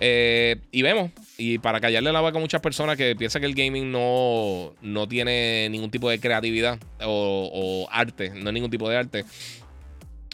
Eh, 0.00 0.56
y 0.70 0.82
vemos, 0.82 1.10
y 1.36 1.58
para 1.58 1.80
callarle 1.80 2.12
la 2.12 2.20
vaca 2.20 2.38
a 2.38 2.40
muchas 2.40 2.60
personas 2.60 2.96
que 2.96 3.16
piensan 3.16 3.40
que 3.40 3.46
el 3.46 3.54
gaming 3.54 3.90
no, 3.90 4.74
no 4.82 5.08
tiene 5.08 5.68
ningún 5.70 5.90
tipo 5.90 6.10
de 6.10 6.20
creatividad 6.20 6.78
o, 7.02 7.88
arte, 7.90 8.30
no 8.30 8.52
ningún 8.52 8.70
tipo 8.70 8.88
de 8.88 8.96
arte. 8.96 9.24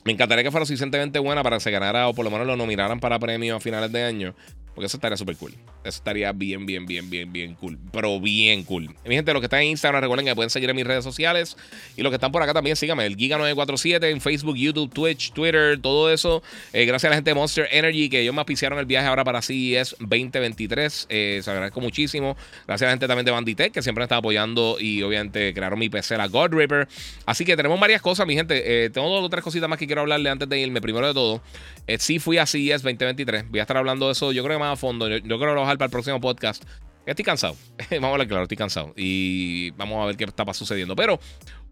Me 0.05 0.12
encantaría 0.12 0.44
que 0.44 0.51
fuera 0.51 0.66
suficientemente 0.66 1.18
buena 1.18 1.42
para 1.42 1.56
que 1.56 1.60
se 1.60 1.70
ganara 1.70 2.09
o 2.09 2.14
por 2.14 2.24
lo 2.24 2.30
menos 2.30 2.46
lo 2.46 2.56
nominaran 2.56 3.01
para 3.01 3.18
premios 3.18 3.56
a 3.56 3.60
finales 3.60 3.90
de 3.90 4.02
año. 4.02 4.34
Porque 4.74 4.86
eso 4.86 4.96
estaría 4.96 5.16
súper 5.16 5.36
cool. 5.36 5.52
Eso 5.84 5.98
estaría 5.98 6.32
bien, 6.32 6.66
bien, 6.66 6.84
bien, 6.84 7.09
bien, 7.09 7.32
bien 7.32 7.55
cool. 7.55 7.78
Pero 7.92 8.18
bien 8.20 8.64
cool. 8.64 8.88
Mi 9.06 9.14
gente, 9.14 9.32
los 9.32 9.40
que 9.40 9.46
están 9.46 9.60
en 9.60 9.68
Instagram, 9.68 10.01
recuerden 10.02 10.26
que 10.26 10.34
pueden 10.34 10.51
seguir 10.51 10.68
en 10.68 10.74
mis 10.74 10.84
redes 10.84 11.05
sociales. 11.05 11.56
Y 11.96 12.02
los 12.02 12.10
que 12.10 12.16
están 12.16 12.32
por 12.32 12.42
acá 12.42 12.52
también, 12.52 12.74
síganme. 12.74 13.06
El 13.06 13.16
Giga947 13.16 14.10
en 14.10 14.20
Facebook, 14.20 14.56
YouTube, 14.56 14.92
Twitch, 14.92 15.32
Twitter, 15.32 15.78
todo 15.80 16.10
eso. 16.10 16.42
Eh, 16.72 16.86
gracias 16.86 17.09
a 17.09 17.10
la 17.10 17.16
gente 17.16 17.30
de 17.30 17.34
Monster 17.34 17.68
Energy 17.70 18.09
que 18.09 18.20
ellos 18.20 18.34
me 18.34 18.40
auspiciaron 18.40 18.78
el 18.80 18.86
viaje 18.86 19.06
ahora 19.06 19.22
para 19.22 19.42
CES 19.42 19.94
2023. 20.01 21.06
Eh, 21.09 21.40
se 21.44 21.51
agradezco 21.52 21.80
muchísimo. 21.80 22.36
Gracias 22.66 22.82
a 22.82 22.86
la 22.86 22.92
gente 22.92 23.06
también 23.06 23.26
de 23.26 23.30
Banditech 23.30 23.72
que 23.72 23.82
siempre 23.82 24.01
me 24.01 24.06
está 24.06 24.16
apoyando. 24.16 24.78
Y 24.80 25.02
obviamente 25.02 25.55
crearon 25.55 25.78
mi 25.78 25.88
PC, 25.88 26.16
la 26.16 26.26
God 26.26 26.52
Ripper. 26.52 26.88
Así 27.26 27.44
que 27.44 27.56
tenemos 27.56 27.78
varias 27.78 28.02
cosas, 28.02 28.26
mi 28.26 28.34
gente. 28.34 28.86
Eh, 28.86 28.90
tengo 28.90 29.09
dos 29.09 29.22
o 29.22 29.28
tres 29.28 29.44
cositas 29.44 29.68
más 29.68 29.78
que 29.78 29.86
quiero 29.86 30.01
hablarle 30.01 30.30
antes 30.30 30.48
de 30.48 30.59
irme. 30.59 30.80
Primero 30.80 31.06
de 31.06 31.14
todo, 31.14 31.40
sí 31.98 32.18
fui 32.18 32.38
a 32.38 32.46
CES 32.46 32.82
2023. 32.82 33.51
Voy 33.51 33.60
a 33.60 33.62
estar 33.62 33.76
hablando 33.76 34.06
de 34.06 34.12
eso, 34.12 34.32
yo 34.32 34.42
creo 34.42 34.59
que 34.59 34.64
a 34.73 34.77
fondo. 34.77 35.09
Yo, 35.09 35.20
creo 35.23 35.39
que 35.39 35.45
lo 35.45 35.53
voy 35.53 35.61
a 35.61 35.62
dejar 35.62 35.78
para 35.78 35.86
el 35.86 35.93
próximo 35.93 36.20
podcast. 36.20 36.65
Estoy 37.07 37.24
cansado. 37.24 37.57
vamos 37.91 38.05
a 38.05 38.12
hablar 38.12 38.28
claro, 38.28 38.43
estoy 38.45 38.57
cansado. 38.57 38.93
Y 38.97 39.70
vamos 39.73 40.03
a 40.03 40.07
ver 40.07 40.16
qué 40.16 40.24
está 40.24 40.53
sucediendo. 40.55 40.97
Pero 40.97 41.19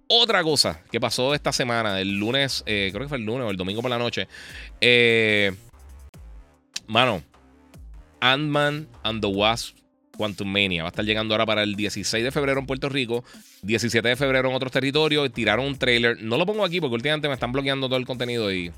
otra 0.09 0.43
cosa 0.43 0.82
que 0.90 1.01
pasó 1.01 1.35
esta 1.35 1.52
semana, 1.52 2.01
el 2.01 2.19
lunes, 2.19 2.62
eh, 2.66 2.90
creo 2.93 3.05
que 3.05 3.09
fue 3.09 3.19
el 3.19 3.24
lunes 3.24 3.47
o 3.47 3.51
el 3.51 3.56
domingo 3.56 3.82
por 3.82 3.90
la 3.90 3.98
noche. 3.98 4.28
Eh, 4.81 5.52
mano, 6.86 7.23
Ant-Man 8.20 8.89
and 9.02 9.20
the 9.20 9.27
Wasp 9.27 9.77
Quantum 10.16 10.48
Mania 10.48 10.82
va 10.82 10.89
a 10.89 10.90
estar 10.90 11.05
llegando 11.05 11.35
ahora 11.35 11.47
para 11.47 11.62
el 11.62 11.74
16 11.74 12.23
de 12.23 12.31
febrero 12.31 12.60
en 12.60 12.66
Puerto 12.66 12.89
Rico, 12.89 13.24
17 13.62 14.06
de 14.06 14.16
febrero 14.16 14.51
en 14.51 14.55
otros 14.55 14.70
territorios. 14.73 15.32
Tiraron 15.32 15.66
un 15.66 15.78
trailer. 15.78 16.23
No 16.23 16.36
lo 16.36 16.47
pongo 16.47 16.64
aquí 16.64 16.81
porque 16.81 16.94
últimamente 16.94 17.28
me 17.28 17.35
están 17.35 17.52
bloqueando 17.52 17.89
todo 17.89 17.98
el 17.98 18.06
contenido 18.06 18.52
y 18.52 18.70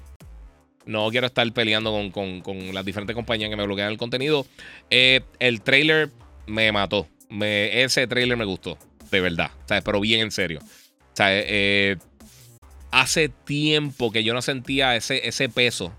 no 0.87 1.11
quiero 1.11 1.27
estar 1.27 1.51
peleando 1.53 2.11
con, 2.13 2.75
las 2.75 2.85
diferentes 2.85 3.15
compañías 3.15 3.51
que 3.51 3.57
me 3.57 3.65
bloquean 3.65 3.91
el 3.91 3.99
contenido. 3.99 4.47
Eh, 4.91 5.21
el 5.39 5.61
trailer 5.63 6.11
me 6.47 6.71
mató. 6.73 7.09
ese 7.41 8.07
trailer 8.07 8.37
me 8.37 8.45
gustó. 8.45 8.79
De 9.11 9.21
verdad. 9.21 9.51
Pero 9.67 10.01
bien 10.01 10.21
en 10.21 10.31
serio. 10.31 10.61
Eh, 11.19 11.97
hace 12.91 13.29
tiempo 13.29 14.11
que 14.11 14.25
yo 14.25 14.35
no 14.35 14.43
sentía 14.43 14.97
ese, 14.97 15.27
ese 15.27 15.49
peso 15.49 15.93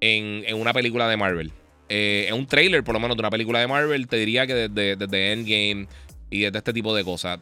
en, 0.00 0.44
una 0.54 0.72
película 0.72 1.08
de 1.08 1.16
Marvel. 1.16 1.52
Eh, 1.88 2.26
en 2.28 2.34
un 2.34 2.46
trailer, 2.46 2.84
por 2.84 2.94
lo 2.94 3.00
menos, 3.00 3.16
de 3.16 3.22
una 3.22 3.30
película 3.30 3.60
de 3.60 3.66
Marvel, 3.66 4.08
te 4.08 4.16
diría 4.16 4.46
que 4.46 4.54
desde, 4.54 4.96
desde 4.96 5.32
Endgame 5.32 5.88
y 6.30 6.40
desde 6.40 6.58
este 6.58 6.72
tipo 6.72 6.94
de 6.94 7.04
cosas. 7.04 7.40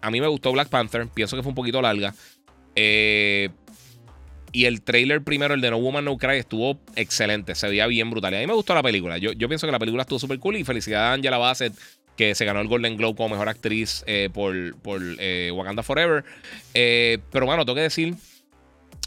a 0.00 0.10
mí 0.10 0.20
me 0.20 0.28
gustó 0.28 0.52
Black 0.52 0.68
Panther. 0.68 1.08
Pienso 1.08 1.36
que 1.36 1.42
fue 1.42 1.50
un 1.50 1.56
poquito 1.56 1.82
larga. 1.82 2.14
Eh, 2.74 3.50
y 4.52 4.66
el 4.66 4.82
trailer 4.82 5.22
primero, 5.22 5.54
el 5.54 5.62
de 5.62 5.70
No 5.70 5.78
Woman 5.78 6.04
No 6.04 6.18
Cry, 6.18 6.36
estuvo 6.36 6.78
excelente. 6.94 7.54
Se 7.54 7.66
veía 7.68 7.86
bien 7.86 8.10
brutal. 8.10 8.34
Y 8.34 8.36
a 8.36 8.40
mí 8.40 8.46
me 8.46 8.52
gustó 8.52 8.74
la 8.74 8.82
película. 8.82 9.16
Yo, 9.16 9.32
yo 9.32 9.48
pienso 9.48 9.66
que 9.66 9.72
la 9.72 9.78
película 9.78 10.02
estuvo 10.02 10.18
súper 10.18 10.38
cool. 10.38 10.56
Y 10.56 10.64
felicidades 10.64 11.08
a 11.08 11.12
Angela 11.14 11.38
Bassett, 11.38 11.72
que 12.16 12.34
se 12.34 12.44
ganó 12.44 12.60
el 12.60 12.68
Golden 12.68 12.98
Globe 12.98 13.16
como 13.16 13.30
mejor 13.30 13.48
actriz 13.48 14.04
eh, 14.06 14.28
por, 14.32 14.76
por 14.80 15.00
eh, 15.18 15.50
Wakanda 15.54 15.82
Forever. 15.82 16.22
Eh, 16.74 17.18
pero 17.30 17.46
bueno, 17.46 17.64
tengo 17.64 17.76
que 17.76 17.82
decir 17.82 18.14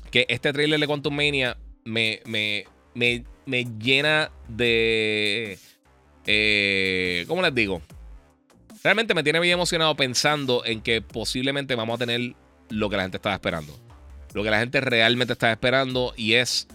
que 0.09 0.25
este 0.29 0.51
trailer 0.51 0.79
de 0.79 0.87
Quantum 0.87 1.15
Mania 1.15 1.57
me, 1.83 2.21
me, 2.25 2.65
me, 2.95 3.23
me 3.45 3.67
llena 3.79 4.31
de. 4.47 5.59
¿Cómo 7.27 7.43
les 7.43 7.53
digo? 7.53 7.83
Realmente 8.83 9.13
me 9.13 9.21
tiene 9.21 9.39
bien 9.39 9.53
emocionado 9.53 9.95
pensando 9.95 10.65
en 10.65 10.81
que 10.81 11.03
posiblemente 11.03 11.75
vamos 11.75 11.95
a 11.95 12.05
tener 12.05 12.33
lo 12.69 12.89
que 12.89 12.97
la 12.97 13.03
gente 13.03 13.17
estaba 13.17 13.35
esperando 13.35 13.84
lo 14.35 14.43
que 14.43 14.51
la 14.51 14.59
gente 14.59 14.81
realmente 14.81 15.31
está 15.31 15.49
esperando 15.49 16.13
y 16.17 16.33
es 16.33 16.67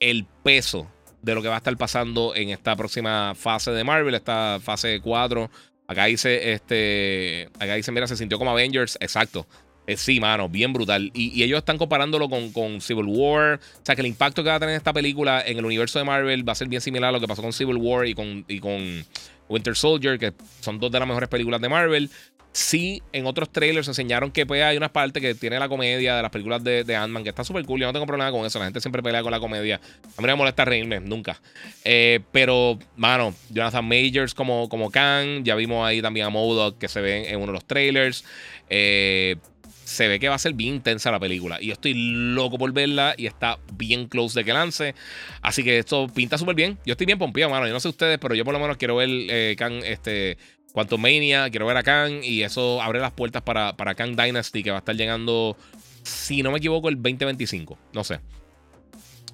el 0.00 0.26
peso 0.42 0.86
de 1.22 1.34
lo 1.34 1.40
que 1.40 1.48
va 1.48 1.54
a 1.54 1.58
estar 1.58 1.74
pasando 1.78 2.34
en 2.36 2.50
esta 2.50 2.76
próxima 2.76 3.34
fase 3.34 3.70
de 3.70 3.82
Marvel, 3.82 4.14
esta 4.14 4.58
fase 4.62 5.00
4. 5.00 5.50
Acá 5.86 6.04
dice, 6.04 6.52
este, 6.52 7.48
acá 7.54 7.74
dice, 7.74 7.90
mira, 7.90 8.06
se 8.06 8.18
sintió 8.18 8.38
como 8.38 8.50
Avengers, 8.50 8.98
exacto. 9.00 9.46
Eh, 9.86 9.96
sí, 9.96 10.20
mano, 10.20 10.50
bien 10.50 10.74
brutal. 10.74 11.10
Y, 11.14 11.42
ellos 11.42 11.58
están 11.58 11.78
comparándolo 11.78 12.28
con, 12.28 12.82
Civil 12.82 13.06
War. 13.06 13.54
O 13.54 13.80
sea, 13.82 13.94
que 13.94 14.02
el 14.02 14.08
impacto 14.08 14.42
que 14.42 14.50
va 14.50 14.56
a 14.56 14.60
tener 14.60 14.74
esta 14.74 14.92
película 14.92 15.42
en 15.44 15.56
el 15.56 15.64
universo 15.64 15.98
de 15.98 16.04
Marvel 16.04 16.46
va 16.46 16.52
a 16.52 16.56
ser 16.56 16.68
bien 16.68 16.82
similar 16.82 17.08
a 17.08 17.12
lo 17.12 17.20
que 17.20 17.26
pasó 17.26 17.40
con 17.40 17.54
Civil 17.54 17.76
War 17.78 18.06
y 18.06 18.14
con, 18.14 18.44
y 18.46 18.60
con 18.60 19.04
Winter 19.48 19.74
Soldier, 19.74 20.18
que 20.18 20.32
son 20.60 20.78
dos 20.78 20.90
de 20.90 20.98
las 20.98 21.08
mejores 21.08 21.28
películas 21.28 21.60
de 21.60 21.68
Marvel. 21.68 22.10
Sí, 22.52 23.02
en 23.14 23.26
otros 23.26 23.50
trailers 23.50 23.88
enseñaron 23.88 24.30
que 24.30 24.44
pues, 24.44 24.62
hay 24.62 24.76
una 24.76 24.92
parte 24.92 25.22
que 25.22 25.34
tiene 25.34 25.58
la 25.58 25.70
comedia 25.70 26.16
de 26.16 26.22
las 26.22 26.30
películas 26.30 26.62
de, 26.62 26.84
Ant-Man, 26.94 27.22
que 27.22 27.30
está 27.30 27.44
súper 27.44 27.64
cool. 27.64 27.80
Yo 27.80 27.86
no 27.86 27.94
tengo 27.94 28.06
problema 28.06 28.30
con 28.30 28.44
eso. 28.44 28.58
La 28.58 28.66
gente 28.66 28.80
siempre 28.80 29.02
pelea 29.02 29.22
con 29.22 29.30
la 29.30 29.40
comedia. 29.40 29.76
A 29.76 30.20
mí 30.20 30.26
no 30.26 30.28
me 30.28 30.34
molesta 30.34 30.66
reírme, 30.66 31.00
nunca. 31.00 31.40
Eh, 31.82 32.20
pero, 32.30 32.78
mano, 32.96 33.34
Jonathan 33.48 33.86
Majors 33.86 34.34
como, 34.34 34.68
como 34.68 34.90
Kang. 34.90 35.44
Ya 35.44 35.54
vimos 35.54 35.86
ahí 35.86 36.02
también 36.02 36.26
a 36.26 36.30
Modoc 36.30 36.76
que 36.76 36.88
se 36.88 37.00
ve 37.00 37.30
en 37.30 37.36
uno 37.36 37.46
de 37.46 37.52
los 37.52 37.64
trailers. 37.64 38.22
Eh, 38.68 39.36
se 39.84 40.08
ve 40.08 40.18
que 40.18 40.28
va 40.28 40.34
a 40.34 40.38
ser 40.38 40.52
bien 40.52 40.74
intensa 40.74 41.10
la 41.10 41.20
película. 41.20 41.58
Y 41.60 41.68
yo 41.68 41.72
estoy 41.72 41.94
loco 41.94 42.58
por 42.58 42.72
verla 42.72 43.14
y 43.16 43.26
está 43.26 43.58
bien 43.72 44.08
close 44.08 44.38
de 44.38 44.44
que 44.44 44.52
lance. 44.52 44.94
Así 45.40 45.64
que 45.64 45.78
esto 45.78 46.06
pinta 46.08 46.36
súper 46.36 46.54
bien. 46.54 46.78
Yo 46.84 46.92
estoy 46.92 47.06
bien 47.06 47.18
pompeado, 47.18 47.50
mano. 47.50 47.66
Yo 47.66 47.72
no 47.72 47.80
sé 47.80 47.88
ustedes, 47.88 48.18
pero 48.18 48.34
yo 48.34 48.44
por 48.44 48.52
lo 48.52 48.60
menos 48.60 48.76
quiero 48.76 48.96
ver 48.96 49.08
eh, 49.10 49.54
Kang, 49.56 49.82
este, 49.84 50.36
Quantum 50.72 51.00
Mania, 51.00 51.50
quiero 51.50 51.66
ver 51.66 51.76
a 51.76 51.82
Kang 51.82 52.24
y 52.24 52.42
eso 52.42 52.80
abre 52.80 52.98
las 52.98 53.12
puertas 53.12 53.42
para, 53.42 53.76
para 53.76 53.94
Kang 53.94 54.16
Dynasty 54.16 54.62
que 54.62 54.70
va 54.70 54.78
a 54.78 54.80
estar 54.80 54.96
llegando, 54.96 55.56
si 56.02 56.42
no 56.42 56.50
me 56.50 56.58
equivoco, 56.58 56.88
el 56.88 56.96
2025. 56.96 57.78
No 57.92 58.04
sé. 58.04 58.20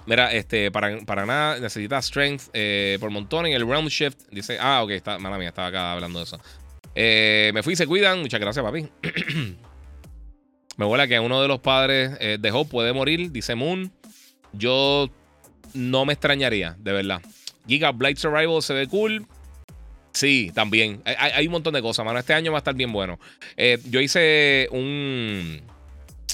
Mira, 0.07 0.33
este, 0.33 0.71
para, 0.71 0.99
para 1.01 1.27
nada, 1.27 1.61
necesita 1.61 2.01
strength 2.01 2.45
eh, 2.55 2.97
por 2.99 3.11
montón 3.11 3.47
en 3.47 3.53
el 3.53 3.69
round 3.69 3.89
shift. 3.89 4.19
Dice, 4.31 4.59
ah, 4.59 4.83
ok, 4.83 4.91
está, 4.91 5.19
mala 5.19 5.39
mía, 5.39 5.49
estaba 5.49 5.69
acá 5.69 5.93
hablando 5.93 6.19
de 6.19 6.25
eso. 6.25 6.41
Eh, 6.95 7.51
me 7.53 7.63
fui, 7.63 7.77
se 7.77 7.87
cuidan. 7.87 8.21
Muchas 8.23 8.41
gracias, 8.41 8.65
papi. 8.65 8.89
me 10.77 10.87
huele 10.87 11.07
que 11.09 11.21
uno 11.21 11.43
de 11.43 11.49
los 11.49 11.61
padres 11.61 12.17
eh, 12.21 12.39
de 12.41 12.51
Hope 12.51 12.71
puede 12.71 12.93
morir, 12.93 13.31
dice 13.31 13.55
Moon. 13.55 13.93
Yo 14.55 15.11
no 15.75 16.07
me 16.07 16.15
extrañaría, 16.15 16.75
de 16.79 16.93
verdad. 16.93 17.21
Giga 17.67 17.93
Blade 17.93 18.17
Survival 18.17 18.63
se 18.63 18.73
ve 18.73 18.89
cool. 18.89 19.27
Sí, 20.19 20.51
también. 20.53 21.01
Hay, 21.05 21.47
un 21.47 21.53
montón 21.53 21.75
de 21.75 21.81
cosas, 21.81 22.05
mano. 22.05 22.19
Este 22.19 22.35
año 22.35 22.51
va 22.51 22.59
a 22.59 22.61
estar 22.61 22.75
bien 22.75 22.93
bueno. 22.93 23.21
Eh, 23.57 23.79
yo 23.89 24.01
hice 24.01 24.67
un. 24.73 25.63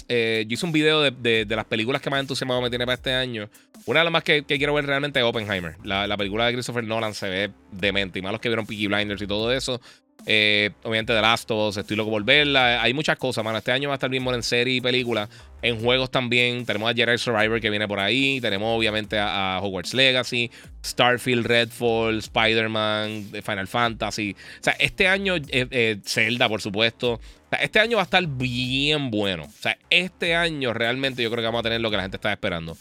Eh, 0.08 0.46
yo 0.48 0.54
hice 0.54 0.64
un 0.64 0.72
video 0.72 1.02
de, 1.02 1.46
las 1.46 1.66
películas 1.66 2.00
que 2.00 2.08
más 2.08 2.20
entusiasmado 2.20 2.62
me 2.62 2.70
tiene 2.70 2.86
para 2.86 2.94
este 2.94 3.12
año. 3.12 3.50
Una 3.84 4.00
de 4.00 4.04
las 4.04 4.12
más 4.12 4.24
que, 4.24 4.42
quiero 4.44 4.72
ver 4.72 4.86
realmente 4.86 5.18
es 5.18 5.24
Oppenheimer. 5.26 5.76
La, 5.84 6.16
película 6.16 6.46
de 6.46 6.54
Christopher 6.54 6.82
Nolan 6.82 7.12
se 7.12 7.28
ve 7.28 7.50
demente. 7.72 8.20
Y 8.20 8.22
más 8.22 8.32
los 8.32 8.40
que 8.40 8.48
vieron 8.48 8.64
Peaky 8.64 8.86
Blinders 8.86 9.20
y 9.20 9.26
todo 9.26 9.52
eso. 9.52 9.82
Eh, 10.26 10.70
obviamente 10.82 11.12
The 11.12 11.20
Last 11.20 11.50
of 11.50 11.68
Us, 11.68 11.76
estoy 11.76 11.96
loco 11.96 12.10
por 12.10 12.24
verla. 12.24 12.82
Hay 12.82 12.94
muchas 12.94 13.16
cosas, 13.18 13.44
mano. 13.44 13.58
Este 13.58 13.72
año 13.72 13.88
va 13.88 13.94
a 13.94 13.96
estar 13.96 14.10
mismo 14.10 14.32
en 14.32 14.42
serie 14.42 14.76
y 14.76 14.80
película. 14.80 15.28
En 15.62 15.80
juegos 15.80 16.10
también. 16.10 16.64
Tenemos 16.64 16.90
a 16.90 16.94
Jedi 16.94 17.18
Survivor 17.18 17.60
que 17.60 17.70
viene 17.70 17.86
por 17.86 18.00
ahí. 18.00 18.40
Tenemos 18.40 18.76
obviamente 18.76 19.18
a, 19.18 19.60
Hogwarts 19.62 19.94
Legacy, 19.94 20.50
Starfield, 20.84 21.46
Redfall, 21.46 22.18
Spider-Man, 22.18 23.30
Final 23.42 23.68
Fantasy. 23.68 24.34
O 24.60 24.62
sea, 24.62 24.74
este 24.78 25.08
año, 25.08 25.36
eh, 25.36 25.66
eh, 25.70 26.00
Zelda, 26.04 26.48
por 26.48 26.62
supuesto. 26.62 27.20
este 27.60 27.78
año 27.78 27.96
va 27.98 28.02
a 28.02 28.04
estar 28.04 28.26
bien 28.26 29.10
bueno. 29.10 29.44
O 29.44 29.62
sea, 29.62 29.76
este 29.90 30.34
año 30.34 30.72
realmente 30.72 31.22
yo 31.22 31.30
creo 31.30 31.42
que 31.42 31.46
vamos 31.46 31.60
a 31.60 31.64
tener 31.64 31.80
lo 31.80 31.90
que 31.90 31.96
la 31.96 32.02
gente 32.02 32.16
está 32.16 32.32
esperando. 32.32 32.76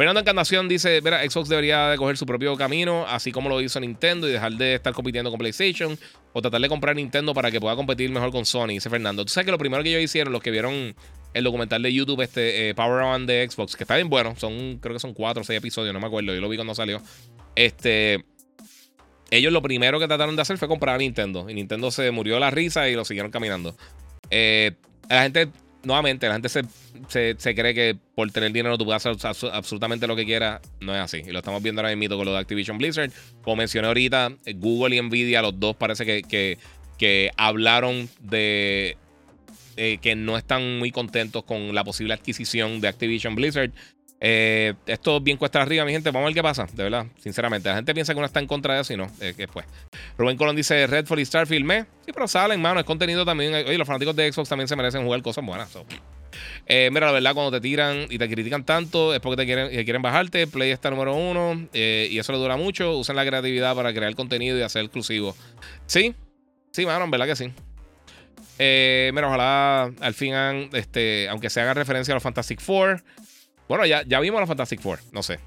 Fernando 0.00 0.20
Encarnación 0.20 0.66
dice, 0.66 1.02
mira, 1.02 1.22
Xbox 1.28 1.50
debería 1.50 1.88
de 1.88 1.98
coger 1.98 2.16
su 2.16 2.24
propio 2.24 2.56
camino, 2.56 3.04
así 3.06 3.32
como 3.32 3.50
lo 3.50 3.60
hizo 3.60 3.78
Nintendo, 3.80 4.26
y 4.26 4.32
dejar 4.32 4.52
de 4.54 4.76
estar 4.76 4.94
compitiendo 4.94 5.28
con 5.28 5.38
PlayStation, 5.38 5.98
o 6.32 6.40
tratar 6.40 6.58
de 6.62 6.70
comprar 6.70 6.96
Nintendo 6.96 7.34
para 7.34 7.50
que 7.50 7.60
pueda 7.60 7.76
competir 7.76 8.08
mejor 8.10 8.32
con 8.32 8.46
Sony, 8.46 8.68
dice 8.68 8.88
Fernando. 8.88 9.26
Tú 9.26 9.28
sabes 9.30 9.44
que 9.44 9.50
lo 9.50 9.58
primero 9.58 9.82
que 9.82 9.90
ellos 9.90 10.02
hicieron, 10.02 10.32
los 10.32 10.40
que 10.40 10.50
vieron 10.50 10.94
el 11.34 11.44
documental 11.44 11.82
de 11.82 11.92
YouTube, 11.92 12.22
este 12.22 12.70
eh, 12.70 12.74
Power 12.74 13.02
On 13.02 13.26
de 13.26 13.46
Xbox, 13.46 13.76
que 13.76 13.84
está 13.84 13.96
bien 13.96 14.08
bueno, 14.08 14.34
son, 14.38 14.78
creo 14.78 14.94
que 14.94 15.00
son 15.00 15.12
cuatro 15.12 15.42
o 15.42 15.44
seis 15.44 15.58
episodios, 15.58 15.92
no 15.92 16.00
me 16.00 16.06
acuerdo, 16.06 16.34
yo 16.34 16.40
lo 16.40 16.48
vi 16.48 16.56
cuando 16.56 16.74
salió. 16.74 17.02
Este, 17.54 18.24
ellos 19.30 19.52
lo 19.52 19.60
primero 19.60 20.00
que 20.00 20.08
trataron 20.08 20.34
de 20.34 20.40
hacer 20.40 20.56
fue 20.56 20.66
comprar 20.66 20.94
a 20.94 20.98
Nintendo, 20.98 21.50
y 21.50 21.52
Nintendo 21.52 21.90
se 21.90 22.10
murió 22.10 22.36
de 22.36 22.40
la 22.40 22.50
risa 22.50 22.88
y 22.88 22.94
lo 22.94 23.04
siguieron 23.04 23.30
caminando. 23.30 23.76
Eh, 24.30 24.72
la 25.10 25.24
gente 25.24 25.50
nuevamente, 25.82 26.26
la 26.26 26.34
gente 26.34 26.48
se, 26.48 27.54
cree 27.54 27.74
que 27.74 27.96
por 28.14 28.30
tener 28.30 28.52
dinero 28.52 28.76
tú 28.76 28.84
puedes 28.84 29.04
hacer 29.04 29.50
absolutamente 29.52 30.06
lo 30.06 30.16
que 30.16 30.24
quieras. 30.24 30.60
No 30.80 30.94
es 30.94 31.00
así. 31.00 31.22
Y 31.26 31.30
lo 31.30 31.38
estamos 31.38 31.62
viendo 31.62 31.80
ahora 31.80 31.94
mismo 31.94 32.16
con 32.16 32.26
lo 32.26 32.32
de 32.32 32.38
Activision 32.38 32.78
Blizzard. 32.78 33.10
Como 33.42 33.56
mencioné 33.56 33.88
ahorita, 33.88 34.32
Google 34.56 34.96
y 34.96 35.02
Nvidia, 35.02 35.42
los 35.42 35.58
dos 35.58 35.76
parece 35.76 36.04
que, 36.04 36.58
que, 36.98 37.30
hablaron 37.36 38.08
de 38.20 38.96
eh, 39.76 39.98
que 40.02 40.14
no 40.14 40.36
están 40.36 40.78
muy 40.78 40.90
contentos 40.90 41.44
con 41.44 41.74
la 41.74 41.84
posible 41.84 42.14
adquisición 42.14 42.80
de 42.80 42.88
Activision 42.88 43.34
Blizzard. 43.34 43.72
Eh, 44.22 44.74
esto 44.86 45.18
bien 45.18 45.38
cuesta 45.38 45.62
arriba, 45.62 45.84
mi 45.86 45.92
gente. 45.92 46.10
Vamos 46.10 46.26
a 46.26 46.28
ver 46.28 46.34
qué 46.34 46.42
pasa, 46.42 46.66
de 46.70 46.82
verdad. 46.82 47.06
Sinceramente, 47.18 47.70
la 47.70 47.76
gente 47.76 47.94
piensa 47.94 48.12
que 48.12 48.18
uno 48.18 48.26
está 48.26 48.38
en 48.38 48.46
contra 48.46 48.74
de 48.74 48.82
eso 48.82 48.92
y 48.92 48.96
no. 48.98 49.10
Eh, 49.20 49.32
que 49.34 49.48
pues. 49.48 49.64
Rubén 50.18 50.36
Colón 50.36 50.54
dice 50.54 50.86
Redfall 50.86 51.20
y 51.20 51.24
Starfield 51.24 51.64
me. 51.64 51.86
Sí, 52.04 52.12
pero 52.12 52.28
salen, 52.28 52.60
mano. 52.60 52.78
Es 52.78 52.86
contenido 52.86 53.24
también. 53.24 53.54
Oye, 53.54 53.78
los 53.78 53.86
fanáticos 53.86 54.14
de 54.14 54.30
Xbox 54.30 54.50
también 54.50 54.68
se 54.68 54.76
merecen 54.76 55.04
jugar 55.04 55.22
cosas 55.22 55.44
buenas. 55.44 55.70
Eh, 56.66 56.90
mira, 56.92 57.06
la 57.06 57.12
verdad, 57.12 57.32
cuando 57.32 57.50
te 57.50 57.60
tiran 57.62 58.06
y 58.10 58.18
te 58.18 58.28
critican 58.28 58.64
tanto 58.64 59.14
es 59.14 59.20
porque 59.20 59.38
te 59.38 59.46
quieren, 59.46 59.68
quieren 59.84 60.02
bajarte. 60.02 60.46
Play 60.46 60.70
está 60.70 60.90
número 60.90 61.16
uno 61.16 61.68
y 61.72 62.18
eso 62.18 62.32
le 62.32 62.38
dura 62.38 62.56
mucho. 62.56 62.98
Usan 62.98 63.16
la 63.16 63.24
creatividad 63.24 63.74
para 63.74 63.92
crear 63.94 64.14
contenido 64.14 64.58
y 64.58 64.62
hacer 64.62 64.82
exclusivo. 64.82 65.34
Sí, 65.86 66.14
sí, 66.72 66.84
mano, 66.84 67.06
en 67.06 67.10
verdad 67.10 67.26
que 67.26 67.36
sí. 67.36 67.52
mira, 68.58 69.28
ojalá 69.28 69.90
al 70.00 70.14
fin, 70.14 70.34
este, 70.74 71.26
aunque 71.30 71.48
se 71.48 71.62
haga 71.62 71.72
referencia 71.72 72.12
a 72.12 72.16
los 72.16 72.22
Fantastic 72.22 72.60
Four, 72.60 73.02
bueno, 73.70 73.86
ya, 73.86 74.02
ya 74.04 74.18
vimos 74.18 74.40
la 74.40 74.48
Fantastic 74.48 74.80
Four, 74.80 74.98
no 75.12 75.22
sé. 75.22 75.38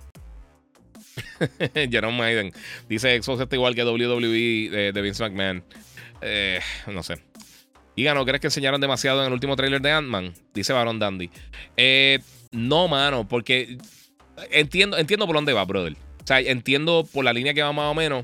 Jerome 1.92 2.18
Maiden 2.18 2.54
dice 2.88 3.22
Xbox 3.22 3.42
está 3.42 3.58
igual 3.58 3.76
que 3.76 3.84
WWE 3.84 4.94
de, 4.94 5.02
Vince 5.02 5.22
McMahon. 5.22 5.62
Eh, 6.22 6.62
no 6.88 7.04
sé. 7.04 7.18
Y 7.98 8.06
¿no 8.06 8.24
crees 8.24 8.40
que 8.40 8.48
enseñaron 8.48 8.80
demasiado 8.80 9.20
en 9.20 9.28
el 9.28 9.34
último 9.34 9.58
trailer 9.58 9.82
de 9.82 9.92
Ant-Man? 9.92 10.34
Dice 10.54 10.72
Baron 10.72 11.00
Dandy. 11.00 11.32
Eh, 11.76 12.20
no, 12.52 12.88
mano, 12.88 13.28
porque 13.28 13.78
entiendo, 14.52 14.98
entiendo 14.98 15.26
por 15.26 15.36
dónde 15.36 15.52
va, 15.52 15.66
brother. 15.66 15.98
O 16.24 16.26
sea, 16.26 16.40
entiendo 16.40 17.06
por 17.12 17.26
la 17.26 17.34
línea 17.34 17.54
que 17.54 17.62
va 17.62 17.74
más 17.74 17.92
o 17.92 17.94
menos, 17.94 18.24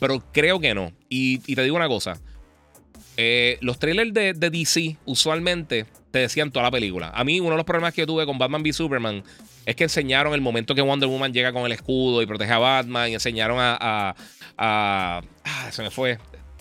pero 0.00 0.20
creo 0.32 0.58
que 0.58 0.74
no. 0.74 0.90
Y, 1.08 1.38
te 1.38 1.62
digo 1.62 1.76
una 1.76 1.86
cosa. 1.86 2.20
Eh, 3.20 3.58
los 3.62 3.80
trailers 3.80 4.14
de, 4.14 4.32
DC 4.32 4.96
usualmente 5.04 5.86
te 6.12 6.20
decían 6.20 6.52
toda 6.52 6.62
la 6.62 6.70
película. 6.70 7.10
A 7.12 7.24
mí, 7.24 7.40
uno 7.40 7.50
de 7.50 7.56
los 7.56 7.66
problemas 7.66 7.92
que 7.92 8.06
tuve 8.06 8.24
con 8.24 8.38
Batman 8.38 8.62
v 8.62 8.72
Superman 8.72 9.24
es 9.66 9.74
que 9.74 9.82
enseñaron 9.82 10.34
el 10.34 10.40
momento 10.40 10.72
que 10.72 10.82
Wonder 10.82 11.08
Woman 11.08 11.32
llega 11.32 11.52
con 11.52 11.66
el 11.66 11.72
escudo 11.72 12.22
y 12.22 12.26
protege 12.26 12.52
a 12.52 12.58
Batman. 12.58 13.10
Y 13.10 13.14
enseñaron 13.14 13.58
a. 13.60 13.76
a, 13.80 14.14
ah, 14.56 15.22
se 15.72 15.82
me 15.82 15.90
fue. 15.90 16.18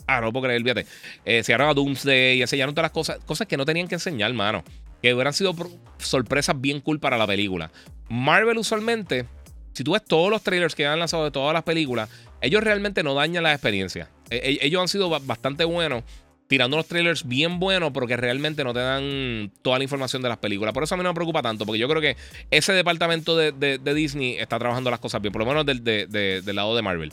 Ah, 0.07 0.19
no 0.19 0.33
puedo 0.33 0.47
creer, 0.47 0.63
fíjate. 0.63 0.81
Eh, 1.25 1.37
enseñaron 1.37 1.69
a 1.69 1.75
Doomsday 1.75 2.39
y 2.39 2.41
enseñaron 2.41 2.73
todas 2.73 2.85
las 2.85 2.91
cosas, 2.91 3.19
cosas 3.23 3.45
que 3.45 3.55
no 3.55 3.63
tenían 3.63 3.87
que 3.87 3.95
enseñar, 3.95 4.33
mano. 4.33 4.63
Que 5.03 5.13
hubieran 5.13 5.33
sido 5.33 5.55
sorpresas 5.99 6.59
bien 6.59 6.81
cool 6.81 6.99
para 6.99 7.19
la 7.19 7.27
película. 7.27 7.69
Marvel, 8.09 8.57
usualmente, 8.57 9.25
si 9.73 9.83
tú 9.83 9.91
ves 9.91 10.03
todos 10.03 10.31
los 10.31 10.41
trailers 10.41 10.73
que 10.73 10.87
han 10.87 10.97
lanzado 10.97 11.23
de 11.23 11.29
todas 11.29 11.53
las 11.53 11.61
películas, 11.61 12.09
ellos 12.41 12.63
realmente 12.63 13.03
no 13.03 13.13
dañan 13.13 13.43
la 13.43 13.53
experiencia. 13.53 14.09
E, 14.31 14.37
e, 14.37 14.65
ellos 14.65 14.81
han 14.81 14.87
sido 14.87 15.07
bastante 15.19 15.63
buenos 15.63 16.03
tirando 16.47 16.77
los 16.77 16.87
trailers 16.87 17.27
bien 17.27 17.59
buenos, 17.59 17.91
pero 17.93 18.07
que 18.07 18.17
realmente 18.17 18.63
no 18.63 18.73
te 18.73 18.79
dan 18.79 19.51
toda 19.61 19.77
la 19.77 19.83
información 19.83 20.21
de 20.21 20.29
las 20.29 20.37
películas. 20.37 20.73
Por 20.73 20.83
eso 20.83 20.95
a 20.95 20.97
mí 20.97 21.03
no 21.03 21.09
me 21.09 21.15
preocupa 21.15 21.41
tanto, 21.41 21.65
porque 21.65 21.79
yo 21.79 21.87
creo 21.87 22.01
que 22.01 22.17
ese 22.51 22.73
departamento 22.73 23.35
de, 23.35 23.79
Disney 23.93 24.37
está 24.37 24.59
trabajando 24.59 24.91
las 24.91 24.99
cosas 24.99 25.21
bien, 25.21 25.31
por 25.31 25.41
lo 25.41 25.47
menos 25.47 25.65
del, 25.65 25.83
del 25.83 26.55
lado 26.55 26.75
de 26.75 26.81
Marvel. 26.81 27.11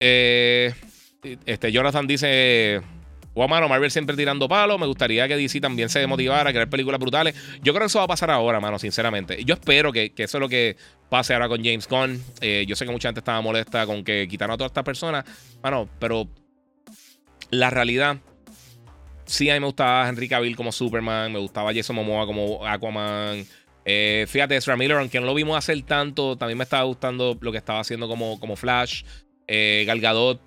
Eh, 0.00 0.74
este, 1.46 1.72
Jonathan 1.72 2.06
dice. 2.06 2.82
O 3.36 3.48
mano, 3.48 3.68
Marvel 3.68 3.90
siempre 3.90 4.16
tirando 4.16 4.48
palos. 4.48 4.78
Me 4.78 4.86
gustaría 4.86 5.26
que 5.26 5.36
DC 5.36 5.60
también 5.60 5.88
se 5.88 6.06
motivara 6.06 6.50
a 6.50 6.52
crear 6.52 6.68
películas 6.68 7.00
brutales. 7.00 7.34
Yo 7.62 7.72
creo 7.72 7.80
que 7.80 7.86
eso 7.86 7.98
va 7.98 8.04
a 8.04 8.08
pasar 8.08 8.30
ahora, 8.30 8.60
mano, 8.60 8.78
sinceramente. 8.78 9.44
Yo 9.44 9.54
espero 9.54 9.90
que, 9.92 10.12
eso 10.16 10.38
es 10.38 10.40
lo 10.40 10.48
que 10.48 10.76
pase 11.08 11.34
ahora 11.34 11.48
con 11.48 11.64
James 11.64 11.88
Gunn. 11.88 12.22
Eh, 12.40 12.64
yo 12.68 12.76
sé 12.76 12.86
que 12.86 12.92
mucha 12.92 13.08
gente 13.08 13.20
estaba 13.20 13.40
molesta 13.40 13.86
con 13.86 14.04
que 14.04 14.28
quitaron 14.28 14.54
a 14.54 14.56
todas 14.56 14.70
estas 14.70 14.84
personas. 14.84 15.24
Mano, 15.62 15.88
pero 15.98 16.28
la 17.58 17.70
realidad, 17.70 18.18
sí, 19.26 19.50
a 19.50 19.54
mí 19.54 19.60
me 19.60 19.66
gustaba 19.66 20.08
Henry 20.08 20.28
Cavill 20.28 20.56
como 20.56 20.72
Superman, 20.72 21.32
me 21.32 21.38
gustaba 21.38 21.72
Jason 21.74 21.96
Momoa 21.96 22.26
como 22.26 22.66
Aquaman. 22.66 23.44
Eh, 23.84 24.26
fíjate, 24.28 24.56
Ezra 24.56 24.76
Miller, 24.76 24.96
aunque 24.96 25.20
no 25.20 25.26
lo 25.26 25.34
vimos 25.34 25.56
hacer 25.56 25.80
tanto, 25.82 26.36
también 26.36 26.56
me 26.56 26.64
estaba 26.64 26.84
gustando 26.84 27.36
lo 27.40 27.52
que 27.52 27.58
estaba 27.58 27.80
haciendo 27.80 28.08
como, 28.08 28.40
como 28.40 28.56
Flash. 28.56 29.02
Eh, 29.46 29.84
Gal 29.86 30.00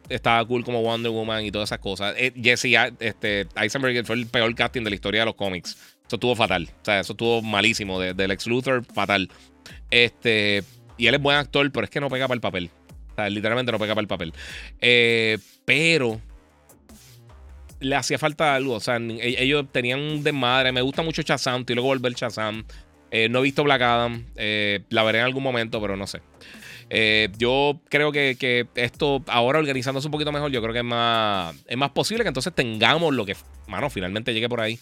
estaba 0.09 0.43
cool 0.45 0.63
como 0.63 0.81
Wonder 0.81 1.11
Woman 1.11 1.45
y 1.45 1.51
todas 1.51 1.69
esas 1.69 1.79
cosas. 1.79 2.15
Eh, 2.17 2.33
Jesse 2.35 2.75
este, 2.99 3.47
Eisenberg 3.55 4.05
fue 4.05 4.15
el 4.15 4.25
peor 4.25 4.53
casting 4.55 4.83
de 4.83 4.89
la 4.89 4.95
historia 4.95 5.21
de 5.21 5.25
los 5.25 5.35
cómics. 5.35 5.77
Eso 6.07 6.15
estuvo 6.15 6.35
fatal. 6.35 6.67
O 6.81 6.85
sea, 6.85 6.99
eso 7.01 7.13
estuvo 7.13 7.41
malísimo. 7.41 7.99
del 7.99 8.31
ex 8.31 8.47
Luthor, 8.47 8.83
fatal. 8.85 9.29
Este, 9.91 10.63
y 10.97 11.07
él 11.07 11.15
es 11.15 11.21
buen 11.21 11.37
actor, 11.37 11.69
pero 11.71 11.83
es 11.83 11.89
que 11.89 11.99
no 11.99 12.09
pega 12.09 12.27
para 12.27 12.35
el 12.35 12.41
papel. 12.41 12.71
O 13.11 13.15
sea, 13.15 13.29
literalmente 13.29 13.71
no 13.71 13.77
pega 13.77 13.93
para 13.93 14.01
el 14.01 14.07
papel. 14.07 14.33
Eh, 14.79 15.37
pero 15.65 16.21
le 17.79 17.95
hacía 17.95 18.17
falta 18.17 18.55
algo. 18.55 18.73
O 18.73 18.79
sea, 18.79 18.97
e, 18.97 19.43
ellos 19.43 19.65
tenían 19.71 19.99
un 19.99 20.23
desmadre. 20.23 20.71
Me 20.71 20.81
gusta 20.81 21.01
mucho 21.01 21.21
Shazam. 21.21 21.65
Y 21.67 21.73
luego 21.73 21.89
volver 21.89 22.13
Shazam. 22.13 22.65
Eh, 23.11 23.29
no 23.29 23.39
he 23.39 23.43
visto 23.43 23.63
Black 23.63 23.81
Adam. 23.81 24.25
Eh, 24.35 24.81
la 24.89 25.03
veré 25.03 25.19
en 25.19 25.25
algún 25.25 25.43
momento, 25.43 25.81
pero 25.81 25.95
no 25.95 26.07
sé. 26.07 26.21
Eh, 26.89 27.29
yo 27.37 27.81
creo 27.89 28.11
que, 28.11 28.67
esto, 28.75 29.23
ahora 29.27 29.59
organizándose 29.59 30.07
un 30.07 30.11
poquito 30.11 30.31
mejor, 30.31 30.51
yo 30.51 30.61
creo 30.61 30.73
que 30.73 30.79
es 30.79 30.85
más, 30.85 31.53
es 31.67 31.77
más 31.77 31.91
posible 31.91 32.23
que 32.23 32.29
entonces 32.29 32.53
tengamos 32.53 33.13
lo 33.13 33.25
que, 33.25 33.35
mano, 33.67 33.89
finalmente 33.89 34.33
llegue 34.33 34.47
por 34.47 34.61
ahí. 34.61 34.79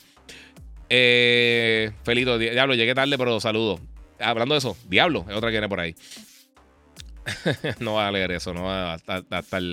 Felito, 2.03 2.38
Diablo, 2.38 2.76
llegué 2.76 2.93
tarde, 2.93 3.17
pero 3.17 3.39
saludo. 3.39 3.80
Hablando 4.19 4.53
de 4.53 4.59
eso, 4.59 4.77
Diablo, 4.88 5.26
es 5.27 5.35
otra 5.35 5.49
que 5.49 5.53
viene 5.53 5.69
por 5.69 5.80
ahí. 5.80 5.95
no 7.80 7.95
va 7.95 8.07
a 8.07 8.11
leer 8.11 8.31
eso, 8.31 8.53
no 8.53 8.63
va 8.63 8.93
a 8.93 9.39
estar 9.39 9.63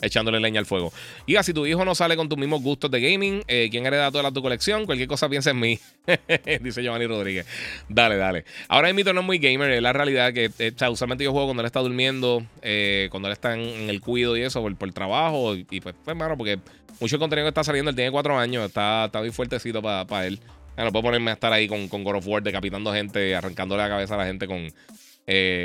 echándole 0.00 0.40
leña 0.40 0.60
al 0.60 0.66
fuego. 0.66 0.92
Y 1.26 1.36
si 1.42 1.52
tu 1.52 1.66
hijo 1.66 1.84
no 1.84 1.94
sale 1.94 2.16
con 2.16 2.28
tus 2.28 2.38
mismos 2.38 2.62
gustos 2.62 2.90
de 2.90 3.00
gaming, 3.00 3.42
eh, 3.48 3.68
¿quién 3.70 3.86
hereda 3.86 4.10
toda 4.10 4.30
tu 4.32 4.42
colección? 4.42 4.86
Cualquier 4.86 5.08
cosa 5.08 5.28
piensa 5.28 5.50
en 5.50 5.60
mí, 5.60 5.78
dice 6.60 6.82
Giovanni 6.82 7.06
Rodríguez. 7.06 7.46
Dale, 7.88 8.16
dale. 8.16 8.44
Ahora 8.68 8.92
mito 8.92 9.12
no 9.12 9.20
es 9.20 9.26
muy 9.26 9.38
gamer, 9.38 9.70
es 9.70 9.82
la 9.82 9.92
realidad 9.92 10.32
que 10.32 10.50
eh, 10.58 10.72
usualmente 10.90 11.24
yo 11.24 11.32
juego 11.32 11.48
cuando 11.48 11.62
él 11.62 11.66
está 11.66 11.80
durmiendo, 11.80 12.44
eh, 12.62 13.08
cuando 13.10 13.28
él 13.28 13.32
está 13.32 13.54
en, 13.54 13.88
el 13.88 14.00
cuido 14.00 14.36
y 14.36 14.42
eso, 14.42 14.62
por, 14.62 14.74
el 14.80 14.94
trabajo. 14.94 15.54
Y, 15.54 15.64
pues, 15.64 15.94
pues, 15.94 15.96
hermano, 16.06 16.36
porque 16.36 16.58
mucho 17.00 17.18
contenido 17.18 17.46
que 17.46 17.50
está 17.50 17.64
saliendo, 17.64 17.90
él 17.90 17.96
tiene 17.96 18.10
cuatro 18.10 18.38
años, 18.38 18.64
está, 18.64 19.06
está 19.06 19.20
muy 19.20 19.30
fuertecito 19.30 19.82
para 19.82 20.26
él. 20.26 20.40
no 20.76 20.92
puedo 20.92 21.04
ponerme 21.04 21.30
a 21.30 21.34
estar 21.34 21.52
ahí 21.52 21.68
con, 21.68 21.88
con 21.88 22.04
God 22.04 22.16
of 22.16 22.26
War, 22.26 22.42
decapitando 22.42 22.92
gente, 22.92 23.34
arrancándole 23.34 23.82
la 23.82 23.88
cabeza 23.88 24.14
a 24.14 24.18
la 24.18 24.26
gente 24.26 24.46
con, 24.46 24.68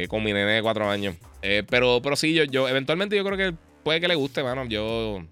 con 0.10 0.23
mi 0.23 0.34
nene 0.34 0.53
de 0.53 0.61
cuatro 0.61 0.89
años. 0.89 1.15
pero, 1.69 2.01
pero 2.01 2.15
sí, 2.15 2.34
yo, 2.34 2.43
yo 2.43 2.68
eventualmente 2.68 3.15
yo 3.15 3.23
creo 3.23 3.38
que 3.38 3.53
puede 3.84 4.01
que 4.01 4.07
le 4.07 4.15
guste, 4.15 4.43
mano. 4.43 4.65
Yo. 4.65 5.23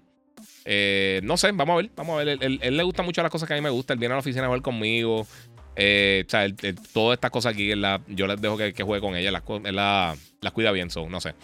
Eh, 0.64 1.20
no 1.24 1.36
sé, 1.36 1.50
vamos 1.52 1.74
a 1.74 1.76
ver. 1.76 1.90
Vamos 1.96 2.20
a 2.20 2.24
ver. 2.24 2.38
Él, 2.40 2.76
le 2.76 2.82
gusta 2.82 3.02
mucho 3.02 3.22
las 3.22 3.30
cosas 3.30 3.46
que 3.46 3.54
a 3.54 3.56
mí 3.56 3.62
me 3.62 3.70
gustan. 3.70 3.96
Él 3.96 4.00
viene 4.00 4.12
a 4.12 4.16
la 4.16 4.20
oficina 4.20 4.44
a 4.44 4.46
jugar 4.46 4.62
conmigo. 4.62 5.26
Eh, 5.74 6.24
o 6.26 6.30
sea, 6.30 6.46
todas 6.92 7.16
estas 7.16 7.30
cosas 7.30 7.54
aquí, 7.54 7.72
yo 8.08 8.26
les 8.26 8.40
dejo 8.40 8.56
que, 8.56 8.82
juegue 8.82 9.00
con 9.00 9.16
ella. 9.16 9.30
Las, 9.30 9.42
él 9.64 9.76
las 9.76 10.52
cuida 10.52 10.70
bien, 10.72 10.90
so, 10.90 11.08
no 11.08 11.20
sé. 11.20 11.34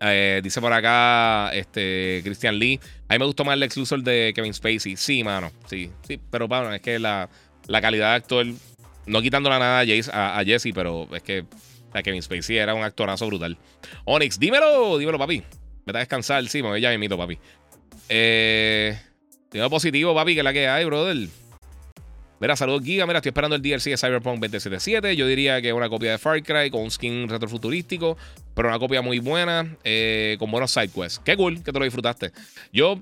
Eh, 0.00 0.40
dice 0.42 0.60
por 0.60 0.72
acá 0.72 1.50
este 1.54 2.20
Christian 2.24 2.58
Lee. 2.58 2.78
A 3.08 3.14
mí 3.14 3.18
me 3.18 3.26
gustó 3.26 3.44
más 3.44 3.54
el 3.54 3.62
exclusive 3.62 4.02
de 4.02 4.32
Kevin 4.34 4.54
Spacey. 4.54 4.96
Sí, 4.96 5.24
mano. 5.24 5.50
Sí, 5.66 5.90
sí. 6.06 6.20
Pero, 6.30 6.48
bueno, 6.48 6.72
es 6.72 6.80
que 6.80 6.98
la, 6.98 7.28
calidad 7.68 8.10
de 8.10 8.16
actor. 8.16 8.46
No 9.06 9.20
quitándole 9.20 9.58
nada 9.58 9.80
a, 9.80 10.38
a 10.38 10.44
Jesse, 10.44 10.72
pero 10.74 11.06
es 11.14 11.22
que 11.22 11.44
Kevin 12.02 12.22
Spacey 12.22 12.56
era 12.56 12.74
un 12.74 12.82
actorazo 12.82 13.26
brutal. 13.26 13.56
Onyx, 14.04 14.38
dímelo, 14.38 14.98
dímelo, 14.98 15.18
papi. 15.18 15.42
Vete 15.86 15.98
a 15.98 16.00
descansar, 16.00 16.46
sí, 16.48 16.62
me 16.62 16.80
ya 16.80 16.96
mito, 16.98 17.16
papi. 17.18 17.38
Eh, 18.08 18.98
tengo 19.50 19.70
positivo, 19.70 20.14
papi, 20.14 20.34
que 20.34 20.42
la 20.42 20.52
que 20.52 20.68
hay, 20.68 20.84
brother. 20.84 21.28
Mira, 22.40 22.56
saludos 22.56 22.82
Giga. 22.84 23.06
Mira, 23.06 23.20
estoy 23.20 23.30
esperando 23.30 23.56
el 23.56 23.62
DLC 23.62 23.84
de 23.84 23.96
Cyberpunk 23.96 24.34
2077. 24.34 25.16
Yo 25.16 25.26
diría 25.26 25.62
que 25.62 25.68
es 25.68 25.74
una 25.74 25.88
copia 25.88 26.10
de 26.10 26.18
Far 26.18 26.42
Cry 26.42 26.68
con 26.70 26.82
un 26.82 26.90
skin 26.90 27.28
retrofuturístico, 27.28 28.18
pero 28.54 28.68
una 28.68 28.78
copia 28.78 29.00
muy 29.00 29.18
buena, 29.18 29.76
eh, 29.84 30.36
con 30.38 30.50
buenos 30.50 30.70
sidequests. 30.70 31.20
Qué 31.24 31.36
cool 31.36 31.62
que 31.62 31.72
te 31.72 31.78
lo 31.78 31.84
disfrutaste. 31.84 32.32
Yo, 32.72 32.98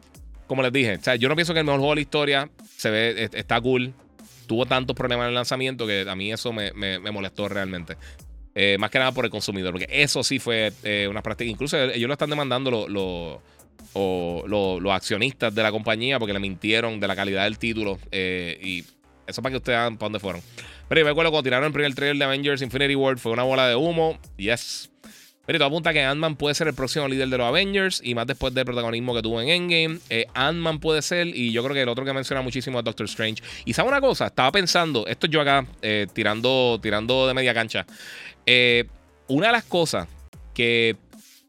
como 0.46 0.62
les 0.62 0.72
dije, 0.72 0.94
o 0.94 1.02
sea, 1.02 1.16
yo 1.16 1.28
no 1.28 1.34
pienso 1.34 1.54
que 1.54 1.60
el 1.60 1.64
mejor 1.64 1.80
juego 1.80 1.92
de 1.92 1.96
la 1.96 2.00
historia 2.02 2.50
se 2.76 2.90
ve, 2.90 3.30
está 3.32 3.60
cool. 3.60 3.92
Tuvo 4.46 4.66
tantos 4.66 4.94
problemas 4.94 5.24
en 5.24 5.30
el 5.30 5.34
lanzamiento 5.34 5.86
que 5.86 6.06
a 6.09 6.14
mí 6.14 6.30
eso 6.30 6.52
me, 6.52 6.72
molestó 7.10 7.48
realmente. 7.48 7.96
Eh, 8.54 8.76
más 8.78 8.90
que 8.90 8.98
nada 8.98 9.12
por 9.12 9.24
el 9.24 9.30
consumidor, 9.30 9.72
porque 9.72 9.88
eso 9.90 10.22
sí 10.22 10.38
fue 10.38 10.72
eh, 10.82 11.06
una 11.08 11.22
práctica. 11.22 11.50
Incluso 11.50 11.78
ellos 11.78 12.06
lo 12.06 12.12
están 12.12 12.30
demandando 12.30 12.86
los 12.88 13.40
accionistas 14.92 15.54
de 15.54 15.62
la 15.62 15.70
compañía 15.70 16.18
porque 16.18 16.32
le 16.32 16.40
mintieron 16.40 17.00
de 17.00 17.08
la 17.08 17.16
calidad 17.16 17.44
del 17.44 17.58
título. 17.58 17.98
y 18.12 18.84
eso 19.26 19.40
para 19.40 19.52
que 19.52 19.56
ustedes 19.58 19.78
vean 19.78 19.96
para 19.96 20.06
dónde 20.06 20.20
fueron. 20.20 20.42
Pero 20.88 21.00
yo 21.00 21.04
me 21.04 21.12
acuerdo 21.12 21.30
cuando 21.30 21.44
tiraron 21.44 21.66
el 21.66 21.72
primer 21.72 21.94
trailer 21.94 22.18
de 22.18 22.24
Avengers 22.24 22.60
Infinity 22.60 22.94
War, 22.94 23.18
fue 23.18 23.32
una 23.32 23.44
bola 23.44 23.68
de 23.68 23.76
humo. 23.76 24.18
Yes. 24.36 24.90
Pero 25.44 25.59
todo 25.59 25.69
apunta 25.69 25.93
que 25.93 26.02
Ant-Man 26.02 26.36
puede 26.36 26.55
ser 26.55 26.69
el 26.69 26.74
próximo 26.74 27.09
líder 27.09 27.28
de 27.28 27.36
los 27.36 27.47
Avengers 27.47 28.01
y 28.05 28.14
más 28.14 28.27
después 28.27 28.55
del 28.55 28.64
protagonismo 28.64 29.14
que 29.14 29.23
tuvo 29.23 29.40
en 29.40 29.48
Endgame. 29.48 29.98
Eh, 30.09 30.27
Ant-Man 30.35 30.78
puede 30.78 31.02
ser, 31.02 31.27
y 31.27 31.51
yo 31.51 31.64
creo 31.64 31.74
que 31.74 31.82
el 31.82 31.89
otro 31.89 32.05
que 32.05 32.12
menciona 32.12 32.43
muchísimo 32.43 32.78
es 32.78 32.85
Doctor 32.85 33.06
Strange. 33.06 33.43
Y 33.64 33.73
sabe 33.73 33.89
una 33.89 34.01
cosa, 34.01 34.27
estaba 34.27 34.52
pensando, 34.52 35.06
esto 35.06 35.27
yo 35.27 35.40
acá 35.40 35.66
eh, 35.82 36.06
tirando, 36.12 36.78
tirando 36.81 37.27
de 37.27 37.35
media 37.35 37.52
cancha. 37.52 37.85
Eh, 38.47 38.85
una 39.27 39.48
de 39.48 39.52
las 39.52 39.64
cosas 39.64 40.06
que 40.55 40.97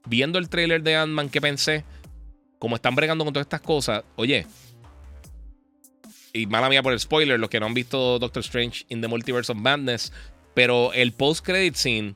viendo 0.07 0.39
el 0.39 0.49
trailer 0.49 0.81
de 0.81 0.95
Ant-Man 0.95 1.29
que 1.29 1.39
pensé, 1.39 1.83
como 2.57 2.75
están 2.75 2.95
bregando 2.95 3.23
con 3.23 3.33
todas 3.33 3.45
estas 3.45 3.61
cosas, 3.61 4.03
oye, 4.15 4.47
y 6.33 6.47
mala 6.47 6.67
mía 6.67 6.81
por 6.81 6.93
el 6.93 6.99
spoiler, 6.99 7.39
los 7.39 7.49
que 7.49 7.59
no 7.59 7.67
han 7.67 7.75
visto 7.75 8.17
Doctor 8.17 8.41
Strange 8.41 8.85
in 8.89 9.01
the 9.01 9.07
Multiverse 9.07 9.51
of 9.51 9.57
Madness, 9.59 10.11
pero 10.55 10.91
el 10.93 11.11
post-credit 11.11 11.75
scene, 11.75 12.15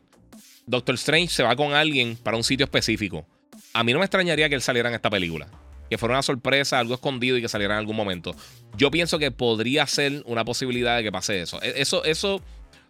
Doctor 0.68 0.95
Strange 0.95 1.30
se 1.30 1.44
va 1.44 1.56
con 1.56 1.73
alguien 1.73 2.15
para 2.18 2.38
un 2.38 2.44
sitio 2.44 2.65
específico. 2.65 3.26
A 3.73 3.84
mí 3.84 3.94
no 3.94 3.99
me 3.99 4.06
extrañaría 4.06 4.49
que 4.49 4.56
él 4.56 4.61
saliera 4.61 4.89
en 4.89 4.95
esta 4.95 5.10
película. 5.10 5.48
Que 5.89 5.98
fuera 5.98 6.15
una 6.15 6.22
sorpresa, 6.22 6.80
algo 6.80 6.94
escondido 6.94 7.38
y 7.38 7.41
que 7.41 7.48
saliera 7.48 7.76
en 7.76 7.80
algún 7.80 7.95
momento. 7.95 8.35
Yo 8.76 8.91
pienso 8.91 9.18
que 9.18 9.31
podría 9.31 9.88
ser 9.88 10.22
una 10.26 10.44
posibilidad 10.44 10.98
de 10.98 11.03
que 11.03 11.11
pase 11.11 11.41
eso. 11.41 11.61
E-, 11.64 11.81
eso, 11.81 12.03
eso 12.03 12.41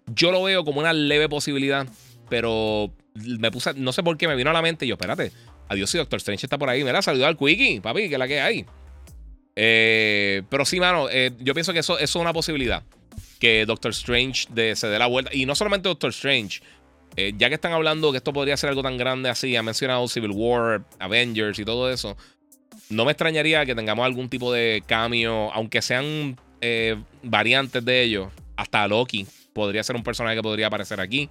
yo 0.07 0.31
lo 0.31 0.43
veo 0.43 0.65
como 0.65 0.79
una 0.79 0.93
leve 0.93 1.29
posibilidad, 1.29 1.87
pero 2.29 2.91
me 3.13 3.51
puse, 3.51 3.73
no 3.75 3.91
sé 3.91 4.03
por 4.03 4.17
qué 4.17 4.27
me 4.27 4.35
vino 4.35 4.49
a 4.49 4.53
la 4.53 4.61
mente 4.61 4.85
y 4.85 4.89
yo, 4.89 4.95
espérate, 4.95 5.31
adiós 5.69 5.89
si 5.89 5.97
Doctor 5.97 6.17
Strange 6.17 6.45
está 6.45 6.57
por 6.57 6.69
ahí. 6.69 6.83
Mira, 6.83 7.01
saludar 7.01 7.29
al 7.29 7.37
Quickie, 7.37 7.79
papi, 7.81 8.07
que 8.09 8.15
es 8.15 8.19
la 8.19 8.27
que 8.27 8.41
hay. 8.41 8.65
Eh, 9.55 10.43
pero 10.49 10.65
sí, 10.65 10.79
mano, 10.79 11.07
eh, 11.09 11.31
yo 11.39 11.53
pienso 11.53 11.73
que 11.73 11.79
eso, 11.79 11.97
es 11.99 12.15
una 12.15 12.33
posibilidad. 12.33 12.83
Que 13.39 13.65
Doctor 13.65 13.91
Strange 13.91 14.47
se 14.75 14.87
dé 14.87 14.99
la 14.99 15.07
vuelta. 15.07 15.33
Y 15.33 15.45
no 15.45 15.55
solamente 15.55 15.89
Doctor 15.89 16.09
Strange. 16.09 16.61
Eh, 17.17 17.33
ya 17.37 17.49
que 17.49 17.55
están 17.55 17.73
hablando 17.73 18.11
que 18.11 18.17
esto 18.17 18.31
podría 18.31 18.55
ser 18.55 18.69
algo 18.69 18.83
tan 18.83 18.97
grande 18.97 19.29
así, 19.29 19.55
ha 19.55 19.63
mencionado 19.63 20.07
Civil 20.07 20.31
War, 20.31 20.83
Avengers 20.99 21.59
y 21.59 21.65
todo 21.65 21.91
eso. 21.91 22.15
No 22.89 23.05
me 23.05 23.11
extrañaría 23.11 23.65
que 23.65 23.75
tengamos 23.75 24.05
algún 24.05 24.29
tipo 24.29 24.53
de 24.53 24.83
cambio, 24.85 25.51
aunque 25.53 25.81
sean 25.81 26.39
variantes 27.23 27.83
de 27.83 28.03
ellos. 28.03 28.29
Hasta 28.55 28.87
Loki 28.87 29.27
podría 29.53 29.83
ser 29.83 29.95
un 29.95 30.03
personaje 30.03 30.37
que 30.37 30.41
podría 30.41 30.67
aparecer 30.67 31.01
aquí. 31.01 31.29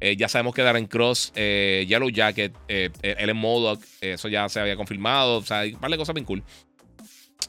ya 0.00 0.28
sabemos 0.28 0.54
que 0.54 0.62
Darren 0.62 0.86
Cross, 0.86 1.32
Yellow 1.34 2.08
Jacket, 2.08 2.54
él 2.68 2.92
es 3.02 3.34
Modoc, 3.34 3.82
eso 4.00 4.28
ya 4.28 4.48
se 4.48 4.60
había 4.60 4.76
confirmado. 4.76 5.38
O 5.38 5.42
sea, 5.42 5.60
hay 5.60 5.74
un 5.74 5.96
cosas 5.96 6.14
bien 6.14 6.24
cool. 6.24 6.42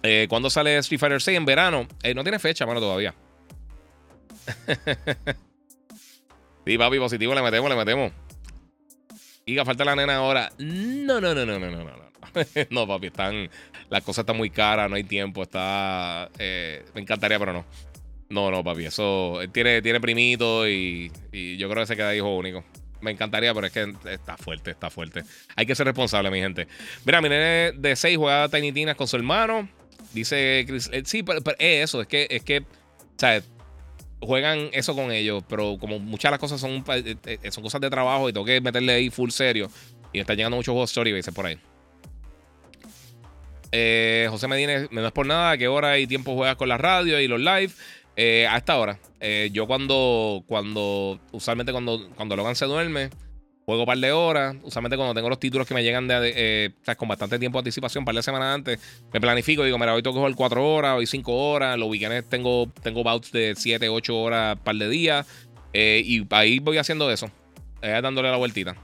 Eh, 0.08 0.28
¿Cuándo 0.30 0.50
sale 0.52 0.78
Street 0.78 1.00
Fighter 1.00 1.22
6? 1.22 1.38
En 1.38 1.46
verano. 1.46 1.88
Eh, 2.04 2.14
no 2.14 2.24
tiene 2.24 2.38
fecha, 2.38 2.66
mano, 2.66 2.80
todavía. 2.80 3.14
sí, 6.66 6.78
papi, 6.78 7.00
positivo, 7.00 7.34
le 7.36 7.42
metemos, 7.42 7.70
le 7.70 7.76
metemos. 7.76 8.12
Giga, 9.46 9.64
falta 9.64 9.86
la 9.86 9.96
nena 9.96 10.16
ahora. 10.16 10.52
No, 10.58 11.22
no, 11.22 11.36
no, 11.36 11.46
no, 11.46 11.60
no, 11.60 11.70
no, 11.70 11.84
no. 11.84 12.06
no, 12.70 12.88
papi, 12.88 13.08
están. 13.08 13.50
Las 13.90 14.04
cosas 14.04 14.24
están 14.24 14.38
muy 14.38 14.50
caras, 14.50 14.90
no 14.90 14.96
hay 14.96 15.04
tiempo, 15.04 15.44
está. 15.44 16.30
Eh, 16.40 16.84
me 16.94 17.02
encantaría, 17.02 17.38
pero 17.40 17.54
no. 17.54 17.66
No, 18.30 18.50
no, 18.50 18.64
papi. 18.64 18.86
Eso. 18.86 19.40
Tiene, 19.52 19.82
tiene 19.82 20.02
primito 20.02 20.68
y, 20.68 21.12
y 21.32 21.58
yo 21.58 21.70
creo 21.70 21.84
que 21.84 21.88
se 21.88 21.96
queda 21.96 22.16
hijo 22.16 22.36
único. 22.36 22.64
Me 23.02 23.12
encantaría, 23.12 23.54
pero 23.54 23.68
es 23.68 23.74
que 23.74 23.94
está 24.10 24.36
fuerte, 24.36 24.72
está 24.72 24.90
fuerte. 24.90 25.24
Hay 25.56 25.66
que 25.66 25.76
ser 25.76 25.86
responsable, 25.86 26.32
mi 26.32 26.40
gente. 26.40 26.68
Mira, 27.06 27.22
mi 27.22 27.30
nene 27.30 27.74
de 27.74 27.96
6 27.96 28.18
juega 28.18 28.50
Tiny 28.50 28.72
Tinas 28.72 28.96
con 28.96 29.08
su 29.08 29.16
hermano. 29.16 29.70
Dice 30.14 30.64
Chris, 30.68 30.90
eh, 30.92 31.04
sí, 31.06 31.22
pero, 31.22 31.40
es 31.60 31.84
eso, 31.84 32.02
es 32.02 32.08
que, 32.08 32.28
es 32.30 32.44
que, 32.44 32.64
¿sabes? 33.18 33.44
Juegan 34.22 34.70
eso 34.72 34.96
con 34.96 35.12
ellos, 35.12 35.44
pero 35.48 35.78
como 35.80 36.00
muchas 36.00 36.30
de 36.30 36.32
las 36.32 36.40
cosas 36.40 36.60
son, 36.60 36.84
eh, 36.88 37.16
eh, 37.26 37.52
son 37.52 37.64
cosas 37.64 37.82
de 37.82 37.90
trabajo 37.90 38.30
y 38.30 38.34
tengo 38.34 38.46
que 38.46 38.62
meterle 38.62 38.94
ahí 38.94 39.10
full 39.10 39.30
serio. 39.30 39.70
Y 40.14 40.20
están 40.20 40.38
llegando 40.38 40.58
muchos 40.58 40.72
juegos 40.72 40.92
story, 40.92 41.22
por 41.34 41.46
ahí. 41.46 41.60
José 44.30 44.48
Medina, 44.48 44.88
no 44.90 45.06
es 45.06 45.12
por 45.12 45.26
nada, 45.26 45.52
¿a 45.52 45.58
qué 45.58 45.68
hora 45.68 46.00
y 46.00 46.08
tiempo 46.08 46.34
juegas 46.34 46.56
con 46.56 46.70
la 46.70 46.78
radio 46.78 47.20
y 47.20 47.28
los 47.28 47.40
live? 47.40 47.72
a 48.18 48.58
esta 48.58 48.78
hora. 48.78 48.98
yo 49.52 49.68
cuando, 49.68 50.44
cuando, 50.48 51.20
usualmente 51.34 51.74
cuando, 51.74 52.10
cuando 52.16 52.38
Logan 52.38 52.56
se 52.56 52.66
duerme, 52.66 53.10
Juego 53.66 53.82
un 53.82 53.88
par 53.88 53.98
de 53.98 54.12
horas. 54.12 54.56
Usualmente 54.62 54.96
cuando 54.96 55.16
tengo 55.16 55.28
los 55.28 55.40
títulos 55.40 55.68
que 55.68 55.74
me 55.74 55.84
llegan 55.84 56.08
de, 56.08 56.34
eh, 56.36 56.96
con 56.98 57.08
bastante 57.08 57.40
tiempo 57.40 57.58
de 57.58 57.62
anticipación, 57.62 58.04
un 58.04 58.06
par 58.06 58.16
de 58.16 58.22
semanas 58.22 58.54
antes, 58.54 58.80
me 59.12 59.20
planifico. 59.20 59.64
Digo, 59.64 59.80
mira, 59.80 59.96
hoy 59.96 60.04
tengo 60.04 60.14
que 60.14 60.20
jugar 60.20 60.36
4 60.36 60.74
horas, 60.74 60.98
hoy 60.98 61.08
5 61.08 61.34
horas. 61.34 61.78
Los 61.78 61.90
weekends 61.90 62.30
tengo, 62.30 62.72
tengo 62.84 63.04
bouts 63.04 63.32
de 63.32 63.56
7, 63.58 63.90
8 63.90 64.18
horas, 64.18 64.58
par 64.64 64.76
de 64.76 64.88
días. 64.88 65.26
Eh, 65.74 66.02
y 66.06 66.26
ahí 66.30 66.60
voy 66.60 66.78
haciendo 66.78 67.12
eso. 67.12 67.30
Eh, 67.82 68.00
dándole 68.02 68.30
la 68.30 68.38
vueltita. 68.38 68.76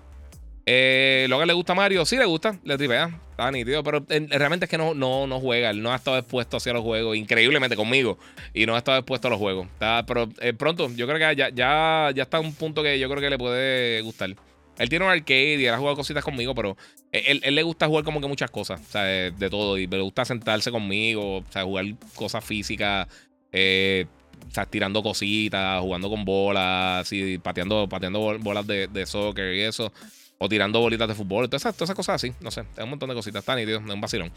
Eh, 0.66 1.28
que 1.30 1.46
le 1.46 1.54
gusta 1.54 1.74
Mario, 1.74 2.06
sí 2.06 2.18
le 2.18 2.26
gusta, 2.26 2.60
le 2.64 2.78
tripea, 2.78 3.20
está 3.32 3.50
nítido, 3.50 3.84
pero 3.84 4.06
realmente 4.08 4.66
es 4.66 4.70
que 4.70 4.78
no, 4.78 4.94
no, 4.94 5.26
no 5.26 5.40
juega, 5.40 5.72
él 5.72 5.82
no 5.82 5.92
ha 5.92 5.96
estado 5.96 6.20
expuesto 6.20 6.58
hacia 6.58 6.72
los 6.72 6.84
juegos, 6.84 7.18
increíblemente 7.18 7.76
conmigo, 7.76 8.20
y 8.54 8.68
no 8.68 8.76
ha 8.76 8.78
estado 8.78 9.00
expuesto 9.00 9.28
a 9.28 9.32
los 9.32 9.40
juegos. 9.40 9.66
Está, 9.74 10.06
pero 10.06 10.30
pronto, 10.60 10.90
yo 10.96 11.08
creo 11.08 11.18
que 11.18 11.36
ya 11.56 12.10
está 12.16 12.40
un 12.40 12.54
punto 12.54 12.84
que 12.84 13.00
yo 13.00 13.10
creo 13.10 13.22
que 13.22 13.30
le 13.32 13.38
puede 13.40 14.02
gustar. 14.02 14.36
Él 14.78 14.90
tiene 14.90 15.06
un 15.06 15.12
arcade 15.12 15.56
y 15.56 15.66
él 15.66 15.74
ha 15.74 15.78
jugado 15.78 15.96
cositas 15.96 16.24
conmigo, 16.24 16.56
pero 16.56 16.78
él, 17.12 17.42
le 17.44 17.64
gusta 17.64 17.88
jugar 17.88 18.04
como 18.04 18.22
que 18.22 18.28
muchas 18.28 18.50
cosas, 18.50 18.82
o 18.82 18.92
sea, 18.92 19.04
de, 19.04 19.50
todo. 19.50 19.78
Y 19.78 19.88
le 19.88 20.02
gusta 20.02 20.26
sentarse 20.26 20.72
conmigo, 20.72 21.38
o 21.38 21.44
sea, 21.50 21.64
jugar 21.64 21.86
cosas 22.16 22.44
físicas, 22.44 23.08
eh, 23.52 24.06
o 24.50 24.52
sea, 24.54 24.66
tirando 24.66 25.04
cositas, 25.04 25.82
jugando 25.82 26.10
con 26.10 26.26
bolas, 26.26 27.12
y 27.12 27.38
pateando, 27.38 27.88
pateando 27.88 28.40
bolas 28.40 28.66
de, 28.66 29.06
soccer 29.06 29.56
y 29.56 29.62
eso. 29.62 29.92
O 30.38 30.50
tirando 30.50 30.80
bolitas 30.80 31.08
de 31.08 31.14
fútbol, 31.14 31.48
todas 31.48 31.62
esas, 31.62 31.76
todas 31.76 31.90
esas 31.90 31.96
cosas 31.96 32.16
así, 32.16 32.34
no 32.42 32.50
sé, 32.50 32.62
es 32.62 32.84
un 32.84 32.90
montón 32.90 33.10
de 33.10 33.16
cositas, 33.16 33.42
está 33.42 33.56
nítido, 33.56 33.80
es 33.80 33.86
un 33.86 34.02
vacilón. 34.02 34.32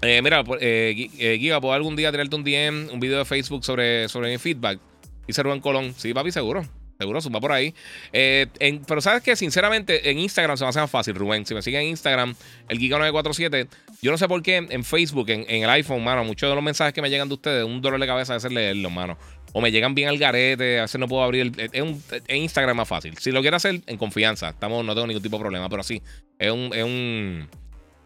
Eh, 0.00 0.22
mira, 0.22 0.44
eh, 0.60 1.10
eh, 1.18 1.38
Giga, 1.38 1.60
¿puedo 1.60 1.74
algún 1.74 1.96
día 1.96 2.10
tirarte 2.10 2.36
un 2.36 2.44
DM, 2.44 2.92
un 2.92 3.00
video 3.00 3.18
de 3.18 3.24
Facebook 3.24 3.64
sobre, 3.64 4.08
sobre 4.08 4.30
mi 4.30 4.38
feedback? 4.38 4.80
Dice 5.26 5.42
Rubén 5.42 5.60
Colón. 5.60 5.92
Sí, 5.96 6.14
papi, 6.14 6.30
seguro. 6.30 6.62
Seguro, 6.98 7.20
suma 7.20 7.40
por 7.40 7.52
ahí. 7.52 7.74
Eh, 8.12 8.48
pero 8.88 9.00
sabes 9.00 9.22
que, 9.22 9.36
sinceramente, 9.36 10.10
en 10.10 10.18
Instagram 10.18 10.56
se 10.56 10.64
me 10.64 10.70
hace 10.70 10.80
más 10.80 10.90
fácil, 10.90 11.14
Rubén. 11.14 11.46
Si 11.46 11.54
me 11.54 11.62
siguen 11.62 11.82
en 11.82 11.88
Instagram, 11.88 12.34
el 12.68 12.80
Giga947, 12.80 13.68
yo 14.02 14.10
no 14.10 14.18
sé 14.18 14.26
por 14.26 14.42
qué 14.42 14.56
en 14.56 14.82
Facebook, 14.82 15.30
en, 15.30 15.46
el 15.48 15.70
iPhone, 15.70 16.02
mano, 16.02 16.24
muchos 16.24 16.48
de 16.48 16.56
los 16.56 16.64
mensajes 16.64 16.92
que 16.92 17.00
me 17.00 17.08
llegan 17.08 17.28
de 17.28 17.34
ustedes, 17.34 17.64
un 17.64 17.80
dolor 17.80 18.00
de 18.00 18.06
cabeza 18.08 18.32
a 18.32 18.36
veces 18.36 18.50
leerlos, 18.50 18.90
mano. 18.90 19.16
O 19.52 19.60
me 19.60 19.70
llegan 19.70 19.94
bien 19.94 20.08
al 20.08 20.18
garete, 20.18 20.80
a 20.80 20.82
veces 20.82 20.98
no 20.98 21.06
puedo 21.06 21.22
abrir. 21.22 21.52
El, 21.56 21.70
en 21.72 22.36
Instagram 22.36 22.70
es 22.70 22.76
más 22.78 22.88
fácil. 22.88 23.16
Si 23.18 23.30
lo 23.30 23.42
quiero 23.42 23.56
hacer, 23.56 23.80
en 23.86 23.96
confianza. 23.96 24.48
Estamos, 24.48 24.84
no 24.84 24.92
tengo 24.94 25.06
ningún 25.06 25.22
tipo 25.22 25.36
de 25.36 25.42
problema, 25.42 25.68
pero 25.68 25.84
sí, 25.84 26.02
es 26.36 26.50
un. 26.50 26.74
Es 26.74 26.82
un 26.82 27.48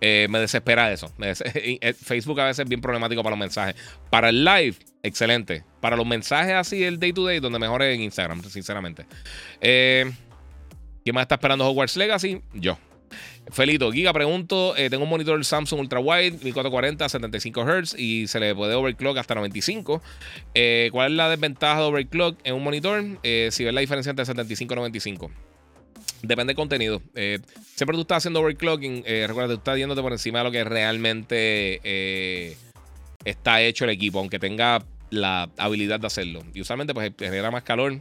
eh, 0.03 0.27
me 0.29 0.41
desespera 0.41 0.93
eso. 0.93 1.11
Eh, 1.55 1.95
Facebook 1.95 2.41
a 2.41 2.47
veces 2.47 2.65
es 2.65 2.69
bien 2.69 2.81
problemático 2.81 3.23
para 3.23 3.37
los 3.37 3.39
mensajes. 3.39 3.75
Para 4.11 4.29
el 4.29 4.45
live, 4.45 4.75
excelente. 5.03 5.65
Para 5.81 5.97
los 5.97 6.07
mensajes 6.07 6.55
así, 6.55 6.83
el 6.85 6.99
day 6.99 7.13
to 7.13 7.25
day, 7.25 7.41
donde 7.41 7.59
mejor 7.59 7.83
es 7.83 7.95
en 7.95 8.03
Instagram, 8.03 8.43
sinceramente. 8.45 9.07
Eh, 9.61 10.11
¿Quién 11.05 11.15
más 11.15 11.23
está 11.23 11.37
esperando 11.37 11.69
Hogwarts 11.69 11.97
Legacy? 11.97 12.41
Yo. 12.55 12.79
Felito, 13.51 13.91
Giga, 13.91 14.13
pregunto. 14.13 14.75
tengo 14.89 15.03
un 15.05 15.11
monitor 15.11 15.45
Samsung 15.45 15.81
Ultra 15.81 15.99
Wide, 15.99 16.39
1440 16.43 17.09
75 17.09 17.65
Hz 17.65 17.95
y 17.99 18.29
se 18.29 18.39
le 18.41 18.55
puede 18.55 18.75
overclock 18.75 19.19
hasta 19.19 19.35
95. 19.35 20.01
¿Cuál 20.93 21.11
es 21.11 21.17
la 21.17 21.29
desventaja 21.29 21.81
de 21.81 21.87
overclock 21.87 22.39
en 22.45 22.55
un 22.55 22.63
monitor? 22.63 23.03
si 23.23 23.65
ves 23.65 23.75
la 23.75 23.81
diferencia 23.81 24.11
entre 24.11 24.25
75 24.25 24.73
y 24.73 24.77
95. 24.77 25.31
Depende 26.23 26.53
del 26.53 26.57
contenido. 26.57 27.03
Eh, 27.15 27.41
siempre 27.75 27.97
tú 27.97 28.03
estás 28.03 28.19
haciendo 28.19 28.41
overclocking. 28.41 29.03
Eh, 29.07 29.25
recuerda, 29.27 29.55
tú 29.55 29.59
estás 29.59 29.77
yéndote 29.77 30.03
por 30.03 30.13
encima 30.13 30.39
de 30.39 30.45
lo 30.45 30.51
que 30.53 30.63
realmente 30.63 31.81
eh, 31.83 32.57
está 33.25 33.61
hecho 33.61 33.85
el 33.85 33.91
equipo, 33.91 34.21
aunque 34.21 34.39
tenga 34.39 34.85
la 35.13 35.51
habilidad 35.59 36.01
de 36.01 36.07
hacerlo. 36.07 36.43
Y 36.55 36.63
usualmente, 36.63 36.95
pues 36.95 37.13
genera 37.19 37.51
más 37.51 37.63
calor. 37.63 37.99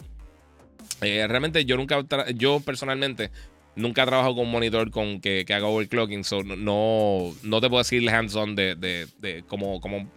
realmente, 0.99 1.65
yo 1.65 1.77
nunca, 1.77 2.03
yo 2.33 2.61
personalmente, 2.61 3.29
nunca 3.75 4.03
he 4.03 4.05
trabajado 4.05 4.35
con 4.35 4.45
un 4.45 4.51
monitor 4.51 4.89
con 4.89 5.19
que, 5.21 5.43
que 5.45 5.53
haga 5.53 5.67
overclocking, 5.67 6.23
so 6.23 6.43
no, 6.43 7.33
no 7.43 7.61
te 7.61 7.69
puedo 7.69 7.83
decir 7.83 8.09
hands-on 8.09 8.55
de, 8.55 8.75
de, 8.75 9.07
de 9.19 9.43
cómo, 9.47 9.79
cómo 9.81 10.09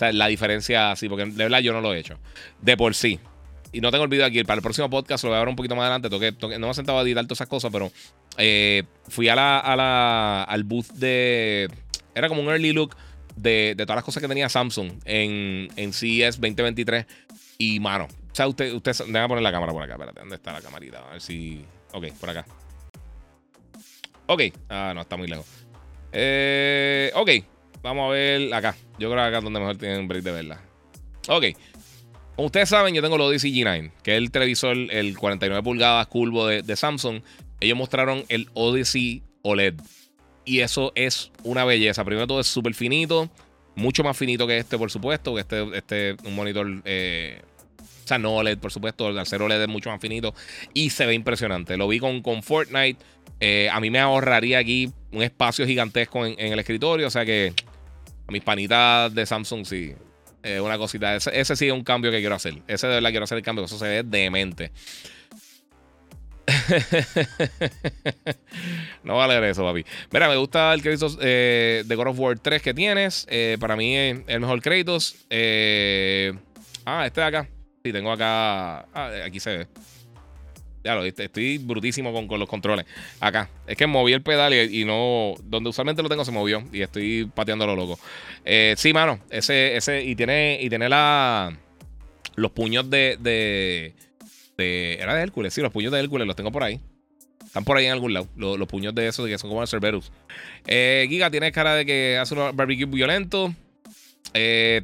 la 0.00 0.26
diferencia 0.26 0.90
así, 0.90 1.08
porque 1.08 1.26
de 1.26 1.44
verdad 1.44 1.60
yo 1.60 1.72
no 1.72 1.80
lo 1.80 1.94
he 1.94 1.98
hecho. 1.98 2.18
De 2.60 2.76
por 2.76 2.94
sí. 2.94 3.20
Y 3.72 3.80
no 3.80 3.90
tengo 3.90 4.04
el 4.04 4.22
aquí. 4.22 4.42
Para 4.44 4.56
el 4.56 4.62
próximo 4.62 4.90
podcast 4.90 5.24
lo 5.24 5.30
voy 5.30 5.36
a 5.36 5.40
ver 5.40 5.48
un 5.48 5.56
poquito 5.56 5.76
más 5.76 5.88
adelante. 5.88 6.10
no 6.58 6.66
me 6.66 6.70
he 6.70 6.74
sentado 6.74 6.98
a 6.98 7.02
editar 7.02 7.24
todas 7.24 7.38
esas 7.38 7.48
cosas, 7.48 7.70
pero 7.72 7.90
eh, 8.36 8.82
fui 9.08 9.28
a 9.28 9.36
la, 9.36 9.58
a 9.58 9.76
la, 9.76 10.42
al 10.42 10.64
booth 10.64 10.88
de. 10.94 11.68
Era 12.14 12.28
como 12.28 12.42
un 12.42 12.48
early 12.48 12.72
look 12.72 12.96
de, 13.36 13.74
de 13.76 13.86
todas 13.86 13.96
las 13.96 14.04
cosas 14.04 14.22
que 14.22 14.28
tenía 14.28 14.48
Samsung 14.48 14.92
en, 15.04 15.68
en 15.76 15.92
CES 15.92 16.40
2023. 16.40 17.06
Y 17.58 17.80
mano, 17.80 18.08
o 18.32 18.34
sea, 18.34 18.48
usted, 18.48 18.72
usted. 18.72 18.92
Déjame 19.06 19.28
poner 19.28 19.42
la 19.42 19.52
cámara 19.52 19.72
por 19.72 19.82
acá. 19.82 19.92
Espérate, 19.92 20.20
¿dónde 20.20 20.36
está 20.36 20.52
la 20.52 20.60
camarita? 20.60 21.06
A 21.06 21.12
ver 21.12 21.20
si. 21.20 21.64
Ok, 21.92 22.06
por 22.18 22.30
acá. 22.30 22.46
Ok. 24.26 24.42
Ah, 24.70 24.92
no, 24.94 25.02
está 25.02 25.16
muy 25.16 25.28
lejos. 25.28 25.46
Eh, 26.12 27.12
ok. 27.14 27.30
Vamos 27.82 28.08
a 28.08 28.12
ver 28.12 28.54
acá. 28.54 28.74
Yo 28.98 29.10
creo 29.10 29.22
que 29.22 29.28
acá 29.28 29.38
es 29.38 29.44
donde 29.44 29.60
mejor 29.60 29.76
tienen 29.76 30.08
break 30.08 30.22
de 30.22 30.32
verla. 30.32 30.60
Ok. 31.28 31.44
Como 32.36 32.46
ustedes 32.46 32.70
saben, 32.70 32.94
yo 32.94 33.02
tengo 33.02 33.16
el 33.16 33.22
Odyssey 33.22 33.52
G9, 33.52 33.92
que 34.02 34.12
es 34.12 34.18
el 34.18 34.30
televisor, 34.30 34.74
el 34.74 35.18
49 35.18 35.62
pulgadas 35.62 36.06
curvo 36.06 36.46
de, 36.46 36.76
Samsung. 36.76 37.20
Ellos 37.60 37.76
mostraron 37.76 38.24
el 38.28 38.48
Odyssey 38.54 39.22
OLED. 39.42 39.74
Y 40.44 40.60
eso 40.60 40.92
es 40.94 41.30
una 41.44 41.64
belleza. 41.64 42.04
Primero 42.04 42.26
todo 42.26 42.40
es 42.40 42.46
súper 42.46 42.74
finito. 42.74 43.30
Mucho 43.74 44.02
más 44.04 44.16
finito 44.16 44.46
que 44.46 44.58
este, 44.58 44.76
por 44.76 44.90
supuesto. 44.90 45.34
Que 45.34 45.40
este, 45.40 45.76
este 45.76 46.16
un 46.24 46.34
monitor. 46.34 46.82
Eh, 46.84 47.40
o 47.78 48.08
sea, 48.08 48.18
no 48.18 48.34
OLED, 48.34 48.58
por 48.58 48.72
supuesto. 48.72 49.08
El 49.08 49.18
acero 49.18 49.44
OLED 49.44 49.62
es 49.62 49.68
mucho 49.68 49.90
más 49.90 50.00
finito. 50.00 50.34
Y 50.74 50.90
se 50.90 51.06
ve 51.06 51.14
impresionante. 51.14 51.76
Lo 51.76 51.88
vi 51.88 51.98
con, 51.98 52.22
con 52.22 52.42
Fortnite. 52.42 52.98
Eh, 53.40 53.68
a 53.70 53.80
mí 53.80 53.90
me 53.90 54.00
ahorraría 54.00 54.58
aquí 54.58 54.90
un 55.12 55.22
espacio 55.22 55.66
gigantesco 55.66 56.26
en, 56.26 56.38
el 56.38 56.58
escritorio. 56.58 57.06
O 57.06 57.10
sea 57.10 57.24
que 57.24 57.54
a 58.26 58.32
mis 58.32 58.42
panitas 58.42 59.14
de 59.14 59.26
Samsung 59.26 59.64
sí. 59.64 59.94
Eh, 60.42 60.60
una 60.60 60.76
cosita. 60.76 61.14
Ese, 61.14 61.56
sí 61.56 61.66
es 61.68 61.72
un 61.72 61.84
cambio 61.84 62.10
que 62.10 62.18
quiero 62.18 62.34
hacer. 62.34 62.54
Ese 62.66 62.88
de 62.88 62.94
verdad 62.94 63.10
quiero 63.10 63.24
hacer 63.24 63.38
el 63.38 63.44
cambio. 63.44 63.64
Eso 63.64 63.78
se 63.78 63.86
ve 63.86 64.02
demente. 64.02 64.72
no 69.04 69.16
vale 69.16 69.34
a 69.34 69.48
eso, 69.48 69.62
papi. 69.62 69.84
Mira, 70.10 70.28
me 70.28 70.36
gusta 70.36 70.74
el 70.74 70.82
crédito 70.82 71.06
eh, 71.20 71.84
de 71.86 71.94
God 71.94 72.08
of 72.08 72.18
War 72.18 72.36
3 72.38 72.62
que 72.62 72.74
tienes. 72.74 73.26
Eh, 73.30 73.56
para 73.60 73.76
mí 73.76 73.96
es 73.96 74.20
el 74.26 74.40
mejor 74.40 74.60
créditos. 74.60 75.14
ah, 75.30 77.06
este 77.06 77.20
de 77.20 77.26
acá. 77.26 77.48
Sí, 77.84 77.92
tengo 77.92 78.12
acá. 78.12 78.80
Ah, 78.94 79.10
aquí 79.24 79.40
se 79.40 79.58
ve. 79.58 79.66
Ya 80.84 80.96
lo 80.96 81.02
viste, 81.02 81.24
estoy 81.24 81.58
brutísimo 81.58 82.12
con, 82.12 82.26
los 82.38 82.48
controles. 82.48 82.86
Acá. 83.20 83.48
Es 83.66 83.76
que 83.76 83.86
moví 83.86 84.12
el 84.12 84.22
pedal 84.22 84.52
y, 84.52 84.84
no. 84.84 85.34
Donde 85.44 85.70
usualmente 85.70 86.02
lo 86.02 86.08
tengo 86.08 86.24
se 86.24 86.32
movió. 86.32 86.62
Y 86.72 86.82
estoy 86.82 87.30
pateando 87.32 87.66
lo 87.66 87.76
loco. 87.76 87.98
Eh, 88.44 88.74
sí, 88.76 88.92
mano. 88.92 89.20
Ese, 89.30 89.76
ese. 89.76 90.02
Y 90.02 90.16
tiene. 90.16 90.58
Y 90.60 90.68
tiene 90.68 90.88
la. 90.88 91.56
Los 92.34 92.50
puños 92.52 92.90
de, 92.90 93.16
de. 93.20 93.94
Era 94.58 95.14
de 95.14 95.22
Hércules. 95.22 95.52
Sí, 95.54 95.60
los 95.60 95.72
puños 95.72 95.92
de 95.92 96.00
Hércules 96.00 96.26
los 96.26 96.36
tengo 96.36 96.52
por 96.52 96.62
ahí. 96.62 96.80
Están 97.52 97.64
por 97.64 97.76
ahí 97.76 97.84
en 97.84 97.92
algún 97.92 98.14
lado. 98.14 98.28
Los, 98.34 98.66
puños 98.66 98.94
de 98.94 99.08
esos 99.08 99.26
que 99.26 99.36
son 99.36 99.50
como 99.50 99.60
el 99.60 99.68
Cerberus. 99.68 100.10
Eh, 100.66 101.04
Giga 101.08 101.30
tiene 101.30 101.52
cara 101.52 101.74
de 101.74 101.84
que 101.84 102.16
hace 102.16 102.34
un 102.34 102.56
barbecue 102.56 102.86
violento. 102.86 103.54
Eh, 104.32 104.80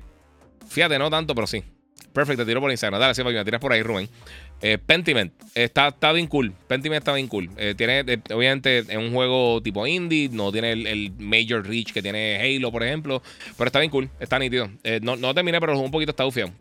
fíjate, 0.69 0.99
no 0.99 1.09
tanto, 1.09 1.35
pero 1.35 1.47
sí. 1.47 1.63
Perfecto, 2.13 2.45
te 2.45 2.51
tiro 2.51 2.61
por 2.61 2.71
Instagram. 2.71 3.01
Dale, 3.01 3.15
sí, 3.15 3.25
me 3.25 3.45
tiras 3.45 3.59
por 3.59 3.73
ahí, 3.73 3.83
Rubén. 3.83 4.09
Eh, 4.61 4.77
Pentiment 4.77 5.33
está, 5.55 5.89
está 5.89 6.13
bien 6.13 6.27
cool. 6.27 6.53
Pentiment 6.67 6.99
está 6.99 7.15
bien 7.15 7.29
cool. 7.29 7.49
Tiene, 7.77 8.05
obviamente, 8.35 8.81
es 8.81 8.97
un 8.97 9.15
juego 9.15 9.63
tipo 9.63 9.87
indie. 9.87 10.29
No 10.31 10.53
tiene 10.53 10.73
el, 10.73 11.13
major 11.19 11.67
reach 11.67 11.93
que 11.93 12.03
tiene 12.03 12.39
Halo, 12.39 12.71
por 12.71 12.83
ejemplo. 12.83 13.23
Pero 13.57 13.69
está 13.69 13.79
bien 13.79 13.91
cool. 13.91 14.11
Está 14.21 14.39
nítido. 14.39 14.69
no, 15.01 15.17
no 15.17 15.33
terminé, 15.33 15.59
pero 15.59 15.79
un 15.79 15.91
poquito 15.91 16.11
está 16.11 16.27
ufio. 16.27 16.53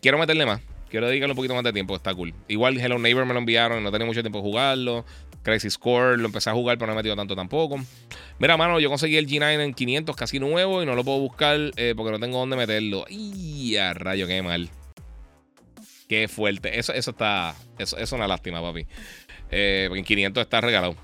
quiero 0.00 0.18
meterle 0.18 0.46
más. 0.46 0.60
Quiero 0.90 1.06
dedicarle 1.06 1.32
un 1.32 1.36
poquito 1.36 1.54
más 1.54 1.64
de 1.64 1.72
tiempo. 1.72 1.94
Está 1.96 2.14
cool. 2.14 2.34
Igual 2.48 2.78
Hello 2.78 2.98
Neighbor 2.98 3.24
me 3.24 3.32
lo 3.32 3.38
enviaron. 3.38 3.82
No 3.82 3.92
tenía 3.92 4.06
mucho 4.06 4.22
tiempo 4.22 4.38
de 4.38 4.42
jugarlo. 4.42 5.04
Crazy 5.42 5.70
Score 5.70 6.18
lo 6.18 6.26
empecé 6.26 6.50
a 6.50 6.52
jugar, 6.52 6.76
pero 6.76 6.88
no 6.88 6.92
he 6.92 6.96
metido 6.96 7.16
tanto 7.16 7.34
tampoco. 7.34 7.78
Mira, 8.38 8.56
mano, 8.56 8.78
yo 8.80 8.90
conseguí 8.90 9.16
el 9.16 9.26
G9 9.26 9.64
en 9.64 9.72
500 9.72 10.14
casi 10.16 10.38
nuevo 10.38 10.82
y 10.82 10.86
no 10.86 10.94
lo 10.94 11.04
puedo 11.04 11.18
buscar 11.20 11.58
porque 11.96 12.10
no 12.10 12.20
tengo 12.20 12.38
dónde 12.38 12.56
meterlo. 12.56 13.06
¡Y 13.08 13.76
rayo, 13.94 14.26
qué 14.26 14.42
mal! 14.42 14.68
Qué 16.10 16.26
fuerte. 16.26 16.76
Eso, 16.76 16.92
eso 16.92 17.12
está. 17.12 17.54
Eso, 17.78 17.96
es 17.96 18.10
una 18.10 18.26
lástima, 18.26 18.60
papi. 18.60 18.84
Eh, 19.48 19.84
porque 19.88 20.00
en 20.00 20.04
500 20.04 20.42
está 20.42 20.60
regalado. 20.60 20.96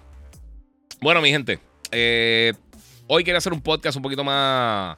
Bueno, 1.01 1.23
mi 1.23 1.31
gente. 1.31 1.61
Eh, 1.93 2.53
hoy 3.07 3.23
quería 3.23 3.39
hacer 3.39 3.53
un 3.53 3.61
podcast 3.61 3.97
un 3.97 4.03
poquito 4.03 4.25
más. 4.25 4.97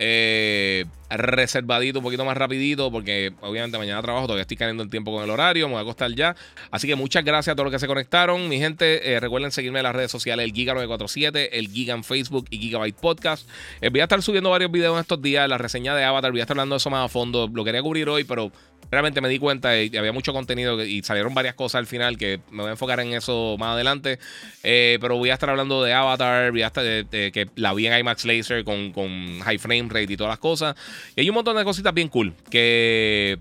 Eh, 0.00 0.84
reservadito, 1.10 1.98
un 1.98 2.04
poquito 2.04 2.24
más 2.24 2.36
rapidito, 2.36 2.90
porque 2.90 3.32
obviamente 3.40 3.78
mañana 3.78 4.02
trabajo, 4.02 4.26
todavía 4.26 4.42
estoy 4.42 4.56
cayendo 4.56 4.82
el 4.82 4.90
tiempo 4.90 5.12
con 5.12 5.22
el 5.22 5.30
horario, 5.30 5.66
me 5.68 5.74
voy 5.74 5.80
a 5.80 5.82
acostar 5.82 6.12
ya. 6.12 6.34
Así 6.70 6.86
que 6.86 6.94
muchas 6.94 7.24
gracias 7.24 7.52
a 7.52 7.56
todos 7.56 7.66
los 7.66 7.72
que 7.72 7.78
se 7.78 7.86
conectaron. 7.86 8.48
Mi 8.48 8.58
gente, 8.58 9.18
recuerden 9.20 9.50
seguirme 9.50 9.78
en 9.78 9.84
las 9.84 9.94
redes 9.94 10.10
sociales, 10.10 10.44
el 10.44 10.52
Giga947, 10.52 11.48
el 11.52 11.68
Giga 11.68 11.94
en 11.94 12.04
Facebook 12.04 12.46
y 12.50 12.58
Gigabyte 12.58 12.96
Podcast. 12.96 13.48
voy 13.90 14.00
a 14.00 14.04
estar 14.04 14.20
subiendo 14.22 14.50
varios 14.50 14.70
videos 14.70 14.94
en 14.94 15.00
estos 15.00 15.20
días, 15.22 15.48
la 15.48 15.58
reseña 15.58 15.94
de 15.94 16.04
Avatar, 16.04 16.30
voy 16.30 16.40
a 16.40 16.44
estar 16.44 16.54
hablando 16.54 16.74
de 16.74 16.78
eso 16.78 16.90
más 16.90 17.04
a 17.04 17.08
fondo. 17.08 17.48
Lo 17.52 17.64
quería 17.64 17.82
cubrir 17.82 18.08
hoy, 18.08 18.24
pero 18.24 18.50
realmente 18.90 19.20
me 19.20 19.28
di 19.28 19.38
cuenta 19.38 19.80
y 19.80 19.94
había 19.96 20.12
mucho 20.12 20.32
contenido 20.32 20.82
y 20.84 21.02
salieron 21.02 21.34
varias 21.34 21.54
cosas 21.54 21.80
al 21.80 21.86
final 21.86 22.16
que 22.16 22.40
me 22.50 22.62
voy 22.62 22.68
a 22.68 22.72
enfocar 22.72 23.00
en 23.00 23.12
eso 23.12 23.56
más 23.58 23.74
adelante. 23.74 24.18
Eh, 24.62 24.98
pero 25.00 25.16
voy 25.16 25.30
a 25.30 25.34
estar 25.34 25.50
hablando 25.50 25.82
de 25.82 25.92
Avatar, 25.92 26.50
voy 26.50 26.62
a 26.62 26.68
estar 26.68 26.84
que 26.84 27.48
la 27.56 27.74
vi 27.74 27.86
en 27.86 27.98
IMAX 27.98 28.24
Laser 28.24 28.64
con, 28.64 28.92
con 28.92 29.40
high 29.40 29.58
frame 29.58 29.88
rate 29.88 30.12
y 30.12 30.16
todas 30.16 30.30
las 30.30 30.38
cosas. 30.38 30.76
Y 31.14 31.20
hay 31.20 31.28
un 31.28 31.34
montón 31.34 31.56
de 31.56 31.64
cositas 31.64 31.92
bien 31.92 32.08
cool 32.08 32.34
que 32.50 33.38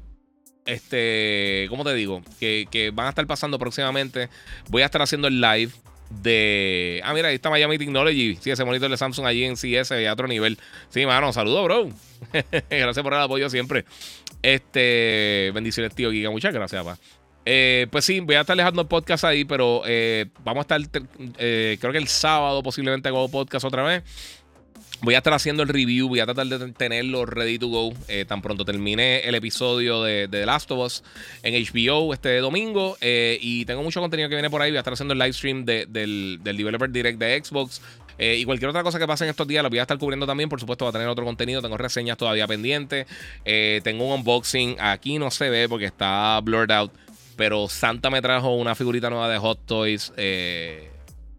este, 0.66 1.68
¿cómo 1.70 1.84
te 1.84 1.94
digo? 1.94 2.22
Que, 2.40 2.68
que, 2.70 2.92
van 2.92 3.08
a 3.08 3.10
estar 3.10 3.26
pasando 3.28 3.60
próximamente. 3.60 4.30
Voy 4.70 4.82
a 4.82 4.86
estar 4.86 5.02
haciendo 5.02 5.28
el 5.28 5.40
live 5.40 5.72
de. 6.10 7.02
Ah, 7.04 7.14
mira, 7.14 7.30
ahí 7.30 7.36
está 7.36 7.50
Miami 7.50 7.78
Technology. 7.78 8.38
Sí, 8.42 8.52
ese 8.52 8.66
monitor 8.66 8.90
de 8.90 8.98
Samsung 8.98 9.26
allí 9.26 9.44
en 9.44 9.56
CS 9.56 9.92
a 9.92 10.14
otro 10.14 10.28
nivel. 10.28 10.58
Sí, 10.90 11.06
mano, 11.06 11.32
saludos, 11.34 11.64
bro. 11.66 11.90
gracias 12.70 13.04
por 13.04 13.14
el 13.14 13.20
apoyo 13.20 13.50
siempre. 13.50 13.86
Este, 14.42 15.52
bendiciones, 15.54 15.94
tío 15.96 16.12
Giga. 16.12 16.30
Muchas 16.30 16.54
gracias, 16.54 16.84
papá. 16.84 17.00
Eh, 17.48 17.88
pues 17.92 18.06
sí, 18.06 18.20
voy 18.22 18.36
a 18.36 18.42
estar 18.42 18.58
dejando 18.58 18.82
el 18.82 18.88
podcast 18.88 19.24
ahí, 19.24 19.46
pero 19.46 19.84
eh, 19.86 20.26
vamos 20.44 20.66
a 20.68 20.76
estar, 20.76 21.02
eh, 21.38 21.78
creo 21.80 21.92
que 21.92 22.00
el 22.00 22.08
sábado 22.08 22.64
posiblemente 22.64 23.08
hago 23.10 23.30
podcast 23.30 23.66
otra 23.66 23.84
vez. 23.84 24.04
Voy 25.02 25.14
a 25.14 25.18
estar 25.18 25.34
haciendo 25.34 25.62
el 25.62 25.70
review, 25.70 26.08
voy 26.08 26.20
a 26.20 26.26
tratar 26.26 26.48
de 26.48 26.72
tenerlo 26.72 27.26
ready 27.26 27.60
to 27.60 27.68
go 27.68 27.94
eh, 28.08 28.26
tan 28.26 28.42
pronto 28.42 28.64
termine 28.64 29.20
el 29.20 29.36
episodio 29.36 30.02
de, 30.02 30.28
The 30.30 30.46
Last 30.46 30.72
of 30.72 30.80
Us 30.80 31.04
en 31.44 31.54
HBO 31.54 32.14
este 32.14 32.38
domingo. 32.38 32.98
Eh, 33.02 33.38
y 33.42 33.66
tengo 33.66 33.84
mucho 33.84 34.00
contenido 34.00 34.30
que 34.30 34.36
viene 34.36 34.50
por 34.50 34.62
ahí. 34.62 34.72
Voy 34.72 34.78
a 34.78 34.80
estar 34.80 34.94
haciendo 34.94 35.14
el 35.14 35.20
live 35.20 35.34
stream 35.34 35.66
del, 35.66 36.40
Developer 36.44 36.90
Direct 36.90 37.20
de 37.20 37.44
Xbox. 37.44 37.82
Eh, 38.18 38.38
y 38.38 38.46
cualquier 38.46 38.70
otra 38.70 38.82
cosa 38.82 38.98
que 38.98 39.06
pase 39.06 39.26
en 39.26 39.32
estos 39.32 39.46
días 39.46 39.62
lo 39.62 39.70
voy 39.70 39.80
a 39.80 39.82
estar 39.82 39.98
cubriendo 39.98 40.26
también. 40.26 40.50
Por 40.50 40.60
supuesto, 40.60 40.86
va 40.86 40.90
a 40.90 40.94
tener 40.94 41.08
otro 41.08 41.26
contenido. 41.26 41.62
Tengo 41.62 41.78
reseñas 41.78 42.18
todavía 42.18 42.48
pendientes. 42.48 43.06
tengo 43.84 44.06
un 44.06 44.20
unboxing. 44.20 44.78
Aquí 44.80 45.20
no 45.20 45.30
se 45.30 45.50
ve 45.50 45.68
porque 45.68 45.86
está 45.86 46.40
blurred 46.42 46.72
out. 46.72 46.92
Pero 47.36 47.68
Santa 47.68 48.10
me 48.10 48.22
trajo 48.22 48.56
una 48.56 48.76
figurita 48.76 49.10
nueva 49.10 49.30
de 49.30 49.38
Hot 49.38 49.60
Toys. 49.66 50.14
que 50.16 50.90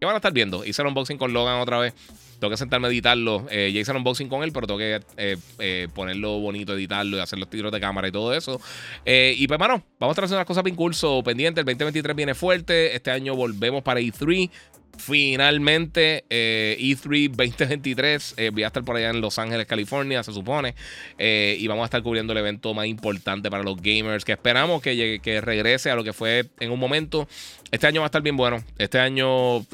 van 0.02 0.12
a 0.12 0.16
estar 0.16 0.32
viendo. 0.32 0.62
Hice 0.64 0.82
el 0.82 0.88
unboxing 0.88 1.16
con 1.16 1.32
Logan 1.32 1.58
otra 1.60 1.78
vez. 1.78 1.94
Tengo 2.38 2.50
que 2.50 2.56
sentarme 2.56 2.88
a 2.88 2.90
editarlo. 2.90 3.46
Eh, 3.50 3.84
unboxing 3.88 4.28
con 4.28 4.42
él, 4.42 4.52
pero 4.52 4.66
tengo 4.66 4.78
que 4.78 5.00
eh, 5.16 5.36
eh, 5.58 5.88
ponerlo 5.94 6.38
bonito, 6.40 6.74
editarlo 6.74 7.16
y 7.16 7.20
hacer 7.20 7.38
los 7.38 7.48
tiros 7.48 7.72
de 7.72 7.80
cámara 7.80 8.08
y 8.08 8.12
todo 8.12 8.34
eso. 8.34 8.60
y 9.04 9.46
pues, 9.46 9.60
mano, 9.60 9.82
vamos 9.98 10.18
a 10.18 10.24
hacer 10.24 10.36
unas 10.36 10.46
cosas 10.46 10.64
bien 10.64 10.76
curso 10.76 11.22
pendiente. 11.22 11.60
El 11.60 11.66
2023 11.66 12.16
viene 12.16 12.34
fuerte. 12.34 12.94
Este 12.94 13.10
año 13.10 13.34
volvemos 13.34 13.82
para 13.82 14.00
E3. 14.00 14.50
Finalmente, 14.98 16.24
E3 16.30 17.28
2023. 17.28 18.36
voy 18.52 18.62
a 18.62 18.68
estar 18.68 18.82
por 18.82 18.96
allá 18.96 19.10
en 19.10 19.20
Los 19.20 19.38
Ángeles, 19.38 19.66
California, 19.66 20.22
se 20.22 20.32
supone. 20.32 20.74
y 21.18 21.66
vamos 21.66 21.82
a 21.82 21.86
estar 21.86 22.02
cubriendo 22.02 22.32
el 22.32 22.38
evento 22.38 22.72
más 22.74 22.86
importante 22.86 23.50
para 23.50 23.62
los 23.62 23.76
gamers. 23.80 24.24
Que 24.24 24.32
esperamos 24.32 24.80
que, 24.80 24.96
llegue, 24.96 25.20
que 25.20 25.40
regrese 25.40 25.90
a 25.90 25.96
lo 25.96 26.04
que 26.04 26.12
fue 26.12 26.46
en 26.60 26.70
un 26.70 26.78
momento. 26.78 27.28
Este 27.70 27.86
año 27.86 28.00
va 28.00 28.06
a 28.06 28.08
estar 28.08 28.22
bien 28.22 28.36
bueno. 28.36 28.62
Este 28.78 28.98
año 28.98 29.66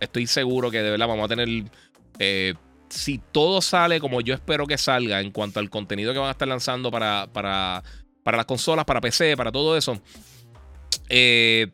estoy 0.00 0.26
seguro 0.26 0.70
que 0.70 0.82
de 0.82 0.90
verdad 0.90 1.08
vamos 1.08 1.24
a 1.24 1.28
tener. 1.28 1.48
Eh, 2.18 2.54
si 2.88 3.18
todo 3.18 3.60
sale 3.60 4.00
como 4.00 4.20
yo 4.20 4.34
espero 4.34 4.66
que 4.66 4.78
salga 4.78 5.20
en 5.20 5.30
cuanto 5.30 5.60
al 5.60 5.68
contenido 5.68 6.12
que 6.12 6.18
van 6.18 6.28
a 6.28 6.32
estar 6.32 6.48
lanzando 6.48 6.90
para, 6.90 7.28
para, 7.32 7.82
para 8.22 8.38
las 8.38 8.46
consolas, 8.46 8.84
para 8.86 9.00
PC, 9.00 9.36
para 9.36 9.52
todo 9.52 9.76
eso, 9.76 10.00
eh, 11.10 11.68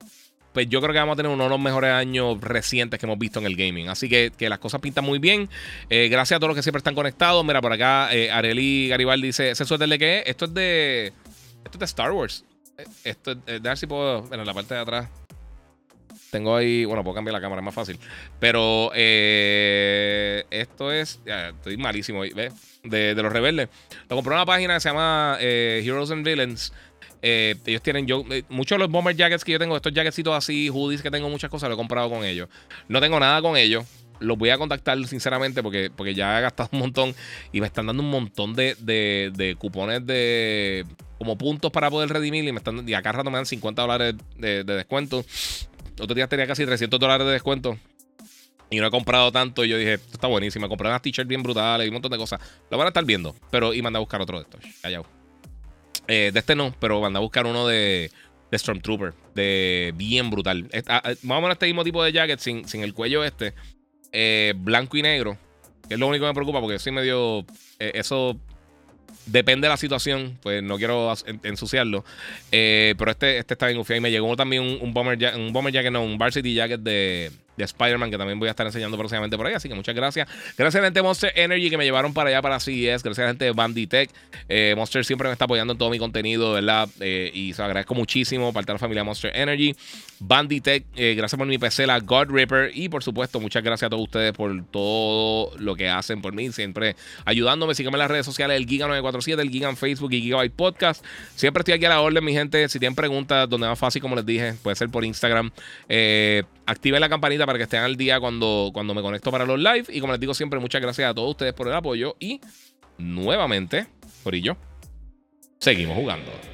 pues 0.52 0.68
yo 0.68 0.80
creo 0.80 0.92
que 0.92 0.98
vamos 0.98 1.14
a 1.14 1.16
tener 1.16 1.30
uno 1.30 1.44
de 1.44 1.50
los 1.50 1.60
mejores 1.60 1.92
años 1.92 2.40
recientes 2.40 2.98
que 2.98 3.06
hemos 3.06 3.18
visto 3.18 3.38
en 3.38 3.46
el 3.46 3.56
gaming. 3.56 3.88
Así 3.88 4.08
que, 4.08 4.32
que 4.36 4.48
las 4.48 4.58
cosas 4.58 4.80
pintan 4.80 5.04
muy 5.04 5.18
bien. 5.18 5.48
Eh, 5.88 6.08
gracias 6.08 6.36
a 6.36 6.40
todos 6.40 6.48
los 6.48 6.56
que 6.56 6.62
siempre 6.62 6.78
están 6.78 6.94
conectados. 6.94 7.44
Mira, 7.44 7.60
por 7.60 7.72
acá 7.72 8.06
Areli 8.06 8.88
Garibaldi 8.88 9.28
dice: 9.28 9.50
¿Ese 9.50 9.64
suéter 9.64 9.88
de 9.88 9.98
qué 9.98 10.18
es? 10.18 10.24
Esto 10.26 10.44
es 10.46 10.54
de. 10.54 11.12
Esto 11.64 11.72
es 11.72 11.78
de 11.78 11.84
Star 11.84 12.12
Wars. 12.12 12.44
Esto 13.04 13.32
es. 13.32 13.44
de 13.46 13.58
ver 13.60 13.78
si 13.78 13.86
puedo. 13.86 14.28
En 14.32 14.44
la 14.44 14.54
parte 14.54 14.74
de 14.74 14.80
atrás. 14.80 15.23
Tengo 16.34 16.56
ahí, 16.56 16.84
bueno, 16.84 17.04
puedo 17.04 17.14
cambiar 17.14 17.32
la 17.32 17.40
cámara, 17.40 17.60
es 17.60 17.64
más 17.64 17.74
fácil. 17.76 17.96
Pero 18.40 18.90
eh, 18.92 20.42
esto 20.50 20.90
es, 20.90 21.20
estoy 21.24 21.76
malísimo, 21.76 22.22
¿ves? 22.22 22.52
De, 22.82 23.14
los 23.14 23.32
rebeldes. 23.32 23.68
Lo 24.08 24.16
compré 24.16 24.32
en 24.32 24.38
una 24.38 24.44
página 24.44 24.74
que 24.74 24.80
se 24.80 24.88
llama 24.88 25.36
eh, 25.38 25.80
Heroes 25.86 26.10
and 26.10 26.26
Villains. 26.26 26.72
Eh, 27.22 27.54
ellos 27.66 27.82
tienen 27.82 28.08
yo, 28.08 28.24
muchos 28.48 28.74
de 28.74 28.80
los 28.80 28.90
bomber 28.90 29.14
jackets 29.14 29.44
que 29.44 29.52
yo 29.52 29.60
tengo, 29.60 29.76
estos 29.76 29.92
jacketitos 29.92 30.34
así, 30.34 30.68
hoodies 30.68 31.02
que 31.02 31.10
tengo, 31.12 31.28
muchas 31.28 31.50
cosas, 31.50 31.68
lo 31.68 31.76
he 31.76 31.78
comprado 31.78 32.10
con 32.10 32.24
ellos. 32.24 32.48
No 32.88 33.00
tengo 33.00 33.20
nada 33.20 33.40
con 33.40 33.56
ellos 33.56 33.84
los 34.20 34.38
voy 34.38 34.50
a 34.50 34.58
contactar 34.58 35.04
sinceramente 35.06 35.62
porque, 35.62 35.90
porque 35.94 36.14
ya 36.14 36.38
he 36.38 36.42
gastado 36.42 36.68
un 36.72 36.78
montón 36.78 37.14
y 37.52 37.60
me 37.60 37.66
están 37.66 37.86
dando 37.86 38.02
un 38.02 38.10
montón 38.10 38.54
de, 38.54 38.76
de, 38.76 39.56
cupones 39.58 40.06
de 40.06 40.86
como 41.18 41.36
puntos 41.36 41.70
para 41.70 41.90
poder 41.90 42.10
redimir 42.10 42.44
y 42.44 42.52
me 42.52 42.58
están 42.58 42.88
y 42.88 42.94
acá 42.94 43.12
rato 43.12 43.30
me 43.30 43.38
dan 43.38 43.46
50 43.46 43.82
dólares 43.82 44.14
de, 44.36 44.64
descuento. 44.64 45.24
Otro 46.00 46.14
día 46.14 46.26
tenía 46.28 46.46
casi 46.46 46.64
300 46.64 46.98
dólares 46.98 47.26
de 47.26 47.32
descuento. 47.32 47.78
Y 48.70 48.78
no 48.78 48.86
he 48.86 48.90
comprado 48.90 49.30
tanto. 49.30 49.64
Y 49.64 49.68
yo 49.68 49.78
dije, 49.78 49.94
esto 49.94 50.14
está 50.14 50.26
buenísimo. 50.26 50.68
Compré 50.68 50.88
unas 50.88 51.02
t-shirts 51.02 51.28
bien 51.28 51.42
brutales 51.42 51.86
y 51.86 51.88
un 51.88 51.94
montón 51.94 52.10
de 52.10 52.18
cosas. 52.18 52.40
Lo 52.70 52.78
van 52.78 52.86
a 52.86 52.88
estar 52.88 53.04
viendo. 53.04 53.34
Pero 53.50 53.74
y 53.74 53.82
mandé 53.82 53.98
a 53.98 54.00
buscar 54.00 54.20
otro 54.20 54.38
de 54.38 54.44
estos. 54.44 54.60
Callao. 54.82 55.06
Eh, 56.08 56.30
de 56.32 56.38
este 56.38 56.54
no, 56.54 56.74
pero 56.80 57.00
mandé 57.00 57.18
a 57.18 57.20
buscar 57.20 57.46
uno 57.46 57.66
de, 57.66 58.10
de 58.50 58.58
Stormtrooper. 58.58 59.14
De 59.34 59.92
bien 59.96 60.30
brutal. 60.30 60.68
Ah, 60.88 61.02
ah, 61.04 61.12
más 61.22 61.38
o 61.38 61.40
menos 61.40 61.54
este 61.54 61.66
mismo 61.66 61.84
tipo 61.84 62.02
de 62.02 62.12
jacket 62.12 62.40
sin, 62.40 62.66
sin 62.66 62.82
el 62.82 62.94
cuello 62.94 63.22
este. 63.22 63.54
Eh, 64.12 64.54
blanco 64.56 64.96
y 64.96 65.02
negro, 65.02 65.36
que 65.88 65.94
es 65.94 66.00
lo 66.00 66.06
único 66.06 66.22
que 66.22 66.28
me 66.28 66.34
preocupa 66.34 66.60
porque 66.60 66.78
soy 66.78 66.92
medio. 66.92 67.44
Eh, 67.78 67.92
eso 67.94 68.38
depende 69.26 69.66
de 69.66 69.70
la 69.70 69.76
situación, 69.76 70.38
pues 70.42 70.62
no 70.62 70.76
quiero 70.76 71.12
ensuciarlo. 71.42 72.04
Eh, 72.52 72.94
pero 72.98 73.10
este, 73.10 73.38
este 73.38 73.54
está 73.54 73.66
bien 73.66 73.78
ufiado. 73.78 73.98
Y 73.98 74.00
me 74.00 74.10
llegó 74.10 74.34
también 74.36 74.62
un, 74.62 74.78
un, 74.80 74.94
bomber, 74.94 75.18
un 75.36 75.52
bomber 75.52 75.72
jacket, 75.72 75.92
no, 75.92 76.02
un 76.02 76.18
varsity 76.18 76.54
jacket 76.54 76.80
de, 76.80 77.30
de 77.56 77.64
Spider-Man, 77.64 78.10
que 78.10 78.18
también 78.18 78.38
voy 78.38 78.48
a 78.48 78.50
estar 78.50 78.66
enseñando 78.66 78.96
próximamente 78.96 79.36
por 79.36 79.46
ahí. 79.46 79.54
Así 79.54 79.68
que 79.68 79.74
muchas 79.74 79.94
gracias. 79.94 80.28
Gracias 80.56 80.76
a 80.76 80.78
la 80.80 80.86
gente 80.86 80.98
de 80.98 81.02
Monster 81.02 81.32
Energy 81.34 81.70
que 81.70 81.78
me 81.78 81.84
llevaron 81.84 82.12
para 82.12 82.30
allá 82.30 82.42
para 82.42 82.60
CES. 82.60 83.02
Gracias 83.02 83.18
a 83.18 83.22
la 83.22 83.28
gente 83.28 83.44
de 83.44 83.52
Banditech. 83.52 84.10
Eh, 84.48 84.74
Monster 84.76 85.04
siempre 85.04 85.28
me 85.28 85.32
está 85.32 85.44
apoyando 85.44 85.72
en 85.72 85.78
todo 85.78 85.90
mi 85.90 85.98
contenido, 85.98 86.52
¿verdad? 86.52 86.88
Eh, 87.00 87.30
y 87.32 87.52
se 87.52 87.62
lo 87.62 87.66
agradezco 87.66 87.94
muchísimo. 87.94 88.52
Parte 88.52 88.68
de 88.68 88.74
la 88.74 88.78
familia 88.78 89.04
Monster 89.04 89.32
Energy. 89.34 89.74
Banditech, 90.20 90.84
eh, 90.96 91.14
gracias 91.16 91.36
por 91.38 91.46
mi 91.46 91.58
PC, 91.58 91.86
la 91.86 92.00
God 92.00 92.30
Ripper. 92.30 92.70
Y 92.74 92.88
por 92.88 93.02
supuesto, 93.02 93.40
muchas 93.40 93.62
gracias 93.62 93.86
a 93.86 93.90
todos 93.90 94.02
ustedes 94.02 94.32
por 94.32 94.64
todo 94.66 95.52
lo 95.58 95.76
que 95.76 95.88
hacen 95.88 96.22
por 96.22 96.32
mí. 96.32 96.50
Siempre 96.52 96.96
ayudándome. 97.24 97.74
Síganme 97.74 97.96
en 97.96 98.00
las 98.00 98.10
redes 98.10 98.26
sociales, 98.26 98.56
el 98.56 98.66
Giga947, 98.66 99.40
el 99.40 99.50
Giga 99.50 99.68
en 99.68 99.76
Facebook 99.76 100.12
y 100.12 100.22
Gigabyte 100.22 100.54
Podcast. 100.54 101.04
Siempre 101.34 101.60
estoy 101.60 101.74
aquí 101.74 101.84
a 101.84 101.90
la 101.90 102.00
orden, 102.00 102.24
mi 102.24 102.32
gente. 102.32 102.68
Si 102.68 102.78
tienen 102.78 102.94
preguntas, 102.94 103.48
donde 103.48 103.66
más 103.66 103.78
fácil, 103.78 104.00
como 104.00 104.16
les 104.16 104.26
dije, 104.26 104.54
puede 104.62 104.76
ser 104.76 104.88
por 104.88 105.04
Instagram. 105.04 105.50
Activen 106.66 107.00
la 107.00 107.08
campanita 107.08 107.46
para 107.46 107.58
que 107.58 107.64
estén 107.64 107.80
al 107.80 107.96
día 107.96 108.20
cuando, 108.20 108.70
cuando 108.72 108.94
me 108.94 109.02
conecto 109.02 109.30
para 109.30 109.44
los 109.44 109.58
live. 109.58 109.84
Y 109.88 110.00
como 110.00 110.12
les 110.12 110.20
digo 110.20 110.34
siempre, 110.34 110.60
muchas 110.60 110.80
gracias 110.80 111.10
a 111.10 111.14
todos 111.14 111.30
ustedes 111.30 111.52
por 111.52 111.68
el 111.68 111.74
apoyo. 111.74 112.16
Y 112.18 112.40
nuevamente, 112.98 113.86
por 114.22 114.34
ello, 114.34 114.56
seguimos 115.58 115.96
jugando. 115.96 116.53